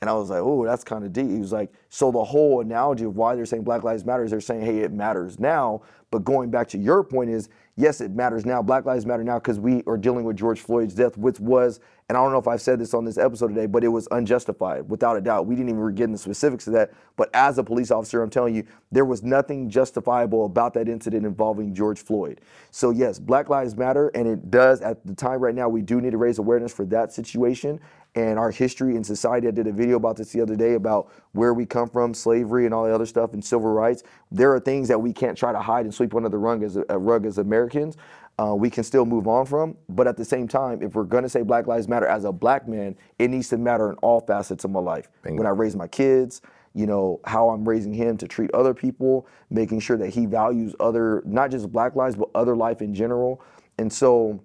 And 0.00 0.10
I 0.10 0.14
was 0.14 0.30
like, 0.30 0.40
oh, 0.40 0.64
that's 0.64 0.82
kind 0.82 1.04
of 1.04 1.12
deep. 1.12 1.30
He 1.30 1.38
was 1.38 1.52
like, 1.52 1.70
so 1.90 2.10
the 2.10 2.24
whole 2.24 2.62
analogy 2.62 3.04
of 3.04 3.16
why 3.16 3.34
they're 3.34 3.46
saying 3.46 3.64
Black 3.64 3.84
Lives 3.84 4.04
Matter 4.04 4.24
is 4.24 4.30
they're 4.30 4.40
saying, 4.40 4.62
hey, 4.62 4.78
it 4.78 4.92
matters 4.92 5.38
now. 5.38 5.82
But 6.10 6.24
going 6.24 6.50
back 6.50 6.68
to 6.70 6.78
your 6.78 7.04
point 7.04 7.30
is, 7.30 7.50
yes, 7.76 8.00
it 8.00 8.10
matters 8.10 8.46
now. 8.46 8.62
Black 8.62 8.86
Lives 8.86 9.04
Matter 9.04 9.22
now 9.22 9.38
because 9.38 9.60
we 9.60 9.82
are 9.86 9.98
dealing 9.98 10.24
with 10.24 10.36
George 10.36 10.60
Floyd's 10.60 10.94
death, 10.94 11.18
which 11.18 11.38
was, 11.38 11.80
and 12.10 12.16
I 12.16 12.22
don't 12.24 12.32
know 12.32 12.38
if 12.38 12.48
I've 12.48 12.60
said 12.60 12.80
this 12.80 12.92
on 12.92 13.04
this 13.04 13.18
episode 13.18 13.54
today, 13.54 13.66
but 13.66 13.84
it 13.84 13.88
was 13.88 14.08
unjustified, 14.10 14.90
without 14.90 15.16
a 15.16 15.20
doubt. 15.20 15.46
We 15.46 15.54
didn't 15.54 15.68
even 15.68 15.94
get 15.94 16.06
into 16.06 16.18
specifics 16.18 16.66
of 16.66 16.72
that. 16.72 16.90
But 17.14 17.30
as 17.34 17.56
a 17.56 17.62
police 17.62 17.92
officer, 17.92 18.20
I'm 18.20 18.30
telling 18.30 18.52
you, 18.52 18.64
there 18.90 19.04
was 19.04 19.22
nothing 19.22 19.70
justifiable 19.70 20.44
about 20.44 20.74
that 20.74 20.88
incident 20.88 21.24
involving 21.24 21.72
George 21.72 22.00
Floyd. 22.00 22.40
So 22.72 22.90
yes, 22.90 23.20
Black 23.20 23.48
Lives 23.48 23.76
Matter, 23.76 24.08
and 24.08 24.26
it 24.26 24.50
does 24.50 24.80
at 24.80 25.06
the 25.06 25.14
time 25.14 25.38
right 25.38 25.54
now, 25.54 25.68
we 25.68 25.82
do 25.82 26.00
need 26.00 26.10
to 26.10 26.16
raise 26.16 26.40
awareness 26.40 26.74
for 26.74 26.84
that 26.86 27.12
situation 27.12 27.78
and 28.16 28.40
our 28.40 28.50
history 28.50 28.96
in 28.96 29.04
society. 29.04 29.46
I 29.46 29.52
did 29.52 29.68
a 29.68 29.72
video 29.72 29.96
about 29.96 30.16
this 30.16 30.32
the 30.32 30.40
other 30.40 30.56
day 30.56 30.74
about 30.74 31.12
where 31.30 31.54
we 31.54 31.64
come 31.64 31.88
from, 31.88 32.12
slavery, 32.12 32.64
and 32.64 32.74
all 32.74 32.86
the 32.86 32.92
other 32.92 33.06
stuff, 33.06 33.34
and 33.34 33.44
civil 33.44 33.70
rights. 33.70 34.02
There 34.32 34.52
are 34.52 34.58
things 34.58 34.88
that 34.88 35.00
we 35.00 35.12
can't 35.12 35.38
try 35.38 35.52
to 35.52 35.60
hide 35.60 35.84
and 35.84 35.94
sweep 35.94 36.12
under 36.16 36.28
the 36.28 36.38
rug 36.38 36.64
as, 36.64 36.76
a 36.88 36.98
rug 36.98 37.24
as 37.24 37.38
Americans. 37.38 37.96
Uh, 38.40 38.54
we 38.54 38.70
can 38.70 38.82
still 38.82 39.04
move 39.04 39.28
on 39.28 39.44
from, 39.44 39.76
but 39.90 40.06
at 40.06 40.16
the 40.16 40.24
same 40.24 40.48
time, 40.48 40.82
if 40.82 40.94
we're 40.94 41.04
going 41.04 41.22
to 41.22 41.28
say 41.28 41.42
Black 41.42 41.66
Lives 41.66 41.88
Matter 41.88 42.06
as 42.06 42.24
a 42.24 42.32
black 42.32 42.66
man, 42.66 42.96
it 43.18 43.28
needs 43.28 43.48
to 43.50 43.58
matter 43.58 43.90
in 43.90 43.96
all 43.96 44.20
facets 44.20 44.64
of 44.64 44.70
my 44.70 44.80
life. 44.80 45.08
When 45.24 45.46
I 45.46 45.50
raise 45.50 45.76
my 45.76 45.86
kids, 45.86 46.40
you 46.72 46.86
know 46.86 47.20
how 47.26 47.50
I'm 47.50 47.68
raising 47.68 47.92
him 47.92 48.16
to 48.16 48.26
treat 48.26 48.50
other 48.54 48.72
people, 48.72 49.26
making 49.50 49.80
sure 49.80 49.98
that 49.98 50.08
he 50.08 50.24
values 50.24 50.74
other, 50.80 51.22
not 51.26 51.50
just 51.50 51.70
black 51.70 51.96
lives, 51.96 52.16
but 52.16 52.30
other 52.34 52.56
life 52.56 52.80
in 52.80 52.94
general. 52.94 53.42
And 53.76 53.92
so 53.92 54.40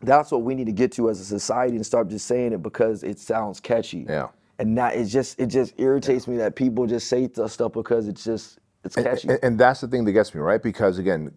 that's 0.00 0.30
what 0.30 0.42
we 0.42 0.54
need 0.54 0.66
to 0.66 0.72
get 0.72 0.92
to 0.92 1.10
as 1.10 1.20
a 1.20 1.24
society 1.24 1.76
and 1.76 1.84
start 1.84 2.08
just 2.08 2.26
saying 2.26 2.54
it 2.54 2.62
because 2.62 3.02
it 3.02 3.18
sounds 3.18 3.60
catchy. 3.60 4.06
Yeah. 4.08 4.28
And 4.58 4.78
that 4.78 4.96
it 4.96 5.04
just 5.04 5.38
it 5.38 5.46
just 5.46 5.74
irritates 5.76 6.26
me 6.28 6.38
that 6.38 6.56
people 6.56 6.86
just 6.86 7.08
say 7.08 7.28
stuff 7.46 7.72
because 7.72 8.08
it's 8.08 8.24
just 8.24 8.58
it's 8.84 8.94
catchy. 8.94 9.28
And, 9.28 9.38
and 9.42 9.58
that's 9.58 9.82
the 9.82 9.88
thing 9.88 10.04
that 10.06 10.12
gets 10.12 10.34
me, 10.34 10.40
right? 10.40 10.62
Because 10.62 10.98
again, 10.98 11.30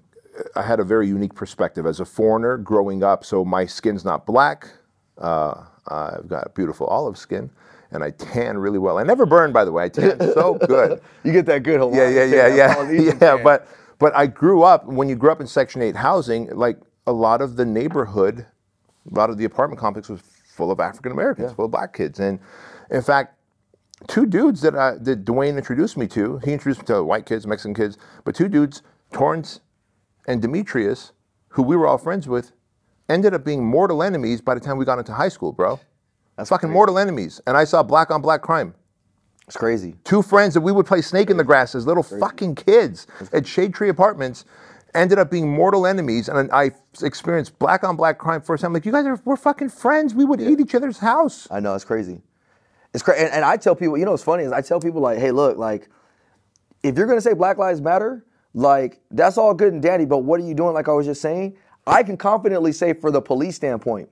I 0.56 0.62
had 0.64 0.80
a 0.80 0.84
very 0.84 1.08
unique 1.08 1.36
perspective 1.36 1.86
as 1.86 2.00
a 2.00 2.06
foreigner 2.06 2.58
growing 2.58 3.04
up. 3.04 3.26
So 3.26 3.44
my 3.46 3.66
skin's 3.66 4.06
not 4.06 4.26
black. 4.26 4.70
Uh, 5.18 5.64
I've 5.88 6.28
got 6.28 6.56
beautiful 6.56 6.88
olive 6.88 7.18
skin, 7.18 7.50
and 7.92 8.04
I 8.04 8.12
tan 8.12 8.58
really 8.58 8.80
well. 8.80 8.98
I 8.98 9.04
never 9.04 9.26
burn, 9.26 9.52
by 9.52 9.66
the 9.66 9.72
way. 9.72 9.86
I 9.86 9.90
tan 9.90 10.20
so 10.34 10.56
good. 10.68 11.02
you 11.24 11.32
get 11.32 11.46
that 11.48 11.64
good 11.64 11.76
Yeah, 11.94 12.10
Hawaiian 12.10 12.14
yeah, 12.14 12.48
tan, 12.48 12.58
yeah, 12.58 12.92
yeah, 12.92 13.02
yeah. 13.02 13.14
tan. 13.14 13.44
But 13.44 13.68
but 14.00 14.16
I 14.16 14.28
grew 14.28 14.64
up 14.64 14.86
when 14.86 15.10
you 15.10 15.16
grew 15.16 15.32
up 15.32 15.42
in 15.42 15.48
Section 15.48 15.82
Eight 15.82 15.96
housing, 15.96 16.48
like 16.56 16.80
a 17.06 17.12
lot 17.14 17.42
of 17.42 17.56
the 17.56 17.66
neighborhood, 17.66 18.46
a 19.12 19.16
lot 19.16 19.30
of 19.30 19.38
the 19.38 19.46
apartment 19.46 19.80
complex 19.80 20.10
was 20.10 20.22
full 20.22 20.72
of 20.72 20.80
African 20.80 21.12
Americans, 21.12 21.52
full 21.54 21.66
of 21.66 21.72
black 21.72 21.94
kids, 21.94 22.20
and 22.20 22.40
in 22.90 23.02
fact, 23.02 23.36
two 24.08 24.26
dudes 24.26 24.62
that 24.62 24.76
I, 24.76 24.96
that 25.02 25.26
Dwayne 25.26 25.58
introduced 25.58 25.98
me 25.98 26.08
to. 26.10 26.40
He 26.40 26.54
introduced 26.54 26.82
me 26.82 26.86
to 26.88 27.04
white 27.04 27.26
kids, 27.26 27.46
Mexican 27.48 27.74
kids, 27.74 27.98
but 28.24 28.36
two 28.36 28.48
dudes, 28.48 28.82
Torrance 29.12 29.60
and 30.32 30.42
Demetrius, 30.42 31.12
who 31.50 31.62
we 31.62 31.76
were 31.76 31.86
all 31.86 31.98
friends 31.98 32.28
with, 32.28 32.54
ended 33.10 33.34
up 33.34 33.44
being 33.44 33.64
mortal 33.66 34.02
enemies 34.02 34.40
by 34.40 34.54
the 34.54 34.62
time 34.62 34.78
we 34.78 34.86
got 34.86 34.98
into 34.98 35.14
high 35.14 35.28
school, 35.28 35.52
bro. 35.52 35.80
That's 36.38 36.50
fucking 36.50 36.70
mortal 36.70 36.98
enemies. 36.98 37.42
And 37.46 37.58
I 37.58 37.66
saw 37.66 37.84
black 37.84 38.10
on 38.10 38.22
black 38.22 38.42
crime. 38.42 38.74
it's 39.46 39.58
crazy. 39.58 39.96
Two 40.06 40.22
friends 40.22 40.54
that 40.54 40.62
we 40.62 40.72
would 40.72 40.86
play 40.86 41.02
snake 41.02 41.30
in 41.30 41.36
the 41.36 41.44
grass 41.44 41.76
as 41.76 41.86
little 41.86 42.04
fucking 42.04 42.56
kids 42.56 43.08
at 43.34 43.46
Shade 43.46 43.74
Tree 43.74 43.90
Apartments 43.90 44.46
ended 44.96 45.20
up 45.20 45.30
being 45.30 45.52
mortal 45.52 45.86
enemies. 45.86 46.30
And 46.30 46.50
I 46.54 46.72
experienced 47.04 47.60
black 47.60 47.84
on 47.84 47.98
black 47.98 48.18
crime 48.18 48.42
first 48.42 48.62
time. 48.62 48.72
Like, 48.72 48.86
you 48.86 48.94
guys 48.94 49.06
are, 49.06 49.20
we're 49.26 49.36
fucking 49.36 49.70
friends. 49.70 50.16
We 50.16 50.24
would 50.24 50.40
eat 50.40 50.62
each 50.62 50.74
other's 50.74 51.00
house. 51.00 51.48
I 51.52 51.60
know 51.60 51.76
it's 51.76 51.86
crazy. 51.86 52.22
It's 52.94 53.04
crazy, 53.04 53.24
and, 53.24 53.34
and 53.34 53.46
I 53.46 53.58
tell 53.58 53.76
people, 53.76 53.98
you 53.98 54.06
know, 54.06 54.12
what's 54.12 54.24
funny 54.24 54.44
is 54.44 54.54
I 54.54 54.62
tell 54.62 54.80
people 54.80 55.02
like, 55.02 55.20
hey, 55.20 55.32
look, 55.32 55.58
like, 55.58 55.90
if 56.84 56.98
you're 56.98 57.08
gonna 57.08 57.22
say 57.22 57.34
Black 57.34 57.58
Lives 57.58 57.80
Matter, 57.82 58.26
like, 58.54 59.00
that's 59.12 59.38
all 59.38 59.54
good 59.54 59.74
and 59.74 59.82
dandy, 59.82 60.06
but 60.06 60.20
what 60.20 60.40
are 60.40 60.44
you 60.44 60.54
doing? 60.54 60.74
Like 60.74 60.90
I 60.90 60.94
was 60.94 61.06
just 61.06 61.22
saying, 61.22 61.58
I 61.88 62.04
can 62.04 62.18
confidently 62.18 62.72
say, 62.72 62.94
for 62.94 63.12
the 63.12 63.22
police 63.22 63.56
standpoint, 63.56 64.10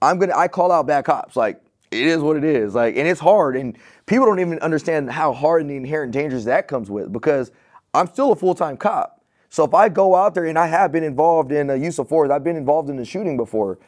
I'm 0.00 0.18
gonna, 0.18 0.36
I 0.36 0.48
call 0.48 0.70
out 0.70 0.86
bad 0.86 1.04
cops, 1.04 1.36
like, 1.36 1.60
it 1.90 2.06
is 2.06 2.18
what 2.18 2.36
it 2.36 2.44
is. 2.44 2.74
Like, 2.74 2.96
and 2.96 3.08
it's 3.08 3.20
hard, 3.20 3.56
and 3.56 3.76
people 4.06 4.26
don't 4.26 4.40
even 4.40 4.58
understand 4.60 5.10
how 5.10 5.32
hard 5.32 5.62
and 5.62 5.70
the 5.70 5.76
inherent 5.76 6.12
dangers 6.12 6.44
that 6.44 6.68
comes 6.68 6.90
with 6.90 7.12
because 7.12 7.50
I'm 7.94 8.06
still 8.08 8.32
a 8.32 8.36
full 8.36 8.54
time 8.54 8.76
cop. 8.76 9.22
So 9.50 9.64
if 9.64 9.72
I 9.72 9.88
go 9.88 10.14
out 10.14 10.34
there 10.34 10.44
and 10.44 10.58
I 10.58 10.66
have 10.66 10.92
been 10.92 11.04
involved 11.04 11.52
in 11.52 11.68
the 11.68 11.78
use 11.78 11.98
of 11.98 12.08
force, 12.08 12.30
I've 12.30 12.44
been 12.44 12.56
involved 12.56 12.90
in 12.90 12.96
the 12.96 13.04
shooting 13.04 13.36
before. 13.36 13.78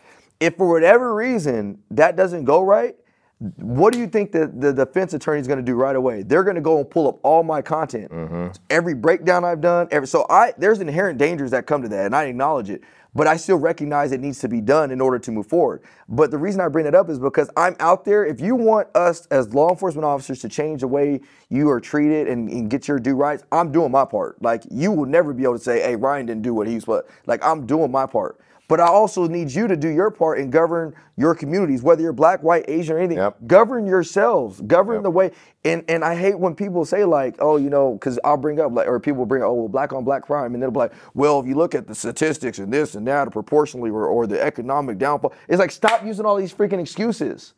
If 0.40 0.56
for 0.56 0.70
whatever 0.70 1.14
reason 1.14 1.82
that 1.90 2.16
doesn't 2.16 2.44
go 2.44 2.62
right, 2.62 2.96
what 3.40 3.94
do 3.94 3.98
you 3.98 4.06
think 4.06 4.32
the, 4.32 4.48
the 4.54 4.70
defense 4.70 5.14
attorney 5.14 5.40
is 5.40 5.46
going 5.46 5.58
to 5.58 5.64
do 5.64 5.74
right 5.74 5.96
away? 5.96 6.22
They're 6.22 6.44
going 6.44 6.56
to 6.56 6.60
go 6.60 6.78
and 6.78 6.88
pull 6.88 7.08
up 7.08 7.18
all 7.22 7.42
my 7.42 7.62
content, 7.62 8.10
mm-hmm. 8.10 8.48
every 8.68 8.94
breakdown 8.94 9.46
I've 9.46 9.62
done. 9.62 9.88
Every, 9.90 10.06
so 10.06 10.26
I 10.28 10.52
there's 10.58 10.80
inherent 10.80 11.18
dangers 11.18 11.50
that 11.52 11.66
come 11.66 11.80
to 11.82 11.88
that, 11.88 12.06
and 12.06 12.14
I 12.14 12.24
acknowledge 12.24 12.68
it. 12.68 12.82
But 13.14 13.26
I 13.26 13.36
still 13.36 13.56
recognize 13.56 14.12
it 14.12 14.20
needs 14.20 14.38
to 14.40 14.48
be 14.48 14.60
done 14.60 14.92
in 14.92 15.00
order 15.00 15.18
to 15.18 15.32
move 15.32 15.46
forward. 15.46 15.82
But 16.08 16.30
the 16.30 16.38
reason 16.38 16.60
I 16.60 16.68
bring 16.68 16.86
it 16.86 16.94
up 16.94 17.08
is 17.08 17.18
because 17.18 17.50
I'm 17.56 17.74
out 17.80 18.04
there. 18.04 18.24
If 18.24 18.40
you 18.40 18.54
want 18.54 18.88
us 18.94 19.26
as 19.32 19.52
law 19.52 19.70
enforcement 19.70 20.04
officers 20.04 20.40
to 20.42 20.48
change 20.48 20.82
the 20.82 20.88
way 20.88 21.20
you 21.48 21.70
are 21.70 21.80
treated 21.80 22.28
and, 22.28 22.48
and 22.48 22.70
get 22.70 22.86
your 22.86 23.00
due 23.00 23.16
rights, 23.16 23.42
I'm 23.50 23.72
doing 23.72 23.90
my 23.90 24.04
part. 24.04 24.40
Like 24.42 24.62
you 24.70 24.92
will 24.92 25.06
never 25.06 25.32
be 25.32 25.44
able 25.44 25.58
to 25.58 25.64
say, 25.64 25.80
"Hey, 25.80 25.96
Ryan 25.96 26.26
didn't 26.26 26.42
do 26.42 26.52
what 26.52 26.66
he's 26.66 26.86
what." 26.86 27.08
Like 27.26 27.42
I'm 27.42 27.66
doing 27.66 27.90
my 27.90 28.04
part. 28.04 28.38
But 28.70 28.78
I 28.78 28.86
also 28.86 29.26
need 29.26 29.50
you 29.50 29.66
to 29.66 29.76
do 29.76 29.88
your 29.88 30.12
part 30.12 30.38
and 30.38 30.52
govern 30.52 30.94
your 31.16 31.34
communities, 31.34 31.82
whether 31.82 32.02
you're 32.02 32.12
black, 32.12 32.40
white, 32.44 32.64
Asian, 32.68 32.94
or 32.94 32.98
anything. 33.00 33.16
Yep. 33.16 33.38
Govern 33.48 33.84
yourselves. 33.84 34.60
Govern 34.60 34.94
Yep. 34.98 35.02
the 35.02 35.10
way. 35.10 35.32
And 35.64 35.84
and 35.88 36.04
I 36.04 36.14
hate 36.14 36.38
when 36.38 36.54
people 36.54 36.84
say 36.84 37.04
like, 37.04 37.34
oh, 37.40 37.56
you 37.56 37.68
know, 37.68 37.94
because 37.94 38.20
I'll 38.22 38.36
bring 38.36 38.60
up 38.60 38.70
like, 38.72 38.86
or 38.86 39.00
people 39.00 39.26
bring, 39.26 39.42
oh, 39.42 39.52
well, 39.54 39.68
black 39.68 39.92
on 39.92 40.04
black 40.04 40.22
crime, 40.22 40.54
and 40.54 40.62
they'll 40.62 40.70
be 40.70 40.78
like, 40.78 40.92
well, 41.14 41.40
if 41.40 41.48
you 41.48 41.56
look 41.56 41.74
at 41.74 41.88
the 41.88 41.96
statistics 41.96 42.60
and 42.60 42.72
this 42.72 42.94
and 42.94 43.04
that, 43.08 43.32
proportionally, 43.32 43.90
or, 43.90 44.06
or 44.06 44.28
the 44.28 44.40
economic 44.40 44.98
downfall, 44.98 45.34
it's 45.48 45.58
like 45.58 45.72
stop 45.72 46.06
using 46.06 46.24
all 46.24 46.36
these 46.36 46.54
freaking 46.54 46.80
excuses. 46.80 47.54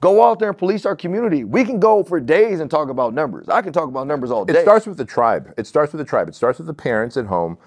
Go 0.00 0.24
out 0.24 0.38
there 0.38 0.48
and 0.48 0.56
police 0.56 0.86
our 0.86 0.96
community. 0.96 1.44
We 1.44 1.66
can 1.66 1.78
go 1.78 2.02
for 2.02 2.20
days 2.20 2.60
and 2.60 2.70
talk 2.70 2.88
about 2.88 3.12
numbers. 3.12 3.50
I 3.50 3.60
can 3.60 3.74
talk 3.74 3.88
about 3.88 4.06
numbers 4.06 4.30
all 4.30 4.46
day. 4.46 4.54
It 4.54 4.62
starts 4.62 4.86
with 4.86 4.96
the 4.96 5.04
tribe. 5.04 5.52
It 5.58 5.66
starts 5.66 5.92
with 5.92 5.98
the 5.98 6.06
tribe. 6.06 6.26
It 6.28 6.34
starts 6.34 6.58
with 6.58 6.68
the 6.68 6.74
parents 6.74 7.18
at 7.18 7.26
home. 7.26 7.58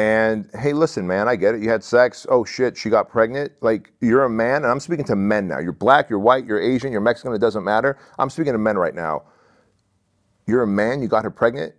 And 0.00 0.48
hey, 0.54 0.72
listen, 0.72 1.06
man, 1.06 1.28
I 1.28 1.36
get 1.36 1.54
it. 1.54 1.60
You 1.60 1.68
had 1.68 1.84
sex. 1.84 2.26
Oh 2.30 2.42
shit, 2.42 2.74
she 2.74 2.88
got 2.88 3.10
pregnant. 3.10 3.52
Like 3.60 3.92
you're 4.00 4.24
a 4.24 4.30
man, 4.30 4.62
and 4.62 4.72
I'm 4.72 4.80
speaking 4.80 5.04
to 5.04 5.14
men 5.14 5.46
now. 5.46 5.58
You're 5.58 5.74
black, 5.74 6.08
you're 6.08 6.18
white, 6.18 6.46
you're 6.46 6.58
Asian, 6.58 6.90
you're 6.90 7.02
Mexican. 7.02 7.34
It 7.34 7.38
doesn't 7.38 7.64
matter. 7.64 7.98
I'm 8.18 8.30
speaking 8.30 8.54
to 8.54 8.58
men 8.58 8.78
right 8.78 8.94
now. 8.94 9.24
You're 10.46 10.62
a 10.62 10.66
man. 10.66 11.02
You 11.02 11.08
got 11.08 11.24
her 11.24 11.30
pregnant. 11.30 11.74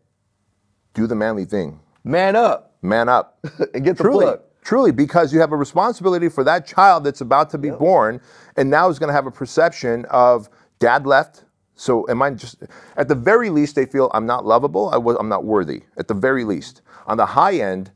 Do 0.93 1.07
the 1.07 1.15
manly 1.15 1.45
thing. 1.45 1.80
Man 2.03 2.35
up 2.35 2.76
Man 2.84 3.10
up. 3.10 3.39
and 3.73 3.84
get 3.84 3.98
the 3.98 4.03
truly, 4.03 4.26
plug. 4.26 4.41
truly, 4.64 4.91
because 4.91 5.34
you 5.34 5.39
have 5.39 5.52
a 5.52 5.57
responsibility 5.57 6.30
for 6.30 6.43
that 6.43 6.68
child 6.68 7.03
that's 7.03 7.22
about 7.22 7.49
to 7.49 7.57
be 7.57 7.72
born, 7.72 8.22
and 8.56 8.69
now 8.69 8.88
is 8.88 8.99
going 8.99 9.07
to 9.10 9.15
have 9.15 9.26
a 9.26 9.31
perception 9.31 10.06
of 10.11 10.48
dad 10.77 11.07
left. 11.07 11.45
So 11.73 12.07
am 12.07 12.22
I 12.22 12.30
just 12.30 12.61
at 12.98 13.07
the 13.07 13.15
very 13.15 13.49
least 13.49 13.73
they 13.73 13.88
feel 13.88 14.11
I'm 14.14 14.27
not 14.27 14.45
lovable. 14.45 14.91
I 14.91 14.98
was 14.98 15.18
I'm 15.19 15.27
not 15.30 15.43
worthy. 15.43 15.85
At 15.98 16.07
the 16.07 16.14
very 16.14 16.43
least, 16.43 16.84
on 17.07 17.18
the 17.18 17.26
high 17.26 17.56
end, 17.56 17.89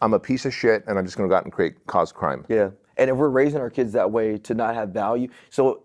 I'm 0.00 0.14
a 0.14 0.18
piece 0.18 0.46
of 0.46 0.54
shit, 0.54 0.84
and 0.86 0.98
I'm 0.98 1.04
just 1.04 1.16
going 1.16 1.28
to 1.28 1.32
go 1.32 1.36
out 1.36 1.44
and 1.44 1.52
create 1.52 1.86
cause 1.86 2.12
crime. 2.12 2.44
Yeah. 2.48 2.70
And 2.96 3.10
if 3.10 3.16
we're 3.16 3.28
raising 3.28 3.60
our 3.60 3.70
kids 3.70 3.92
that 3.92 4.10
way 4.10 4.38
to 4.38 4.54
not 4.54 4.74
have 4.74 4.90
value, 4.90 5.28
so 5.50 5.84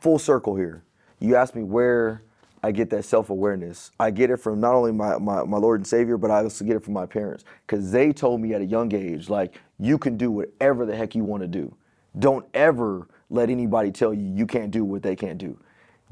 full 0.00 0.18
circle 0.18 0.54
here. 0.56 0.84
You 1.20 1.36
asked 1.36 1.54
me 1.54 1.62
where 1.62 2.22
I 2.62 2.72
get 2.72 2.90
that 2.90 3.04
self 3.04 3.30
awareness. 3.30 3.90
I 3.98 4.10
get 4.10 4.30
it 4.30 4.38
from 4.38 4.60
not 4.60 4.74
only 4.74 4.92
my, 4.92 5.18
my, 5.18 5.42
my 5.44 5.58
Lord 5.58 5.80
and 5.80 5.86
Savior, 5.86 6.16
but 6.16 6.30
I 6.30 6.42
also 6.42 6.64
get 6.64 6.76
it 6.76 6.84
from 6.84 6.94
my 6.94 7.06
parents. 7.06 7.44
Because 7.66 7.90
they 7.90 8.12
told 8.12 8.40
me 8.40 8.54
at 8.54 8.60
a 8.60 8.64
young 8.64 8.92
age, 8.94 9.28
like, 9.28 9.60
you 9.78 9.98
can 9.98 10.16
do 10.16 10.30
whatever 10.30 10.86
the 10.86 10.96
heck 10.96 11.14
you 11.14 11.24
want 11.24 11.42
to 11.42 11.48
do. 11.48 11.74
Don't 12.18 12.44
ever 12.54 13.08
let 13.30 13.50
anybody 13.50 13.90
tell 13.92 14.12
you 14.14 14.26
you 14.34 14.46
can't 14.46 14.70
do 14.70 14.84
what 14.84 15.02
they 15.02 15.14
can't 15.14 15.38
do. 15.38 15.58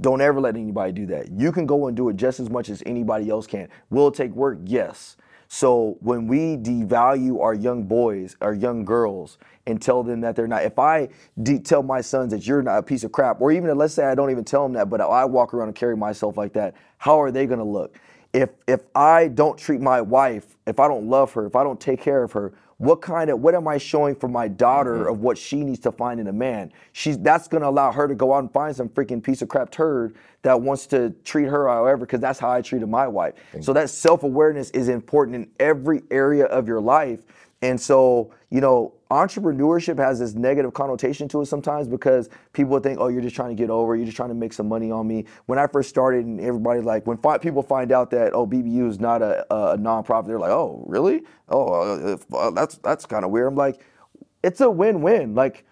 Don't 0.00 0.20
ever 0.20 0.40
let 0.40 0.56
anybody 0.56 0.92
do 0.92 1.06
that. 1.06 1.30
You 1.32 1.50
can 1.50 1.66
go 1.66 1.86
and 1.86 1.96
do 1.96 2.08
it 2.10 2.16
just 2.16 2.38
as 2.38 2.50
much 2.50 2.68
as 2.68 2.82
anybody 2.84 3.30
else 3.30 3.46
can. 3.46 3.68
Will 3.90 4.08
it 4.08 4.14
take 4.14 4.32
work? 4.32 4.58
Yes. 4.64 5.16
So 5.48 5.96
when 6.00 6.26
we 6.26 6.56
devalue 6.56 7.40
our 7.40 7.54
young 7.54 7.84
boys, 7.84 8.36
our 8.40 8.54
young 8.54 8.84
girls, 8.84 9.38
and 9.66 9.80
tell 9.80 10.02
them 10.02 10.20
that 10.20 10.36
they're 10.36 10.46
not, 10.46 10.64
if 10.64 10.78
I 10.78 11.08
de- 11.42 11.58
tell 11.58 11.82
my 11.82 12.00
sons 12.00 12.32
that 12.32 12.46
you're 12.46 12.62
not 12.62 12.78
a 12.78 12.82
piece 12.82 13.04
of 13.04 13.12
crap, 13.12 13.40
or 13.40 13.52
even 13.52 13.76
let's 13.76 13.94
say 13.94 14.04
I 14.04 14.14
don't 14.14 14.30
even 14.30 14.44
tell 14.44 14.62
them 14.62 14.72
that, 14.74 14.88
but 14.88 15.00
I 15.00 15.24
walk 15.24 15.54
around 15.54 15.68
and 15.68 15.76
carry 15.76 15.96
myself 15.96 16.36
like 16.36 16.52
that, 16.54 16.74
how 16.98 17.20
are 17.20 17.30
they 17.30 17.46
going 17.46 17.58
to 17.58 17.64
look? 17.64 17.98
If 18.32 18.50
if 18.66 18.80
I 18.94 19.28
don't 19.28 19.56
treat 19.56 19.80
my 19.80 20.00
wife, 20.00 20.56
if 20.66 20.78
I 20.78 20.88
don't 20.88 21.08
love 21.08 21.32
her, 21.32 21.46
if 21.46 21.56
I 21.56 21.64
don't 21.64 21.80
take 21.80 22.00
care 22.00 22.22
of 22.22 22.32
her, 22.32 22.52
what 22.78 23.00
kind 23.00 23.30
of 23.30 23.40
what 23.40 23.54
am 23.54 23.66
I 23.66 23.78
showing 23.78 24.14
for 24.14 24.28
my 24.28 24.48
daughter 24.48 24.96
mm-hmm. 24.96 25.10
of 25.10 25.20
what 25.20 25.38
she 25.38 25.64
needs 25.64 25.80
to 25.80 25.92
find 25.92 26.20
in 26.20 26.26
a 26.26 26.32
man? 26.32 26.72
She's 26.92 27.18
that's 27.18 27.48
gonna 27.48 27.68
allow 27.68 27.90
her 27.92 28.06
to 28.06 28.14
go 28.14 28.34
out 28.34 28.40
and 28.40 28.52
find 28.52 28.76
some 28.76 28.88
freaking 28.88 29.22
piece 29.22 29.40
of 29.40 29.48
crap 29.48 29.70
turd 29.70 30.16
that 30.42 30.60
wants 30.60 30.86
to 30.88 31.10
treat 31.24 31.46
her 31.46 31.68
however, 31.68 31.98
because 31.98 32.20
that's 32.20 32.38
how 32.38 32.50
I 32.50 32.60
treated 32.60 32.88
my 32.88 33.08
wife. 33.08 33.34
So 33.60 33.72
that 33.72 33.90
self-awareness 33.90 34.70
is 34.70 34.88
important 34.88 35.36
in 35.36 35.50
every 35.58 36.02
area 36.10 36.44
of 36.46 36.68
your 36.68 36.80
life. 36.80 37.24
And 37.62 37.80
so, 37.80 38.34
you 38.50 38.60
know, 38.60 38.92
entrepreneurship 39.10 39.98
has 39.98 40.18
this 40.18 40.34
negative 40.34 40.74
connotation 40.74 41.28
to 41.28 41.40
it 41.40 41.46
sometimes 41.46 41.86
because 41.86 42.28
people 42.52 42.78
think, 42.80 42.98
oh, 43.00 43.08
you're 43.08 43.22
just 43.22 43.36
trying 43.36 43.50
to 43.50 43.54
get 43.54 43.70
over, 43.70 43.94
you're 43.94 44.04
just 44.04 44.16
trying 44.16 44.30
to 44.30 44.34
make 44.34 44.52
some 44.52 44.68
money 44.68 44.90
on 44.90 45.06
me. 45.06 45.24
When 45.46 45.58
I 45.58 45.66
first 45.66 45.88
started, 45.88 46.26
and 46.26 46.40
everybody's 46.40 46.84
like, 46.84 47.06
when 47.06 47.16
fi- 47.18 47.38
people 47.38 47.62
find 47.62 47.92
out 47.92 48.10
that, 48.10 48.34
oh, 48.34 48.46
BBU 48.46 48.88
is 48.88 48.98
not 48.98 49.22
a, 49.22 49.46
a 49.54 49.78
nonprofit, 49.78 50.26
they're 50.26 50.38
like, 50.38 50.50
oh, 50.50 50.84
really? 50.88 51.22
Oh, 51.48 51.68
uh, 51.68 52.14
if- 52.14 52.34
uh, 52.34 52.50
that's 52.50 52.78
that's 52.78 53.06
kind 53.06 53.24
of 53.24 53.30
weird. 53.30 53.48
I'm 53.48 53.54
like, 53.54 53.80
it's 54.42 54.60
a 54.60 54.70
win-win. 54.70 55.34
Like, 55.34 55.64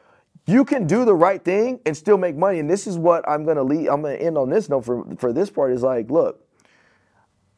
you 0.46 0.64
can 0.64 0.86
do 0.86 1.04
the 1.04 1.14
right 1.14 1.42
thing 1.42 1.80
and 1.86 1.96
still 1.96 2.18
make 2.18 2.36
money. 2.36 2.58
And 2.60 2.70
this 2.70 2.86
is 2.86 2.98
what 2.98 3.28
I'm 3.28 3.44
gonna 3.44 3.62
lead. 3.62 3.88
I'm 3.88 4.02
gonna 4.02 4.14
end 4.14 4.36
on 4.38 4.50
this 4.50 4.68
note 4.68 4.84
for 4.84 5.04
for 5.16 5.32
this 5.32 5.50
part 5.50 5.72
is 5.72 5.82
like, 5.82 6.10
look, 6.10 6.46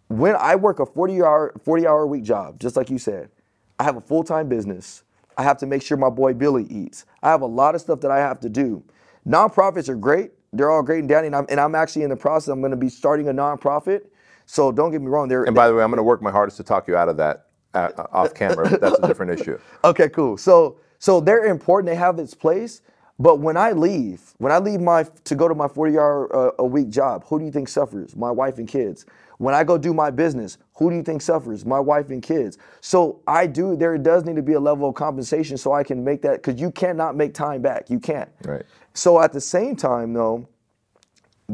when 0.09 0.37
I 0.37 0.55
work 0.55 0.79
a 0.79 0.87
40 0.87 1.23
hour 1.23 1.53
40 1.65 1.87
hour 1.87 2.03
a 2.03 2.07
week 2.07 2.23
job, 2.23 2.61
just 2.61 2.77
like 2.77 2.89
you 2.89 2.99
said, 2.99 3.31
I 3.79 3.85
have 3.85 3.97
a 3.97 4.01
full 4.01 4.23
time 4.25 4.49
business. 4.49 5.03
I 5.37 5.43
have 5.43 5.59
to 5.59 5.67
make 5.67 5.83
sure 5.83 5.97
my 5.97 6.11
boy 6.11 6.35
Billy 6.35 6.65
eats. 6.65 7.05
I 7.23 7.31
have 7.31 7.43
a 7.43 7.47
lot 7.47 7.75
of 7.75 7.81
stuff 7.81 8.01
that 8.01 8.11
I 8.11 8.19
have 8.19 8.41
to 8.41 8.49
do. 8.49 8.83
Nonprofits 9.27 9.89
are 9.89 9.97
great. 9.97 10.33
They're 10.53 10.71
all 10.71 10.83
great 10.83 11.01
and 11.01 11.09
dandy. 11.09 11.27
And 11.27 11.37
I'm, 11.37 11.47
and 11.49 11.61
I'm 11.61 11.75
actually 11.75 12.03
in 12.05 12.11
the 12.11 12.17
process. 12.17 12.49
I'm 12.49 12.61
going 12.61 12.71
to 12.71 12.77
be 12.77 12.89
starting 12.89 13.29
a 13.29 13.33
nonprofit. 13.33 14.03
So 14.47 14.73
don't 14.73 14.93
get 14.93 15.01
me 15.03 15.09
wrong. 15.09 15.29
They're, 15.29 15.45
And 15.45 15.55
by 15.55 15.69
the 15.69 15.75
way, 15.75 15.83
I'm 15.83 15.91
going 15.91 15.99
to 15.99 16.03
work 16.05 16.23
my 16.23 16.31
hardest 16.31 16.57
to 16.59 16.63
talk 16.63 16.89
you 16.89 16.97
out 16.97 17.09
of 17.09 17.17
that 17.19 17.47
uh, 17.75 17.91
off 18.13 18.35
camera. 18.35 18.71
But 18.71 18.81
that's 18.81 18.99
a 18.99 19.07
different 19.07 19.39
issue. 19.39 19.59
Okay, 19.85 20.09
cool. 20.09 20.37
So 20.37 20.79
so 20.99 21.21
they're 21.21 21.45
important. 21.47 21.89
They 21.91 21.97
have 21.97 22.19
its 22.19 22.35
place. 22.35 22.83
But 23.19 23.41
when 23.41 23.57
I 23.57 23.73
leave, 23.73 24.35
when 24.39 24.53
I 24.53 24.59
leave 24.59 24.81
my 24.81 25.05
to 25.25 25.35
go 25.35 25.49
to 25.49 25.55
my 25.55 25.69
40 25.69 25.99
hour 25.99 26.37
uh, 26.37 26.51
a 26.59 26.65
week 26.67 26.91
job, 26.91 27.25
who 27.27 27.39
do 27.39 27.45
you 27.45 27.51
think 27.51 27.69
suffers? 27.69 28.17
My 28.17 28.31
wife 28.31 28.59
and 28.59 28.69
kids. 28.69 29.07
When 29.39 29.55
I 29.55 29.65
go 29.65 29.79
do 29.79 29.95
my 29.95 30.11
business, 30.11 30.59
who 30.77 30.91
do 30.91 30.97
you 30.97 31.03
think 31.03 31.23
suffers? 31.23 31.65
My 31.65 31.81
wife 31.81 32.11
and 32.11 32.23
kids. 32.23 32.59
So 32.81 33.21
I 33.27 33.47
do. 33.47 33.77
There 33.77 33.97
does 33.97 34.25
need 34.25 34.37
to 34.37 34.43
be 34.43 34.53
a 34.53 34.61
level 34.61 34.89
of 34.89 34.95
compensation 34.95 35.57
so 35.57 35.73
I 35.73 35.83
can 35.83 36.05
make 36.05 36.23
that 36.23 36.43
because 36.43 36.61
you 36.61 36.71
cannot 36.71 37.17
make 37.17 37.33
time 37.35 37.63
back. 37.63 37.89
You 37.89 37.99
can't. 37.99 38.31
Right. 38.45 38.65
So 38.93 39.21
at 39.21 39.33
the 39.33 39.41
same 39.41 39.77
time, 39.77 40.13
though, 40.13 40.49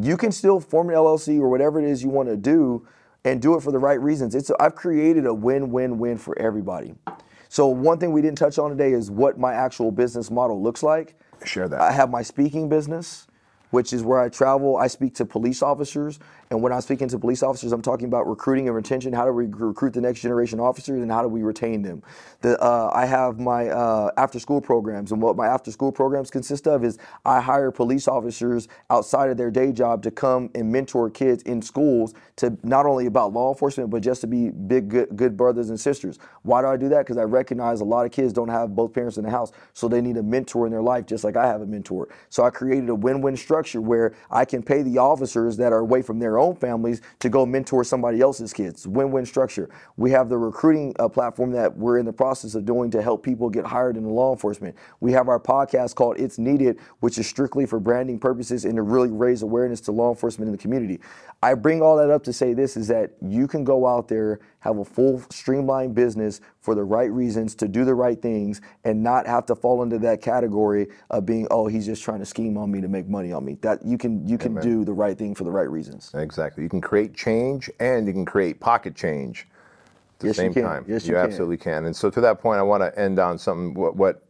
you 0.01 0.16
can 0.16 0.32
still 0.32 0.59
form 0.59 0.89
an 0.89 0.97
LLC 0.97 1.39
or 1.39 1.49
whatever 1.49 1.81
it 1.81 1.89
is 1.89 2.03
you 2.03 2.09
want 2.09 2.28
to 2.28 2.36
do 2.36 2.86
and 3.24 3.40
do 3.40 3.55
it 3.55 3.62
for 3.62 3.70
the 3.70 3.78
right 3.78 4.01
reasons. 4.01 4.35
It's 4.35 4.51
I've 4.59 4.74
created 4.74 5.27
a 5.27 5.35
win-win-win 5.35 6.19
for 6.19 6.36
everybody. 6.39 6.94
So 7.49 7.69
one 7.69 7.99
thing 7.99 8.12
we 8.12 8.23
didn't 8.23 8.39
touch 8.39 8.59
on 8.59 8.70
today 8.70 8.93
is 8.93 9.11
what 9.11 9.39
my 9.39 9.53
actual 9.53 9.93
business 9.93 10.31
model 10.31 10.61
looks 10.61 10.82
like. 10.82 11.15
Share 11.44 11.69
that. 11.69 11.81
I 11.81 11.93
have 11.93 12.11
my 12.11 12.23
speaking 12.23 12.69
business, 12.69 13.27
which 13.70 13.93
is 13.93 14.03
where 14.03 14.20
I 14.20 14.31
travel. 14.31 14.77
I 14.77 14.86
speak 14.86 15.15
to 15.16 15.24
police 15.24 15.62
officers, 15.62 16.19
and 16.52 16.62
when 16.62 16.70
I'm 16.70 16.82
speaking 16.82 17.08
to 17.08 17.18
police 17.18 17.42
officers, 17.42 17.72
I'm 17.72 17.80
talking 17.80 18.06
about 18.06 18.28
recruiting 18.28 18.68
and 18.68 18.76
retention. 18.76 19.10
How 19.14 19.24
do 19.24 19.32
we 19.32 19.46
recruit 19.46 19.94
the 19.94 20.02
next 20.02 20.20
generation 20.20 20.60
officers, 20.60 21.00
and 21.00 21.10
how 21.10 21.22
do 21.22 21.28
we 21.28 21.42
retain 21.42 21.80
them? 21.80 22.02
The, 22.42 22.62
uh, 22.62 22.90
I 22.92 23.06
have 23.06 23.40
my 23.40 23.70
uh, 23.70 24.10
after-school 24.18 24.60
programs, 24.60 25.12
and 25.12 25.22
what 25.22 25.34
my 25.34 25.46
after-school 25.46 25.92
programs 25.92 26.30
consist 26.30 26.68
of 26.68 26.84
is 26.84 26.98
I 27.24 27.40
hire 27.40 27.70
police 27.70 28.06
officers 28.06 28.68
outside 28.90 29.30
of 29.30 29.38
their 29.38 29.50
day 29.50 29.72
job 29.72 30.02
to 30.02 30.10
come 30.10 30.50
and 30.54 30.70
mentor 30.70 31.08
kids 31.08 31.42
in 31.44 31.62
schools 31.62 32.12
to 32.36 32.54
not 32.62 32.84
only 32.84 33.06
about 33.06 33.32
law 33.32 33.50
enforcement, 33.50 33.88
but 33.88 34.02
just 34.02 34.20
to 34.20 34.26
be 34.26 34.50
big, 34.50 34.90
good, 34.90 35.16
good 35.16 35.38
brothers 35.38 35.70
and 35.70 35.80
sisters. 35.80 36.18
Why 36.42 36.60
do 36.60 36.68
I 36.68 36.76
do 36.76 36.90
that? 36.90 36.98
Because 36.98 37.16
I 37.16 37.22
recognize 37.22 37.80
a 37.80 37.84
lot 37.84 38.04
of 38.04 38.12
kids 38.12 38.30
don't 38.34 38.48
have 38.48 38.76
both 38.76 38.92
parents 38.92 39.16
in 39.16 39.24
the 39.24 39.30
house, 39.30 39.52
so 39.72 39.88
they 39.88 40.02
need 40.02 40.18
a 40.18 40.22
mentor 40.22 40.66
in 40.66 40.72
their 40.72 40.82
life, 40.82 41.06
just 41.06 41.24
like 41.24 41.36
I 41.36 41.46
have 41.46 41.62
a 41.62 41.66
mentor. 41.66 42.10
So 42.28 42.44
I 42.44 42.50
created 42.50 42.90
a 42.90 42.94
win-win 42.94 43.38
structure 43.38 43.80
where 43.80 44.12
I 44.30 44.44
can 44.44 44.62
pay 44.62 44.82
the 44.82 44.98
officers 44.98 45.56
that 45.56 45.72
are 45.72 45.78
away 45.78 46.02
from 46.02 46.18
their 46.18 46.38
families 46.51 47.01
to 47.20 47.28
go 47.28 47.47
mentor 47.47 47.85
somebody 47.85 48.20
else's 48.20 48.52
kids. 48.52 48.89
Win-win 48.89 49.24
structure. 49.24 49.70
We 49.97 50.10
have 50.10 50.28
the 50.28 50.36
recruiting 50.36 50.94
uh, 50.98 51.09
platform 51.09 51.52
that 51.52 51.77
we're 51.77 51.98
in 51.98 52.06
the 52.06 52.12
process 52.12 52.55
of 52.56 52.64
doing 52.64 52.90
to 52.90 53.02
help 53.02 53.23
people 53.23 53.48
get 53.48 53.64
hired 53.64 53.97
into 53.97 54.09
law 54.09 54.32
enforcement. 54.32 54.74
We 55.01 55.12
have 55.12 55.28
our 55.28 55.39
podcast 55.39 55.94
called 55.94 56.19
It's 56.19 56.39
Needed, 56.39 56.81
which 57.01 57.19
is 57.19 57.27
strictly 57.28 57.66
for 57.66 57.78
branding 57.78 58.19
purposes 58.19 58.64
and 58.64 58.74
to 58.77 58.82
really 58.82 59.10
raise 59.10 59.43
awareness 59.43 59.81
to 59.82 59.93
law 59.93 60.10
enforcement 60.10 60.48
in 60.48 60.52
the 60.52 60.59
community. 60.59 61.01
I 61.43 61.55
bring 61.55 61.82
all 61.82 61.97
that 61.97 62.10
up 62.10 62.23
to 62.24 62.32
say 62.32 62.55
this 62.55 62.77
is 62.77 62.89
that 62.89 63.12
you 63.20 63.48
can 63.48 63.64
go 63.64 63.86
out 63.86 64.09
there, 64.09 64.40
have 64.60 64.78
a 64.78 64.85
full 64.85 65.23
streamlined 65.31 65.94
business 65.94 66.40
for 66.60 66.74
the 66.74 66.85
right 66.85 67.10
reasons 67.10 67.55
to 67.56 67.69
do 67.69 67.85
the 67.85 67.94
right 67.94 68.20
things 68.20 68.60
and 68.85 69.02
not 69.02 69.27
have 69.27 69.47
to 69.47 69.56
fall 69.56 69.82
into 69.82 69.98
that 70.01 70.23
category 70.23 70.89
of 71.10 71.27
being 71.27 71.48
oh 71.51 71.66
he's 71.66 71.86
just 71.86 72.02
trying 72.05 72.20
to 72.20 72.27
scheme 72.27 72.56
on 72.56 72.70
me 72.70 72.81
to 72.81 72.89
make 72.89 73.09
money 73.09 73.32
on 73.32 73.44
me 73.44 73.59
that 73.62 73.85
you 73.85 73.98
can 73.98 74.27
you 74.27 74.39
can 74.39 74.55
do 74.60 74.85
the 74.85 74.93
right 74.93 75.19
thing 75.19 75.35
for 75.35 75.44
the 75.44 75.51
right 75.51 75.70
reasons 75.70 76.12
Exactly. 76.14 76.62
You 76.62 76.69
can 76.70 76.81
create 76.81 77.14
change 77.14 77.70
and 77.81 78.06
you 78.06 78.12
can 78.12 78.24
create 78.24 78.60
pocket 78.60 78.94
change 78.94 79.47
at 80.14 80.20
the 80.20 80.28
Yes, 80.28 80.36
you 80.39 80.43
same 80.44 80.55
can. 80.55 80.62
time. 80.64 80.85
Yes, 80.89 81.05
you 81.05 81.10
you 81.10 81.14
can. 81.14 81.24
absolutely 81.24 81.56
can. 81.59 81.86
And 81.86 81.97
so 81.97 82.10
to 82.10 82.20
that 82.20 82.40
point, 82.40 82.59
I 82.60 82.62
want 82.62 82.82
to 82.82 82.98
end 83.01 83.19
on 83.19 83.39
something 83.39 83.74
what, 83.74 83.97
what 83.97 84.23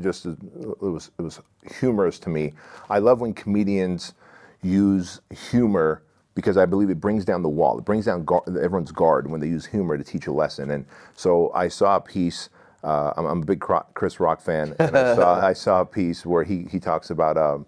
just 0.00 0.26
it 0.26 0.36
was 0.80 1.10
it 1.18 1.22
was 1.22 1.40
humorous 1.80 2.18
to 2.20 2.30
me. 2.30 2.52
I 2.90 2.98
love 2.98 3.20
when 3.20 3.34
comedians 3.34 4.14
use 4.62 5.20
humor 5.50 6.02
because 6.34 6.56
I 6.56 6.66
believe 6.66 6.90
it 6.90 7.00
brings 7.00 7.24
down 7.24 7.42
the 7.42 7.48
wall. 7.48 7.78
It 7.78 7.84
brings 7.84 8.06
down 8.06 8.24
guard, 8.24 8.44
everyone's 8.48 8.92
guard 8.92 9.30
when 9.30 9.40
they 9.40 9.48
use 9.48 9.66
humor 9.66 9.98
to 9.98 10.04
teach 10.04 10.26
a 10.26 10.32
lesson. 10.32 10.70
And 10.70 10.86
so 11.14 11.50
I 11.54 11.68
saw 11.68 11.96
a 11.96 12.00
piece. 12.00 12.48
Uh, 12.82 13.12
I'm, 13.16 13.26
I'm 13.26 13.42
a 13.42 13.44
big 13.44 13.60
Chris 13.94 14.18
Rock 14.18 14.40
fan, 14.40 14.74
and 14.78 14.96
I 14.96 15.14
saw, 15.14 15.40
I 15.46 15.52
saw 15.52 15.80
a 15.82 15.86
piece 15.86 16.26
where 16.26 16.44
he 16.44 16.66
he 16.70 16.80
talks 16.80 17.10
about. 17.10 17.36
Um, 17.36 17.66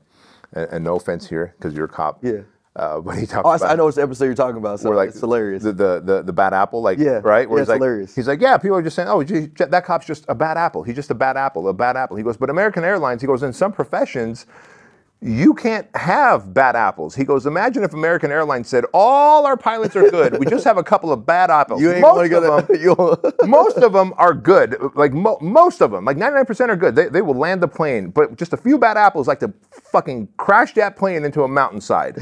and, 0.55 0.71
and 0.71 0.85
no 0.85 0.97
offense 0.97 1.29
here, 1.29 1.55
because 1.59 1.75
you're 1.75 1.87
a 1.87 1.89
cop. 1.89 2.25
Yeah. 2.25 2.43
Uh, 2.77 3.01
but 3.01 3.17
he 3.17 3.25
talks 3.25 3.47
oh, 3.47 3.53
about 3.53 3.71
I 3.71 3.77
know 3.77 3.87
it's 3.87 3.97
the 3.97 4.03
episode 4.03 4.25
you're 4.25 4.35
talking 4.35 4.57
about 4.57 4.81
so 4.81 4.91
like 4.91 5.11
it's 5.11 5.21
hilarious 5.21 5.63
The, 5.63 5.73
the 5.73 6.01
the 6.01 6.23
the 6.23 6.33
bad 6.33 6.53
apple, 6.53 6.83
like 6.83 6.99
Yeah, 6.99 7.21
right? 7.23 7.49
Where 7.49 7.59
yeah, 7.59 7.61
he's 7.61 7.61
it's 7.61 7.69
like, 7.69 7.77
hilarious. 7.77 8.15
He's 8.17 8.27
like, 8.27 8.41
yeah, 8.41 8.59
people 8.59 8.77
are 8.77 8.83
just 8.83 8.97
saying, 8.97 9.09
oh, 9.09 9.23
gee, 9.23 9.47
that 9.59 9.85
cop's 9.85 10.07
just 10.07 10.25
a 10.29 10.35
bad 10.35 10.57
apple. 10.57 10.83
He's 10.83 10.97
just 10.97 11.11
a 11.11 11.15
bad 11.15 11.37
apple, 11.37 11.69
a 11.69 11.73
bad 11.73 11.97
apple. 11.97 12.17
He 12.17 12.25
goes, 12.25 12.37
but 12.37 12.51
American 12.51 12.83
Airlines, 12.83 13.21
he 13.21 13.29
goes, 13.29 13.45
in 13.45 13.53
some 13.53 13.71
professions, 13.71 14.47
you 15.27 15.55
can't 15.55 15.89
have 15.97 16.53
bad 16.53 16.77
apples. 16.77 17.15
He 17.15 17.25
goes, 17.25 17.47
imagine 17.47 17.83
if 17.83 17.95
American 17.95 18.31
Airlines 18.31 18.69
said 18.69 18.85
all 18.93 19.47
our 19.47 19.57
pilots 19.57 19.97
are 19.97 20.11
good, 20.11 20.39
we 20.39 20.45
just 20.45 20.65
have 20.65 20.77
a 20.77 20.83
couple 20.85 21.11
of 21.13 21.25
bad 21.25 21.51
apples. 21.51 21.81
you 21.81 21.91
ain't 21.91 22.03
Most 22.03 22.17
want 22.17 22.25
to 22.25 22.29
go 22.29 22.95
of 23.09 23.23
them- 23.23 23.33
most 23.51 23.79
of 23.79 23.95
them 23.95 24.13
are 24.19 24.35
good. 24.35 24.77
Like 24.95 25.15
mo- 25.15 25.39
most 25.41 25.81
of 25.81 25.91
them, 25.93 26.05
like 26.05 26.19
99% 26.19 26.69
are 26.69 26.77
good. 26.77 26.95
They, 26.95 27.09
they 27.09 27.23
will 27.23 27.39
land 27.39 27.63
the 27.63 27.69
plane, 27.69 28.11
but 28.11 28.37
just 28.37 28.53
a 28.53 28.59
few 28.59 28.77
bad 28.79 28.99
apples 28.99 29.27
like 29.27 29.41
to 29.41 29.53
fucking 29.71 30.29
crash 30.37 30.75
that 30.75 30.97
plane 30.97 31.25
into 31.25 31.43
a 31.43 31.49
mountainside. 31.49 32.19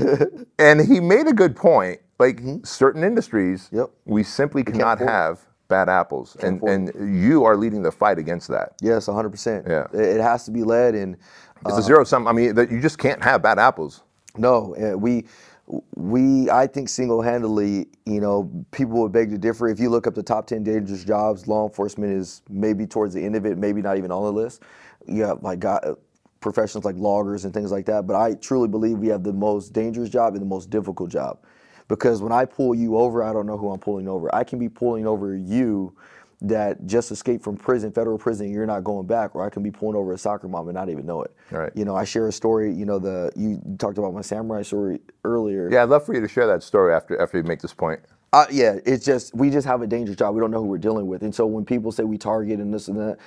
and 0.61 0.81
he 0.81 1.01
made 1.01 1.27
a 1.27 1.33
good 1.33 1.57
point. 1.57 2.01
Like 2.21 2.41
certain 2.65 3.03
industries, 3.03 3.65
Mm-hmm. 3.67 3.77
Yep. 3.79 3.91
we 4.05 4.23
simply 4.23 4.63
cannot 4.63 5.01
have 5.01 5.41
bad 5.67 5.89
apples, 5.89 6.37
and 6.43 6.59
afford 6.59 6.71
and 6.95 7.23
you 7.25 7.45
are 7.45 7.57
leading 7.57 7.83
the 7.83 7.91
fight 7.91 8.19
against 8.19 8.47
that. 8.49 8.75
yes 8.83 9.07
100% 9.07 9.67
Yeah. 9.69 9.87
it, 9.99 10.19
it 10.19 10.21
has 10.21 10.45
to 10.45 10.51
be 10.53 10.63
led 10.63 10.95
and 10.95 11.17
It's 11.67 11.79
a 11.79 11.83
zero 11.83 12.05
sum. 12.05 12.29
I 12.29 12.33
mean, 12.33 12.55
that 12.57 12.71
you 12.71 12.81
just 12.81 12.99
can't 12.99 13.23
have 13.23 13.43
bad 13.43 13.59
apples. 13.59 14.03
No, 14.37 14.75
uh, 14.77 14.97
we 14.99 15.25
we 15.95 16.51
I 16.51 16.67
think 16.67 16.89
single-handedly, 16.89 17.87
you 18.05 18.21
know, 18.21 18.51
people 18.73 19.01
would 19.03 19.13
beg 19.13 19.31
to 19.31 19.39
differ. 19.39 19.69
If 19.69 19.81
you 19.81 19.91
look 19.91 20.07
up 20.07 20.15
the 20.15 20.23
top 20.23 20.47
10 20.47 20.65
dangerous 20.65 21.05
jobs, 21.05 21.47
law 21.47 21.67
enforcement 21.67 22.13
is 22.13 22.43
maybe 22.51 22.87
towards 22.87 23.15
the 23.15 23.25
end 23.25 23.37
of 23.37 23.47
it, 23.47 23.59
maybe 23.59 23.81
not 23.83 23.97
even 23.97 24.11
on 24.11 24.25
the 24.25 24.33
list. 24.33 24.63
You 25.07 25.23
have 25.25 25.43
like 25.43 25.61
got 25.61 25.87
uh, 25.87 25.95
professions 26.41 26.85
like 26.85 26.97
loggers 26.97 27.45
and 27.45 27.55
things 27.55 27.71
like 27.71 27.87
that, 27.87 28.07
but 28.07 28.17
I 28.17 28.35
truly 28.35 28.69
believe 28.69 28.99
we 28.99 29.09
have 29.09 29.23
the 29.23 29.33
most 29.33 29.73
dangerous 29.73 30.09
job 30.11 30.35
and 30.35 30.43
the 30.43 30.47
most 30.47 30.71
difficult 30.71 31.11
job. 31.11 31.39
Because 31.89 32.23
when 32.23 32.33
I 32.33 32.45
pull 32.45 32.75
you 32.75 32.97
over, 32.97 33.23
I 33.23 33.33
don't 33.33 33.47
know 33.47 33.59
who 33.59 33.71
I'm 33.71 33.79
pulling 33.81 34.09
over. 34.09 34.35
I 34.35 34.45
can 34.45 34.59
be 34.59 34.69
pulling 34.69 35.07
over 35.07 35.37
you 35.37 35.95
that 36.43 36.87
just 36.87 37.11
escaped 37.11 37.45
from 37.45 37.57
prison, 37.57 37.93
federal 37.93 38.19
prison, 38.19 38.47
and 38.47 38.55
you're 38.55 38.67
not 38.67 38.83
going 38.83 39.07
back, 39.07 39.35
or 39.35 39.47
I 39.47 39.51
can 39.51 39.63
be 39.63 39.71
pulling 39.71 39.97
over 39.97 40.13
a 40.13 40.19
soccer 40.19 40.49
mom 40.49 40.69
and 40.69 40.75
not 40.75 40.89
even 40.89 41.07
know 41.07 41.23
it. 41.23 41.35
Right. 41.51 41.71
You 41.75 41.85
know, 41.85 41.95
I 41.95 42.05
share 42.05 42.27
a 42.29 42.33
story. 42.33 42.73
You 42.73 42.85
know, 42.85 42.99
the 42.99 43.33
you 43.37 43.61
talked 43.79 43.99
about 43.99 44.13
my 44.13 44.23
samurai 44.23 44.63
story 44.63 45.01
earlier. 45.25 45.71
Yeah, 45.71 45.85
I'd 45.85 45.89
love 45.89 46.05
for 46.05 46.15
you 46.15 46.21
to 46.21 46.29
share 46.29 46.47
that 46.49 46.63
story 46.63 46.95
after 46.95 47.21
after 47.21 47.39
you 47.39 47.45
make 47.45 47.61
this 47.61 47.75
point. 47.75 48.01
Uh, 48.33 48.47
yeah, 48.51 48.79
it's 48.85 49.05
just 49.05 49.35
we 49.35 49.51
just 49.51 49.67
have 49.67 49.83
a 49.83 49.87
dangerous 49.87 50.17
job. 50.17 50.35
We 50.35 50.41
don't 50.41 50.51
know 50.51 50.61
who 50.61 50.67
we're 50.67 50.79
dealing 50.79 51.07
with, 51.07 51.23
and 51.23 51.35
so 51.35 51.47
when 51.47 51.65
people 51.65 51.93
say 51.93 52.03
we 52.03 52.19
target 52.19 52.61
and 52.61 52.73
this 52.73 52.89
and 52.89 52.99
that, 52.99 53.19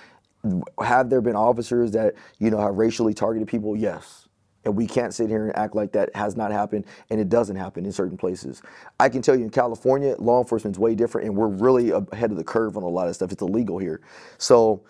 have 0.84 1.10
there 1.10 1.22
been 1.22 1.36
officers 1.36 1.92
that 1.92 2.16
you 2.40 2.50
know 2.50 2.60
have 2.60 2.76
racially 2.76 3.14
targeted 3.14 3.48
people? 3.48 3.76
Yes, 3.78 4.25
and 4.66 4.76
we 4.76 4.88
can't 4.88 5.14
sit 5.14 5.30
here 5.30 5.46
and 5.48 5.56
act 5.56 5.76
like 5.76 5.92
that 5.94 6.16
has 6.16 6.36
not 6.36 6.52
happened, 6.52 6.86
and 7.10 7.20
it 7.20 7.30
doesn't 7.30 7.56
happen 7.56 7.86
in 7.86 7.92
certain 7.92 8.18
places. 8.18 8.62
I 9.00 9.10
can 9.10 9.22
tell 9.22 9.36
you 9.36 9.44
in 9.44 9.50
California, 9.50 10.16
law 10.20 10.42
enforcement's 10.42 10.80
way 10.80 10.96
different, 10.96 11.28
and 11.28 11.36
we're 11.36 11.48
really 11.48 11.92
ahead 11.92 12.32
of 12.32 12.38
the 12.38 12.44
curve 12.44 12.78
on 12.78 12.84
a 12.84 12.88
lot 12.88 13.08
of 13.08 13.16
stuff. 13.16 13.32
It's 13.32 13.42
illegal 13.42 13.78
here, 13.78 14.02
so 14.38 14.82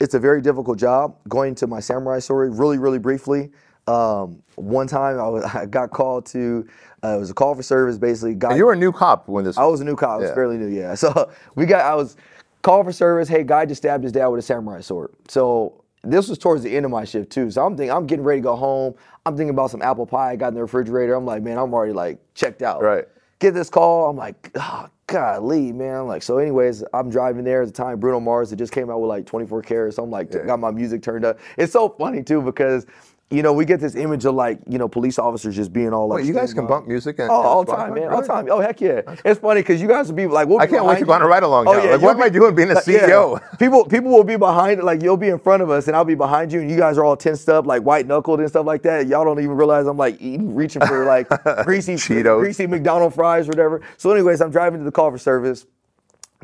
it's 0.00 0.14
a 0.14 0.18
very 0.18 0.40
difficult 0.40 0.78
job. 0.78 1.16
Going 1.28 1.54
to 1.56 1.66
my 1.66 1.80
samurai 1.80 2.18
story, 2.18 2.50
really, 2.50 2.78
really 2.78 2.98
briefly. 2.98 3.52
Um, 3.86 4.42
one 4.56 4.86
time 4.86 5.18
I, 5.18 5.28
was, 5.28 5.44
I 5.54 5.66
got 5.66 5.90
called 5.90 6.26
to, 6.26 6.66
uh, 7.04 7.16
it 7.16 7.20
was 7.20 7.30
a 7.30 7.34
call 7.34 7.54
for 7.54 7.62
service, 7.62 7.98
basically. 7.98 8.34
Guy, 8.34 8.50
And 8.50 8.58
you 8.58 8.66
were 8.66 8.72
a 8.72 8.76
new 8.76 8.92
cop 8.92 9.28
when 9.28 9.44
this. 9.44 9.58
I 9.58 9.64
was 9.64 9.80
a 9.80 9.84
new 9.84 9.96
cop. 9.96 10.10
I 10.10 10.16
was 10.18 10.30
fairly 10.32 10.58
new, 10.58 10.68
yeah. 10.68 10.94
So 11.02 11.30
we 11.54 11.66
got, 11.66 11.84
I 11.84 11.94
was 11.94 12.16
called 12.62 12.86
for 12.86 12.92
service. 12.92 13.28
Hey, 13.28 13.44
guy 13.44 13.66
just 13.66 13.82
stabbed 13.82 14.04
his 14.04 14.12
dad 14.12 14.28
with 14.28 14.40
a 14.40 14.42
samurai 14.42 14.80
sword. 14.80 15.12
So 15.28 15.81
this 16.02 16.28
was 16.28 16.38
towards 16.38 16.62
the 16.62 16.74
end 16.74 16.84
of 16.84 16.90
my 16.90 17.04
shift 17.04 17.30
too. 17.30 17.50
So 17.50 17.64
I'm 17.64 17.76
thinking, 17.76 17.92
I'm 17.92 18.06
getting 18.06 18.24
ready 18.24 18.40
to 18.40 18.44
go 18.44 18.56
home. 18.56 18.94
I'm 19.24 19.36
thinking 19.36 19.50
about 19.50 19.70
some 19.70 19.82
apple 19.82 20.06
pie 20.06 20.32
I 20.32 20.36
got 20.36 20.48
in 20.48 20.54
the 20.54 20.62
refrigerator. 20.62 21.14
I'm 21.14 21.24
like, 21.24 21.42
man, 21.42 21.58
I'm 21.58 21.72
already 21.72 21.92
like 21.92 22.18
checked 22.34 22.62
out. 22.62 22.82
Right. 22.82 23.06
Get 23.38 23.54
this 23.54 23.70
call. 23.70 24.08
I'm 24.10 24.16
like, 24.16 24.50
oh, 24.56 24.88
golly, 25.06 25.72
man. 25.72 26.00
I'm 26.00 26.06
like, 26.06 26.22
so 26.22 26.38
anyways, 26.38 26.84
I'm 26.92 27.10
driving 27.10 27.44
there 27.44 27.62
at 27.62 27.66
the 27.66 27.72
time. 27.72 28.00
Bruno 28.00 28.20
Mars 28.20 28.50
had 28.50 28.58
just 28.58 28.72
came 28.72 28.90
out 28.90 29.00
with 29.00 29.08
like 29.08 29.26
24 29.26 29.62
carats. 29.62 29.96
So 29.96 30.04
I'm 30.04 30.10
like, 30.10 30.30
got 30.46 30.58
my 30.58 30.70
music 30.70 31.02
turned 31.02 31.24
up. 31.24 31.38
It's 31.56 31.72
so 31.72 31.88
funny 31.88 32.22
too 32.22 32.42
because. 32.42 32.86
You 33.32 33.42
know, 33.42 33.52
we 33.52 33.64
get 33.64 33.80
this 33.80 33.94
image 33.94 34.24
of 34.26 34.34
like, 34.34 34.58
you 34.68 34.78
know, 34.78 34.88
police 34.88 35.18
officers 35.18 35.56
just 35.56 35.72
being 35.72 35.92
all 35.92 36.06
like. 36.08 36.18
Wait, 36.18 36.26
you 36.26 36.34
guys 36.34 36.52
can 36.52 36.66
bump 36.66 36.86
music 36.86 37.18
and 37.18 37.30
Oh, 37.30 37.38
and 37.38 37.46
all 37.46 37.64
time, 37.64 37.94
man. 37.94 38.08
All 38.12 38.22
time. 38.22 38.46
Oh, 38.50 38.60
heck 38.60 38.80
yeah. 38.80 39.00
It's 39.24 39.40
funny 39.40 39.60
because 39.62 39.80
you 39.80 39.88
guys 39.88 40.08
will 40.08 40.14
be 40.16 40.26
like, 40.26 40.48
we'll 40.48 40.60
I 40.60 40.66
be 40.66 40.72
can't 40.72 40.84
wait 40.84 40.98
to 40.98 41.04
go 41.04 41.12
on 41.12 41.22
a 41.22 41.26
ride 41.26 41.42
along 41.42 41.66
Oh, 41.66 41.72
now. 41.72 41.82
yeah, 41.82 41.90
Like, 41.92 42.02
what 42.02 42.16
am 42.16 42.22
I 42.22 42.28
doing 42.28 42.54
being 42.54 42.70
a 42.70 42.74
like, 42.74 42.86
yeah. 42.86 43.06
CEO? 43.08 43.58
People 43.58 43.84
people 43.86 44.10
will 44.10 44.24
be 44.24 44.36
behind, 44.36 44.80
it. 44.80 44.84
like, 44.84 45.02
you'll 45.02 45.16
be 45.16 45.28
in 45.28 45.38
front 45.38 45.62
of 45.62 45.70
us 45.70 45.86
and 45.88 45.96
I'll 45.96 46.04
be 46.04 46.14
behind 46.14 46.52
you 46.52 46.60
and 46.60 46.70
you 46.70 46.76
guys 46.76 46.98
are 46.98 47.04
all 47.04 47.16
tensed 47.16 47.48
up, 47.48 47.66
like 47.66 47.82
white 47.82 48.06
knuckled 48.06 48.40
and 48.40 48.48
stuff 48.48 48.66
like 48.66 48.82
that. 48.82 49.06
Y'all 49.06 49.24
don't 49.24 49.38
even 49.38 49.56
realize 49.56 49.86
I'm 49.86 49.96
like 49.96 50.20
eating, 50.20 50.54
reaching 50.54 50.82
for 50.86 51.04
like 51.06 51.28
greasy, 51.64 51.94
Cheetos. 51.94 52.38
greasy 52.40 52.66
McDonald 52.66 53.14
fries 53.14 53.46
or 53.46 53.52
whatever. 53.52 53.80
So, 53.96 54.10
anyways, 54.12 54.40
I'm 54.42 54.50
driving 54.50 54.80
to 54.80 54.84
the 54.84 54.92
call 54.92 55.10
for 55.10 55.18
service 55.18 55.66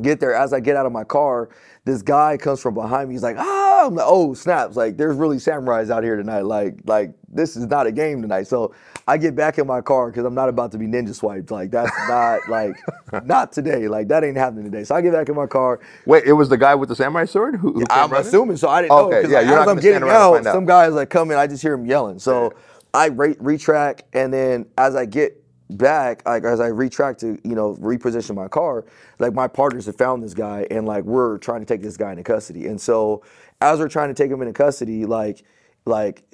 get 0.03 0.21
there 0.21 0.35
as 0.35 0.53
I 0.53 0.61
get 0.61 0.77
out 0.77 0.87
of 0.87 0.93
my 0.93 1.05
car, 1.05 1.51
this 1.85 2.03
guy 2.03 2.37
comes 2.39 2.61
from 2.61 2.75
behind 2.75 3.09
me. 3.09 3.15
He's 3.17 3.23
like, 3.25 3.37
ah, 3.39 3.87
I'm 3.87 3.95
like, 3.97 4.07
oh 4.09 4.35
snaps! 4.35 4.77
Like 4.77 4.97
there's 4.99 5.17
really 5.17 5.39
samurais 5.39 5.91
out 5.91 6.05
here 6.05 6.17
tonight. 6.17 6.43
Like 6.43 6.81
like 6.87 7.13
this 7.29 7.57
is 7.57 7.67
not 7.67 7.87
a 7.87 7.93
game 7.93 8.23
tonight. 8.23 8.49
So 8.49 8.75
I 9.09 9.19
get 9.19 9.37
back 9.37 9.59
in 9.59 9.67
my 9.67 9.81
car 9.83 10.11
because 10.11 10.25
I'm 10.27 10.35
not 10.35 10.49
about 10.51 10.73
to 10.73 10.79
be 10.79 10.87
ninja 10.87 11.15
swiped. 11.15 11.51
Like 11.51 11.71
that's 11.73 11.99
not 12.01 12.49
like 12.49 12.85
not 13.21 13.53
today. 13.53 13.89
Like 13.89 14.09
that 14.09 14.25
ain't 14.25 14.39
happening 14.39 14.65
today. 14.65 14.85
So 14.85 14.95
I 14.95 15.03
get 15.03 15.13
back 15.13 15.29
in 15.29 15.37
my 15.37 15.47
car. 15.47 15.81
Wait, 16.07 16.25
it 16.25 16.35
was 16.35 16.49
the 16.51 16.59
guy 16.59 16.75
with 16.75 16.89
the 16.91 16.97
samurai 16.97 17.27
sword 17.27 17.57
who, 17.57 17.73
who 17.73 17.87
came 17.87 18.09
I'm 18.09 18.13
running? 18.13 18.31
assuming 18.31 18.59
so. 18.59 18.69
I 18.69 18.83
didn't 18.83 18.97
Okay, 18.97 18.97
know 18.97 19.15
because 19.17 19.33
yeah, 19.33 19.41
you're 19.41 19.57
not 19.57 19.69
as 19.69 19.69
I'm 19.69 19.79
gonna 19.79 19.83
stand 19.83 20.05
getting 20.05 20.05
around 20.05 20.23
and 20.23 20.29
out, 20.29 20.31
find 20.31 20.49
out. 20.49 20.55
some 20.55 20.67
guys 20.67 20.95
like 20.95 21.11
come 21.11 21.31
in. 21.33 21.39
I 21.39 21.47
just 21.47 21.63
hear 21.63 21.75
him 21.75 21.87
yelling. 21.87 22.19
So 22.21 22.55
I 22.95 23.07
re- 23.07 23.35
retrack, 23.37 24.03
and 24.15 24.33
then 24.33 24.67
as 24.79 24.97
I 24.97 25.07
get 25.07 25.43
back, 25.71 26.23
like 26.27 26.45
as 26.45 26.61
I 26.61 26.71
retrack 26.71 27.19
to 27.19 27.39
you 27.45 27.55
know 27.55 27.75
reposition 27.77 28.35
my 28.35 28.49
car, 28.49 28.85
like 29.19 29.35
my 29.35 29.49
partners 29.49 29.87
have 29.87 29.97
found 29.97 30.23
this 30.23 30.35
guy, 30.35 30.67
and 30.71 30.87
like 30.87 31.05
we're 31.05 31.39
trying 31.39 31.61
to 31.61 31.67
take 31.67 31.83
this 31.83 31.97
guy 31.97 32.11
into 32.13 32.25
custody. 32.25 32.67
And 32.67 32.81
so 32.81 33.23
as 33.61 33.79
we're 33.81 33.89
trying 33.89 34.09
to 34.09 34.15
take 34.15 34.31
him 34.31 34.43
into 34.43 34.55
custody, 34.55 35.07
like 35.07 35.45
like 35.87 36.25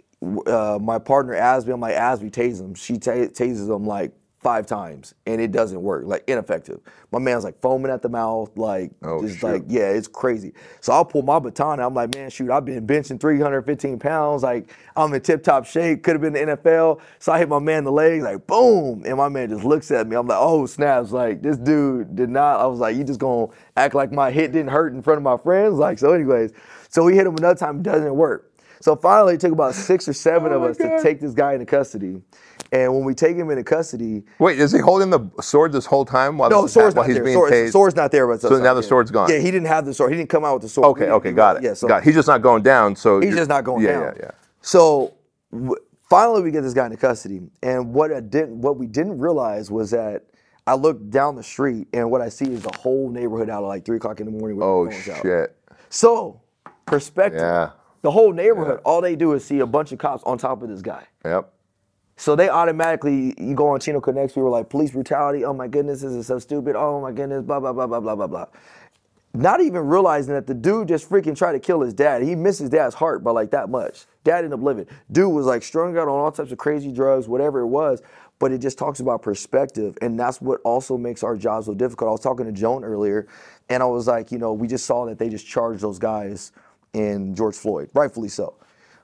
uh, 0.47 0.79
my 0.81 0.99
partner 0.99 1.35
Asby, 1.35 1.73
I'm 1.73 1.81
like 1.81 1.97
Asby, 1.97 2.31
tase 2.31 2.61
him. 2.61 2.75
She 2.75 2.99
ta- 2.99 3.13
tases 3.13 3.75
him 3.75 3.87
like 3.87 4.13
five 4.45 4.67
times, 4.67 5.15
and 5.27 5.41
it 5.41 5.51
doesn't 5.51 5.83
work. 5.83 6.05
Like 6.07 6.23
ineffective. 6.29 6.79
My 7.11 7.19
man's 7.19 7.43
like 7.43 7.61
foaming 7.61 7.91
at 7.91 8.03
the 8.03 8.09
mouth, 8.09 8.51
like 8.57 8.93
Oh, 9.03 9.23
just 9.23 9.41
shoot. 9.41 9.47
like 9.47 9.65
yeah, 9.67 9.89
it's 9.89 10.07
crazy. 10.07 10.53
So 10.81 10.93
I'll 10.93 11.05
pull 11.05 11.23
my 11.23 11.41
baton. 11.41 11.81
I'm 11.81 11.95
like, 11.95 12.15
man, 12.15 12.31
shoot, 12.31 12.51
I've 12.51 12.65
been 12.65 12.87
benching 12.87 13.19
315 13.21 13.99
pounds. 13.99 14.43
Like 14.45 14.71
I'm 14.95 15.13
in 15.15 15.21
tip 15.23 15.43
top 15.43 15.65
shape. 15.67 16.05
Could 16.05 16.13
have 16.15 16.21
been 16.21 16.35
the 16.35 16.57
NFL. 16.57 17.01
So 17.19 17.33
I 17.33 17.39
hit 17.39 17.49
my 17.49 17.59
man 17.59 17.79
in 17.79 17.85
the 17.85 17.93
legs, 17.93 18.23
like 18.23 18.47
boom, 18.47 19.03
and 19.07 19.17
my 19.17 19.29
man 19.29 19.49
just 19.49 19.65
looks 19.65 19.91
at 19.91 20.07
me. 20.07 20.15
I'm 20.15 20.27
like, 20.29 20.39
oh 20.41 20.67
snaps! 20.67 21.11
Like 21.11 21.43
this 21.43 21.57
dude 21.57 22.15
did 22.15 22.29
not. 22.29 22.61
I 22.61 22.67
was 22.67 22.79
like, 22.79 22.95
you 22.97 23.03
just 23.03 23.19
gonna 23.19 23.49
act 23.77 23.95
like 23.97 24.13
my 24.13 24.31
hit 24.31 24.53
didn't 24.53 24.71
hurt 24.71 24.93
in 24.93 25.03
front 25.03 25.17
of 25.17 25.23
my 25.25 25.39
friends? 25.39 25.75
Like 25.79 25.99
so. 25.99 26.13
Anyways, 26.13 26.53
so 26.91 27.03
we 27.05 27.17
hit 27.17 27.27
him 27.27 27.35
another 27.37 27.59
time. 27.59 27.79
It 27.79 27.83
doesn't 27.83 28.15
work. 28.15 28.51
So 28.85 28.95
finally, 28.95 29.33
it 29.37 29.41
took 29.41 29.53
about 29.53 29.75
six 29.75 30.07
or 30.07 30.13
seven 30.13 30.53
Oh 30.53 30.57
of 30.57 30.63
us 30.65 30.77
God. 30.77 30.99
to 30.99 31.03
take 31.03 31.19
this 31.19 31.33
guy 31.33 31.55
into 31.55 31.65
custody. 31.65 32.21
And 32.71 32.93
when 32.95 33.03
we 33.03 33.15
take 33.15 33.35
him 33.35 33.49
into 33.49 33.65
custody, 33.65 34.25
Wait, 34.39 34.59
is 34.61 34.73
he 34.73 34.79
holding 34.79 35.09
the 35.09 35.21
sword 35.41 35.73
this 35.73 35.87
whole 35.87 36.05
time 36.05 36.37
while, 36.37 36.51
no, 36.51 36.63
this 36.65 36.75
sword's 36.75 36.95
while 36.95 37.05
not 37.05 37.07
he's 37.09 37.15
there. 37.15 37.25
being 37.25 37.35
Sword- 37.35 37.53
tased? 37.55 37.71
sword's 37.73 37.97
not 37.97 38.11
there. 38.13 38.27
But 38.27 38.43
So 38.43 38.51
now 38.59 38.75
the 38.75 38.83
yeah. 38.83 38.87
sword's 38.87 39.11
gone. 39.11 39.31
Yeah, 39.31 39.39
he 39.39 39.51
didn't 39.51 39.69
have 39.69 39.87
the 39.87 39.95
sword. 39.95 40.11
He 40.13 40.19
didn't 40.19 40.29
come 40.29 40.45
out 40.45 40.53
with 40.57 40.65
the 40.65 40.69
sword. 40.69 40.89
Okay, 40.89 41.09
okay, 41.09 41.33
got 41.33 41.57
it. 41.57 41.63
Yeah, 41.63 41.73
so 41.73 41.89
got 41.89 42.03
it. 42.03 42.05
He's 42.05 42.15
just 42.15 42.29
not 42.29 42.43
going 42.43 42.63
down. 42.63 42.95
So 42.95 43.21
He's 43.23 43.35
just 43.35 43.49
not 43.49 43.65
going 43.65 43.83
yeah, 43.83 43.93
down. 43.93 44.03
Yeah, 44.17 44.23
yeah, 44.25 44.31
So 44.61 45.15
w- 45.51 45.77
finally, 46.11 46.43
we 46.43 46.51
get 46.51 46.61
this 46.61 46.75
guy 46.75 46.85
into 46.85 46.99
custody, 46.99 47.41
and 47.63 47.95
what 47.95 48.13
I 48.13 48.21
didn't, 48.21 48.61
what 48.61 48.77
we 48.77 48.87
didn't 48.87 49.17
realize 49.19 49.71
was 49.71 49.93
that 49.93 50.25
I 50.67 50.75
looked 50.75 51.09
down 51.09 51.37
the 51.37 51.43
street, 51.43 51.89
and 51.95 52.11
what 52.11 52.21
I 52.21 52.29
see 52.29 52.53
is 52.53 52.61
the 52.61 52.77
whole 52.77 53.09
neighborhood 53.09 53.49
out 53.49 53.63
at 53.63 53.67
like 53.67 53.87
three 53.87 53.97
o'clock 53.97 54.21
in 54.21 54.27
the 54.27 54.33
morning 54.33 54.59
with 54.59 54.67
Oh 54.67 54.85
their 54.85 54.93
phones 54.93 55.09
out. 55.09 55.23
shit. 55.23 55.57
So 55.89 56.43
perspective, 56.85 57.41
Yeah. 57.41 57.71
The 58.05 58.11
whole 58.11 58.35
neighborhood, 58.35 58.81
all 58.85 59.01
they 59.01 59.17
do 59.17 59.33
is 59.33 59.43
see 59.47 59.61
a 59.61 59.67
bunch 59.67 59.91
of 59.91 59.99
cops 59.99 60.23
on 60.25 60.37
top 60.37 60.63
of 60.63 60.69
this 60.69 60.83
guy. 60.83 61.07
Yep. 61.25 61.51
So 62.17 62.37
they 62.37 62.51
automatically, 62.51 63.35
you 63.39 63.55
go 63.55 63.69
on 63.69 63.81
Chino 63.81 63.99
Connects, 63.99 64.37
we 64.37 64.43
were 64.43 64.51
like, 64.51 64.69
police 64.69 64.91
brutality, 64.91 65.43
oh 65.47 65.55
my 65.55 65.67
goodness, 65.67 66.03
this 66.03 66.13
is 66.13 66.27
so 66.27 66.39
stupid, 66.39 66.77
oh 66.77 67.01
my 67.01 67.13
goodness, 67.13 67.43
blah, 67.43 67.61
blah, 67.61 67.73
blah, 67.73 67.87
blah, 67.87 68.01
blah, 68.01 68.15
blah, 68.15 68.27
blah. 68.27 68.47
Not 69.33 69.63
even 69.63 69.87
realizing 69.87 70.35
that 70.35 70.47
the 70.47 70.53
dude 70.53 70.89
just 70.89 71.09
freaking 71.09 71.35
tried 71.35 71.53
to 71.53 71.59
kill 71.59 71.81
his 71.81 71.95
dad. 71.95 72.23
He 72.23 72.35
missed 72.35 72.59
his 72.59 72.69
dad's 72.69 72.95
heart 72.95 73.25
by 73.25 73.31
like 73.31 73.51
that 73.53 73.71
much. 73.71 74.05
Dad 74.23 74.45
ended 74.45 74.53
up 74.53 74.63
living. 74.63 74.87
Dude 75.11 75.33
was 75.33 75.47
like 75.47 75.63
strung 75.63 75.97
out 75.97 76.07
on 76.07 76.21
all 76.21 76.31
types 76.31 76.53
of 76.53 76.59
crazy 76.59 76.93
drugs, 76.93 77.27
whatever 77.27 77.61
it 77.61 77.69
was. 77.69 78.03
But 78.39 78.53
it 78.53 78.59
just 78.59 78.77
talks 78.77 79.01
about 79.01 79.23
perspective. 79.23 79.97
And 80.03 80.21
that's 80.21 80.43
what 80.43 80.61
also 80.63 80.99
makes 80.99 81.23
our 81.23 81.37
job 81.37 81.65
so 81.65 81.73
difficult. 81.73 82.09
I 82.09 82.13
was 82.13 82.21
talking 82.21 82.45
to 82.45 82.53
Joan 82.53 82.85
earlier, 82.85 83.27
and 83.71 83.83
I 83.83 83.87
was 83.87 84.07
like, 84.07 84.31
you 84.31 84.39
know, 84.39 84.53
we 84.53 84.69
just 84.69 84.85
saw 84.85 85.07
that 85.07 85.19
they 85.19 85.31
just 85.31 85.47
charged 85.47 85.81
those 85.81 85.99
guys 85.99 86.53
in 86.95 87.35
George 87.35 87.57
Floyd, 87.57 87.91
rightfully 87.95 88.29
so. 88.29 88.57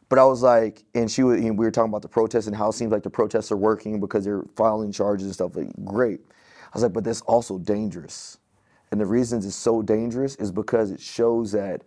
But 0.09 0.19
I 0.19 0.25
was 0.25 0.43
like, 0.43 0.85
and 0.95 1.11
she 1.11 1.23
was, 1.23 1.41
and 1.41 1.57
we 1.59 1.65
were 1.65 1.71
talking 1.71 1.91
about 1.91 2.03
the 2.03 2.09
protests 2.09 2.47
and 2.47 2.57
how 2.57 2.71
it 2.71 2.73
seems 2.73 2.91
like 2.91 3.03
the 3.05 3.11
protests 3.11 3.53
are 3.53 3.57
working 3.57 4.01
because 4.01 4.25
they're 4.25 4.45
filing 4.57 4.91
charges 4.91 5.27
and 5.27 5.35
stuff. 5.35 5.55
Like, 5.55 5.69
great. 5.85 6.21
I 6.31 6.71
was 6.75 6.83
like, 6.83 6.93
but 6.93 7.05
that's 7.05 7.21
also 7.23 7.59
dangerous. 7.59 8.39
And 8.91 9.01
the 9.01 9.07
reasons 9.07 9.47
it's 9.47 9.55
so 9.55 9.83
dangerous 9.83 10.35
is 10.37 10.51
because 10.51 10.91
it 10.91 11.01
shows 11.01 11.53
that 11.53 11.83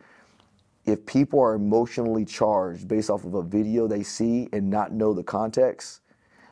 if 0.85 1.05
people 1.05 1.39
are 1.41 1.53
emotionally 1.55 2.25
charged 2.25 2.87
based 2.87 3.09
off 3.09 3.25
of 3.25 3.33
a 3.33 3.43
video 3.43 3.87
they 3.87 4.03
see 4.03 4.47
and 4.53 4.69
not 4.69 4.93
know 4.93 5.13
the 5.13 5.23
context, 5.23 6.01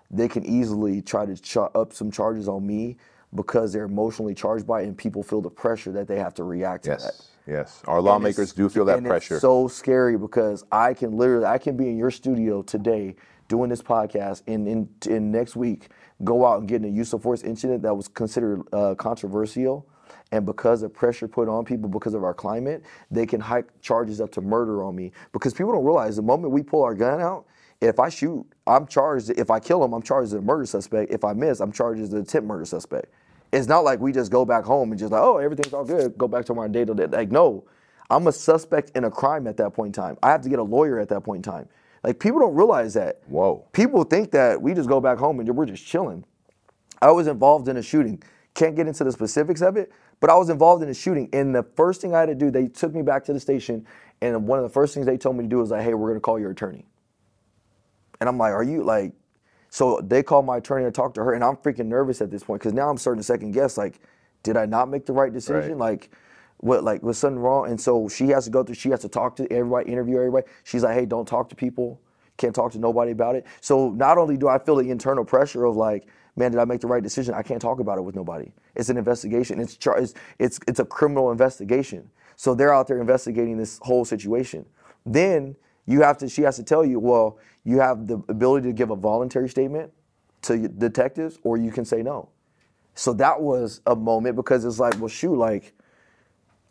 they 0.09 0.27
can 0.27 0.45
easily 0.45 1.01
try 1.01 1.25
to 1.25 1.35
ch- 1.37 1.57
up 1.57 1.93
some 1.93 2.11
charges 2.11 2.49
on 2.49 2.65
me 2.67 2.97
because 3.35 3.73
they're 3.73 3.85
emotionally 3.85 4.33
charged 4.33 4.67
by 4.67 4.81
it 4.81 4.87
and 4.87 4.97
people 4.97 5.23
feel 5.23 5.41
the 5.41 5.49
pressure 5.49 5.91
that 5.91 6.07
they 6.07 6.17
have 6.17 6.33
to 6.35 6.43
react 6.43 6.83
to 6.83 6.91
that. 6.91 7.01
Yes, 7.01 7.29
yes. 7.47 7.81
Our 7.87 8.01
lawmakers 8.01 8.53
do 8.53 8.69
feel 8.69 8.85
that 8.85 8.97
And 8.97 9.07
pressure. 9.07 9.35
It's 9.35 9.41
so 9.41 9.67
scary 9.67 10.17
because 10.17 10.65
I 10.71 10.93
can 10.93 11.17
literally, 11.17 11.45
I 11.45 11.57
can 11.57 11.77
be 11.77 11.87
in 11.89 11.97
your 11.97 12.11
studio 12.11 12.61
today 12.61 13.15
doing 13.47 13.69
this 13.69 13.81
podcast, 13.81 14.43
and 14.47 14.65
in, 14.65 14.87
in 15.09 15.29
next 15.29 15.57
week 15.57 15.89
go 16.23 16.45
out 16.45 16.59
and 16.59 16.69
get 16.69 16.77
in 16.77 16.85
a 16.85 16.91
use 16.91 17.11
of 17.11 17.21
force 17.21 17.43
incident 17.43 17.81
that 17.83 17.93
was 17.93 18.07
considered 18.07 18.61
uh, 18.71 18.95
controversial, 18.95 19.85
and 20.31 20.45
because 20.45 20.83
of 20.83 20.93
pressure 20.93 21.27
put 21.27 21.49
on 21.49 21.65
people 21.65 21.89
because 21.89 22.13
of 22.13 22.23
our 22.23 22.33
climate, 22.33 22.83
they 23.09 23.25
can 23.25 23.41
hike 23.41 23.67
charges 23.81 24.21
up 24.21 24.31
to 24.31 24.41
murder 24.41 24.83
on 24.83 24.95
me 24.95 25.11
because 25.33 25.53
people 25.53 25.73
don't 25.73 25.83
realize 25.83 26.15
the 26.15 26.21
moment 26.21 26.53
we 26.53 26.63
pull 26.63 26.81
our 26.81 26.95
gun 26.95 27.19
out. 27.19 27.45
If 27.81 27.99
I 27.99 28.07
shoot, 28.09 28.45
I'm 28.67 28.87
charged. 28.87 29.31
If 29.31 29.49
I 29.49 29.59
kill 29.59 29.83
him, 29.83 29.91
I'm 29.91 30.03
charged 30.03 30.27
as 30.27 30.33
a 30.33 30.41
murder 30.41 30.65
suspect. 30.65 31.11
If 31.11 31.25
I 31.25 31.33
miss, 31.33 31.59
I'm 31.59 31.71
charged 31.71 32.01
as 32.01 32.13
an 32.13 32.19
attempt 32.21 32.47
murder 32.47 32.63
suspect. 32.63 33.11
It's 33.51 33.67
not 33.67 33.83
like 33.83 33.99
we 33.99 34.11
just 34.11 34.31
go 34.31 34.45
back 34.45 34.63
home 34.63 34.91
and 34.91 34.99
just 34.99 35.11
like, 35.11 35.21
oh, 35.21 35.37
everything's 35.37 35.73
all 35.73 35.83
good, 35.83 36.17
go 36.17 36.27
back 36.27 36.45
to 36.45 36.53
my 36.53 36.67
day 36.67 36.85
to 36.85 36.93
day. 36.93 37.07
Like, 37.07 37.31
no, 37.31 37.65
I'm 38.09 38.27
a 38.27 38.31
suspect 38.31 38.91
in 38.95 39.03
a 39.03 39.11
crime 39.11 39.47
at 39.47 39.57
that 39.57 39.73
point 39.73 39.95
in 39.95 40.03
time. 40.03 40.17
I 40.23 40.31
have 40.31 40.41
to 40.41 40.49
get 40.49 40.59
a 40.59 40.63
lawyer 40.63 40.99
at 40.99 41.09
that 41.09 41.21
point 41.21 41.45
in 41.45 41.51
time. 41.51 41.67
Like, 42.03 42.19
people 42.19 42.39
don't 42.39 42.55
realize 42.55 42.93
that. 42.95 43.21
Whoa. 43.27 43.67
People 43.73 44.03
think 44.03 44.31
that 44.31 44.61
we 44.61 44.73
just 44.73 44.89
go 44.89 44.99
back 44.99 45.17
home 45.17 45.39
and 45.39 45.49
we're 45.55 45.65
just 45.65 45.85
chilling. 45.85 46.23
I 47.01 47.11
was 47.11 47.27
involved 47.27 47.67
in 47.67 47.77
a 47.77 47.81
shooting. 47.81 48.23
Can't 48.53 48.75
get 48.75 48.87
into 48.87 49.03
the 49.03 49.11
specifics 49.11 49.61
of 49.61 49.77
it, 49.77 49.91
but 50.19 50.29
I 50.29 50.35
was 50.35 50.49
involved 50.49 50.83
in 50.83 50.89
a 50.89 50.93
shooting. 50.93 51.29
And 51.31 51.55
the 51.55 51.63
first 51.63 52.01
thing 52.01 52.13
I 52.13 52.19
had 52.19 52.25
to 52.27 52.35
do, 52.35 52.51
they 52.51 52.67
took 52.67 52.93
me 52.93 53.01
back 53.01 53.23
to 53.25 53.33
the 53.33 53.39
station, 53.39 53.85
and 54.21 54.45
one 54.47 54.59
of 54.59 54.63
the 54.63 54.69
first 54.69 54.93
things 54.93 55.05
they 55.05 55.17
told 55.17 55.37
me 55.37 55.43
to 55.43 55.49
do 55.49 55.57
was 55.57 55.71
like, 55.71 55.83
hey, 55.83 55.93
we're 55.93 56.09
gonna 56.09 56.19
call 56.19 56.39
your 56.39 56.51
attorney. 56.51 56.85
And 58.19 58.27
I'm 58.27 58.37
like, 58.37 58.51
are 58.53 58.63
you 58.63 58.83
like, 58.83 59.13
so 59.71 60.01
they 60.03 60.21
called 60.21 60.45
my 60.45 60.57
attorney 60.57 60.83
to 60.85 60.91
talk 60.91 61.13
to 61.15 61.23
her, 61.23 61.33
and 61.33 61.43
I'm 61.43 61.55
freaking 61.55 61.87
nervous 61.87 62.21
at 62.21 62.29
this 62.29 62.43
point 62.43 62.61
because 62.61 62.73
now 62.73 62.89
I'm 62.89 62.97
starting 62.97 63.21
to 63.21 63.23
second 63.23 63.51
guess, 63.51 63.77
like, 63.77 64.01
did 64.43 64.57
I 64.57 64.65
not 64.65 64.89
make 64.89 65.05
the 65.05 65.13
right 65.13 65.31
decision? 65.31 65.77
Right. 65.77 65.91
Like, 65.91 66.11
what, 66.57 66.83
like, 66.83 67.01
was 67.01 67.17
something 67.17 67.39
wrong? 67.39 67.69
And 67.69 67.79
so 67.79 68.09
she 68.09 68.27
has 68.27 68.43
to 68.45 68.51
go 68.51 68.63
through, 68.63 68.75
she 68.75 68.89
has 68.89 68.99
to 68.99 69.09
talk 69.09 69.37
to 69.37 69.51
everybody, 69.51 69.89
interview 69.89 70.17
everybody. 70.17 70.45
She's 70.65 70.83
like, 70.83 70.95
hey, 70.95 71.05
don't 71.05 71.25
talk 71.25 71.47
to 71.49 71.55
people, 71.55 72.01
can't 72.37 72.53
talk 72.53 72.73
to 72.73 72.79
nobody 72.79 73.11
about 73.11 73.35
it. 73.35 73.45
So 73.61 73.91
not 73.91 74.17
only 74.17 74.35
do 74.35 74.49
I 74.49 74.59
feel 74.59 74.75
the 74.75 74.91
internal 74.91 75.23
pressure 75.23 75.63
of 75.63 75.77
like, 75.77 76.05
man, 76.35 76.51
did 76.51 76.59
I 76.59 76.65
make 76.65 76.81
the 76.81 76.87
right 76.87 77.01
decision? 77.01 77.33
I 77.33 77.41
can't 77.41 77.61
talk 77.61 77.79
about 77.79 77.97
it 77.97 78.01
with 78.01 78.15
nobody. 78.15 78.51
It's 78.75 78.89
an 78.89 78.97
investigation. 78.97 79.59
It's 79.59 79.77
char- 79.77 79.99
it's, 79.99 80.13
it's 80.37 80.59
it's 80.67 80.79
a 80.79 80.85
criminal 80.85 81.31
investigation. 81.31 82.09
So 82.35 82.55
they're 82.55 82.73
out 82.73 82.87
there 82.87 82.99
investigating 82.99 83.57
this 83.57 83.79
whole 83.81 84.03
situation. 84.03 84.65
Then 85.05 85.55
you 85.85 86.01
have 86.01 86.17
to. 86.19 86.29
She 86.29 86.41
has 86.43 86.55
to 86.57 86.63
tell 86.63 86.85
you, 86.85 86.99
well, 86.99 87.37
you 87.63 87.79
have 87.79 88.07
the 88.07 88.15
ability 88.27 88.67
to 88.67 88.73
give 88.73 88.89
a 88.89 88.95
voluntary 88.95 89.49
statement 89.49 89.91
to 90.43 90.67
detectives, 90.67 91.37
or 91.43 91.57
you 91.57 91.71
can 91.71 91.85
say 91.85 92.01
no. 92.01 92.29
So 92.95 93.13
that 93.13 93.39
was 93.39 93.81
a 93.85 93.95
moment 93.95 94.35
because 94.35 94.65
it's 94.65 94.79
like, 94.79 94.97
well, 94.99 95.07
shoot, 95.07 95.35
like, 95.35 95.73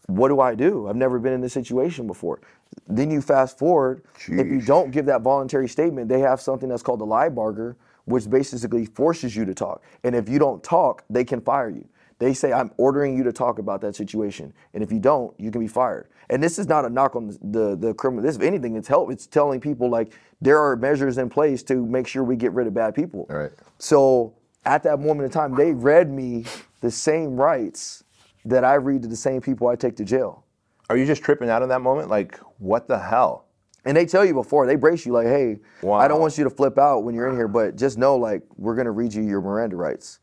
what 0.07 0.29
do 0.29 0.41
I 0.41 0.55
do? 0.55 0.89
I've 0.89 0.97
never 0.97 1.19
been 1.19 1.33
in 1.33 1.41
this 1.41 1.53
situation 1.53 2.07
before. 2.07 2.41
Then 2.89 3.11
you 3.11 3.21
fast 3.21 3.59
forward. 3.59 4.03
If 4.27 4.47
you 4.47 4.61
don't 4.61 4.91
give 4.91 5.07
that 5.07 5.23
voluntary 5.23 5.69
statement, 5.69 6.09
they 6.09 6.21
have 6.21 6.41
something 6.41 6.69
that's 6.69 6.83
called 6.83 7.01
the 7.01 7.07
Lybarger, 7.07 7.77
which 8.05 8.29
basically 8.29 8.87
forces 8.87 9.37
you 9.37 9.45
to 9.45 9.55
talk. 9.55 9.83
And 10.03 10.15
if 10.15 10.29
you 10.29 10.39
don't 10.39 10.63
talk, 10.63 11.05
they 11.09 11.25
can 11.25 11.41
fire 11.41 11.71
you. 11.71 11.87
They 12.19 12.35
say, 12.35 12.53
I'm 12.53 12.71
ordering 12.77 13.17
you 13.17 13.23
to 13.25 13.33
talk 13.33 13.59
about 13.59 13.81
that 13.81 13.97
situation. 13.97 14.53
And 14.75 14.83
if 14.83 14.93
you 14.93 14.99
don't, 14.99 15.33
you 15.41 15.51
can 15.51 15.61
be 15.61 15.69
fired. 15.69 16.09
And 16.29 16.43
this 16.43 16.59
is 16.59 16.69
not 16.69 16.85
a 16.85 16.91
knock 16.91 17.17
on 17.17 17.29
the, 17.29 17.39
the, 17.41 17.77
the 17.77 17.95
criminal. 17.95 18.23
This, 18.23 18.37
if 18.37 18.43
anything, 18.43 18.77
it's 18.77 18.89
help. 18.89 19.11
It's 19.11 19.27
telling 19.27 19.59
people 19.59 19.89
like 19.89 20.13
there 20.41 20.59
are 20.59 20.77
measures 20.77 21.19
in 21.19 21.29
place 21.29 21.63
to 21.65 21.87
make 21.87 22.07
sure 22.07 22.25
we 22.25 22.37
get 22.37 22.53
rid 22.53 22.67
of 22.67 22.75
bad 22.75 22.95
people. 22.95 23.27
All 23.31 23.37
right. 23.37 23.53
So 23.79 24.35
at 24.65 24.83
that 24.85 25.01
moment 25.01 25.23
in 25.23 25.31
time, 25.31 25.55
they 25.55 25.73
read 25.73 26.11
me 26.11 26.45
the 26.81 26.91
same 26.91 27.37
rights 27.37 28.05
that 28.45 28.65
I 28.65 28.75
read 28.75 29.03
to 29.03 29.09
the 29.09 29.17
same 29.17 29.41
people 29.41 29.69
I 29.69 29.77
take 29.77 29.97
to 29.97 30.05
jail. 30.05 30.45
Are 30.89 30.97
you 30.97 31.07
just 31.07 31.23
tripping 31.23 31.51
out 31.51 31.63
in 31.63 31.69
that 31.69 31.83
moment? 31.83 32.09
Like, 32.09 32.39
what 32.59 32.89
the 32.89 32.99
hell? 32.99 33.47
And 33.85 33.97
they 33.97 34.07
tell 34.07 34.25
you 34.25 34.35
before, 34.35 34.67
they 34.67 34.77
brace 34.77 35.07
you 35.07 35.13
like, 35.13 35.27
hey, 35.27 35.59
I 35.87 36.09
don't 36.09 36.21
want 36.21 36.37
you 36.37 36.45
to 36.45 36.51
flip 36.51 36.79
out 36.79 37.01
when 37.01 37.15
you're 37.15 37.29
in 37.29 37.37
here, 37.37 37.49
but 37.49 37.77
just 37.77 37.97
know 37.97 38.17
like 38.17 38.43
we're 38.57 38.75
gonna 38.75 38.91
read 38.91 39.15
you 39.15 39.23
your 39.23 39.41
Miranda 39.41 39.77
rights. 39.77 40.19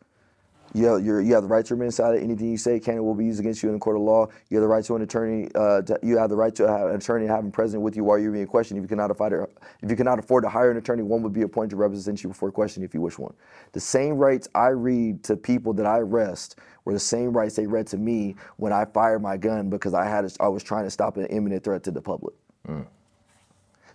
You 0.74 0.86
have, 0.86 1.06
you 1.06 1.34
have 1.34 1.44
the 1.44 1.50
right 1.50 1.66
to 1.66 1.76
remain 1.76 1.92
silent. 1.92 2.24
Anything 2.24 2.52
you 2.52 2.58
say 2.58 2.80
can 2.80 2.96
and 2.96 3.06
will 3.06 3.16
be 3.16 3.26
used 3.26 3.40
against 3.40 3.64
you 3.64 3.70
in 3.70 3.74
the 3.74 3.80
court 3.80 3.96
of 3.96 4.02
law. 4.02 4.28
You 4.50 4.58
have 4.58 4.62
the 4.62 4.68
right 4.68 4.84
to 4.86 4.96
an 4.96 5.02
attorney. 5.02 5.50
Uh, 5.56 5.82
to, 5.82 6.00
you 6.04 6.18
have 6.18 6.30
the 6.30 6.36
right 6.36 6.54
to 6.56 6.68
have 6.68 6.90
an 6.90 6.96
attorney 6.96 7.28
him 7.28 7.52
present 7.52 7.82
with 7.82 7.96
you 7.96 8.04
while 8.04 8.18
you're 8.18 8.32
being 8.32 8.48
questioned. 8.48 8.78
If 8.78 8.84
you 8.84 8.88
cannot 8.88 9.12
afford, 9.12 9.34
if 9.82 9.90
you 9.90 9.96
cannot 9.96 10.20
afford 10.20 10.44
to 10.44 10.50
hire 10.50 10.72
an 10.72 10.78
attorney, 10.78 11.04
one 11.04 11.22
would 11.24 11.34
be 11.34 11.44
appointed 11.44 11.72
to 11.72 11.76
represent 11.78 12.24
you 12.24 12.30
before 12.30 12.52
question 12.52 12.84
if 12.84 12.94
you 12.94 13.02
wish 13.02 13.18
one. 13.18 13.34
The 13.72 13.80
same 13.80 14.16
rights 14.16 14.48
I 14.56 14.68
read 14.68 15.24
to 15.26 15.38
people 15.38 15.74
that 15.74 15.86
I 15.86 16.00
arrest 16.00 16.60
were 16.86 16.94
the 16.94 17.00
same 17.00 17.36
rights 17.36 17.56
they 17.56 17.68
read 17.68 17.88
to 17.88 17.98
me 17.98 18.36
when 18.58 18.74
I 18.74 18.86
fired 18.86 19.22
my 19.22 19.38
gun 19.38 19.70
because 19.70 19.94
I 19.94 20.06
had 20.06 20.26
a, 20.26 20.32
I 20.40 20.48
was 20.48 20.64
trying 20.64 20.86
to 20.86 20.92
stop 20.92 21.18
an 21.18 21.26
imminent 21.28 21.64
threat 21.64 21.84
to 21.84 21.92
the 21.92 22.02
public. 22.02 22.36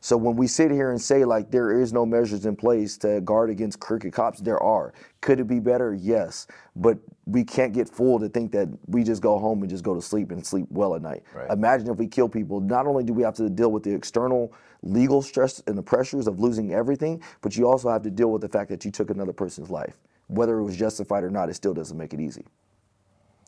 So 0.03 0.16
when 0.16 0.35
we 0.35 0.49
sit 0.49 0.73
here 0.73 0.91
and 0.91 1.01
say 1.01 1.24
like 1.24 1.53
there 1.53 1.81
is 1.81 1.93
no 1.93 2.05
measures 2.05 2.45
in 2.45 2.57
place 2.57 2.99
to 2.99 3.20
guard 3.20 3.51
against 3.51 3.79
crooked 3.79 4.12
cops, 4.12 4.41
there 4.41 4.61
are. 4.61 4.93
Could 5.20 5.39
it 5.39 5.47
be 5.47 5.61
better? 5.61 5.95
Yes. 5.95 6.49
But 6.74 6.99
we 7.24 7.45
can't 7.45 7.73
get 7.73 7.89
fooled 7.89 8.23
to 8.23 8.29
think 8.29 8.51
that 8.51 8.69
we 8.89 9.05
just 9.05 9.23
go 9.23 9.39
home 9.39 9.62
and 9.62 9.70
just 9.70 9.85
go 9.85 9.95
to 9.95 10.03
sleep 10.03 10.33
and 10.33 10.45
sleep 10.45 10.66
well 10.70 10.97
at 10.97 11.03
night. 11.03 11.23
Right. 11.33 11.49
Imagine 11.53 11.89
if 11.89 11.99
we 11.99 12.09
kill 12.09 12.29
people. 12.29 12.61
Not 12.61 12.89
only 12.89 13.05
do 13.05 13.12
we 13.12 13.23
have 13.23 13.37
to 13.37 13.49
deal 13.49 13.70
with 13.70 13.85
the 13.85 13.95
external 13.95 14.53
legal 14.83 15.23
stress 15.23 15.62
and 15.69 15.79
the 15.79 15.83
pressures 15.83 16.27
of 16.27 16.41
losing 16.41 16.74
everything, 16.74 17.23
but 17.41 17.57
you 17.57 17.69
also 17.69 17.89
have 17.89 18.03
to 18.03 18.11
deal 18.11 18.33
with 18.33 18.43
the 18.43 18.49
fact 18.49 18.70
that 18.70 18.85
you 18.85 18.91
took 18.91 19.09
another 19.09 19.33
person's 19.33 19.70
life. 19.70 20.01
Whether 20.27 20.59
it 20.59 20.65
was 20.65 20.77
justified 20.77 21.23
or 21.23 21.31
not, 21.31 21.49
it 21.49 21.55
still 21.55 21.74
doesn't 21.74 21.97
make 21.97 22.12
it 22.12 22.19
easy. 22.19 22.45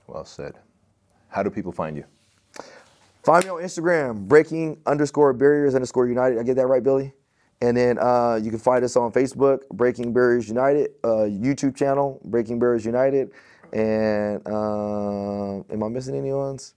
Well 0.06 0.24
said. 0.24 0.60
How 1.30 1.42
do 1.42 1.50
people 1.50 1.72
find 1.72 1.96
you? 1.96 2.04
Find 3.24 3.44
me 3.44 3.50
on 3.50 3.62
Instagram, 3.62 4.28
breaking 4.28 4.80
underscore 4.86 5.32
barriers 5.32 5.74
underscore 5.74 6.06
united. 6.08 6.38
I 6.38 6.42
get 6.42 6.56
that 6.56 6.66
right, 6.66 6.82
Billy? 6.82 7.14
And 7.62 7.74
then 7.76 7.98
uh, 7.98 8.38
you 8.42 8.50
can 8.50 8.58
find 8.58 8.84
us 8.84 8.96
on 8.96 9.12
Facebook, 9.12 9.66
Breaking 9.70 10.12
Barriers 10.12 10.48
United, 10.48 10.90
uh, 11.02 11.24
YouTube 11.24 11.74
channel, 11.74 12.20
Breaking 12.24 12.58
Barriers 12.58 12.84
United. 12.84 13.30
And 13.72 14.46
uh, 14.46 15.56
am 15.72 15.82
I 15.82 15.88
missing 15.88 16.16
any 16.16 16.32
ones? 16.32 16.74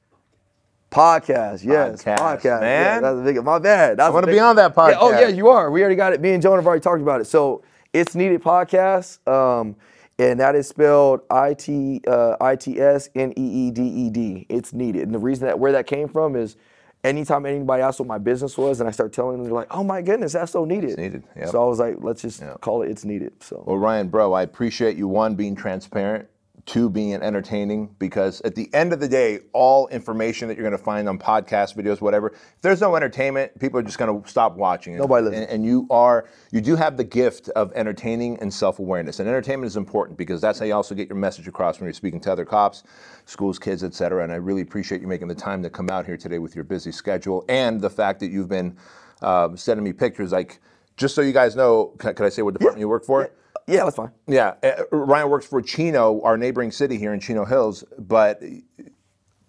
Podcast, 0.90 1.65
yes, 1.65 2.02
Podcast, 2.03 2.18
podcast, 2.18 2.44
Yeah, 2.44 2.60
man. 2.61 3.02
that's 3.02 3.19
a 3.19 3.22
big. 3.22 3.44
My 3.44 3.60
bad. 3.60 3.98
That's 3.98 4.07
I 4.07 4.10
wanna 4.10 4.28
be 4.28 4.40
on 4.40 4.56
that 4.56 4.74
Yeah, 4.78 4.98
oh 5.02 5.11
yeah, 5.11 5.28
you 5.28 5.49
are. 5.49 5.69
We 5.69 5.82
already 5.82 5.98
got 5.98 6.14
it. 6.14 6.22
Me 6.22 6.32
and 6.32 6.41
Joan 6.41 6.57
have 6.57 6.65
already 6.65 6.80
talked 6.82 7.02
about 7.02 7.19
it. 7.19 7.26
So 7.26 7.61
it's 7.91 8.15
needed 8.15 8.41
podcast, 8.41 9.28
um, 9.28 9.76
and 10.19 10.39
that 10.39 10.56
is 10.56 10.68
spelled 10.68 11.22
I 11.30 11.53
T 11.53 12.02
uh, 12.07 12.35
I 12.41 12.56
T 12.56 12.80
S 12.80 13.10
N 13.15 13.34
E 13.38 13.68
E 13.68 13.72
D 13.72 13.81
E 13.81 14.10
D. 14.10 14.45
It's 14.49 14.73
needed, 14.73 15.03
and 15.03 15.14
the 15.14 15.19
reason 15.19 15.48
that 15.48 15.60
where 15.60 15.72
that 15.72 15.88
came 15.88 16.07
from 16.07 16.35
is. 16.35 16.56
Anytime 17.03 17.45
anybody 17.45 17.84
asked 17.84 17.99
what 17.99 18.07
my 18.07 18.18
business 18.18 18.57
was, 18.57 18.80
and 18.80 18.89
I 18.89 18.91
start 18.91 19.14
telling 19.14 19.38
them, 19.38 19.45
they're 19.45 19.53
like, 19.53 19.68
"Oh 19.69 19.84
my 19.84 20.02
goodness, 20.02 20.34
that's 20.34 20.52
so 20.52 20.65
needed." 20.65 20.89
It's 20.89 20.98
needed, 20.98 21.23
yep. 21.38 21.49
So 21.49 21.64
I 21.64 21.65
was 21.68 21.80
like, 21.80 21.98
"Let's 21.99 22.23
just 22.23 22.44
call 22.60 22.81
it. 22.81 22.89
It's 22.89 23.06
needed." 23.06 23.31
So 23.41 23.64
Well, 23.65 23.77
Ryan, 23.77 24.10
bro, 24.10 24.34
I 24.34 24.41
appreciate 24.41 24.98
you 24.98 25.07
one 25.07 25.35
being 25.35 25.56
transparent, 25.56 26.27
two 26.68 26.89
being 26.89 27.14
entertaining, 27.14 27.89
because 27.98 28.41
at 28.41 28.53
the 28.53 28.69
end 28.73 28.94
of 28.94 28.99
the 28.99 29.07
day, 29.07 29.39
all 29.53 29.88
information 29.88 30.48
that 30.48 30.56
you're 30.56 30.68
going 30.69 30.77
to 30.77 30.84
find 30.84 31.10
on 31.10 31.18
podcasts, 31.18 31.76
videos, 31.76 32.02
whatever, 32.02 32.27
if 32.27 32.61
there's 32.61 32.81
no 32.81 32.95
entertainment, 32.95 33.57
people 33.57 33.80
are 33.80 33.84
just 33.84 33.98
going 33.98 34.22
to 34.22 34.30
stop 34.30 34.56
watching 34.57 34.94
it. 34.94 34.98
Nobody 34.98 35.26
listens. 35.26 35.44
And, 35.44 35.52
and 35.52 35.65
you 35.65 35.88
are, 35.89 36.27
you 36.52 36.61
do 36.61 36.76
have 36.76 36.98
the 36.98 37.03
gift 37.03 37.49
of 37.56 37.72
entertaining 37.73 38.38
and 38.41 38.53
self-awareness, 38.53 39.19
and 39.19 39.27
entertainment 39.27 39.65
is 39.65 39.77
important 39.77 40.18
because 40.18 40.39
that's 40.41 40.60
how 40.60 40.65
you 40.65 40.76
also 40.76 40.94
get 40.94 41.10
your 41.10 41.18
message 41.18 41.48
across 41.48 41.80
when 41.80 41.88
you're 41.88 41.94
speaking 41.94 42.19
to 42.19 42.31
other 42.31 42.45
cops, 42.45 42.84
schools, 43.26 43.57
kids, 43.57 43.84
et 43.84 43.95
cetera. 43.95 44.23
And 44.23 44.31
I 44.31 44.35
really 44.35 44.61
appreciate 44.61 45.02
you 45.02 45.07
making 45.07 45.30
the 45.30 45.35
time 45.35 45.64
to 45.64 45.69
come 45.69 45.89
out 45.89 46.06
here 46.06 46.18
today 46.18 46.38
with 46.38 46.53
your 46.53 46.65
busy 46.65 46.91
schedule 46.91 47.44
and 47.49 47.81
the 47.81 47.89
fact 47.89 48.19
that 48.19 48.27
you've 48.27 48.49
been 48.49 48.77
uh, 49.22 49.56
sending 49.56 49.84
me 49.84 49.94
pictures, 49.94 50.31
like. 50.31 50.60
Just 50.98 51.14
so 51.14 51.22
you 51.22 51.31
guys 51.31 51.56
know, 51.56 51.94
can, 51.99 52.15
can 52.15 52.26
I 52.26 52.30
say 52.30 52.41
what 52.41 52.56
department 52.56 52.80
you 52.80 52.89
work 52.89 53.06
for? 53.06 53.22
Yeah, 53.22 53.27
that's 53.68 53.95
fine. 53.95 54.11
Yeah, 54.27 54.56
uh, 54.64 54.84
Ryan 54.91 55.30
works 55.30 55.45
for 55.45 55.61
Chino, 55.61 56.22
our 56.23 56.38
neighboring 56.38 56.72
city 56.72 56.98
here 56.98 57.14
in 57.14 57.19
Chino 57.19 57.45
Hills, 57.45 57.84
but 57.99 58.41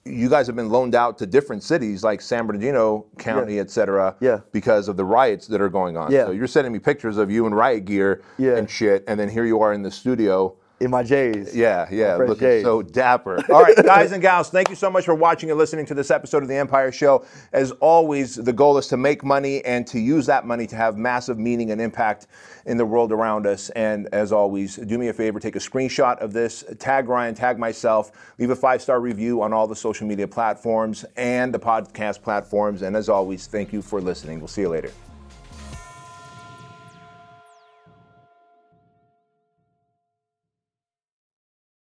you 0.05 0.29
guys 0.31 0.47
have 0.47 0.57
been 0.57 0.71
loaned 0.71 0.95
out 0.95 1.19
to 1.19 1.27
different 1.27 1.63
cities 1.63 2.03
like 2.03 2.21
San 2.21 2.47
Bernardino 2.47 3.07
County, 3.19 3.59
et 3.61 3.71
cetera, 3.71 4.17
Yeah. 4.21 4.41
because 4.53 4.89
of 4.89 4.97
the 4.97 5.05
riots 5.05 5.47
that 5.49 5.61
are 5.61 5.69
going 5.69 5.97
on. 5.97 6.11
Yeah. 6.11 6.27
So 6.27 6.31
you're 6.33 6.47
sending 6.47 6.73
me 6.73 6.79
pictures 6.79 7.19
of 7.19 7.31
you 7.31 7.47
in 7.47 7.55
riot 7.55 7.85
gear 7.85 8.23
Yeah. 8.39 8.57
and 8.57 8.69
shit, 8.69 9.05
and 9.07 9.21
then 9.21 9.29
here 9.29 9.45
you 9.45 9.61
are 9.61 9.73
in 9.73 9.83
the 9.83 9.91
studio. 9.91 10.57
In 10.81 10.93
my 10.93 11.03
J's. 11.03 11.57
Yeah, 11.57 11.89
yeah, 11.91 12.15
looking 12.15 12.39
J's. 12.39 12.63
so 12.63 12.83
dapper. 12.83 13.43
All 13.53 13.63
right, 13.63 13.75
guys 13.77 14.13
and 14.13 14.23
gals, 14.23 14.49
thank 14.49 14.69
you 14.69 14.77
so 14.77 14.89
much 14.89 15.05
for 15.05 15.15
watching 15.15 15.51
and 15.51 15.59
listening 15.59 15.87
to 15.87 15.95
this 15.95 16.11
episode 16.11 16.45
of 16.45 16.49
The 16.49 16.55
Empire 16.55 16.93
Show. 16.93 17.25
As 17.53 17.73
always, 17.73 18.37
the 18.37 18.53
goal 18.53 18.79
is 18.79 18.87
to 18.89 18.97
make 18.97 19.25
money 19.25 19.65
and 19.65 19.87
to 19.89 19.99
use 19.99 20.27
that 20.27 20.47
money 20.47 20.69
to 20.69 20.77
have 20.77 20.97
massive 20.97 21.37
meaning 21.37 21.73
and 21.73 21.81
impact 21.81 22.29
in 22.65 22.77
the 22.77 22.87
world 22.87 23.11
around 23.11 23.45
us. 23.45 23.71
And 23.71 24.09
as 24.13 24.31
always, 24.31 24.77
do 24.77 24.99
me 24.99 25.09
a 25.09 25.13
favor, 25.13 25.41
take 25.41 25.57
a 25.57 25.61
screenshot 25.61 26.19
of 26.19 26.33
this, 26.33 26.65
tag 26.79 27.09
Ryan, 27.09 27.35
tag 27.35 27.59
myself, 27.59 28.13
leave 28.39 28.51
a 28.51 28.57
five 28.57 28.81
star 28.81 29.01
review 29.01 29.43
on 29.43 29.53
all 29.53 29.67
the 29.67 29.77
social 29.77 30.07
media 30.07 30.29
platforms 30.29 31.05
and 31.17 31.53
the 31.53 31.59
podcast 31.59 32.23
platforms. 32.23 32.83
And 32.83 32.97
as 32.97 33.09
always, 33.09 33.49
thank 33.49 33.73
you 33.73 33.83
for 33.83 34.01
listening. 34.01 34.39
We'll 34.39 34.49
see 34.49 34.61
you 34.61 34.69
later. 34.69 34.93